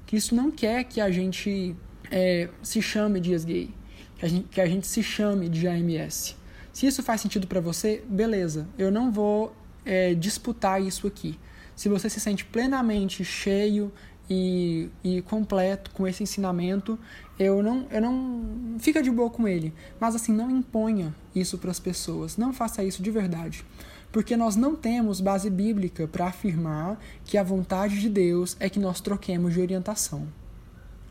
Cristo 0.06 0.34
não 0.34 0.50
quer 0.50 0.84
que 0.84 0.98
a 0.98 1.10
gente 1.10 1.76
é, 2.10 2.48
se 2.62 2.80
chame 2.80 3.20
de 3.20 3.32
ex-gay, 3.32 3.70
que, 4.16 4.24
a 4.24 4.28
gente, 4.30 4.48
que 4.48 4.60
a 4.62 4.66
gente 4.66 4.86
se 4.86 5.02
chame 5.02 5.50
de 5.50 5.68
AMS. 5.68 6.38
Se 6.72 6.86
isso 6.86 7.02
faz 7.02 7.20
sentido 7.20 7.46
para 7.46 7.60
você, 7.60 8.02
beleza. 8.08 8.66
Eu 8.78 8.90
não 8.90 9.12
vou 9.12 9.54
é, 9.88 10.14
disputar 10.14 10.82
isso 10.82 11.06
aqui. 11.06 11.38
Se 11.74 11.88
você 11.88 12.10
se 12.10 12.20
sente 12.20 12.44
plenamente 12.44 13.24
cheio 13.24 13.90
e, 14.28 14.90
e 15.02 15.22
completo 15.22 15.90
com 15.92 16.06
esse 16.06 16.22
ensinamento, 16.22 16.98
eu 17.38 17.62
não, 17.62 17.86
eu 17.90 18.02
não 18.02 18.78
fica 18.78 19.02
de 19.02 19.10
boa 19.10 19.30
com 19.30 19.48
ele. 19.48 19.72
Mas 19.98 20.14
assim, 20.14 20.32
não 20.32 20.50
imponha 20.50 21.14
isso 21.34 21.56
para 21.56 21.70
as 21.70 21.80
pessoas. 21.80 22.36
Não 22.36 22.52
faça 22.52 22.84
isso 22.84 23.02
de 23.02 23.10
verdade. 23.10 23.64
Porque 24.12 24.36
nós 24.36 24.56
não 24.56 24.76
temos 24.76 25.20
base 25.20 25.48
bíblica 25.48 26.06
para 26.06 26.26
afirmar 26.26 27.00
que 27.24 27.38
a 27.38 27.42
vontade 27.42 27.98
de 27.98 28.10
Deus 28.10 28.56
é 28.60 28.68
que 28.68 28.78
nós 28.78 29.00
troquemos 29.00 29.54
de 29.54 29.60
orientação. 29.60 30.28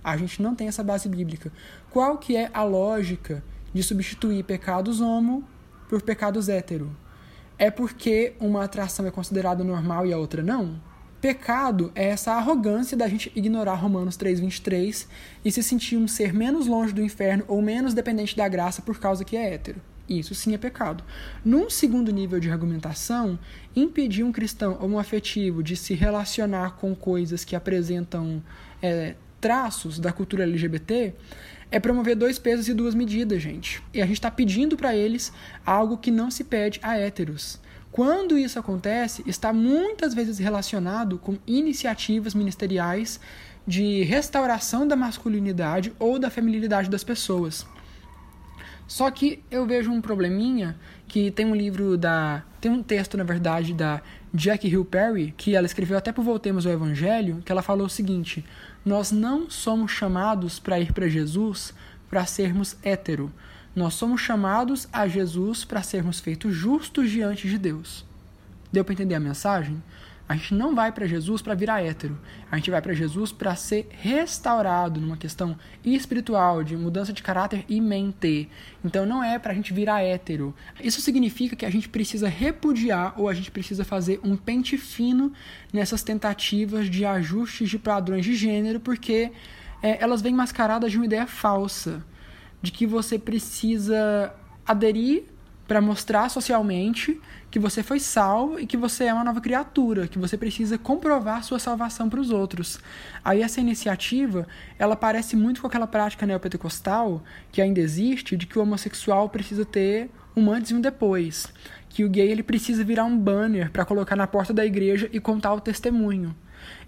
A 0.03 0.15
gente 0.17 0.41
não 0.41 0.53
tem 0.53 0.67
essa 0.67 0.83
base 0.83 1.09
bíblica. 1.09 1.51
Qual 1.89 2.17
que 2.17 2.35
é 2.35 2.51
a 2.53 2.63
lógica 2.63 3.43
de 3.73 3.81
substituir 3.81 4.43
pecados 4.43 5.01
homo 5.01 5.43
por 5.89 6.01
pecados 6.01 6.49
hétero? 6.49 6.95
É 7.57 7.71
porque 7.71 8.33
uma 8.39 8.63
atração 8.63 9.05
é 9.05 9.11
considerada 9.11 9.63
normal 9.63 10.05
e 10.05 10.13
a 10.13 10.17
outra 10.17 10.43
não? 10.43 10.79
Pecado 11.19 11.91
é 11.95 12.09
essa 12.09 12.33
arrogância 12.33 12.95
da 12.95 13.07
gente 13.07 13.31
ignorar 13.35 13.73
Romanos 13.73 14.15
3,23 14.17 15.07
e 15.43 15.51
se 15.51 15.63
sentir 15.63 15.97
um 15.97 16.07
ser 16.07 16.31
menos 16.31 16.67
longe 16.67 16.93
do 16.93 17.01
inferno 17.01 17.43
ou 17.47 17.61
menos 17.61 17.93
dependente 17.93 18.37
da 18.37 18.47
graça 18.47 18.83
por 18.83 18.99
causa 18.99 19.25
que 19.25 19.35
é 19.35 19.53
hétero. 19.53 19.81
Isso 20.07 20.33
sim 20.35 20.53
é 20.53 20.57
pecado. 20.57 21.03
Num 21.43 21.69
segundo 21.69 22.11
nível 22.11 22.39
de 22.39 22.49
argumentação, 22.49 23.37
impedir 23.75 24.23
um 24.23 24.31
cristão 24.31 24.77
homoafetivo 24.79 25.61
de 25.61 25.75
se 25.75 25.95
relacionar 25.95 26.77
com 26.77 26.95
coisas 26.95 27.43
que 27.43 27.55
apresentam 27.55 28.41
é, 28.81 29.15
traços 29.41 29.99
da 29.99 30.13
cultura 30.13 30.43
LGBT 30.43 31.13
é 31.71 31.79
promover 31.79 32.15
dois 32.15 32.39
pesos 32.39 32.67
e 32.67 32.73
duas 32.73 32.95
medidas, 32.95 33.41
gente. 33.41 33.81
E 33.93 34.01
a 34.01 34.05
gente 34.05 34.17
está 34.17 34.31
pedindo 34.31 34.77
para 34.77 34.95
eles 34.95 35.33
algo 35.65 35.97
que 35.97 36.11
não 36.11 36.31
se 36.31 36.43
pede 36.43 36.79
a 36.81 36.97
héteros. 36.97 37.59
Quando 37.91 38.37
isso 38.37 38.59
acontece, 38.59 39.23
está 39.25 39.51
muitas 39.51 40.13
vezes 40.13 40.37
relacionado 40.37 41.17
com 41.17 41.37
iniciativas 41.47 42.33
ministeriais 42.33 43.19
de 43.65 44.03
restauração 44.03 44.87
da 44.87 44.95
masculinidade 44.95 45.91
ou 45.99 46.17
da 46.17 46.29
feminilidade 46.29 46.89
das 46.89 47.03
pessoas. 47.03 47.65
Só 48.87 49.11
que 49.11 49.43
eu 49.51 49.65
vejo 49.65 49.91
um 49.91 49.99
probleminha 49.99 50.77
que 51.07 51.29
tem 51.31 51.45
um 51.45 51.55
livro 51.55 51.97
da. 51.97 52.43
Tem 52.61 52.71
um 52.71 52.81
texto, 52.81 53.17
na 53.17 53.23
verdade, 53.23 53.73
da 53.73 54.01
Jack 54.33 54.67
Hill 54.67 54.85
Perry, 54.85 55.33
que 55.35 55.55
ela 55.55 55.65
escreveu 55.65 55.97
até 55.97 56.11
por 56.11 56.23
Voltemos 56.23 56.65
ao 56.65 56.71
Evangelho, 56.71 57.41
que 57.43 57.51
ela 57.51 57.61
falou 57.61 57.87
o 57.87 57.89
seguinte: 57.89 58.45
Nós 58.87 59.11
não 59.11 59.49
somos 59.49 59.91
chamados 59.91 60.59
para 60.59 60.79
ir 60.79 60.93
para 60.93 61.09
Jesus 61.09 61.73
para 62.09 62.25
sermos 62.25 62.77
hétero. 62.81 63.29
Nós 63.75 63.95
somos 63.95 64.21
chamados 64.21 64.87
a 64.93 65.05
Jesus 65.09 65.65
para 65.65 65.83
sermos 65.83 66.21
feitos 66.21 66.55
justos 66.55 67.11
diante 67.11 67.49
de 67.49 67.57
Deus. 67.57 68.05
Deu 68.71 68.85
para 68.85 68.93
entender 68.93 69.15
a 69.15 69.19
mensagem? 69.19 69.83
A 70.29 70.35
gente 70.35 70.53
não 70.53 70.75
vai 70.75 70.91
para 70.91 71.07
Jesus 71.07 71.41
para 71.41 71.55
virar 71.55 71.81
hétero. 71.81 72.19
A 72.51 72.57
gente 72.57 72.69
vai 72.69 72.81
para 72.81 72.93
Jesus 72.93 73.31
para 73.31 73.55
ser 73.55 73.87
restaurado 73.91 74.99
numa 74.99 75.15
questão 75.15 75.57
espiritual, 75.85 76.63
de 76.65 76.75
mudança 76.75 77.13
de 77.13 77.23
caráter 77.23 77.63
e 77.69 77.79
mente. 77.79 78.49
Então 78.83 79.05
não 79.05 79.23
é 79.23 79.39
para 79.39 79.53
a 79.53 79.55
gente 79.55 79.73
virar 79.73 80.01
hétero. 80.01 80.53
Isso 80.83 80.99
significa 80.99 81.55
que 81.55 81.65
a 81.65 81.69
gente 81.69 81.87
precisa 81.87 82.27
repudiar 82.27 83.13
ou 83.17 83.29
a 83.29 83.33
gente 83.33 83.49
precisa 83.49 83.85
fazer 83.85 84.19
um 84.21 84.35
pente 84.35 84.77
fino 84.77 85.31
nessas 85.71 86.03
tentativas 86.03 86.89
de 86.89 87.05
ajustes 87.05 87.69
de 87.69 87.79
padrões 87.79 88.25
de 88.25 88.35
gênero, 88.35 88.81
porque 88.81 89.31
é, 89.81 90.03
elas 90.03 90.21
vêm 90.21 90.33
mascaradas 90.33 90.91
de 90.91 90.97
uma 90.97 91.05
ideia 91.05 91.25
falsa 91.25 92.03
de 92.61 92.71
que 92.71 92.85
você 92.85 93.17
precisa 93.17 94.33
aderir 94.65 95.23
para 95.67 95.81
mostrar 95.81 96.29
socialmente 96.29 97.19
que 97.51 97.59
você 97.59 97.83
foi 97.83 97.99
salvo 97.99 98.59
e 98.59 98.65
que 98.65 98.77
você 98.77 99.05
é 99.05 99.13
uma 99.13 99.23
nova 99.23 99.41
criatura, 99.41 100.07
que 100.07 100.17
você 100.17 100.37
precisa 100.37 100.77
comprovar 100.77 101.43
sua 101.43 101.59
salvação 101.59 102.09
para 102.09 102.19
os 102.19 102.31
outros. 102.31 102.79
Aí 103.23 103.41
essa 103.41 103.59
iniciativa, 103.59 104.47
ela 104.79 104.95
parece 104.95 105.35
muito 105.35 105.61
com 105.61 105.67
aquela 105.67 105.87
prática 105.87 106.25
neopentecostal 106.25 107.21
que 107.51 107.61
ainda 107.61 107.79
existe 107.79 108.37
de 108.37 108.45
que 108.45 108.57
o 108.57 108.61
homossexual 108.61 109.29
precisa 109.29 109.65
ter 109.65 110.09
um 110.35 110.51
antes 110.51 110.71
e 110.71 110.75
um 110.75 110.81
depois, 110.81 111.51
que 111.89 112.05
o 112.05 112.09
gay 112.09 112.29
ele 112.29 112.43
precisa 112.43 112.83
virar 112.83 113.05
um 113.05 113.17
banner 113.17 113.71
para 113.71 113.85
colocar 113.85 114.15
na 114.15 114.27
porta 114.27 114.53
da 114.53 114.65
igreja 114.65 115.09
e 115.11 115.19
contar 115.19 115.53
o 115.53 115.61
testemunho. 115.61 116.35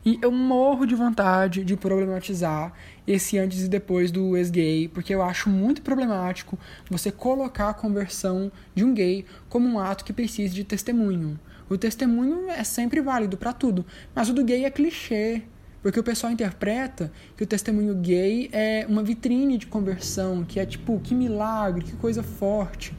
E 0.06 0.18
eu 0.22 0.32
morro 0.32 0.86
de 0.86 0.96
vontade 0.96 1.64
de 1.64 1.76
problematizar 1.76 2.74
esse 3.06 3.38
antes 3.38 3.64
e 3.64 3.68
depois 3.68 4.12
do 4.12 4.38
ex-gay, 4.38 4.88
porque 4.88 5.14
eu 5.14 5.22
acho 5.22 5.50
muito 5.50 5.82
problemático 5.82 6.58
você 6.90 7.12
colocar 7.12 7.70
a 7.70 7.74
conversão 7.74 8.52
de 8.74 8.86
um 8.86 8.94
gay 8.94 9.26
como 9.50 9.68
um 9.68 9.78
ato 9.78 10.06
que 10.06 10.14
precise 10.14 10.54
de 10.54 10.64
testemunho. 10.64 11.38
O 11.70 11.78
testemunho 11.78 12.50
é 12.50 12.64
sempre 12.64 13.02
válido 13.02 13.38
para 13.38 13.52
tudo, 13.52 13.86
mas 14.16 14.30
o 14.30 14.34
do 14.34 14.44
gay 14.44 14.66
é 14.66 14.70
clichê. 14.70 15.44
Porque 15.82 16.00
o 16.00 16.04
pessoal 16.04 16.32
interpreta 16.32 17.10
que 17.38 17.44
o 17.44 17.48
testemunho 17.48 17.96
gay 17.96 18.50
é 18.52 18.86
uma 18.90 19.02
vitrine 19.02 19.58
de 19.58 19.66
conversão, 19.66 20.44
que 20.44 20.60
é 20.60 20.66
tipo, 20.66 21.00
que 21.00 21.16
milagre, 21.16 21.86
que 21.86 21.94
coisa 21.94 22.22
forte. 22.22 22.94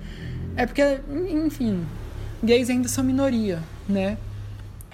É 0.57 0.65
porque, 0.65 0.83
enfim, 1.31 1.85
gays 2.43 2.71
ainda 2.71 2.89
são 2.89 3.05
minoria, 3.05 3.63
né? 3.87 4.17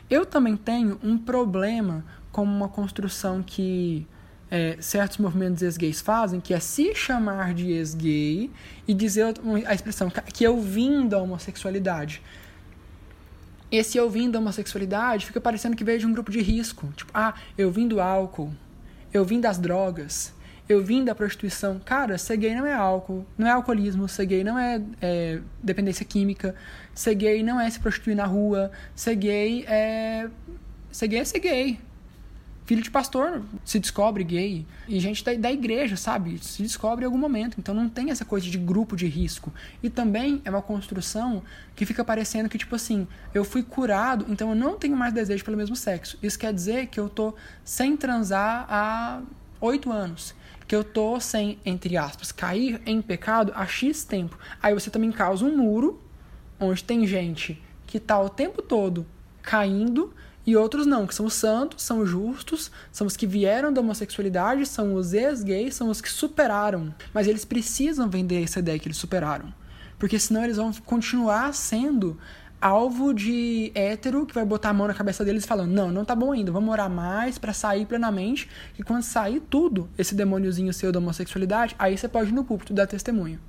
Eu 0.09 0.25
também 0.25 0.57
tenho 0.57 0.99
um 1.03 1.19
problema 1.19 2.05
com 2.31 2.43
uma 2.43 2.69
construção 2.69 3.43
que 3.43 4.07
é, 4.51 4.77
certos 4.81 5.19
movimentos 5.19 5.63
ex-gays 5.63 6.01
fazem, 6.01 6.41
que 6.41 6.55
é 6.55 6.61
se 6.61 6.95
chamar 6.95 7.55
de 7.55 7.73
ex-gay 7.73 8.51
e 8.87 8.95
dizer 8.95 9.35
a 9.67 9.75
expressão 9.75 10.11
que 10.33 10.45
eu 10.45 10.61
vim 10.61 11.09
da 11.09 11.19
homossexualidade. 11.19 12.23
Esse 13.71 13.99
eu 13.99 14.09
vim 14.09 14.31
da 14.31 14.39
homossexualidade 14.39 15.27
fica 15.27 15.41
parecendo 15.41 15.75
que 15.75 15.83
veio 15.83 15.99
de 15.99 16.07
um 16.07 16.13
grupo 16.13 16.31
de 16.31 16.41
risco. 16.41 16.87
Tipo, 16.97 17.11
ah, 17.13 17.35
eu 17.59 17.71
vim 17.71 17.89
do 17.89 18.01
álcool, 18.01 18.53
eu 19.13 19.25
vim 19.25 19.41
das 19.41 19.59
drogas, 19.59 20.33
eu 20.69 20.85
vim 20.85 21.05
da 21.05 21.15
prostituição. 21.15 21.81
Cara, 21.85 22.17
ser 22.17 22.37
gay 22.37 22.55
não 22.55 22.65
é 22.65 22.75
álcool, 22.75 23.27
não 23.37 23.47
é 23.47 23.51
alcoolismo, 23.51 24.09
ser 24.09 24.27
gay 24.27 24.45
não 24.45 24.57
é, 24.57 24.81
é 25.03 25.41
dependência 25.61 26.05
química, 26.05 26.55
ser 26.97 27.15
gay 27.15 27.45
não 27.45 27.61
é 27.61 27.71
se 27.71 27.79
prostituir 27.79 28.17
na 28.17 28.27
rua, 28.27 28.73
ser 28.97 29.15
gay 29.15 29.65
é. 29.69 30.29
Ser 30.91 31.07
gay 31.07 31.21
é 31.21 31.25
ser 31.25 31.39
gay 31.39 31.79
filho 32.67 32.83
de 32.83 32.91
pastor 32.91 33.43
se 33.65 33.79
descobre 33.79 34.25
gay 34.25 34.67
e 34.89 34.99
gente 34.99 35.25
da, 35.25 35.33
da 35.35 35.53
igreja, 35.53 35.97
sabe? 35.97 36.37
Se 36.43 36.63
descobre 36.63 37.05
em 37.05 37.07
algum 37.07 37.17
momento. 37.17 37.57
Então 37.59 37.73
não 37.73 37.89
tem 37.89 38.11
essa 38.11 38.25
coisa 38.25 38.51
de 38.51 38.59
grupo 38.59 38.97
de 38.97 39.07
risco. 39.07 39.55
E 39.83 39.89
também 39.89 40.43
é 40.45 40.51
uma 40.51 40.61
construção 40.61 41.43
que 41.77 41.87
fica 41.87 42.05
parecendo 42.05 42.49
que, 42.49 42.59
tipo 42.59 42.75
assim, 42.75 43.07
eu 43.33 43.45
fui 43.45 43.63
curado, 43.63 44.27
então 44.29 44.51
eu 44.51 44.57
não 44.57 44.77
tenho 44.77 44.97
mais 44.97 45.15
desejo 45.15 45.45
pelo 45.45 45.57
mesmo 45.57 45.77
sexo. 45.77 46.19
Isso 46.21 46.39
quer 46.39 46.53
dizer 46.53 46.89
que 46.89 46.99
eu 46.99 47.09
tô 47.09 47.35
sem 47.65 47.97
transar 47.97 48.67
há 48.69 49.23
oito 49.61 49.93
anos. 49.93 50.35
Que 50.67 50.75
eu 50.75 50.83
tô 50.83 51.21
sem, 51.21 51.61
entre 51.65 51.97
aspas, 51.97 52.33
cair 52.33 52.83
em 52.85 53.01
pecado 53.01 53.53
há 53.55 53.65
X 53.65 54.03
tempo. 54.03 54.37
Aí 54.61 54.75
você 54.75 54.91
também 54.91 55.13
causa 55.13 55.45
um 55.45 55.57
muro 55.57 56.03
onde 56.59 56.83
tem 56.83 57.07
gente 57.07 57.63
que 57.87 58.01
tá 58.01 58.21
o 58.21 58.29
tempo 58.29 58.63
todo 58.63 59.07
caindo 59.43 60.13
e 60.47 60.57
outros 60.57 60.87
não, 60.87 61.07
que 61.07 61.15
são 61.15 61.27
os 61.27 61.35
santos, 61.35 61.83
são 61.83 62.01
os 62.01 62.09
justos, 62.09 62.71
são 62.93 63.07
os 63.07 63.17
que 63.17 63.27
vieram 63.27 63.73
da 63.73 63.81
homossexualidade, 63.81 64.65
são 64.65 64.95
os 64.95 65.13
ex-gays, 65.13 65.75
são 65.75 65.89
os 65.89 66.01
que 66.01 66.09
superaram. 66.09 66.95
Mas 67.13 67.27
eles 67.27 67.45
precisam 67.45 68.09
vender 68.09 68.45
essa 68.45 68.61
ideia 68.61 68.79
que 68.79 68.87
eles 68.87 68.97
superaram. 68.97 69.53
Porque 69.99 70.19
senão 70.19 70.45
eles 70.45 70.57
vão 70.57 70.73
continuar 70.85 71.53
sendo 71.53 72.17
alvo 72.61 73.13
de 73.13 73.73
hétero 73.75 74.25
que 74.25 74.35
vai 74.35 74.45
botar 74.45 74.71
a 74.71 74.73
mão 74.73 74.87
na 74.87 74.95
cabeça 74.95 75.25
deles 75.25 75.45
falando: 75.45 75.73
não, 75.73 75.91
não 75.91 76.05
tá 76.05 76.15
bom 76.15 76.31
ainda, 76.31 76.53
vamos 76.53 76.71
orar 76.71 76.89
mais 76.89 77.39
para 77.39 77.53
sair 77.53 77.85
plenamente. 77.85 78.49
E 78.79 78.85
quando 78.85 79.03
sair 79.03 79.41
tudo, 79.41 79.89
esse 79.99 80.15
demôniozinho 80.15 80.73
seu 80.73 80.93
da 80.93 81.01
homossexualidade, 81.01 81.75
aí 81.77 81.99
você 81.99 82.07
pode 82.07 82.31
ir 82.31 82.35
no 82.35 82.45
púlpito 82.45 82.73
dar 82.73 82.87
testemunho. 82.87 83.41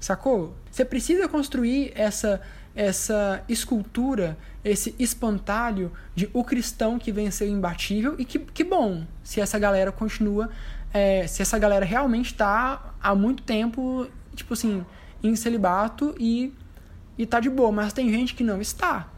Sacou? 0.00 0.56
Você 0.70 0.84
precisa 0.84 1.28
construir 1.28 1.92
essa 1.94 2.40
essa 2.74 3.42
escultura, 3.48 4.38
esse 4.64 4.94
espantalho 4.98 5.92
de 6.14 6.30
o 6.32 6.44
cristão 6.44 6.98
que 6.98 7.10
venceu 7.10 7.48
imbatível 7.48 8.14
e 8.18 8.24
que, 8.24 8.38
que 8.38 8.62
bom 8.62 9.04
se 9.24 9.40
essa 9.40 9.58
galera 9.58 9.90
continua, 9.90 10.48
é, 10.92 11.26
se 11.26 11.42
essa 11.42 11.58
galera 11.58 11.84
realmente 11.84 12.26
está 12.26 12.94
há 13.02 13.14
muito 13.14 13.42
tempo, 13.42 14.06
tipo 14.34 14.54
assim, 14.54 14.84
em 15.22 15.34
celibato 15.34 16.14
e, 16.18 16.52
e 17.18 17.26
tá 17.26 17.40
de 17.40 17.50
boa, 17.50 17.72
mas 17.72 17.92
tem 17.92 18.10
gente 18.10 18.34
que 18.34 18.44
não 18.44 18.60
está. 18.60 19.08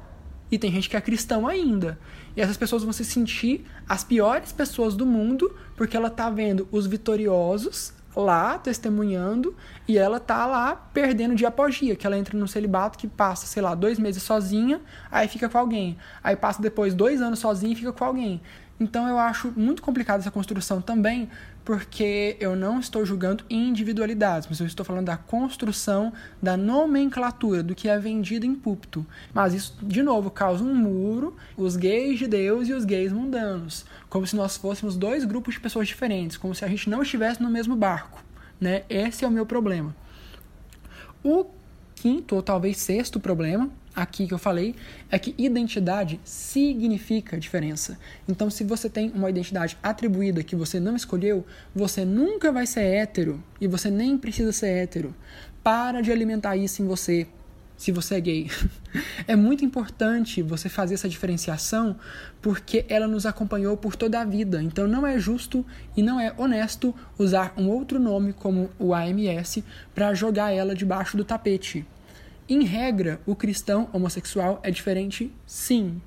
E 0.51 0.59
tem 0.59 0.71
gente 0.71 0.89
que 0.89 0.97
é 0.97 1.01
cristão 1.01 1.47
ainda. 1.47 1.99
E 2.37 2.41
essas 2.41 2.57
pessoas 2.57 2.83
vão 2.83 2.93
se 2.93 3.05
sentir 3.05 3.65
as 3.89 4.05
piores 4.05 4.53
pessoas 4.53 4.95
do 4.95 5.07
mundo 5.07 5.55
porque 5.77 5.97
ela 5.97 6.11
tá 6.11 6.29
vendo 6.29 6.69
os 6.71 6.87
vitoriosos 6.87 7.93
lá 8.15 8.59
testemunhando 8.59 9.55
e 9.89 9.97
ela 9.99 10.21
tá 10.21 10.47
lá 10.47 10.77
perdendo 10.77 11.35
de 11.35 11.47
apogia, 11.47 11.97
que 11.97 12.07
ela 12.07 12.19
entra 12.19 12.39
no 12.39 12.47
celibato 12.47 12.99
que 12.99 13.09
passa, 13.09 13.47
sei 13.47 13.63
lá, 13.63 13.75
dois 13.75 13.99
meses 13.99 14.23
sozinha, 14.23 14.81
aí 15.11 15.29
fica 15.29 15.49
com 15.49 15.59
alguém. 15.59 15.97
Aí 16.23 16.37
passa 16.37 16.61
depois 16.61 16.95
dois 16.95 17.21
anos 17.21 17.39
sozinha 17.39 17.73
e 17.73 17.77
fica 17.77 17.93
com 17.93 18.05
alguém. 18.05 18.41
Então 18.83 19.07
eu 19.07 19.17
acho 19.17 19.53
muito 19.57 19.81
complicada 19.81 20.21
essa 20.21 20.31
construção 20.31 20.81
também, 20.81 21.29
porque 21.65 22.37
eu 22.41 22.57
não 22.57 22.81
estou 22.81 23.07
julgando 23.07 23.45
individualidades, 23.49 24.49
mas 24.51 24.59
eu 24.59 24.67
estou 24.67 24.85
falando 24.85 25.07
da 25.07 25.17
construção 25.17 26.13
da 26.43 26.57
nomenclatura 26.57 27.63
do 27.63 27.77
que 27.77 27.89
é 27.89 27.97
vendido 27.97 28.45
em 28.45 28.57
púlpito. 28.57 29.07
Mas 29.33 29.55
isso, 29.55 29.79
de 29.81 30.03
novo, 30.03 30.33
causa 30.33 30.65
um 30.65 30.75
muro, 30.75 31.37
os 31.57 31.77
gays 31.77 32.19
de 32.19 32.27
Deus 32.27 32.69
e 32.69 32.73
os 32.73 32.85
gays 32.85 33.13
mundanos, 33.13 33.85
como 34.11 34.27
se 34.27 34.35
nós 34.35 34.57
fôssemos 34.57 34.97
dois 34.97 35.25
grupos 35.25 35.55
de 35.55 35.61
pessoas 35.61 35.87
diferentes, 35.87 36.37
como 36.37 36.53
se 36.53 36.65
a 36.65 36.69
gente 36.69 36.91
não 36.91 37.03
estivesse 37.03 37.41
no 37.41 37.49
mesmo 37.49 37.77
barco, 37.77 38.21
né? 38.61 38.83
Esse 38.91 39.25
é 39.25 39.29
o 39.29 39.31
meu 39.31 39.47
problema. 39.47 39.95
O 41.23 41.47
quinto 41.95 42.35
ou 42.35 42.43
talvez 42.43 42.79
sexto 42.79 43.21
problema 43.21 43.71
aqui 43.95 44.27
que 44.27 44.35
eu 44.35 44.39
falei 44.39 44.75
é 45.11 45.19
que 45.19 45.35
identidade 45.39 46.21
significa 46.25 47.39
diferença. 47.39 47.99
Então, 48.29 48.51
se 48.51 48.65
você 48.65 48.89
tem 48.89 49.11
uma 49.11 49.31
identidade 49.31 49.77
atribuída 49.83 50.43
que 50.43 50.57
você 50.57 50.81
não 50.81 50.97
escolheu, 50.97 51.45
você 51.75 52.05
nunca 52.05 52.51
vai 52.51 52.67
ser 52.67 52.83
hétero 52.83 53.43
e 53.61 53.67
você 53.67 53.91
nem 53.91 54.17
precisa 54.17 54.53
ser 54.53 54.69
hétero. 54.69 55.15
Para 55.63 56.01
de 56.01 56.11
alimentar 56.11 56.57
isso 56.57 56.83
em 56.83 56.87
você. 56.87 57.27
Se 57.77 57.91
você 57.91 58.15
é 58.15 58.21
gay, 58.21 58.51
é 59.27 59.35
muito 59.35 59.65
importante 59.65 60.41
você 60.41 60.69
fazer 60.69 60.95
essa 60.95 61.09
diferenciação 61.09 61.97
porque 62.41 62.85
ela 62.89 63.09
nos 63.09 63.27
acompanhou 63.27 63.77
por 63.77 63.97
toda 63.97 64.21
a 64.21 64.25
vida. 64.25 64.63
Então 64.63 64.87
não 64.87 65.05
é 65.05 65.19
justo 65.19 65.67
e 65.97 66.03
não 66.03 66.21
é 66.21 66.33
honesto 66.37 66.95
usar 67.19 67.53
um 67.57 67.69
outro 67.69 67.99
nome 67.99 68.33
como 68.33 68.71
o 68.79 68.95
AMS 68.95 69.65
para 69.93 70.15
jogar 70.15 70.53
ela 70.53 70.77
debaixo 70.77 71.17
do 71.17 71.25
tapete. 71.25 71.85
Em 72.53 72.65
regra, 72.65 73.19
o 73.25 73.35
cristão 73.35 73.89
homossexual 73.95 74.61
é 74.63 74.71
diferente, 74.71 75.33
sim. 75.47 76.03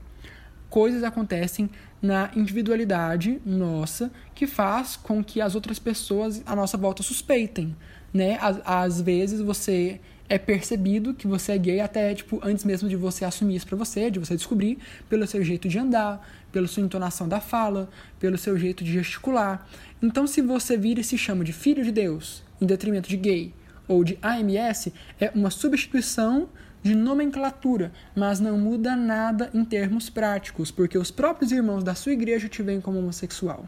Coisas 0.70 1.02
acontecem 1.02 1.68
na 2.00 2.30
individualidade 2.36 3.42
nossa 3.44 4.12
que 4.36 4.46
faz 4.46 4.96
com 4.96 5.24
que 5.24 5.42
as 5.42 5.56
outras 5.56 5.80
pessoas 5.80 6.44
à 6.46 6.56
nossa 6.56 6.78
volta 6.78 7.02
suspeitem, 7.02 7.76
né? 8.14 8.38
Às, 8.40 8.62
às 8.64 9.02
vezes 9.02 9.42
você 9.42 10.00
é 10.30 10.38
percebido 10.38 11.16
que 11.16 11.26
você 11.26 11.54
é 11.54 11.58
gay 11.58 11.80
até 11.80 12.14
tipo 12.14 12.40
antes 12.44 12.64
mesmo 12.64 12.88
de 12.88 12.96
você 12.96 13.26
assumir 13.26 13.56
isso 13.56 13.66
para 13.66 13.78
você, 13.78 14.12
de 14.12 14.20
você 14.20 14.36
descobrir 14.36 14.78
pelo 15.10 15.26
seu 15.26 15.44
jeito 15.44 15.68
de 15.68 15.80
andar, 15.80 16.30
pela 16.52 16.68
sua 16.68 16.84
entonação 16.84 17.28
da 17.28 17.42
fala, 17.42 17.90
pelo 18.20 18.38
seu 18.38 18.56
jeito 18.56 18.84
de 18.84 18.94
gesticular. 18.94 19.68
Então, 20.00 20.28
se 20.28 20.44
você 20.44 20.78
vira 20.78 21.02
e 21.02 21.04
se 21.04 21.18
chama 21.18 21.44
de 21.44 21.52
filho 21.52 21.84
de 21.84 21.92
Deus 21.92 22.44
em 22.62 22.68
detrimento 22.68 23.10
de 23.10 23.18
gay, 23.18 23.52
ou 23.88 24.04
de 24.04 24.18
AMS 24.22 24.92
é 25.20 25.32
uma 25.34 25.50
substituição 25.50 26.50
de 26.82 26.94
nomenclatura, 26.94 27.92
mas 28.16 28.40
não 28.40 28.60
muda 28.60 28.96
nada 28.96 29.50
em 29.54 29.66
termos 29.66 30.10
práticos, 30.10 30.70
porque 30.70 30.98
os 30.98 31.10
próprios 31.10 31.52
irmãos 31.52 31.84
da 31.84 31.96
sua 31.96 32.12
igreja 32.12 32.48
te 32.48 32.62
veem 32.62 32.80
como 32.80 33.00
homossexual. 33.00 33.68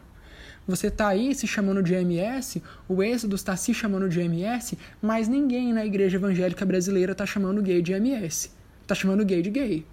Você 0.68 0.88
está 0.88 1.08
aí 1.08 1.34
se 1.34 1.46
chamando 1.46 1.82
de 1.82 1.94
MS, 1.94 2.62
o 2.86 3.02
Êxodo 3.02 3.34
está 3.34 3.56
se 3.56 3.72
chamando 3.72 4.08
de 4.08 4.20
MS, 4.20 4.78
mas 5.00 5.26
ninguém 5.26 5.72
na 5.72 5.84
igreja 5.84 6.16
evangélica 6.16 6.64
brasileira 6.64 7.12
está 7.12 7.24
chamando 7.24 7.62
gay 7.62 7.80
de 7.80 7.92
MS. 7.92 8.50
Está 8.82 8.94
chamando 8.94 9.24
gay 9.24 9.40
de 9.42 9.50
gay. 9.50 9.86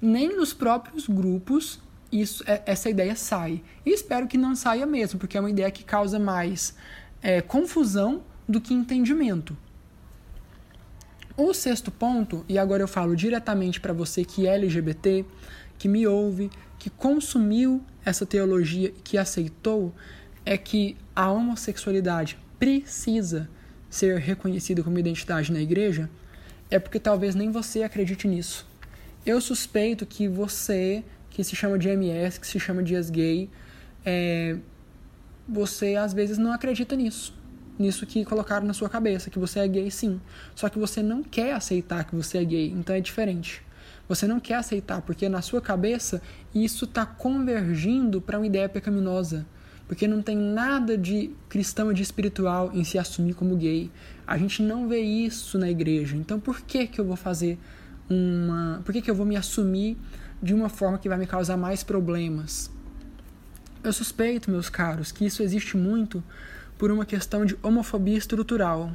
Nem 0.00 0.36
nos 0.36 0.52
próprios 0.52 1.08
grupos 1.08 1.80
isso, 2.12 2.44
é, 2.46 2.62
essa 2.66 2.88
ideia 2.88 3.16
sai. 3.16 3.62
E 3.84 3.90
espero 3.90 4.26
que 4.26 4.38
não 4.38 4.54
saia 4.54 4.86
mesmo, 4.86 5.18
porque 5.18 5.36
é 5.36 5.40
uma 5.40 5.50
ideia 5.50 5.70
que 5.70 5.82
causa 5.82 6.18
mais 6.18 6.76
é, 7.22 7.40
confusão 7.40 8.22
do 8.48 8.60
que 8.60 8.72
entendimento. 8.72 9.56
O 11.40 11.54
sexto 11.54 11.92
ponto, 11.92 12.44
e 12.48 12.58
agora 12.58 12.82
eu 12.82 12.88
falo 12.88 13.14
diretamente 13.14 13.80
para 13.80 13.92
você 13.92 14.24
que 14.24 14.48
é 14.48 14.56
LGBT, 14.56 15.24
que 15.78 15.86
me 15.86 16.04
ouve, 16.04 16.50
que 16.80 16.90
consumiu 16.90 17.80
essa 18.04 18.26
teologia 18.26 18.88
e 18.88 19.00
que 19.00 19.16
aceitou, 19.16 19.94
é 20.44 20.58
que 20.58 20.96
a 21.14 21.30
homossexualidade 21.30 22.36
precisa 22.58 23.48
ser 23.88 24.18
reconhecida 24.18 24.82
como 24.82 24.98
identidade 24.98 25.52
na 25.52 25.60
igreja, 25.60 26.10
é 26.68 26.80
porque 26.80 26.98
talvez 26.98 27.36
nem 27.36 27.52
você 27.52 27.84
acredite 27.84 28.26
nisso. 28.26 28.66
Eu 29.24 29.40
suspeito 29.40 30.04
que 30.04 30.26
você, 30.26 31.04
que 31.30 31.44
se 31.44 31.54
chama 31.54 31.78
de 31.78 31.88
MS, 31.88 32.40
que 32.40 32.48
se 32.48 32.58
chama 32.58 32.82
de 32.82 33.00
gay, 33.12 33.48
é, 34.04 34.56
você 35.48 35.94
às 35.94 36.12
vezes 36.12 36.36
não 36.36 36.52
acredita 36.52 36.96
nisso 36.96 37.37
nisso 37.78 38.06
que 38.06 38.24
colocaram 38.24 38.66
na 38.66 38.72
sua 38.72 38.88
cabeça, 38.88 39.30
que 39.30 39.38
você 39.38 39.60
é 39.60 39.68
gay 39.68 39.90
sim. 39.90 40.20
Só 40.54 40.68
que 40.68 40.78
você 40.78 41.02
não 41.02 41.22
quer 41.22 41.54
aceitar 41.54 42.04
que 42.04 42.14
você 42.14 42.38
é 42.38 42.44
gay, 42.44 42.70
então 42.70 42.94
é 42.94 43.00
diferente. 43.00 43.62
Você 44.08 44.26
não 44.26 44.40
quer 44.40 44.54
aceitar, 44.54 45.02
porque 45.02 45.28
na 45.28 45.42
sua 45.42 45.60
cabeça 45.60 46.22
isso 46.54 46.86
está 46.86 47.04
convergindo 47.04 48.20
para 48.20 48.38
uma 48.38 48.46
ideia 48.46 48.68
pecaminosa. 48.68 49.46
Porque 49.86 50.06
não 50.06 50.20
tem 50.20 50.36
nada 50.36 50.98
de 50.98 51.30
cristão 51.48 51.90
e 51.90 51.94
de 51.94 52.02
espiritual 52.02 52.70
em 52.74 52.84
se 52.84 52.98
assumir 52.98 53.34
como 53.34 53.56
gay. 53.56 53.90
A 54.26 54.36
gente 54.36 54.62
não 54.62 54.86
vê 54.86 55.00
isso 55.00 55.58
na 55.58 55.70
igreja. 55.70 56.16
Então 56.16 56.38
por 56.38 56.60
que, 56.60 56.86
que 56.86 57.00
eu 57.00 57.04
vou 57.04 57.16
fazer 57.16 57.58
uma. 58.08 58.80
Por 58.84 58.92
que, 58.92 59.02
que 59.02 59.10
eu 59.10 59.14
vou 59.14 59.26
me 59.26 59.36
assumir 59.36 59.96
de 60.42 60.54
uma 60.54 60.68
forma 60.68 60.98
que 60.98 61.08
vai 61.08 61.18
me 61.18 61.26
causar 61.26 61.56
mais 61.56 61.82
problemas? 61.82 62.70
Eu 63.82 63.92
suspeito, 63.92 64.50
meus 64.50 64.68
caros, 64.68 65.12
que 65.12 65.24
isso 65.24 65.42
existe 65.42 65.76
muito 65.76 66.22
por 66.78 66.92
uma 66.92 67.04
questão 67.04 67.44
de 67.44 67.58
homofobia 67.60 68.16
estrutural. 68.16 68.92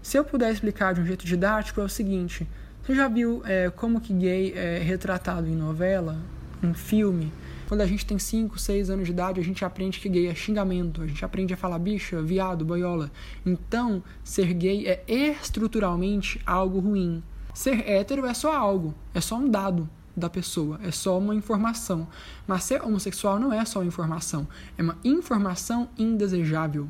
Se 0.00 0.16
eu 0.16 0.24
puder 0.24 0.52
explicar 0.52 0.94
de 0.94 1.00
um 1.00 1.04
jeito 1.04 1.26
didático, 1.26 1.80
é 1.80 1.84
o 1.84 1.88
seguinte: 1.88 2.46
você 2.82 2.94
já 2.94 3.08
viu 3.08 3.42
é, 3.44 3.68
como 3.68 4.00
que 4.00 4.12
gay 4.12 4.52
é 4.52 4.78
retratado 4.78 5.48
em 5.48 5.56
novela, 5.56 6.16
em 6.62 6.72
filme? 6.72 7.32
Quando 7.66 7.80
a 7.80 7.86
gente 7.86 8.06
tem 8.06 8.16
5, 8.16 8.56
6 8.60 8.90
anos 8.90 9.06
de 9.06 9.10
idade, 9.10 9.40
a 9.40 9.42
gente 9.42 9.64
aprende 9.64 9.98
que 9.98 10.08
gay 10.08 10.28
é 10.28 10.34
xingamento, 10.36 11.02
a 11.02 11.06
gente 11.08 11.24
aprende 11.24 11.52
a 11.52 11.56
falar 11.56 11.80
bicha, 11.80 12.22
viado, 12.22 12.64
boiola. 12.64 13.10
Então, 13.44 14.04
ser 14.22 14.54
gay 14.54 14.86
é 14.86 15.02
estruturalmente 15.08 16.40
algo 16.46 16.78
ruim. 16.78 17.24
Ser 17.52 17.88
hétero 17.88 18.24
é 18.24 18.34
só 18.34 18.54
algo, 18.54 18.94
é 19.12 19.20
só 19.20 19.36
um 19.36 19.50
dado 19.50 19.88
da 20.16 20.30
pessoa, 20.30 20.78
é 20.84 20.92
só 20.92 21.18
uma 21.18 21.34
informação. 21.34 22.06
Mas 22.46 22.62
ser 22.62 22.82
homossexual 22.82 23.40
não 23.40 23.52
é 23.52 23.64
só 23.64 23.82
informação, 23.82 24.46
é 24.78 24.82
uma 24.82 24.96
informação 25.02 25.88
indesejável 25.98 26.88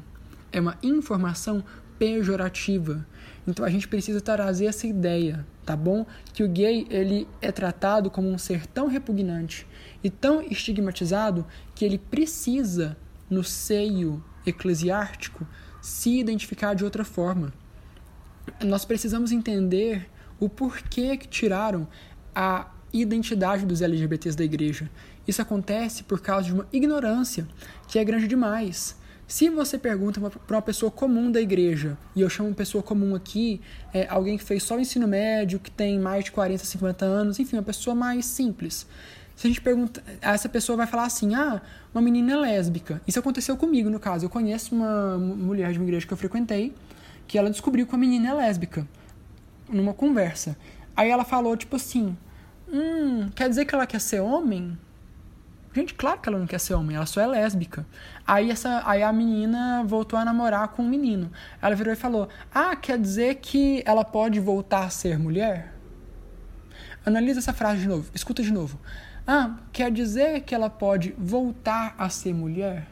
é 0.59 0.61
uma 0.61 0.79
informação 0.83 1.63
pejorativa. 1.99 3.07
Então 3.47 3.65
a 3.65 3.71
gente 3.71 3.87
precisa 3.87 4.21
trazer 4.21 4.67
essa 4.67 4.87
ideia, 4.87 5.47
tá 5.65 5.77
bom? 5.77 6.07
Que 6.33 6.43
o 6.43 6.49
gay 6.49 6.87
ele 6.91 7.29
é 7.41 7.53
tratado 7.53 8.11
como 8.11 8.29
um 8.29 8.39
ser 8.39 8.67
tão 8.67 8.87
repugnante 8.89 9.67
e 10.03 10.11
tão 10.11 10.43
estigmatizado 10.43 11.47
que 11.75 11.85
ele 11.85 11.99
precisa 11.99 12.97
no 13.29 13.45
seio 13.45 14.23
eclesiástico 14.47 15.47
se 15.81 16.19
identificar 16.19 16.75
de 16.75 16.85
outra 16.85 17.05
forma. 17.05 17.53
Nós 18.65 18.85
precisamos 18.85 19.33
entender 19.33 20.09
o 20.41 20.49
porquê 20.49 21.17
que 21.17 21.29
tiraram 21.29 21.87
a 22.35 22.71
identidade 22.93 23.67
dos 23.67 23.83
LGBTs 23.83 24.37
da 24.37 24.45
igreja. 24.45 24.91
Isso 25.27 25.43
acontece 25.43 26.05
por 26.05 26.21
causa 26.21 26.47
de 26.47 26.55
uma 26.55 26.67
ignorância 26.73 27.47
que 27.89 27.99
é 27.99 28.05
grande 28.05 28.27
demais. 28.27 28.97
Se 29.27 29.51
você 29.51 29.77
pergunta 29.77 30.21
para 30.21 30.57
uma 30.57 30.63
pessoa 30.63 30.91
comum 30.91 31.33
da 31.33 31.41
igreja, 31.41 31.99
e 32.15 32.21
eu 32.21 32.31
chamo 32.31 32.55
pessoa 32.55 32.81
comum 32.81 33.15
aqui, 33.15 33.61
é 33.93 34.07
alguém 34.09 34.39
que 34.39 34.45
fez 34.45 34.63
só 34.63 34.77
o 34.77 34.81
ensino 34.81 35.09
médio, 35.09 35.59
que 35.59 35.71
tem 35.71 35.99
mais 35.99 36.25
de 36.25 36.31
40, 36.31 36.65
50 36.65 37.05
anos, 37.05 37.41
enfim, 37.41 37.57
uma 37.57 37.63
pessoa 37.63 37.95
mais 37.95 38.25
simples. 38.25 38.87
Se 39.35 39.49
a 39.49 39.51
gente 39.51 39.61
pergunta, 39.61 40.03
essa 40.23 40.49
pessoa 40.49 40.77
vai 40.77 40.87
falar 40.87 41.07
assim: 41.07 41.35
ah, 41.35 41.61
uma 41.93 42.01
menina 42.01 42.33
é 42.33 42.37
lésbica. 42.37 43.03
Isso 43.07 43.19
aconteceu 43.19 43.57
comigo, 43.57 43.91
no 43.91 43.99
caso. 43.99 44.25
Eu 44.25 44.31
conheço 44.31 44.75
uma 44.75 45.19
mulher 45.19 45.73
de 45.73 45.79
uma 45.79 45.85
igreja 45.85 46.07
que 46.07 46.13
eu 46.13 46.17
frequentei, 46.17 46.73
que 47.27 47.37
ela 47.37 47.51
descobriu 47.51 47.87
que 47.87 47.95
a 47.95 47.99
menina 47.99 48.31
é 48.31 48.33
lésbica, 48.33 48.87
numa 49.69 49.93
conversa. 49.93 50.57
Aí 50.97 51.11
ela 51.11 51.25
falou, 51.25 51.57
tipo 51.57 51.75
assim: 51.75 52.17
hum, 52.73 53.29
quer 53.35 53.49
dizer 53.49 53.65
que 53.65 53.75
ela 53.75 53.87
quer 53.87 54.01
ser 54.01 54.21
homem? 54.21 54.79
Gente, 55.77 55.93
claro 55.93 56.19
que 56.19 56.27
ela 56.27 56.39
não 56.39 56.47
quer 56.47 56.59
ser 56.59 56.73
homem, 56.73 56.97
ela 56.97 57.05
só 57.05 57.21
é 57.21 57.27
lésbica. 57.27 57.87
Aí, 58.27 58.51
essa, 58.51 58.83
aí 58.87 59.03
a 59.03 59.13
menina 59.13 59.85
voltou 59.85 60.19
a 60.19 60.25
namorar 60.25 60.69
com 60.69 60.83
um 60.83 60.89
menino. 60.89 61.31
Ela 61.61 61.75
virou 61.75 61.93
e 61.93 61.97
falou: 61.97 62.31
Ah, 62.51 62.75
quer 62.75 62.99
dizer 62.99 63.35
que 63.35 63.83
ela 63.85 64.03
pode 64.03 64.41
voltar 64.41 64.85
a 64.85 64.89
ser 64.89 65.19
mulher? 65.19 65.75
Analisa 67.05 67.41
essa 67.41 67.53
frase 67.53 67.83
de 67.83 67.89
novo, 67.89 68.11
escuta 68.15 68.43
de 68.43 68.51
novo. 68.51 68.81
Ah, 69.27 69.59
quer 69.71 69.91
dizer 69.91 70.45
que 70.45 70.55
ela 70.55 70.71
pode 70.71 71.15
voltar 71.19 71.95
a 71.99 72.09
ser 72.09 72.33
mulher? 72.33 72.87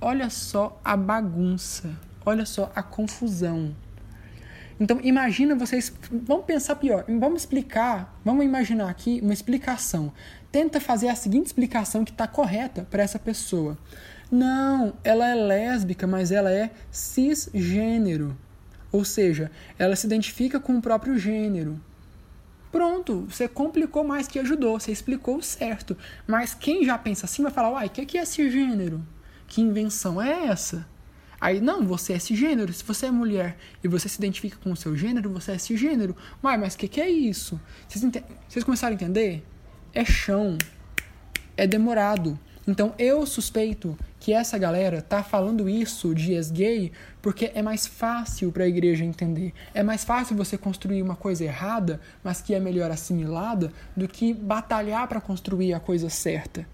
Olha 0.00 0.28
só 0.28 0.80
a 0.84 0.96
bagunça, 0.96 1.88
olha 2.26 2.44
só 2.44 2.72
a 2.74 2.82
confusão. 2.82 3.76
Então, 4.80 4.98
imagina 5.04 5.54
vocês. 5.54 5.92
Vamos 6.10 6.44
pensar 6.44 6.74
pior. 6.74 7.04
Vamos 7.06 7.42
explicar. 7.42 8.18
Vamos 8.24 8.44
imaginar 8.44 8.90
aqui 8.90 9.20
uma 9.22 9.32
explicação. 9.32 10.12
Tenta 10.52 10.78
fazer 10.78 11.08
a 11.08 11.16
seguinte 11.16 11.46
explicação 11.46 12.04
que 12.04 12.10
está 12.12 12.28
correta 12.28 12.86
para 12.90 13.02
essa 13.02 13.18
pessoa. 13.18 13.78
Não, 14.30 14.92
ela 15.02 15.26
é 15.26 15.34
lésbica, 15.34 16.06
mas 16.06 16.30
ela 16.30 16.52
é 16.52 16.70
cisgênero. 16.90 18.36
Ou 18.92 19.04
seja, 19.04 19.50
ela 19.78 19.96
se 19.96 20.06
identifica 20.06 20.60
com 20.60 20.76
o 20.76 20.82
próprio 20.82 21.18
gênero. 21.18 21.80
Pronto, 22.70 23.26
você 23.28 23.48
complicou 23.48 24.04
mais 24.04 24.28
que 24.28 24.38
ajudou, 24.38 24.78
você 24.78 24.92
explicou 24.92 25.40
certo. 25.42 25.96
Mas 26.26 26.52
quem 26.52 26.84
já 26.84 26.98
pensa 26.98 27.24
assim 27.26 27.42
vai 27.42 27.52
falar: 27.52 27.70
uai, 27.70 27.86
o 27.86 27.90
que 27.90 28.18
é 28.18 28.24
cisgênero? 28.24 29.02
Que 29.46 29.62
invenção 29.62 30.20
é 30.20 30.46
essa? 30.46 30.86
Aí, 31.40 31.60
não, 31.60 31.84
você 31.86 32.12
é 32.12 32.18
cisgênero. 32.18 32.72
Se 32.72 32.84
você 32.84 33.06
é 33.06 33.10
mulher 33.10 33.56
e 33.82 33.88
você 33.88 34.08
se 34.08 34.16
identifica 34.16 34.56
com 34.62 34.70
o 34.70 34.76
seu 34.76 34.96
gênero, 34.96 35.28
você 35.28 35.52
é 35.52 35.58
cisgênero. 35.58 36.16
Mas, 36.40 36.60
mas 36.60 36.74
o 36.74 36.78
que, 36.78 36.86
que 36.86 37.00
é 37.00 37.10
isso? 37.10 37.60
Vocês, 37.88 38.04
Vocês 38.48 38.64
começaram 38.64 38.92
a 38.92 38.94
entender? 38.94 39.44
É 39.94 40.04
chão. 40.04 40.56
É 41.56 41.66
demorado. 41.66 42.38
Então, 42.66 42.94
eu 42.98 43.26
suspeito 43.26 43.98
que 44.18 44.32
essa 44.32 44.56
galera 44.56 45.02
tá 45.02 45.22
falando 45.22 45.68
isso 45.68 46.14
de 46.14 46.32
ex-gay 46.32 46.92
porque 47.20 47.50
é 47.54 47.60
mais 47.60 47.86
fácil 47.86 48.52
para 48.52 48.64
a 48.64 48.68
igreja 48.68 49.04
entender. 49.04 49.52
É 49.74 49.82
mais 49.82 50.04
fácil 50.04 50.36
você 50.36 50.56
construir 50.56 51.02
uma 51.02 51.16
coisa 51.16 51.44
errada, 51.44 52.00
mas 52.22 52.40
que 52.40 52.54
é 52.54 52.60
melhor 52.60 52.90
assimilada, 52.90 53.72
do 53.96 54.06
que 54.06 54.32
batalhar 54.32 55.08
para 55.08 55.20
construir 55.20 55.74
a 55.74 55.80
coisa 55.80 56.08
certa. 56.08 56.66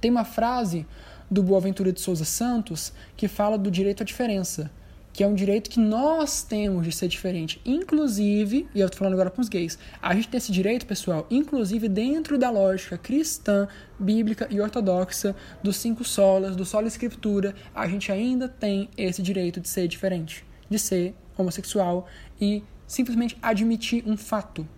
Tem 0.00 0.10
uma 0.10 0.24
frase 0.24 0.86
do 1.30 1.42
Boaventura 1.42 1.92
de 1.92 2.00
Souza 2.00 2.24
Santos, 2.24 2.92
que 3.16 3.28
fala 3.28 3.58
do 3.58 3.70
direito 3.70 4.02
à 4.02 4.06
diferença, 4.06 4.70
que 5.18 5.24
é 5.24 5.26
um 5.26 5.34
direito 5.34 5.68
que 5.68 5.80
nós 5.80 6.44
temos 6.44 6.86
de 6.86 6.92
ser 6.92 7.08
diferente. 7.08 7.60
Inclusive, 7.66 8.68
e 8.72 8.78
eu 8.78 8.86
estou 8.86 9.00
falando 9.00 9.14
agora 9.14 9.30
com 9.30 9.40
os 9.40 9.48
gays, 9.48 9.76
a 10.00 10.14
gente 10.14 10.28
tem 10.28 10.38
esse 10.38 10.52
direito, 10.52 10.86
pessoal, 10.86 11.26
inclusive 11.28 11.88
dentro 11.88 12.38
da 12.38 12.48
lógica 12.50 12.96
cristã, 12.96 13.66
bíblica 13.98 14.46
e 14.48 14.60
ortodoxa 14.60 15.34
dos 15.60 15.74
cinco 15.74 16.04
solas, 16.04 16.54
do 16.54 16.64
solo 16.64 16.86
escritura, 16.86 17.52
a 17.74 17.88
gente 17.88 18.12
ainda 18.12 18.48
tem 18.48 18.88
esse 18.96 19.20
direito 19.20 19.60
de 19.60 19.68
ser 19.68 19.88
diferente, 19.88 20.44
de 20.70 20.78
ser 20.78 21.16
homossexual 21.36 22.06
e 22.40 22.62
simplesmente 22.86 23.36
admitir 23.42 24.04
um 24.06 24.16
fato. 24.16 24.68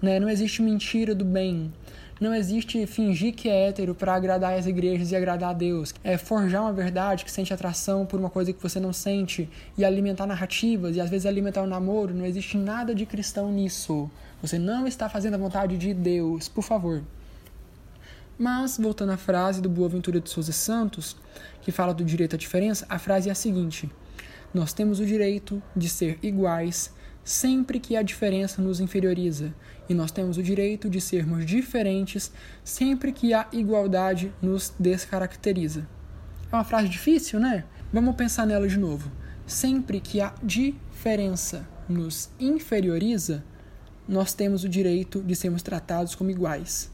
Né? 0.00 0.18
Não 0.18 0.30
existe 0.30 0.62
mentira 0.62 1.14
do 1.14 1.26
bem. 1.26 1.74
Não 2.20 2.34
existe 2.34 2.84
fingir 2.84 3.32
que 3.32 3.48
é 3.48 3.68
hétero 3.68 3.94
para 3.94 4.12
agradar 4.12 4.58
as 4.58 4.66
igrejas 4.66 5.12
e 5.12 5.16
agradar 5.16 5.50
a 5.50 5.52
Deus. 5.52 5.94
É 6.02 6.18
forjar 6.18 6.62
uma 6.62 6.72
verdade 6.72 7.24
que 7.24 7.30
sente 7.30 7.54
atração 7.54 8.04
por 8.04 8.18
uma 8.18 8.28
coisa 8.28 8.52
que 8.52 8.60
você 8.60 8.80
não 8.80 8.92
sente 8.92 9.48
e 9.76 9.84
alimentar 9.84 10.26
narrativas 10.26 10.96
e 10.96 11.00
às 11.00 11.08
vezes 11.08 11.26
alimentar 11.26 11.60
o 11.60 11.64
um 11.64 11.68
namoro. 11.68 12.12
Não 12.12 12.26
existe 12.26 12.58
nada 12.58 12.92
de 12.92 13.06
cristão 13.06 13.52
nisso. 13.52 14.10
Você 14.42 14.58
não 14.58 14.88
está 14.88 15.08
fazendo 15.08 15.34
a 15.34 15.38
vontade 15.38 15.78
de 15.78 15.94
Deus, 15.94 16.48
por 16.48 16.62
favor. 16.62 17.04
Mas, 18.36 18.78
voltando 18.78 19.12
à 19.12 19.16
frase 19.16 19.60
do 19.60 19.68
Boaventura 19.68 20.20
de 20.20 20.28
Souza 20.28 20.52
Santos, 20.52 21.16
que 21.62 21.70
fala 21.70 21.94
do 21.94 22.04
direito 22.04 22.34
à 22.34 22.38
diferença, 22.38 22.84
a 22.88 22.98
frase 22.98 23.28
é 23.28 23.32
a 23.32 23.34
seguinte: 23.34 23.88
Nós 24.52 24.72
temos 24.72 24.98
o 24.98 25.06
direito 25.06 25.62
de 25.74 25.88
ser 25.88 26.18
iguais 26.20 26.92
sempre 27.28 27.78
que 27.78 27.94
a 27.94 28.00
diferença 28.00 28.62
nos 28.62 28.80
inferioriza, 28.80 29.54
e 29.86 29.92
nós 29.92 30.10
temos 30.10 30.38
o 30.38 30.42
direito 30.42 30.88
de 30.88 30.98
sermos 30.98 31.44
diferentes 31.44 32.32
sempre 32.64 33.12
que 33.12 33.34
a 33.34 33.46
igualdade 33.52 34.32
nos 34.40 34.72
descaracteriza. 34.78 35.86
É 36.50 36.56
uma 36.56 36.64
frase 36.64 36.88
difícil, 36.88 37.38
né? 37.38 37.64
Vamos 37.92 38.16
pensar 38.16 38.46
nela 38.46 38.66
de 38.66 38.78
novo. 38.78 39.12
Sempre 39.46 40.00
que 40.00 40.22
a 40.22 40.32
diferença 40.42 41.68
nos 41.86 42.30
inferioriza, 42.40 43.44
nós 44.08 44.32
temos 44.32 44.64
o 44.64 44.68
direito 44.68 45.22
de 45.22 45.36
sermos 45.36 45.60
tratados 45.60 46.14
como 46.14 46.30
iguais. 46.30 46.90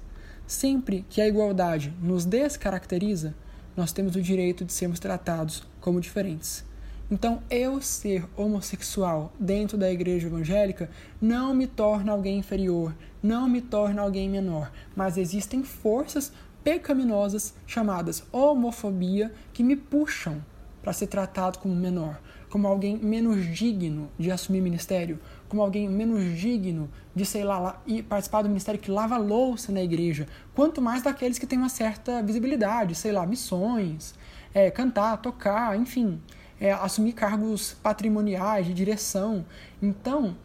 Sempre 0.48 1.06
que 1.08 1.20
a 1.20 1.28
igualdade 1.28 1.94
nos 2.02 2.24
descaracteriza, 2.24 3.36
nós 3.76 3.92
temos 3.92 4.16
o 4.16 4.20
direito 4.20 4.64
de 4.64 4.72
sermos 4.72 4.98
tratados 4.98 5.62
como 5.80 6.00
diferentes. 6.00 6.64
Então, 7.10 7.42
eu 7.50 7.82
ser 7.82 8.24
homossexual 8.34 9.30
dentro 9.38 9.76
da 9.76 9.92
igreja 9.92 10.26
evangélica 10.26 10.88
não 11.20 11.54
me 11.54 11.66
torna 11.66 12.10
alguém 12.10 12.38
inferior, 12.38 12.94
não 13.22 13.46
me 13.46 13.60
torna 13.60 14.00
alguém 14.00 14.28
menor, 14.28 14.72
mas 14.96 15.18
existem 15.18 15.62
forças 15.62 16.32
pecaminosas 16.62 17.54
chamadas 17.66 18.24
homofobia 18.32 19.30
que 19.52 19.62
me 19.62 19.76
puxam 19.76 20.42
para 20.82 20.94
ser 20.94 21.06
tratado 21.08 21.58
como 21.58 21.74
menor, 21.74 22.18
como 22.48 22.66
alguém 22.66 22.96
menos 22.96 23.46
digno 23.54 24.10
de 24.18 24.30
assumir 24.30 24.62
ministério, 24.62 25.18
como 25.46 25.60
alguém 25.60 25.86
menos 25.86 26.38
digno 26.38 26.90
de, 27.14 27.26
sei 27.26 27.44
lá, 27.44 27.82
e 27.86 28.02
participar 28.02 28.40
do 28.40 28.48
ministério 28.48 28.80
que 28.80 28.90
lava 28.90 29.18
louça 29.18 29.70
na 29.70 29.82
igreja, 29.82 30.26
quanto 30.54 30.80
mais 30.80 31.02
daqueles 31.02 31.38
que 31.38 31.46
têm 31.46 31.58
uma 31.58 31.68
certa 31.68 32.22
visibilidade, 32.22 32.94
sei 32.94 33.12
lá, 33.12 33.26
missões, 33.26 34.14
é, 34.54 34.70
cantar, 34.70 35.18
tocar, 35.18 35.78
enfim 35.78 36.18
é, 36.60 36.72
assumir 36.72 37.12
cargos 37.12 37.76
patrimoniais, 37.82 38.66
de 38.66 38.74
direção. 38.74 39.44
Então, 39.82 40.36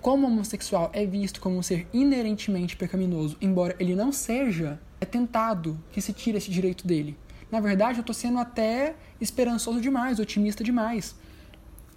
como 0.00 0.26
homossexual 0.26 0.90
é 0.92 1.06
visto 1.06 1.40
como 1.40 1.56
um 1.56 1.62
ser 1.62 1.86
inerentemente 1.92 2.76
pecaminoso, 2.76 3.36
embora 3.40 3.74
ele 3.78 3.94
não 3.94 4.12
seja, 4.12 4.78
é 5.00 5.06
tentado 5.06 5.78
que 5.90 6.00
se 6.00 6.12
tire 6.12 6.38
esse 6.38 6.50
direito 6.50 6.86
dele. 6.86 7.16
Na 7.50 7.60
verdade, 7.60 7.98
eu 7.98 8.02
estou 8.02 8.14
sendo 8.14 8.38
até 8.38 8.96
esperançoso 9.20 9.80
demais, 9.80 10.18
otimista 10.18 10.64
demais. 10.64 11.14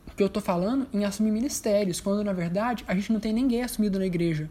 Porque 0.06 0.24
eu 0.24 0.28
estou 0.28 0.42
falando 0.42 0.88
em 0.94 1.04
assumir 1.04 1.32
ministérios, 1.32 2.00
quando 2.00 2.24
na 2.24 2.34
verdade 2.34 2.84
a 2.88 2.96
gente 2.96 3.12
não 3.12 3.20
tem 3.20 3.34
ninguém 3.34 3.62
assumido 3.62 4.00
na 4.00 4.06
igreja. 4.06 4.50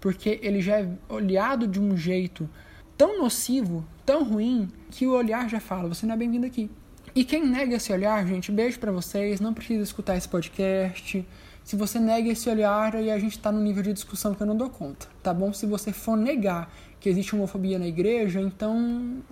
Porque 0.00 0.40
ele 0.42 0.60
já 0.60 0.80
é 0.80 0.88
olhado 1.08 1.66
de 1.66 1.78
um 1.78 1.96
jeito 1.96 2.48
tão 2.96 3.18
nocivo, 3.18 3.86
tão 4.04 4.24
ruim, 4.24 4.68
que 4.90 5.06
o 5.06 5.12
olhar 5.12 5.48
já 5.48 5.60
fala: 5.60 5.88
você 5.88 6.04
não 6.06 6.14
é 6.14 6.18
bem-vindo 6.18 6.46
aqui. 6.46 6.70
E 7.14 7.24
quem 7.24 7.46
nega 7.46 7.76
esse 7.76 7.92
olhar, 7.92 8.24
gente, 8.26 8.52
beijo 8.52 8.78
para 8.78 8.92
vocês, 8.92 9.40
não 9.40 9.52
precisa 9.52 9.82
escutar 9.82 10.16
esse 10.16 10.28
podcast. 10.28 11.26
Se 11.64 11.76
você 11.76 11.98
nega 11.98 12.30
esse 12.30 12.48
olhar, 12.48 12.94
aí 12.94 13.10
a 13.10 13.18
gente 13.18 13.38
tá 13.38 13.50
no 13.50 13.60
nível 13.60 13.82
de 13.82 13.92
discussão 13.92 14.34
que 14.34 14.42
eu 14.42 14.46
não 14.46 14.56
dou 14.56 14.70
conta, 14.70 15.06
tá 15.22 15.32
bom? 15.34 15.52
Se 15.52 15.66
você 15.66 15.92
for 15.92 16.16
negar 16.16 16.72
que 16.98 17.08
existe 17.08 17.34
homofobia 17.34 17.78
na 17.78 17.86
igreja, 17.86 18.40
então 18.40 19.22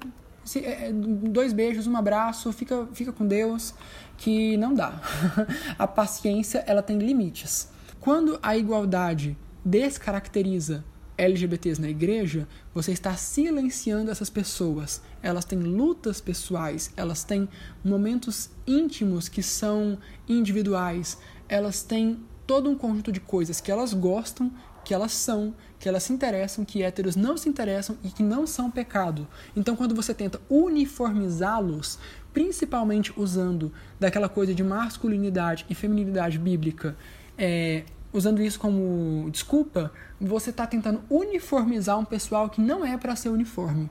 se, 0.44 0.64
é, 0.64 0.90
dois 0.92 1.52
beijos, 1.52 1.86
um 1.86 1.96
abraço, 1.96 2.52
fica, 2.52 2.88
fica 2.92 3.12
com 3.12 3.26
Deus, 3.26 3.74
que 4.16 4.56
não 4.56 4.74
dá. 4.74 5.00
a 5.78 5.86
paciência, 5.86 6.64
ela 6.66 6.82
tem 6.82 6.98
limites. 6.98 7.68
Quando 8.00 8.38
a 8.42 8.56
igualdade 8.56 9.36
descaracteriza 9.64 10.84
LGBTs 11.18 11.80
na 11.80 11.90
igreja, 11.90 12.46
você 12.72 12.92
está 12.92 13.14
silenciando 13.16 14.10
essas 14.10 14.30
pessoas. 14.30 15.02
Elas 15.20 15.44
têm 15.44 15.58
lutas 15.58 16.20
pessoais, 16.20 16.92
elas 16.96 17.24
têm 17.24 17.48
momentos 17.84 18.50
íntimos 18.66 19.28
que 19.28 19.42
são 19.42 19.98
individuais, 20.28 21.18
elas 21.48 21.82
têm 21.82 22.20
todo 22.46 22.70
um 22.70 22.76
conjunto 22.76 23.10
de 23.10 23.20
coisas 23.20 23.60
que 23.60 23.70
elas 23.70 23.92
gostam, 23.92 24.50
que 24.84 24.94
elas 24.94 25.12
são, 25.12 25.54
que 25.78 25.86
elas 25.86 26.04
se 26.04 26.12
interessam, 26.14 26.64
que 26.64 26.82
héteros 26.82 27.14
não 27.14 27.36
se 27.36 27.46
interessam 27.46 27.98
e 28.02 28.08
que 28.08 28.22
não 28.22 28.46
são 28.46 28.70
pecado. 28.70 29.28
Então, 29.54 29.76
quando 29.76 29.94
você 29.94 30.14
tenta 30.14 30.40
uniformizá-los, 30.48 31.98
principalmente 32.32 33.12
usando 33.14 33.70
daquela 34.00 34.30
coisa 34.30 34.54
de 34.54 34.64
masculinidade 34.64 35.66
e 35.68 35.74
feminilidade 35.74 36.38
bíblica, 36.38 36.96
é, 37.36 37.84
usando 38.12 38.42
isso 38.42 38.58
como 38.58 39.28
desculpa, 39.30 39.92
você 40.20 40.50
está 40.50 40.66
tentando 40.66 41.00
uniformizar 41.10 41.98
um 41.98 42.04
pessoal 42.04 42.48
que 42.48 42.60
não 42.60 42.84
é 42.84 42.96
para 42.96 43.14
ser 43.14 43.28
uniforme. 43.28 43.90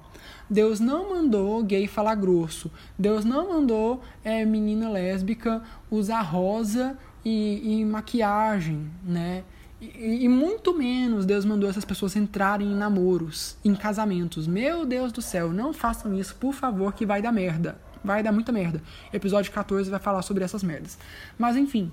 Deus 0.50 0.80
não 0.80 1.10
mandou 1.10 1.62
gay 1.64 1.88
falar 1.88 2.16
grosso. 2.16 2.72
Deus 2.98 3.26
não 3.26 3.50
mandou 3.50 4.02
é, 4.24 4.46
menina 4.46 4.90
lésbica 4.90 5.62
usar 5.92 6.22
rosa 6.22 6.98
e, 7.24 7.80
e 7.80 7.86
maquiagem, 7.86 8.90
né? 9.04 9.44
E, 9.80 10.24
e, 10.24 10.30
muito 10.30 10.74
menos 10.74 11.24
Deus 11.24 11.46
mandou 11.46 11.70
essas 11.70 11.86
pessoas 11.86 12.16
entrarem 12.16 12.72
em 12.72 12.76
namoros, 12.76 13.58
em 13.64 13.76
casamentos. 13.76 14.48
Meu 14.48 14.86
Deus 14.86 15.12
do 15.12 15.22
céu, 15.22 15.54
não 15.54 15.72
façam 15.72 16.18
isso, 16.18 16.36
por 16.36 16.54
favor, 16.54 16.94
que 16.94 17.06
vai 17.06 17.22
dar 17.22 17.32
merda. 17.32 17.78
Vai 18.04 18.24
dar 18.24 18.32
muita 18.32 18.52
merda. 18.52 18.82
Episódio 19.14 19.52
14 19.52 19.90
vai 19.90 20.00
falar 20.00 20.22
sobre 20.22 20.44
essas 20.44 20.64
merdas. 20.64 20.98
Mas 21.38 21.56
enfim, 21.56 21.92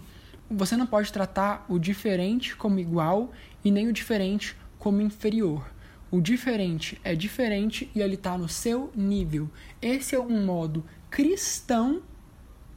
você 0.54 0.76
não 0.76 0.86
pode 0.86 1.12
tratar 1.12 1.64
o 1.68 1.78
diferente 1.78 2.56
como 2.56 2.78
igual 2.78 3.32
e 3.64 3.70
nem 3.70 3.88
o 3.88 3.92
diferente 3.92 4.56
como 4.78 5.00
inferior. 5.00 5.70
O 6.10 6.20
diferente 6.20 7.00
é 7.02 7.14
diferente 7.14 7.90
e 7.94 8.00
ele 8.00 8.14
está 8.14 8.38
no 8.38 8.48
seu 8.48 8.92
nível. 8.94 9.50
Esse 9.82 10.14
é 10.14 10.20
um 10.20 10.44
modo 10.44 10.84
cristão 11.10 12.02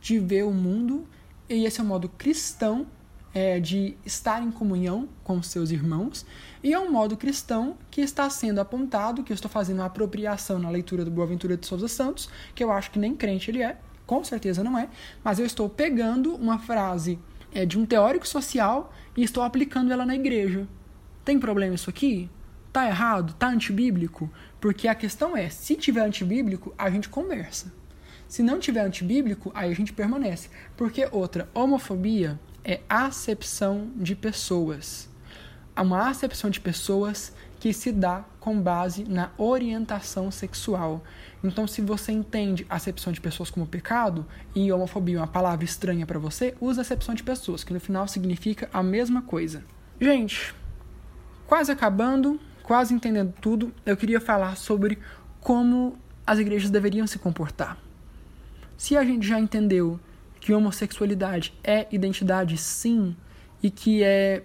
de 0.02 0.18
ver 0.18 0.44
o 0.44 0.52
mundo 0.52 1.08
e 1.50 1.66
esse 1.66 1.80
é 1.80 1.84
um 1.84 1.88
modo 1.88 2.10
cristão 2.10 2.88
é, 3.34 3.60
de 3.60 3.96
estar 4.06 4.42
em 4.42 4.50
comunhão 4.50 5.08
com 5.24 5.44
seus 5.44 5.70
irmãos 5.70 6.26
e 6.64 6.74
é 6.74 6.80
um 6.80 6.92
modo 6.92 7.16
cristão 7.16 7.78
que 7.92 8.02
está 8.02 8.30
sendo 8.30 8.60
apontado, 8.60 9.24
que 9.24 9.32
eu 9.32 9.36
estou 9.36 9.52
fazendo 9.52 9.78
uma 9.78 9.86
apropriação 9.86 10.58
na 10.58 10.70
leitura 10.70 11.06
do 11.06 11.12
Boaventura 11.12 11.56
de 11.56 11.68
Souza 11.68 11.88
Santos, 11.88 12.30
que 12.56 12.64
eu 12.64 12.72
acho 12.72 12.90
que 12.90 12.98
nem 12.98 13.16
crente 13.16 13.52
ele 13.52 13.62
é, 13.62 13.78
com 14.08 14.24
certeza 14.24 14.64
não 14.64 14.78
é, 14.78 14.90
mas 15.24 15.38
eu 15.38 15.46
estou 15.46 15.70
pegando 15.70 16.34
uma 16.34 16.58
frase 16.58 17.20
é, 17.54 17.66
de 17.66 17.78
um 17.78 17.86
teórico 17.86 18.28
social 18.28 18.94
e 19.16 19.24
estou 19.24 19.44
aplicando 19.44 19.92
ela 19.92 20.06
na 20.06 20.16
igreja. 20.16 20.68
Tem 21.24 21.40
problema 21.40 21.76
isso 21.76 21.90
aqui? 21.90 22.30
Tá 22.72 22.88
errado? 22.88 23.34
Tá 23.34 23.48
antibíblico? 23.48 24.32
Porque 24.60 24.88
a 24.88 24.96
questão 24.96 25.36
é, 25.36 25.50
se 25.50 25.76
tiver 25.76 26.02
antibíblico, 26.02 26.74
a 26.78 26.90
gente 26.90 27.10
conversa. 27.10 27.74
Se 28.28 28.44
não 28.44 28.60
tiver 28.60 28.82
antibíblico, 28.82 29.52
aí 29.56 29.72
a 29.72 29.76
gente 29.76 29.94
permanece. 29.94 30.50
Porque 30.76 31.08
outra, 31.12 31.50
homofobia 31.54 32.40
é 32.64 32.82
acepção 32.90 33.90
de 33.96 34.16
pessoas. 34.16 35.10
Há 35.76 35.82
uma 35.82 36.10
acepção 36.10 36.50
de 36.50 36.60
pessoas 36.60 37.34
que 37.60 37.72
se 37.72 37.92
dá 37.92 38.26
com 38.40 38.60
base 38.60 39.04
na 39.06 39.32
orientação 39.38 40.30
sexual. 40.30 41.04
Então, 41.48 41.66
se 41.66 41.82
você 41.82 42.12
entende 42.12 42.66
acepção 42.70 43.14
de 43.14 43.22
pessoas 43.22 43.50
como 43.50 43.66
pecado 43.66 44.26
e 44.54 44.72
homofobia 44.72 45.18
é 45.18 45.20
uma 45.20 45.28
palavra 45.28 45.64
estranha 45.64 46.06
para 46.06 46.20
você, 46.20 46.56
use 46.60 46.80
acepção 46.80 47.16
de 47.16 47.24
pessoas, 47.24 47.64
que 47.64 47.74
no 47.74 47.80
final 47.80 48.08
significa 48.08 48.70
a 48.74 48.84
mesma 48.84 49.22
coisa. 49.22 49.64
Gente, 50.00 50.54
quase 51.46 51.72
acabando, 51.72 52.40
quase 52.64 52.94
entendendo 52.94 53.34
tudo, 53.42 53.74
eu 53.86 53.96
queria 53.96 54.20
falar 54.20 54.58
sobre 54.58 55.00
como 55.40 55.98
as 56.26 56.38
igrejas 56.38 56.70
deveriam 56.70 57.08
se 57.08 57.18
comportar. 57.18 57.78
Se 58.78 58.98
a 58.98 59.04
gente 59.04 59.26
já 59.26 59.40
entendeu 59.40 60.00
que 60.40 60.54
homossexualidade 60.54 61.54
é 61.64 61.88
identidade 61.90 62.58
sim 62.58 63.16
e 63.64 63.72
que 63.72 64.04
é 64.04 64.44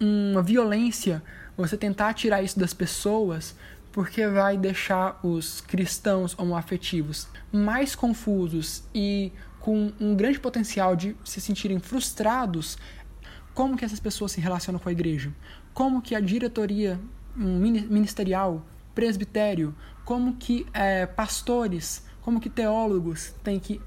uma 0.00 0.42
violência 0.42 1.22
você 1.56 1.76
tentar 1.76 2.14
tirar 2.14 2.42
isso 2.42 2.58
das 2.58 2.72
pessoas 2.72 3.54
porque 3.92 4.26
vai 4.26 4.56
deixar 4.56 5.18
os 5.22 5.60
cristãos 5.60 6.38
homoafetivos 6.38 7.26
mais 7.52 7.94
confusos 7.94 8.84
e 8.94 9.32
com 9.58 9.92
um 10.00 10.14
grande 10.14 10.38
potencial 10.38 10.94
de 10.94 11.16
se 11.24 11.40
sentirem 11.40 11.78
frustrados. 11.78 12.78
Como 13.52 13.76
que 13.76 13.84
essas 13.84 14.00
pessoas 14.00 14.32
se 14.32 14.40
relacionam 14.40 14.78
com 14.78 14.88
a 14.88 14.92
igreja? 14.92 15.32
Como 15.74 16.00
que 16.00 16.14
a 16.14 16.20
diretoria 16.20 17.00
ministerial, 17.36 18.64
presbitério, 18.94 19.74
como 20.04 20.36
que 20.36 20.66
é, 20.72 21.06
pastores, 21.06 22.04
como 22.22 22.40
que 22.40 22.48
teólogos 22.48 23.34
têm 23.42 23.58
que 23.58 23.80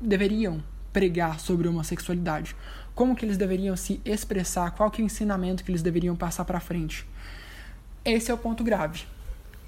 deveriam 0.00 0.62
pregar 0.92 1.38
sobre 1.38 1.68
homossexualidade? 1.68 2.56
Como 2.94 3.14
que 3.14 3.24
eles 3.24 3.36
deveriam 3.36 3.76
se 3.76 4.00
expressar? 4.04 4.72
Qual 4.72 4.90
que 4.90 5.00
é 5.00 5.04
o 5.04 5.06
ensinamento 5.06 5.62
que 5.64 5.70
eles 5.70 5.82
deveriam 5.82 6.16
passar 6.16 6.44
para 6.44 6.60
frente? 6.60 7.06
Esse 8.04 8.30
é 8.30 8.34
o 8.34 8.38
ponto 8.38 8.64
grave 8.64 9.04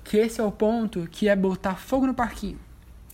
que 0.05 0.17
esse 0.17 0.41
é 0.41 0.45
o 0.45 0.53
ponto 0.53 1.09
que 1.11 1.29
é 1.29 1.37
botar 1.37 1.77
fogo 1.77 2.07
no 2.07 2.15
parquinho. 2.15 2.59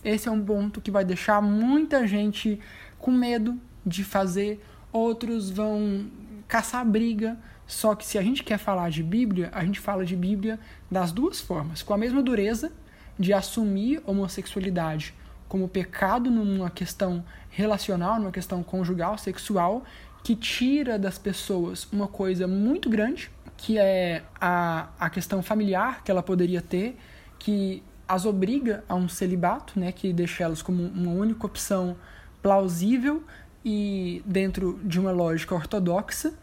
Esse 0.03 0.27
é 0.29 0.31
um 0.31 0.43
ponto 0.43 0.81
que 0.81 0.91
vai 0.91 1.03
deixar 1.03 1.41
muita 1.41 2.07
gente 2.07 2.59
com 2.97 3.11
medo 3.11 3.57
de 3.85 4.03
fazer, 4.03 4.63
outros 4.91 5.49
vão 5.49 6.09
caçar 6.47 6.85
briga. 6.85 7.37
Só 7.67 7.93
que 7.93 8.05
se 8.05 8.17
a 8.17 8.21
gente 8.21 8.43
quer 8.43 8.57
falar 8.57 8.89
de 8.89 9.03
Bíblia, 9.03 9.49
a 9.53 9.63
gente 9.63 9.79
fala 9.79 10.03
de 10.03 10.15
Bíblia 10.15 10.59
das 10.89 11.11
duas 11.11 11.39
formas, 11.39 11.83
com 11.83 11.93
a 11.93 11.97
mesma 11.97 12.23
dureza 12.23 12.71
de 13.17 13.33
assumir 13.33 14.01
homossexualidade 14.05 15.13
como 15.47 15.67
pecado 15.67 16.29
numa 16.29 16.69
questão 16.69 17.23
relacional, 17.49 18.19
numa 18.19 18.31
questão 18.31 18.63
conjugal, 18.63 19.17
sexual, 19.17 19.83
que 20.23 20.35
tira 20.35 20.97
das 20.97 21.17
pessoas 21.17 21.87
uma 21.91 22.07
coisa 22.07 22.47
muito 22.47 22.89
grande, 22.89 23.31
que 23.59 23.77
é 23.77 24.23
a, 24.39 24.87
a 24.97 25.09
questão 25.09 25.43
familiar 25.43 26.01
que 26.01 26.09
ela 26.09 26.23
poderia 26.23 26.61
ter, 26.61 26.97
que 27.37 27.83
as 28.07 28.25
obriga 28.25 28.85
a 28.87 28.95
um 28.95 29.09
celibato, 29.09 29.77
né, 29.77 29.91
que 29.91 30.13
deixa 30.13 30.45
elas 30.45 30.61
como 30.61 30.81
uma 30.81 31.11
única 31.11 31.45
opção 31.45 31.97
plausível 32.41 33.21
e 33.63 34.23
dentro 34.25 34.79
de 34.81 34.97
uma 34.97 35.11
lógica 35.11 35.53
ortodoxa. 35.53 36.33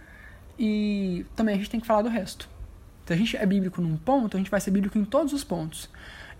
E 0.59 1.25
também 1.35 1.55
a 1.55 1.59
gente 1.59 1.71
tem 1.71 1.81
que 1.81 1.87
falar 1.87 2.03
do 2.03 2.11
resto. 2.11 2.49
Se 3.07 3.15
a 3.15 3.17
gente 3.17 3.35
é 3.35 3.47
bíblico 3.47 3.81
num 3.81 3.97
ponto, 3.97 4.37
a 4.37 4.39
gente 4.39 4.51
vai 4.51 4.61
ser 4.61 4.71
bíblico 4.71 4.99
em 4.99 5.05
todos 5.05 5.33
os 5.33 5.43
pontos. 5.43 5.89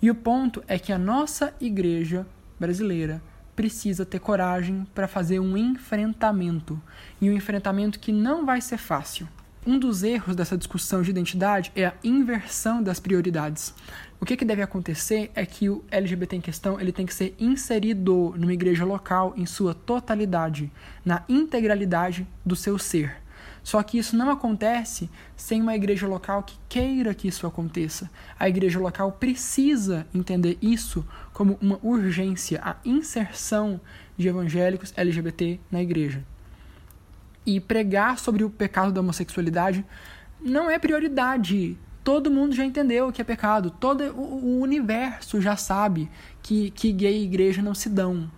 E 0.03 0.11
o 0.11 0.15
ponto 0.15 0.63
é 0.69 0.79
que 0.79 0.93
a 0.93 0.99
nossa 0.99 1.55
igreja 1.59 2.27
brasileira 2.61 3.23
precisa 3.55 4.05
ter 4.05 4.19
coragem 4.19 4.87
para 4.95 5.09
fazer 5.09 5.41
um 5.41 5.57
enfrentamento. 5.57 6.81
E 7.19 7.31
um 7.31 7.33
enfrentamento 7.33 7.99
que 7.99 8.13
não 8.13 8.45
vai 8.45 8.61
ser 8.61 8.77
fácil. 8.77 9.27
Um 9.69 9.81
dos 9.81 10.05
erros 10.05 10.37
dessa 10.37 10.57
discussão 10.57 11.03
de 11.03 11.11
identidade 11.11 11.73
é 11.75 11.87
a 11.87 11.95
inversão 12.05 12.81
das 12.81 13.01
prioridades. 13.01 13.75
O 14.21 14.25
que, 14.25 14.37
que 14.37 14.45
deve 14.45 14.63
acontecer 14.63 15.29
é 15.35 15.45
que 15.45 15.69
o 15.69 15.85
LGBT 15.91 16.37
em 16.37 16.41
questão 16.41 16.81
ele 16.81 16.93
tem 16.93 17.05
que 17.05 17.13
ser 17.13 17.35
inserido 17.37 18.33
numa 18.39 18.53
igreja 18.53 18.85
local 18.85 19.35
em 19.37 19.45
sua 19.45 19.75
totalidade, 19.75 20.71
na 21.05 21.25
integralidade 21.29 22.25
do 22.45 22.55
seu 22.55 22.79
ser. 22.79 23.17
Só 23.65 23.83
que 23.83 23.99
isso 23.99 24.17
não 24.17 24.31
acontece 24.31 25.11
sem 25.35 25.61
uma 25.61 25.75
igreja 25.75 26.07
local 26.07 26.45
que 26.45 26.57
queira 26.69 27.13
que 27.13 27.27
isso 27.27 27.45
aconteça. 27.45 28.09
A 28.39 28.49
igreja 28.49 28.79
local 28.79 29.11
precisa 29.11 30.07
entender 30.15 30.59
isso 30.63 31.05
como 31.33 31.59
uma 31.61 31.81
urgência, 31.83 32.61
a 32.63 32.77
inserção 32.85 33.81
de 34.17 34.29
evangélicos 34.29 34.93
LGBT 34.97 35.59
na 35.73 35.83
igreja 35.83 36.23
e 37.47 37.61
pregar 37.61 38.19
sobre 38.19 38.43
o 38.43 38.51
pecado 38.51 38.93
da 38.93 39.01
homossexualidade 39.01 39.87
não 40.41 40.69
é 40.69 40.79
prioridade. 40.79 41.79
Todo 42.03 42.31
mundo 42.31 42.55
já 42.55 42.65
entendeu 42.65 43.11
que 43.11 43.21
é 43.21 43.25
pecado. 43.25 43.71
Todo 43.71 44.05
o 44.15 44.61
universo 44.61 45.41
já 45.41 45.57
sabe 45.57 46.11
que, 46.43 46.71
que 46.71 46.93
gay 46.93 47.21
e 47.21 47.25
igreja 47.25 47.63
não 47.63 47.75
se 47.75 47.89
dão. 47.89 48.31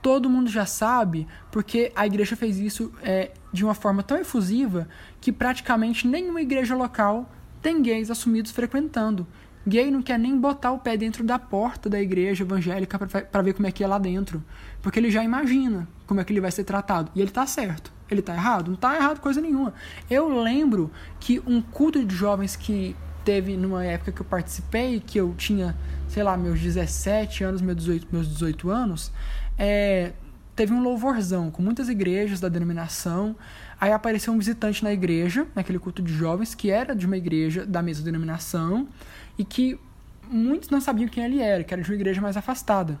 Todo 0.00 0.30
mundo 0.30 0.48
já 0.48 0.64
sabe, 0.64 1.26
porque 1.50 1.90
a 1.96 2.06
igreja 2.06 2.36
fez 2.36 2.58
isso 2.58 2.92
é, 3.02 3.32
de 3.52 3.64
uma 3.64 3.74
forma 3.74 4.02
tão 4.02 4.16
efusiva 4.16 4.88
que 5.20 5.32
praticamente 5.32 6.06
nenhuma 6.06 6.40
igreja 6.40 6.76
local 6.76 7.28
tem 7.60 7.82
gays 7.82 8.10
assumidos 8.10 8.52
frequentando. 8.52 9.26
Gay 9.66 9.90
não 9.90 10.00
quer 10.00 10.18
nem 10.18 10.38
botar 10.38 10.70
o 10.70 10.78
pé 10.78 10.96
dentro 10.96 11.24
da 11.24 11.38
porta 11.38 11.90
da 11.90 12.00
igreja 12.00 12.44
evangélica 12.44 12.98
para 12.98 13.42
ver 13.42 13.52
como 13.52 13.66
é 13.66 13.72
que 13.72 13.82
é 13.82 13.86
lá 13.86 13.98
dentro. 13.98 14.42
Porque 14.80 14.98
ele 15.00 15.10
já 15.10 15.22
imagina 15.24 15.88
como 16.06 16.20
é 16.20 16.24
que 16.24 16.32
ele 16.32 16.40
vai 16.40 16.52
ser 16.52 16.64
tratado. 16.64 17.10
E 17.14 17.20
ele 17.20 17.30
tá 17.30 17.44
certo. 17.46 17.97
Ele 18.10 18.22
tá 18.22 18.34
errado? 18.34 18.70
Não 18.70 18.76
tá 18.76 18.96
errado 18.96 19.20
coisa 19.20 19.40
nenhuma. 19.40 19.74
Eu 20.10 20.42
lembro 20.42 20.90
que 21.20 21.40
um 21.46 21.60
culto 21.60 22.04
de 22.04 22.14
jovens 22.14 22.56
que 22.56 22.96
teve 23.24 23.56
numa 23.56 23.84
época 23.84 24.10
que 24.12 24.22
eu 24.22 24.24
participei, 24.24 25.00
que 25.00 25.18
eu 25.20 25.34
tinha, 25.36 25.76
sei 26.08 26.22
lá, 26.22 26.36
meus 26.36 26.60
17 26.60 27.44
anos, 27.44 27.60
meus 27.60 27.76
18, 27.76 28.08
meus 28.10 28.26
18 28.26 28.70
anos, 28.70 29.12
é, 29.58 30.12
teve 30.56 30.72
um 30.72 30.82
louvorzão 30.82 31.50
com 31.50 31.62
muitas 31.62 31.88
igrejas 31.88 32.40
da 32.40 32.48
denominação. 32.48 33.36
Aí 33.80 33.92
apareceu 33.92 34.32
um 34.32 34.38
visitante 34.38 34.82
na 34.82 34.92
igreja, 34.92 35.46
naquele 35.54 35.78
culto 35.78 36.02
de 36.02 36.12
jovens, 36.12 36.54
que 36.54 36.70
era 36.70 36.96
de 36.96 37.06
uma 37.06 37.16
igreja 37.16 37.66
da 37.66 37.82
mesma 37.82 38.04
denominação 38.04 38.88
e 39.36 39.44
que 39.44 39.78
muitos 40.30 40.70
não 40.70 40.80
sabiam 40.80 41.08
quem 41.08 41.24
ele 41.24 41.40
era, 41.40 41.62
que 41.62 41.72
era 41.72 41.82
de 41.82 41.90
uma 41.90 41.94
igreja 41.94 42.20
mais 42.20 42.36
afastada. 42.36 42.98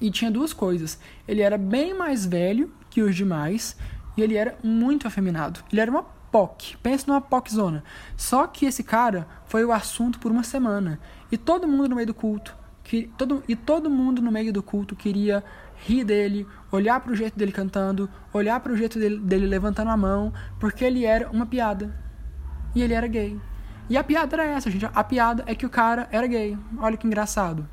E 0.00 0.10
tinha 0.10 0.30
duas 0.30 0.52
coisas. 0.52 0.98
Ele 1.28 1.40
era 1.40 1.56
bem 1.56 1.94
mais 1.94 2.26
velho 2.26 2.72
que 2.90 3.02
os 3.02 3.14
demais 3.14 3.76
e 4.16 4.22
ele 4.22 4.36
era 4.36 4.56
muito 4.62 5.06
afeminado. 5.06 5.60
Ele 5.70 5.80
era 5.80 5.90
uma 5.90 6.02
POC. 6.02 6.76
Pensa 6.82 7.04
numa 7.06 7.20
POC 7.20 7.52
zona. 7.52 7.84
Só 8.16 8.46
que 8.46 8.66
esse 8.66 8.82
cara 8.82 9.26
foi 9.46 9.64
o 9.64 9.72
assunto 9.72 10.18
por 10.18 10.30
uma 10.30 10.42
semana. 10.42 10.98
E 11.30 11.36
todo 11.36 11.68
mundo 11.68 11.88
no 11.88 11.96
meio 11.96 12.06
do 12.06 12.14
culto, 12.14 12.56
que, 12.82 13.10
todo, 13.16 13.42
e 13.48 13.56
todo 13.56 13.90
mundo 13.90 14.22
no 14.22 14.30
meio 14.30 14.52
do 14.52 14.62
culto 14.62 14.94
queria 14.94 15.42
rir 15.76 16.04
dele, 16.04 16.46
olhar 16.70 17.00
para 17.00 17.12
o 17.12 17.16
jeito 17.16 17.38
dele 17.38 17.52
cantando, 17.52 18.08
olhar 18.32 18.60
para 18.60 18.72
o 18.72 18.76
jeito 18.76 18.98
dele, 18.98 19.18
dele 19.18 19.46
levantando 19.46 19.90
a 19.90 19.96
mão, 19.96 20.32
porque 20.58 20.84
ele 20.84 21.04
era 21.04 21.30
uma 21.30 21.46
piada. 21.46 21.94
E 22.74 22.82
ele 22.82 22.94
era 22.94 23.06
gay. 23.06 23.40
E 23.88 23.96
a 23.96 24.04
piada 24.04 24.36
era 24.36 24.44
essa, 24.44 24.70
gente. 24.70 24.86
A 24.92 25.04
piada 25.04 25.44
é 25.46 25.54
que 25.54 25.64
o 25.64 25.70
cara 25.70 26.08
era 26.10 26.26
gay. 26.26 26.58
Olha 26.78 26.96
que 26.96 27.06
engraçado. 27.06 27.68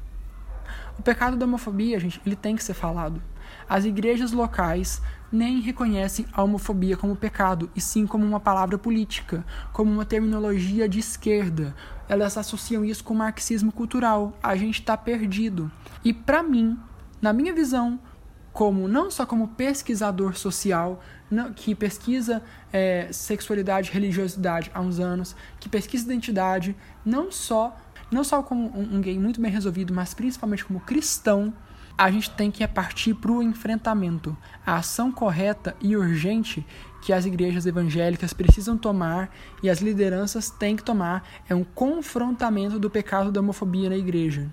O 0.97 1.01
pecado 1.01 1.35
da 1.35 1.45
homofobia, 1.45 1.99
gente, 1.99 2.21
ele 2.25 2.35
tem 2.35 2.55
que 2.55 2.63
ser 2.63 2.73
falado. 2.73 3.21
As 3.67 3.83
igrejas 3.83 4.31
locais 4.31 5.01
nem 5.33 5.59
reconhecem 5.59 6.27
a 6.31 6.43
homofobia 6.43 6.95
como 6.95 7.15
pecado, 7.15 7.67
e 7.75 7.81
sim 7.81 8.05
como 8.05 8.23
uma 8.23 8.39
palavra 8.39 8.77
política, 8.77 9.43
como 9.73 9.91
uma 9.91 10.05
terminologia 10.05 10.87
de 10.87 10.99
esquerda. 10.99 11.75
Elas 12.07 12.37
associam 12.37 12.85
isso 12.85 13.03
com 13.03 13.15
marxismo 13.15 13.71
cultural. 13.71 14.37
A 14.43 14.55
gente 14.55 14.79
está 14.79 14.95
perdido. 14.95 15.71
E 16.05 16.13
para 16.13 16.43
mim, 16.43 16.77
na 17.19 17.33
minha 17.33 17.51
visão, 17.51 17.99
como 18.53 18.87
não 18.87 19.09
só 19.09 19.25
como 19.25 19.47
pesquisador 19.47 20.35
social, 20.35 21.01
que 21.55 21.73
pesquisa 21.73 22.43
é, 22.71 23.07
sexualidade 23.11 23.91
religiosidade 23.91 24.69
há 24.71 24.79
uns 24.79 24.99
anos, 24.99 25.35
que 25.59 25.67
pesquisa 25.67 26.05
identidade, 26.05 26.75
não 27.03 27.31
só 27.31 27.75
não 28.11 28.23
só 28.23 28.43
como 28.43 28.67
um, 28.77 28.97
um 28.97 29.01
gay 29.01 29.17
muito 29.17 29.41
bem 29.41 29.51
resolvido, 29.51 29.91
mas 29.91 30.13
principalmente 30.13 30.63
como 30.63 30.79
cristão, 30.79 31.51
a 31.97 32.09
gente 32.09 32.31
tem 32.31 32.49
que 32.49 32.67
partir 32.67 33.13
para 33.13 33.31
o 33.31 33.41
enfrentamento, 33.41 34.35
a 34.65 34.77
ação 34.77 35.11
correta 35.11 35.75
e 35.79 35.95
urgente 35.95 36.65
que 37.01 37.13
as 37.13 37.25
igrejas 37.25 37.65
evangélicas 37.65 38.33
precisam 38.33 38.77
tomar 38.77 39.29
e 39.61 39.69
as 39.69 39.81
lideranças 39.81 40.49
têm 40.49 40.75
que 40.75 40.83
tomar 40.83 41.27
é 41.47 41.53
um 41.53 41.63
confrontamento 41.63 42.79
do 42.79 42.89
pecado 42.89 43.31
da 43.31 43.41
homofobia 43.41 43.89
na 43.89 43.97
igreja. 43.97 44.49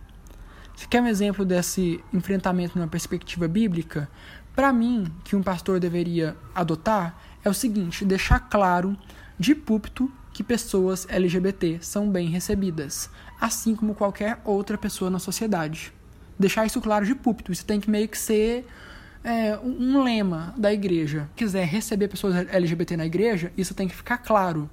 Você 0.75 0.87
quer 0.87 1.03
um 1.03 1.07
exemplo 1.07 1.45
desse 1.45 2.03
enfrentamento 2.13 2.79
numa 2.79 2.89
perspectiva 2.89 3.47
bíblica? 3.47 4.09
Para 4.55 4.73
mim, 4.73 5.11
que 5.25 5.37
um 5.37 5.43
pastor 5.43 5.79
deveria 5.79 6.37
adotar 6.55 7.17
é 7.45 7.49
o 7.49 7.55
seguinte: 7.55 8.05
deixar 8.05 8.41
claro 8.41 8.97
de 9.39 9.55
púlpito 9.55 10.11
que 10.33 10.43
pessoas 10.43 11.07
LGBT 11.09 11.79
são 11.81 12.11
bem 12.11 12.29
recebidas, 12.29 13.11
assim 13.41 13.75
como 13.75 13.95
qualquer 13.95 14.41
outra 14.45 14.77
pessoa 14.77 15.11
na 15.11 15.19
sociedade. 15.19 15.93
Deixar 16.41 16.65
isso 16.65 16.81
claro 16.81 17.05
de 17.05 17.15
púlpito. 17.15 17.53
Isso 17.53 17.67
tem 17.67 17.79
que 17.79 17.91
meio 17.91 18.09
que 18.09 18.17
ser 18.17 18.67
é, 19.23 19.59
um 19.59 20.03
lema 20.03 20.55
da 20.57 20.73
igreja. 20.73 21.29
Se 21.33 21.45
quiser 21.45 21.67
receber 21.67 22.09
pessoas 22.09 22.35
LGBT 22.49 22.97
na 22.97 23.05
igreja, 23.05 23.53
isso 23.59 23.75
tem 23.75 23.87
que 23.87 23.95
ficar 23.95 24.17
claro. 24.17 24.71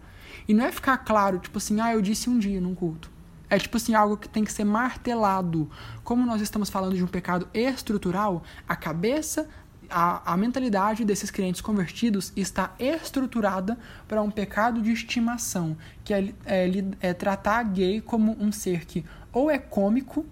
E 0.48 0.54
não 0.54 0.66
é 0.66 0.72
ficar 0.72 0.98
claro, 1.00 1.40
tipo 1.40 1.58
assim, 1.58 1.82
ah, 1.82 1.92
eu 1.92 2.02
disse 2.02 2.30
um 2.30 2.40
dia 2.40 2.62
num 2.62 2.74
culto. 2.74 3.12
É 3.50 3.60
tipo 3.60 3.76
assim, 3.76 3.94
algo 3.94 4.16
que 4.16 4.30
tem 4.30 4.46
que 4.46 4.52
ser 4.54 4.64
martelado. 4.64 5.70
Como 6.06 6.26
nós 6.26 6.42
estamos 6.42 6.70
falando 6.70 6.96
de 6.96 7.04
um 7.04 7.08
pecado 7.08 7.50
estrutural, 7.54 8.42
a 8.66 8.76
cabeça, 8.76 9.50
a, 9.90 10.34
a 10.34 10.38
mentalidade 10.38 11.04
desses 11.04 11.30
crentes 11.30 11.60
convertidos 11.60 12.32
está 12.34 12.74
estruturada 12.80 13.78
para 14.08 14.22
um 14.22 14.32
pecado 14.32 14.82
de 14.82 14.94
estimação, 14.94 15.78
que 16.06 16.14
é, 16.14 16.34
é, 16.46 16.70
é 17.02 17.14
tratar 17.14 17.62
gay 17.64 18.00
como 18.00 18.38
um 18.40 18.54
ser 18.54 18.86
que 18.86 19.04
ou 19.34 19.52
é 19.52 19.58
cômico, 19.58 20.26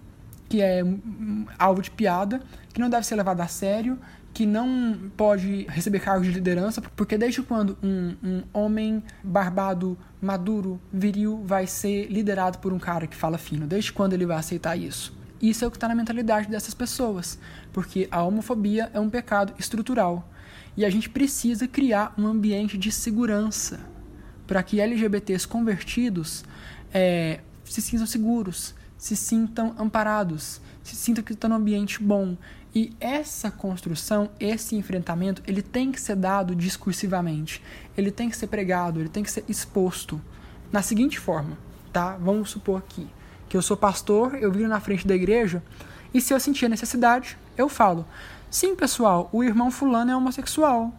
que 0.48 0.62
é 0.62 0.82
alvo 1.58 1.82
de 1.82 1.90
piada, 1.90 2.40
que 2.72 2.80
não 2.80 2.88
deve 2.88 3.06
ser 3.06 3.16
levado 3.16 3.40
a 3.40 3.48
sério, 3.48 3.98
que 4.32 4.44
não 4.44 5.10
pode 5.16 5.66
receber 5.68 6.00
cargos 6.00 6.26
de 6.26 6.34
liderança, 6.34 6.82
porque 6.94 7.16
desde 7.16 7.42
quando 7.42 7.78
um, 7.82 8.14
um 8.22 8.42
homem 8.52 9.02
barbado, 9.24 9.96
maduro, 10.20 10.78
viril 10.92 11.42
vai 11.42 11.66
ser 11.66 12.08
liderado 12.08 12.58
por 12.58 12.70
um 12.70 12.78
cara 12.78 13.06
que 13.06 13.16
fala 13.16 13.38
fino? 13.38 13.66
Desde 13.66 13.92
quando 13.92 14.12
ele 14.12 14.26
vai 14.26 14.36
aceitar 14.36 14.76
isso? 14.76 15.16
Isso 15.40 15.64
é 15.64 15.68
o 15.68 15.70
que 15.70 15.78
está 15.78 15.88
na 15.88 15.94
mentalidade 15.94 16.48
dessas 16.48 16.74
pessoas, 16.74 17.38
porque 17.72 18.08
a 18.10 18.22
homofobia 18.22 18.90
é 18.92 19.00
um 19.00 19.08
pecado 19.08 19.54
estrutural. 19.58 20.28
E 20.76 20.84
a 20.84 20.90
gente 20.90 21.08
precisa 21.08 21.66
criar 21.66 22.12
um 22.18 22.26
ambiente 22.26 22.76
de 22.76 22.92
segurança 22.92 23.80
para 24.46 24.62
que 24.62 24.80
LGBTs 24.80 25.48
convertidos 25.48 26.44
é, 26.92 27.40
se 27.64 27.80
sintam 27.80 28.06
seguros, 28.06 28.74
se 28.98 29.16
sintam 29.16 29.74
amparados, 29.78 30.60
se 30.82 30.96
sintam 30.96 31.22
que 31.22 31.32
estão 31.32 31.50
num 31.50 31.56
ambiente 31.56 32.02
bom, 32.02 32.36
e 32.74 32.92
essa 33.00 33.50
construção, 33.50 34.28
esse 34.38 34.76
enfrentamento, 34.76 35.42
ele 35.46 35.62
tem 35.62 35.90
que 35.90 36.00
ser 36.00 36.14
dado 36.14 36.54
discursivamente. 36.54 37.62
Ele 37.96 38.10
tem 38.10 38.28
que 38.28 38.36
ser 38.36 38.48
pregado, 38.48 39.00
ele 39.00 39.08
tem 39.08 39.22
que 39.22 39.30
ser 39.30 39.44
exposto. 39.48 40.20
Na 40.70 40.82
seguinte 40.82 41.18
forma, 41.18 41.56
tá? 41.90 42.18
Vamos 42.18 42.50
supor 42.50 42.78
aqui 42.78 43.08
que 43.48 43.56
eu 43.56 43.62
sou 43.62 43.76
pastor, 43.76 44.34
eu 44.34 44.52
viro 44.52 44.68
na 44.68 44.80
frente 44.80 45.06
da 45.06 45.14
igreja 45.14 45.62
e 46.12 46.20
se 46.20 46.34
eu 46.34 46.40
sentir 46.40 46.66
a 46.66 46.68
necessidade, 46.68 47.38
eu 47.56 47.68
falo: 47.68 48.06
"Sim, 48.50 48.74
pessoal, 48.74 49.30
o 49.32 49.42
irmão 49.42 49.70
fulano 49.70 50.10
é 50.10 50.16
homossexual 50.16 50.92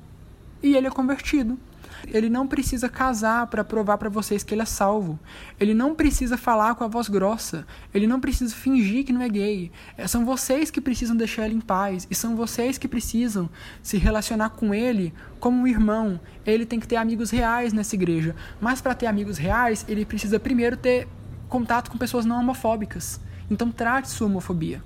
e 0.64 0.76
ele 0.76 0.88
é 0.88 0.92
convertido. 0.92 1.60
Ele 2.08 2.30
não 2.30 2.48
precisa 2.48 2.88
casar 2.90 3.48
para 3.48 3.64
provar 3.64 3.98
para 3.98 4.10
vocês 4.10 4.44
que 4.44 4.54
ele 4.54 4.62
é 4.62 4.66
salvo. 4.66 5.20
Ele 5.60 5.74
não 5.74 5.96
precisa 5.96 6.38
falar 6.38 6.76
com 6.76 6.84
a 6.84 6.88
voz 6.88 7.10
grossa. 7.10 7.66
Ele 7.94 8.08
não 8.08 8.20
precisa 8.20 8.56
fingir 8.56 9.06
que 9.06 9.14
não 9.14 9.22
é 9.22 9.30
gay. 9.30 9.72
É, 9.98 10.08
são 10.08 10.26
vocês 10.26 10.70
que 10.70 10.82
precisam 10.82 11.16
deixar 11.16 11.46
ele 11.46 11.56
em 11.56 11.62
paz. 11.62 12.08
E 12.10 12.16
são 12.16 12.36
vocês 12.36 12.78
que 12.78 12.88
precisam 12.88 13.50
se 13.82 13.98
relacionar 13.98 14.50
com 14.52 14.74
ele 14.74 15.14
como 15.40 15.62
um 15.62 15.68
irmão. 15.68 16.20
Ele 16.46 16.66
tem 16.66 16.80
que 16.80 16.88
ter 16.88 16.96
amigos 16.96 17.30
reais 17.30 17.74
nessa 17.74 17.96
igreja. 17.96 18.36
Mas 18.60 18.82
para 18.82 18.94
ter 18.94 19.08
amigos 19.08 19.38
reais, 19.38 19.86
ele 19.88 20.06
precisa 20.06 20.40
primeiro 20.40 20.78
ter 20.78 21.08
contato 21.48 21.90
com 21.90 21.98
pessoas 21.98 22.26
não 22.26 22.40
homofóbicas. 22.40 23.20
Então 23.50 23.72
trate 23.72 24.10
sua 24.10 24.28
homofobia. 24.28 24.82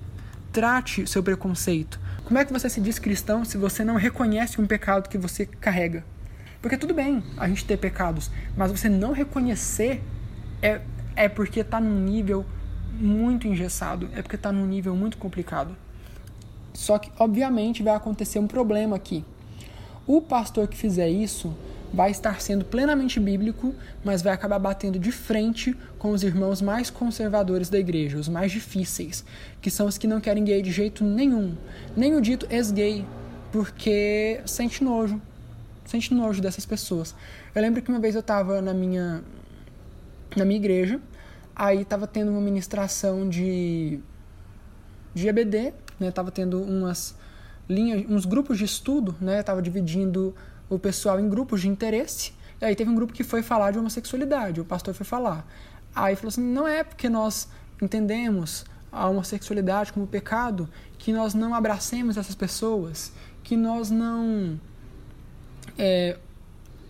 Trate 0.52 1.06
seu 1.06 1.22
preconceito. 1.22 1.98
Como 2.24 2.38
é 2.38 2.44
que 2.44 2.52
você 2.52 2.68
se 2.68 2.80
diz 2.80 2.98
cristão 2.98 3.44
se 3.44 3.56
você 3.56 3.84
não 3.84 3.96
reconhece 3.96 4.60
um 4.60 4.66
pecado 4.66 5.08
que 5.08 5.18
você 5.18 5.44
carrega? 5.46 6.04
Porque 6.62 6.78
tudo 6.78 6.94
bem 6.94 7.22
a 7.36 7.48
gente 7.48 7.64
ter 7.64 7.76
pecados, 7.76 8.30
mas 8.56 8.70
você 8.70 8.88
não 8.88 9.12
reconhecer 9.12 10.00
é, 10.62 10.80
é 11.16 11.28
porque 11.28 11.60
está 11.60 11.80
num 11.80 12.00
nível 12.00 12.46
muito 12.92 13.48
engessado, 13.48 14.08
é 14.14 14.22
porque 14.22 14.36
está 14.36 14.52
num 14.52 14.64
nível 14.64 14.94
muito 14.94 15.18
complicado. 15.18 15.76
Só 16.72 16.98
que, 16.98 17.10
obviamente, 17.18 17.82
vai 17.82 17.94
acontecer 17.94 18.38
um 18.38 18.46
problema 18.46 18.94
aqui. 18.94 19.24
O 20.06 20.22
pastor 20.22 20.68
que 20.68 20.76
fizer 20.76 21.08
isso 21.08 21.54
vai 21.92 22.10
estar 22.10 22.40
sendo 22.40 22.64
plenamente 22.64 23.20
bíblico, 23.20 23.74
mas 24.04 24.22
vai 24.22 24.32
acabar 24.32 24.58
batendo 24.58 24.98
de 24.98 25.12
frente 25.12 25.76
com 25.98 26.10
os 26.12 26.22
irmãos 26.22 26.62
mais 26.62 26.88
conservadores 26.88 27.68
da 27.68 27.78
igreja, 27.78 28.16
os 28.16 28.28
mais 28.28 28.50
difíceis, 28.50 29.24
que 29.60 29.70
são 29.70 29.86
os 29.86 29.98
que 29.98 30.06
não 30.06 30.20
querem 30.20 30.44
gay 30.44 30.62
de 30.62 30.72
jeito 30.72 31.04
nenhum, 31.04 31.54
nem 31.94 32.14
o 32.14 32.20
dito 32.20 32.46
ex-gay, 32.48 33.04
porque 33.50 34.40
sente 34.46 34.82
nojo, 34.82 35.20
sente 35.84 36.14
nojo 36.14 36.40
dessas 36.40 36.66
pessoas. 36.66 37.14
Eu 37.54 37.62
lembro 37.62 37.82
que 37.82 37.90
uma 37.90 38.00
vez 38.00 38.14
eu 38.14 38.20
estava 38.20 38.60
na 38.60 38.72
minha 38.74 39.22
na 40.36 40.44
minha 40.44 40.58
igreja, 40.58 41.00
aí 41.54 41.82
estava 41.82 42.06
tendo 42.06 42.30
uma 42.30 42.40
ministração 42.40 43.28
de 43.28 44.00
de 45.14 45.28
EBD, 45.28 45.74
né? 46.00 46.10
Tava 46.10 46.30
tendo 46.30 46.62
umas 46.62 47.14
linhas, 47.68 48.04
uns 48.08 48.24
grupos 48.24 48.58
de 48.58 48.64
estudo, 48.64 49.14
né? 49.20 49.42
Tava 49.42 49.60
dividindo 49.60 50.34
o 50.68 50.78
pessoal 50.78 51.20
em 51.20 51.28
grupos 51.28 51.60
de 51.60 51.68
interesse. 51.68 52.32
E 52.60 52.64
aí 52.64 52.74
teve 52.74 52.90
um 52.90 52.94
grupo 52.94 53.12
que 53.12 53.24
foi 53.24 53.42
falar 53.42 53.72
de 53.72 53.78
homossexualidade, 53.78 54.60
o 54.60 54.64
pastor 54.64 54.94
foi 54.94 55.04
falar. 55.04 55.46
Aí 55.94 56.16
falou 56.16 56.28
assim: 56.28 56.42
"Não 56.42 56.66
é 56.66 56.82
porque 56.82 57.08
nós 57.08 57.48
entendemos 57.80 58.64
a 58.90 59.08
homossexualidade 59.08 59.92
como 59.92 60.06
pecado 60.06 60.68
que 60.98 61.12
nós 61.12 61.34
não 61.34 61.54
abracemos 61.54 62.16
essas 62.16 62.34
pessoas, 62.34 63.12
que 63.42 63.56
nós 63.56 63.90
não 63.90 64.60
é, 65.78 66.18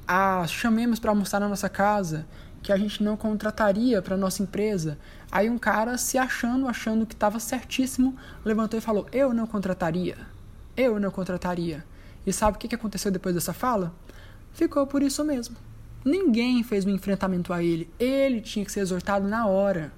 a 0.06 0.46
chamemos 0.46 0.98
para 0.98 1.10
almoçar 1.10 1.40
na 1.40 1.48
nossa 1.48 1.68
casa, 1.68 2.26
que 2.62 2.72
a 2.72 2.76
gente 2.76 3.02
não 3.02 3.16
contrataria 3.16 4.00
para 4.00 4.16
nossa 4.16 4.42
empresa. 4.42 4.98
Aí 5.30 5.50
um 5.50 5.58
cara 5.58 5.98
se 5.98 6.16
achando, 6.16 6.68
achando 6.68 7.06
que 7.06 7.14
estava 7.14 7.40
certíssimo, 7.40 8.16
levantou 8.44 8.78
e 8.78 8.82
falou: 8.82 9.06
Eu 9.12 9.32
não 9.32 9.46
contrataria. 9.46 10.16
Eu 10.76 10.98
não 11.00 11.10
contrataria. 11.10 11.84
E 12.26 12.32
sabe 12.32 12.56
o 12.56 12.60
que 12.60 12.74
aconteceu 12.74 13.10
depois 13.10 13.34
dessa 13.34 13.52
fala? 13.52 13.92
Ficou 14.52 14.86
por 14.86 15.02
isso 15.02 15.24
mesmo. 15.24 15.56
Ninguém 16.04 16.62
fez 16.62 16.84
um 16.84 16.90
enfrentamento 16.90 17.52
a 17.52 17.62
ele. 17.62 17.90
Ele 17.98 18.40
tinha 18.40 18.64
que 18.64 18.72
ser 18.72 18.80
exortado 18.80 19.26
na 19.28 19.46
hora. 19.46 19.92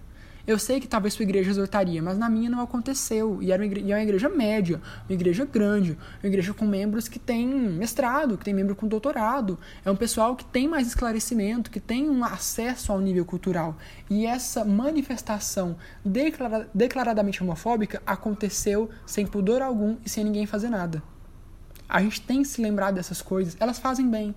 Eu 0.46 0.58
sei 0.58 0.78
que 0.78 0.86
talvez 0.86 1.14
sua 1.14 1.22
igreja 1.22 1.50
exortaria, 1.50 2.02
mas 2.02 2.18
na 2.18 2.28
minha 2.28 2.50
não 2.50 2.60
aconteceu. 2.60 3.42
E 3.42 3.50
era 3.50 3.62
uma 3.62 3.66
igreja, 3.66 3.92
é 3.92 3.96
uma 3.96 4.02
igreja 4.02 4.28
média, 4.28 4.80
uma 5.08 5.14
igreja 5.14 5.44
grande, 5.46 5.98
uma 6.22 6.28
igreja 6.28 6.52
com 6.52 6.66
membros 6.66 7.08
que 7.08 7.18
tem 7.18 7.48
mestrado, 7.48 8.36
que 8.36 8.44
tem 8.44 8.52
membro 8.52 8.76
com 8.76 8.86
doutorado. 8.86 9.58
É 9.84 9.90
um 9.90 9.96
pessoal 9.96 10.36
que 10.36 10.44
tem 10.44 10.68
mais 10.68 10.86
esclarecimento, 10.86 11.70
que 11.70 11.80
tem 11.80 12.10
um 12.10 12.22
acesso 12.22 12.92
ao 12.92 13.00
nível 13.00 13.24
cultural. 13.24 13.74
E 14.10 14.26
essa 14.26 14.66
manifestação 14.66 15.76
declara, 16.04 16.68
declaradamente 16.74 17.42
homofóbica 17.42 18.02
aconteceu 18.06 18.90
sem 19.06 19.26
pudor 19.26 19.62
algum 19.62 19.96
e 20.04 20.10
sem 20.10 20.24
ninguém 20.24 20.44
fazer 20.44 20.68
nada. 20.68 21.02
A 21.88 22.02
gente 22.02 22.20
tem 22.20 22.42
que 22.42 22.48
se 22.48 22.60
lembrar 22.60 22.90
dessas 22.90 23.22
coisas, 23.22 23.56
elas 23.58 23.78
fazem 23.78 24.08
bem. 24.10 24.34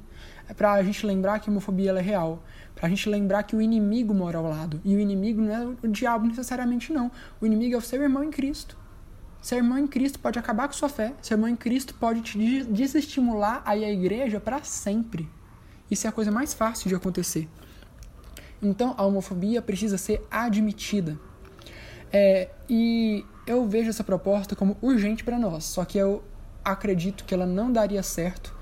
É 0.49 0.53
pra 0.53 0.81
gente 0.83 1.05
lembrar 1.05 1.39
que 1.39 1.49
a 1.49 1.51
homofobia 1.51 1.91
é 1.91 2.01
real. 2.01 2.43
Pra 2.77 2.87
gente 2.87 3.09
lembrar 3.09 3.41
que 3.41 3.55
o 3.55 3.61
inimigo 3.61 4.13
mora 4.13 4.37
ao 4.37 4.47
lado. 4.47 4.79
E 4.85 4.95
o 4.95 4.99
inimigo 4.99 5.41
não 5.41 5.51
é 5.51 5.65
o 5.65 5.87
diabo 5.87 6.27
necessariamente, 6.27 6.93
não. 6.93 7.11
O 7.41 7.45
inimigo 7.45 7.73
é 7.73 7.77
o 7.77 7.81
seu 7.81 8.03
irmão 8.03 8.23
em 8.23 8.29
Cristo. 8.29 8.77
Seu 9.41 9.57
irmão 9.57 9.79
em 9.79 9.87
Cristo 9.87 10.19
pode 10.19 10.37
acabar 10.37 10.67
com 10.67 10.75
sua 10.75 10.87
fé. 10.87 11.11
Seu 11.19 11.35
irmão 11.35 11.49
em 11.49 11.55
Cristo 11.55 11.95
pode 11.95 12.21
te 12.21 12.63
desestimular 12.65 13.63
a 13.65 13.75
ir 13.75 13.83
à 13.83 13.89
igreja 13.89 14.39
para 14.39 14.63
sempre. 14.63 15.27
Isso 15.89 16.05
é 16.05 16.09
a 16.09 16.13
coisa 16.13 16.31
mais 16.31 16.53
fácil 16.53 16.87
de 16.87 16.93
acontecer. 16.93 17.49
Então, 18.61 18.93
a 18.95 19.03
homofobia 19.03 19.59
precisa 19.59 19.97
ser 19.97 20.21
admitida. 20.29 21.17
É, 22.13 22.51
e 22.69 23.25
eu 23.47 23.67
vejo 23.67 23.89
essa 23.89 24.03
proposta 24.03 24.55
como 24.55 24.77
urgente 24.83 25.23
para 25.23 25.39
nós. 25.39 25.63
Só 25.63 25.83
que 25.83 25.97
eu 25.97 26.23
acredito 26.63 27.23
que 27.23 27.33
ela 27.33 27.47
não 27.47 27.71
daria 27.71 28.03
certo, 28.03 28.55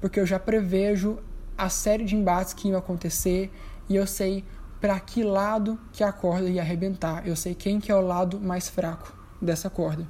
porque 0.00 0.20
eu 0.20 0.26
já 0.26 0.38
prevejo 0.38 1.18
a 1.56 1.68
série 1.68 2.04
de 2.04 2.14
embates 2.14 2.52
que 2.52 2.68
iam 2.68 2.78
acontecer 2.78 3.50
e 3.88 3.96
eu 3.96 4.06
sei 4.06 4.44
para 4.80 4.98
que 5.00 5.22
lado 5.22 5.78
que 5.92 6.04
a 6.04 6.12
corda 6.12 6.48
ia 6.48 6.60
arrebentar. 6.60 7.26
Eu 7.26 7.34
sei 7.34 7.54
quem 7.54 7.80
que 7.80 7.90
é 7.90 7.94
o 7.94 8.00
lado 8.00 8.40
mais 8.40 8.68
fraco 8.68 9.16
dessa 9.40 9.70
corda. 9.70 10.06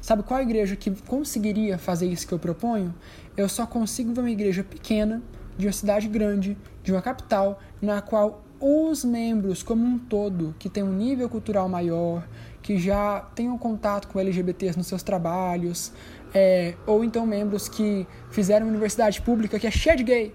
Sabe 0.00 0.22
qual 0.22 0.40
igreja 0.40 0.76
que 0.76 0.90
conseguiria 0.90 1.78
fazer 1.78 2.06
isso 2.06 2.26
que 2.26 2.34
eu 2.34 2.38
proponho? 2.38 2.94
Eu 3.36 3.48
só 3.48 3.66
consigo 3.66 4.12
ver 4.12 4.20
uma 4.20 4.30
igreja 4.30 4.62
pequena, 4.62 5.22
de 5.56 5.66
uma 5.66 5.72
cidade 5.72 6.08
grande, 6.08 6.56
de 6.82 6.92
uma 6.92 7.00
capital, 7.00 7.58
na 7.80 8.02
qual 8.02 8.44
os 8.60 9.04
membros 9.04 9.62
como 9.62 9.84
um 9.84 9.98
todo, 9.98 10.54
que 10.58 10.68
tem 10.68 10.82
um 10.82 10.92
nível 10.92 11.28
cultural 11.28 11.68
maior, 11.68 12.26
que 12.62 12.78
já 12.78 13.20
tenham 13.34 13.56
contato 13.58 14.08
com 14.08 14.18
LGBTs 14.18 14.76
nos 14.76 14.86
seus 14.86 15.02
trabalhos, 15.02 15.92
é, 16.32 16.74
ou 16.86 17.04
então 17.04 17.26
membros 17.26 17.68
que 17.68 18.06
fizeram 18.30 18.66
universidade 18.66 19.20
pública 19.22 19.58
que 19.58 19.66
é 19.66 19.70
cheia 19.70 19.96
de 19.96 20.02
gay, 20.02 20.34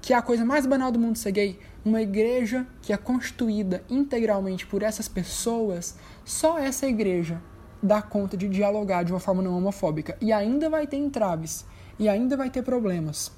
que 0.00 0.12
é 0.12 0.16
a 0.16 0.22
coisa 0.22 0.44
mais 0.44 0.66
banal 0.66 0.90
do 0.90 0.98
mundo 0.98 1.16
ser 1.16 1.32
gay, 1.32 1.58
uma 1.84 2.02
igreja 2.02 2.66
que 2.82 2.92
é 2.92 2.96
constituída 2.96 3.82
integralmente 3.88 4.66
por 4.66 4.82
essas 4.82 5.08
pessoas, 5.08 5.96
só 6.24 6.58
essa 6.58 6.86
igreja 6.86 7.40
dá 7.82 8.02
conta 8.02 8.36
de 8.36 8.48
dialogar 8.48 9.02
de 9.04 9.12
uma 9.12 9.20
forma 9.20 9.42
não 9.42 9.56
homofóbica. 9.56 10.16
E 10.20 10.32
ainda 10.32 10.68
vai 10.68 10.86
ter 10.86 10.96
entraves, 10.96 11.64
e 11.98 12.08
ainda 12.08 12.36
vai 12.36 12.50
ter 12.50 12.62
problemas. 12.62 13.32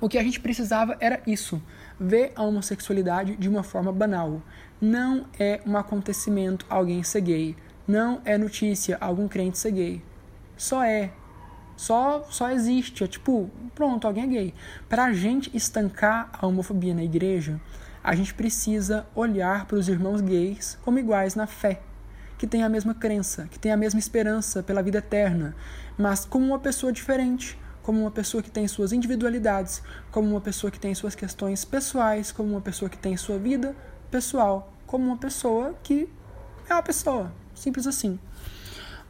O 0.00 0.08
que 0.08 0.18
a 0.18 0.22
gente 0.22 0.40
precisava 0.40 0.96
era 1.00 1.22
isso: 1.26 1.62
ver 1.98 2.32
a 2.34 2.42
homossexualidade 2.42 3.36
de 3.36 3.48
uma 3.48 3.62
forma 3.62 3.92
banal. 3.92 4.42
Não 4.80 5.26
é 5.38 5.60
um 5.66 5.76
acontecimento 5.76 6.66
alguém 6.68 7.02
ser 7.02 7.20
gay. 7.20 7.56
Não 7.86 8.20
é 8.24 8.36
notícia 8.36 8.98
algum 9.00 9.28
crente 9.28 9.58
ser 9.58 9.72
gay. 9.72 10.02
Só 10.56 10.82
é. 10.82 11.12
Só, 11.76 12.26
só 12.30 12.50
existe. 12.50 13.04
É 13.04 13.06
tipo, 13.06 13.50
pronto, 13.74 14.06
alguém 14.06 14.24
é 14.24 14.26
gay. 14.26 14.54
Para 14.88 15.04
a 15.04 15.12
gente 15.12 15.54
estancar 15.56 16.30
a 16.32 16.46
homofobia 16.46 16.94
na 16.94 17.02
igreja, 17.02 17.60
a 18.02 18.14
gente 18.14 18.34
precisa 18.34 19.06
olhar 19.14 19.66
para 19.66 19.78
os 19.78 19.88
irmãos 19.88 20.20
gays 20.20 20.78
como 20.82 20.98
iguais 20.98 21.34
na 21.34 21.46
fé, 21.46 21.80
que 22.36 22.46
têm 22.46 22.62
a 22.62 22.68
mesma 22.68 22.94
crença, 22.94 23.48
que 23.50 23.58
têm 23.58 23.72
a 23.72 23.76
mesma 23.76 23.98
esperança 23.98 24.62
pela 24.62 24.82
vida 24.82 24.98
eterna, 24.98 25.56
mas 25.96 26.24
como 26.24 26.44
uma 26.44 26.58
pessoa 26.58 26.92
diferente, 26.92 27.58
como 27.82 28.00
uma 28.00 28.10
pessoa 28.10 28.42
que 28.42 28.50
tem 28.50 28.68
suas 28.68 28.92
individualidades, 28.92 29.82
como 30.10 30.28
uma 30.28 30.40
pessoa 30.40 30.70
que 30.70 30.78
tem 30.78 30.94
suas 30.94 31.14
questões 31.14 31.64
pessoais, 31.64 32.30
como 32.30 32.50
uma 32.50 32.60
pessoa 32.60 32.88
que 32.88 32.98
tem 32.98 33.16
sua 33.16 33.38
vida 33.38 33.74
pessoal, 34.10 34.72
como 34.86 35.06
uma 35.06 35.16
pessoa 35.16 35.74
que 35.82 36.08
é 36.68 36.74
uma 36.74 36.82
pessoa, 36.82 37.32
simples 37.54 37.86
assim. 37.86 38.18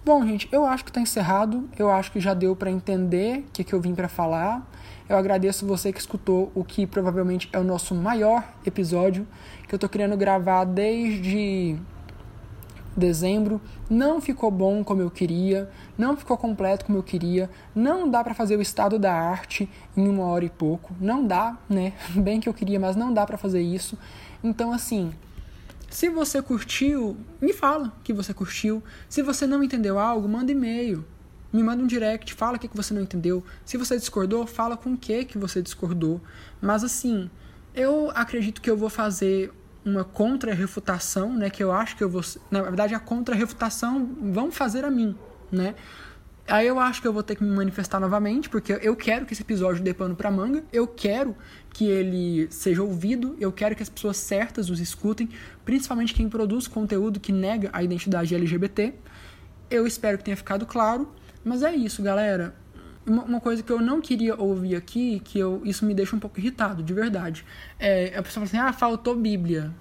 Bom, 0.04 0.22
gente, 0.26 0.46
eu 0.52 0.66
acho 0.66 0.84
que 0.84 0.90
está 0.90 1.00
encerrado. 1.00 1.66
Eu 1.78 1.90
acho 1.90 2.12
que 2.12 2.20
já 2.20 2.34
deu 2.34 2.54
para 2.54 2.70
entender 2.70 3.38
o 3.38 3.52
que, 3.52 3.64
que 3.64 3.72
eu 3.72 3.80
vim 3.80 3.94
para 3.94 4.06
falar. 4.06 4.70
Eu 5.08 5.16
agradeço 5.16 5.66
você 5.66 5.94
que 5.94 5.98
escutou 5.98 6.52
o 6.54 6.62
que 6.62 6.86
provavelmente 6.86 7.48
é 7.54 7.58
o 7.58 7.64
nosso 7.64 7.94
maior 7.94 8.44
episódio, 8.66 9.26
que 9.66 9.74
eu 9.74 9.78
estou 9.78 9.88
querendo 9.88 10.14
gravar 10.14 10.64
desde 10.66 11.78
dezembro. 12.94 13.58
Não 13.88 14.20
ficou 14.20 14.50
bom 14.50 14.84
como 14.84 15.00
eu 15.00 15.10
queria, 15.10 15.70
não 15.96 16.14
ficou 16.14 16.36
completo 16.36 16.84
como 16.84 16.98
eu 16.98 17.02
queria. 17.02 17.48
Não 17.74 18.06
dá 18.06 18.22
para 18.22 18.34
fazer 18.34 18.58
o 18.58 18.62
estado 18.62 18.98
da 18.98 19.14
arte 19.14 19.70
em 19.96 20.06
uma 20.06 20.24
hora 20.24 20.44
e 20.44 20.50
pouco. 20.50 20.94
Não 21.00 21.26
dá, 21.26 21.56
né? 21.66 21.94
Bem 22.14 22.40
que 22.40 22.48
eu 22.48 22.52
queria, 22.52 22.78
mas 22.78 22.94
não 22.94 23.10
dá 23.10 23.24
para 23.24 23.38
fazer 23.38 23.62
isso. 23.62 23.98
Então, 24.42 24.70
assim, 24.70 25.14
se 25.94 26.08
você 26.08 26.42
curtiu, 26.42 27.16
me 27.40 27.52
fala 27.52 27.96
que 28.02 28.12
você 28.12 28.34
curtiu. 28.34 28.82
Se 29.08 29.22
você 29.22 29.46
não 29.46 29.62
entendeu 29.62 29.96
algo, 29.96 30.28
manda 30.28 30.50
e-mail. 30.50 31.04
Me 31.52 31.62
manda 31.62 31.84
um 31.84 31.86
direct, 31.86 32.34
fala 32.34 32.56
o 32.56 32.58
que 32.58 32.68
você 32.74 32.92
não 32.92 33.00
entendeu. 33.00 33.44
Se 33.64 33.76
você 33.76 33.96
discordou, 33.96 34.44
fala 34.44 34.76
com 34.76 34.94
o 34.94 34.98
que 34.98 35.24
que 35.24 35.38
você 35.38 35.62
discordou. 35.62 36.20
Mas 36.60 36.82
assim, 36.82 37.30
eu 37.72 38.10
acredito 38.12 38.60
que 38.60 38.68
eu 38.68 38.76
vou 38.76 38.90
fazer 38.90 39.52
uma 39.84 40.02
contra-refutação, 40.02 41.32
né? 41.32 41.48
Que 41.48 41.62
eu 41.62 41.70
acho 41.70 41.96
que 41.96 42.02
eu 42.02 42.10
vou. 42.10 42.22
Na 42.50 42.60
verdade, 42.60 42.92
a 42.92 42.98
contra-refutação 42.98 44.16
vão 44.20 44.50
fazer 44.50 44.84
a 44.84 44.90
mim, 44.90 45.16
né? 45.52 45.76
Aí 46.46 46.66
eu 46.66 46.78
acho 46.78 47.00
que 47.00 47.08
eu 47.08 47.12
vou 47.12 47.22
ter 47.22 47.36
que 47.36 47.42
me 47.42 47.56
manifestar 47.56 47.98
novamente, 47.98 48.50
porque 48.50 48.78
eu 48.82 48.94
quero 48.94 49.24
que 49.24 49.32
esse 49.32 49.40
episódio 49.40 49.82
dê 49.82 49.94
pano 49.94 50.14
pra 50.14 50.30
manga, 50.30 50.62
eu 50.70 50.86
quero 50.86 51.34
que 51.70 51.86
ele 51.86 52.46
seja 52.50 52.82
ouvido, 52.82 53.34
eu 53.40 53.50
quero 53.50 53.74
que 53.74 53.82
as 53.82 53.88
pessoas 53.88 54.18
certas 54.18 54.68
os 54.68 54.78
escutem, 54.78 55.28
principalmente 55.64 56.12
quem 56.12 56.28
produz 56.28 56.68
conteúdo 56.68 57.18
que 57.18 57.32
nega 57.32 57.70
a 57.72 57.82
identidade 57.82 58.34
LGBT. 58.34 58.92
Eu 59.70 59.86
espero 59.86 60.18
que 60.18 60.24
tenha 60.24 60.36
ficado 60.36 60.66
claro, 60.66 61.10
mas 61.42 61.62
é 61.62 61.74
isso, 61.74 62.02
galera. 62.02 62.54
Uma, 63.06 63.40
coisa 63.40 63.62
que 63.62 63.70
eu 63.70 63.80
não 63.80 64.00
queria 64.00 64.34
ouvir 64.40 64.76
aqui, 64.76 65.20
que 65.20 65.38
eu, 65.38 65.60
isso 65.64 65.84
me 65.84 65.92
deixa 65.94 66.14
um 66.16 66.18
pouco 66.18 66.38
irritado, 66.38 66.82
de 66.82 66.92
verdade. 66.94 67.44
É, 67.78 68.16
a 68.16 68.22
pessoa 68.22 68.46
fala 68.46 68.46
assim: 68.46 68.56
ah, 68.56 68.72
faltou 68.72 69.14
Bíblia. 69.14 69.74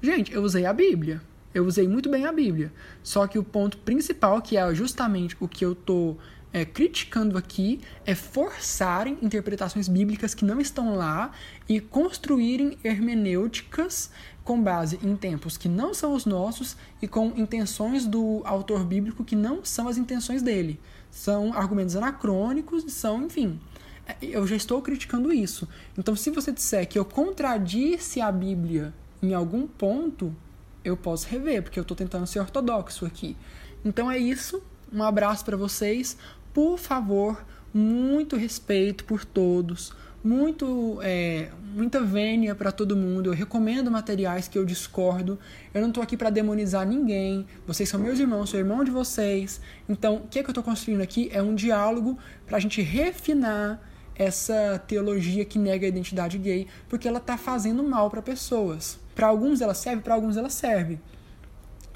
Gente, 0.00 0.32
eu 0.32 0.42
usei 0.42 0.66
a 0.66 0.72
Bíblia. 0.72 1.20
Eu 1.52 1.66
usei 1.66 1.88
muito 1.88 2.08
bem 2.08 2.26
a 2.26 2.32
Bíblia. 2.32 2.72
Só 3.02 3.26
que 3.26 3.38
o 3.38 3.44
ponto 3.44 3.78
principal, 3.78 4.40
que 4.40 4.56
é 4.56 4.74
justamente 4.74 5.36
o 5.40 5.48
que 5.48 5.64
eu 5.64 5.74
tô 5.74 6.16
é, 6.52 6.64
criticando 6.64 7.36
aqui, 7.36 7.80
é 8.04 8.14
forçarem 8.14 9.18
interpretações 9.20 9.88
bíblicas 9.88 10.34
que 10.34 10.44
não 10.44 10.60
estão 10.60 10.96
lá 10.96 11.32
e 11.68 11.80
construírem 11.80 12.78
hermenêuticas 12.84 14.10
com 14.44 14.60
base 14.60 14.98
em 15.02 15.16
tempos 15.16 15.56
que 15.56 15.68
não 15.68 15.94
são 15.94 16.12
os 16.12 16.24
nossos 16.24 16.76
e 17.00 17.06
com 17.06 17.32
intenções 17.36 18.06
do 18.06 18.42
autor 18.44 18.84
bíblico 18.84 19.24
que 19.24 19.36
não 19.36 19.64
são 19.64 19.86
as 19.86 19.96
intenções 19.96 20.42
dele. 20.42 20.80
São 21.10 21.52
argumentos 21.52 21.96
anacrônicos, 21.96 22.92
são, 22.92 23.24
enfim. 23.26 23.60
É, 24.06 24.16
eu 24.22 24.46
já 24.46 24.56
estou 24.56 24.80
criticando 24.82 25.32
isso. 25.32 25.68
Então, 25.96 26.16
se 26.16 26.30
você 26.30 26.52
disser 26.52 26.88
que 26.88 26.98
eu 26.98 27.04
contradisse 27.04 28.20
a 28.20 28.30
Bíblia 28.30 28.94
em 29.22 29.34
algum 29.34 29.66
ponto, 29.66 30.34
eu 30.84 30.96
posso 30.96 31.28
rever, 31.28 31.62
porque 31.62 31.78
eu 31.78 31.82
estou 31.82 31.96
tentando 31.96 32.26
ser 32.26 32.40
ortodoxo 32.40 33.04
aqui. 33.06 33.36
Então 33.84 34.10
é 34.10 34.18
isso. 34.18 34.62
Um 34.92 35.02
abraço 35.02 35.44
para 35.44 35.56
vocês. 35.56 36.16
Por 36.52 36.78
favor, 36.78 37.44
muito 37.72 38.36
respeito 38.36 39.04
por 39.04 39.24
todos, 39.24 39.92
muito 40.22 40.98
é, 41.02 41.50
muita 41.74 42.00
vênia 42.00 42.54
para 42.54 42.72
todo 42.72 42.96
mundo. 42.96 43.30
Eu 43.30 43.34
recomendo 43.34 43.90
materiais 43.90 44.48
que 44.48 44.58
eu 44.58 44.64
discordo. 44.64 45.38
Eu 45.72 45.80
não 45.80 45.88
estou 45.88 46.02
aqui 46.02 46.16
para 46.16 46.30
demonizar 46.30 46.86
ninguém. 46.86 47.46
Vocês 47.66 47.88
são 47.88 48.00
meus 48.00 48.18
irmãos, 48.18 48.50
sou 48.50 48.58
irmão 48.58 48.82
de 48.82 48.90
vocês. 48.90 49.60
Então, 49.88 50.16
o 50.16 50.28
que, 50.28 50.40
é 50.40 50.42
que 50.42 50.48
eu 50.48 50.52
estou 50.52 50.64
construindo 50.64 51.00
aqui 51.00 51.30
é 51.32 51.42
um 51.42 51.54
diálogo 51.54 52.18
para 52.46 52.56
a 52.56 52.60
gente 52.60 52.82
refinar 52.82 53.80
essa 54.14 54.78
teologia 54.86 55.46
que 55.46 55.58
nega 55.58 55.86
a 55.86 55.88
identidade 55.88 56.36
gay, 56.36 56.66
porque 56.90 57.08
ela 57.08 57.16
está 57.16 57.38
fazendo 57.38 57.82
mal 57.82 58.10
para 58.10 58.20
pessoas. 58.20 59.00
Para 59.20 59.28
alguns 59.28 59.60
ela 59.60 59.74
serve, 59.74 60.00
para 60.00 60.14
alguns 60.14 60.38
ela 60.38 60.48
serve. 60.48 60.98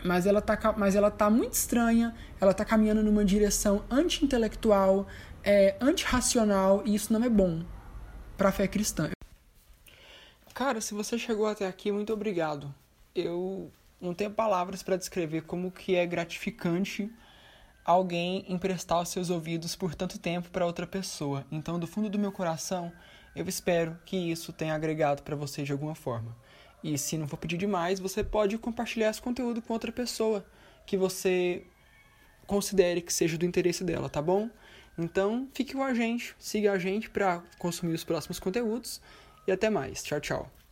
Mas 0.04 0.26
ela 0.26 0.42
tá, 0.42 0.74
mas 0.76 0.94
ela 0.94 1.10
tá 1.10 1.30
muito 1.30 1.54
estranha, 1.54 2.14
ela 2.38 2.52
tá 2.52 2.66
caminhando 2.66 3.02
numa 3.02 3.24
direção 3.24 3.82
anti-intelectual, 3.90 5.06
é, 5.42 5.74
anti-racional, 5.80 6.82
e 6.84 6.94
isso 6.94 7.10
não 7.14 7.24
é 7.24 7.30
bom 7.30 7.64
para 8.36 8.50
a 8.50 8.52
fé 8.52 8.68
cristã. 8.68 9.08
Cara, 10.52 10.82
se 10.82 10.92
você 10.92 11.16
chegou 11.16 11.46
até 11.46 11.66
aqui, 11.66 11.90
muito 11.90 12.12
obrigado. 12.12 12.74
Eu 13.14 13.72
não 13.98 14.12
tenho 14.12 14.30
palavras 14.30 14.82
para 14.82 14.98
descrever 14.98 15.44
como 15.44 15.70
que 15.70 15.96
é 15.96 16.04
gratificante 16.04 17.10
alguém 17.86 18.44
emprestar 18.50 19.00
os 19.00 19.08
seus 19.08 19.30
ouvidos 19.30 19.74
por 19.74 19.94
tanto 19.94 20.18
tempo 20.18 20.50
para 20.50 20.66
outra 20.66 20.86
pessoa. 20.86 21.46
Então, 21.50 21.78
do 21.78 21.86
fundo 21.86 22.10
do 22.10 22.18
meu 22.18 22.30
coração, 22.30 22.92
eu 23.34 23.48
espero 23.48 23.98
que 24.04 24.14
isso 24.14 24.52
tenha 24.52 24.74
agregado 24.74 25.22
para 25.22 25.34
você 25.34 25.62
de 25.62 25.72
alguma 25.72 25.94
forma. 25.94 26.43
E 26.84 26.98
se 26.98 27.16
não 27.16 27.26
for 27.26 27.38
pedir 27.38 27.56
demais, 27.56 27.98
você 27.98 28.22
pode 28.22 28.58
compartilhar 28.58 29.08
esse 29.08 29.22
conteúdo 29.22 29.62
com 29.62 29.72
outra 29.72 29.90
pessoa 29.90 30.44
que 30.84 30.98
você 30.98 31.64
considere 32.46 33.00
que 33.00 33.10
seja 33.10 33.38
do 33.38 33.46
interesse 33.46 33.82
dela, 33.82 34.10
tá 34.10 34.20
bom? 34.20 34.50
Então, 34.98 35.48
fique 35.54 35.72
com 35.72 35.82
a 35.82 35.94
gente, 35.94 36.36
siga 36.38 36.72
a 36.72 36.78
gente 36.78 37.08
para 37.08 37.42
consumir 37.58 37.94
os 37.94 38.04
próximos 38.04 38.38
conteúdos 38.38 39.00
e 39.46 39.50
até 39.50 39.70
mais. 39.70 40.02
Tchau, 40.02 40.20
tchau. 40.20 40.63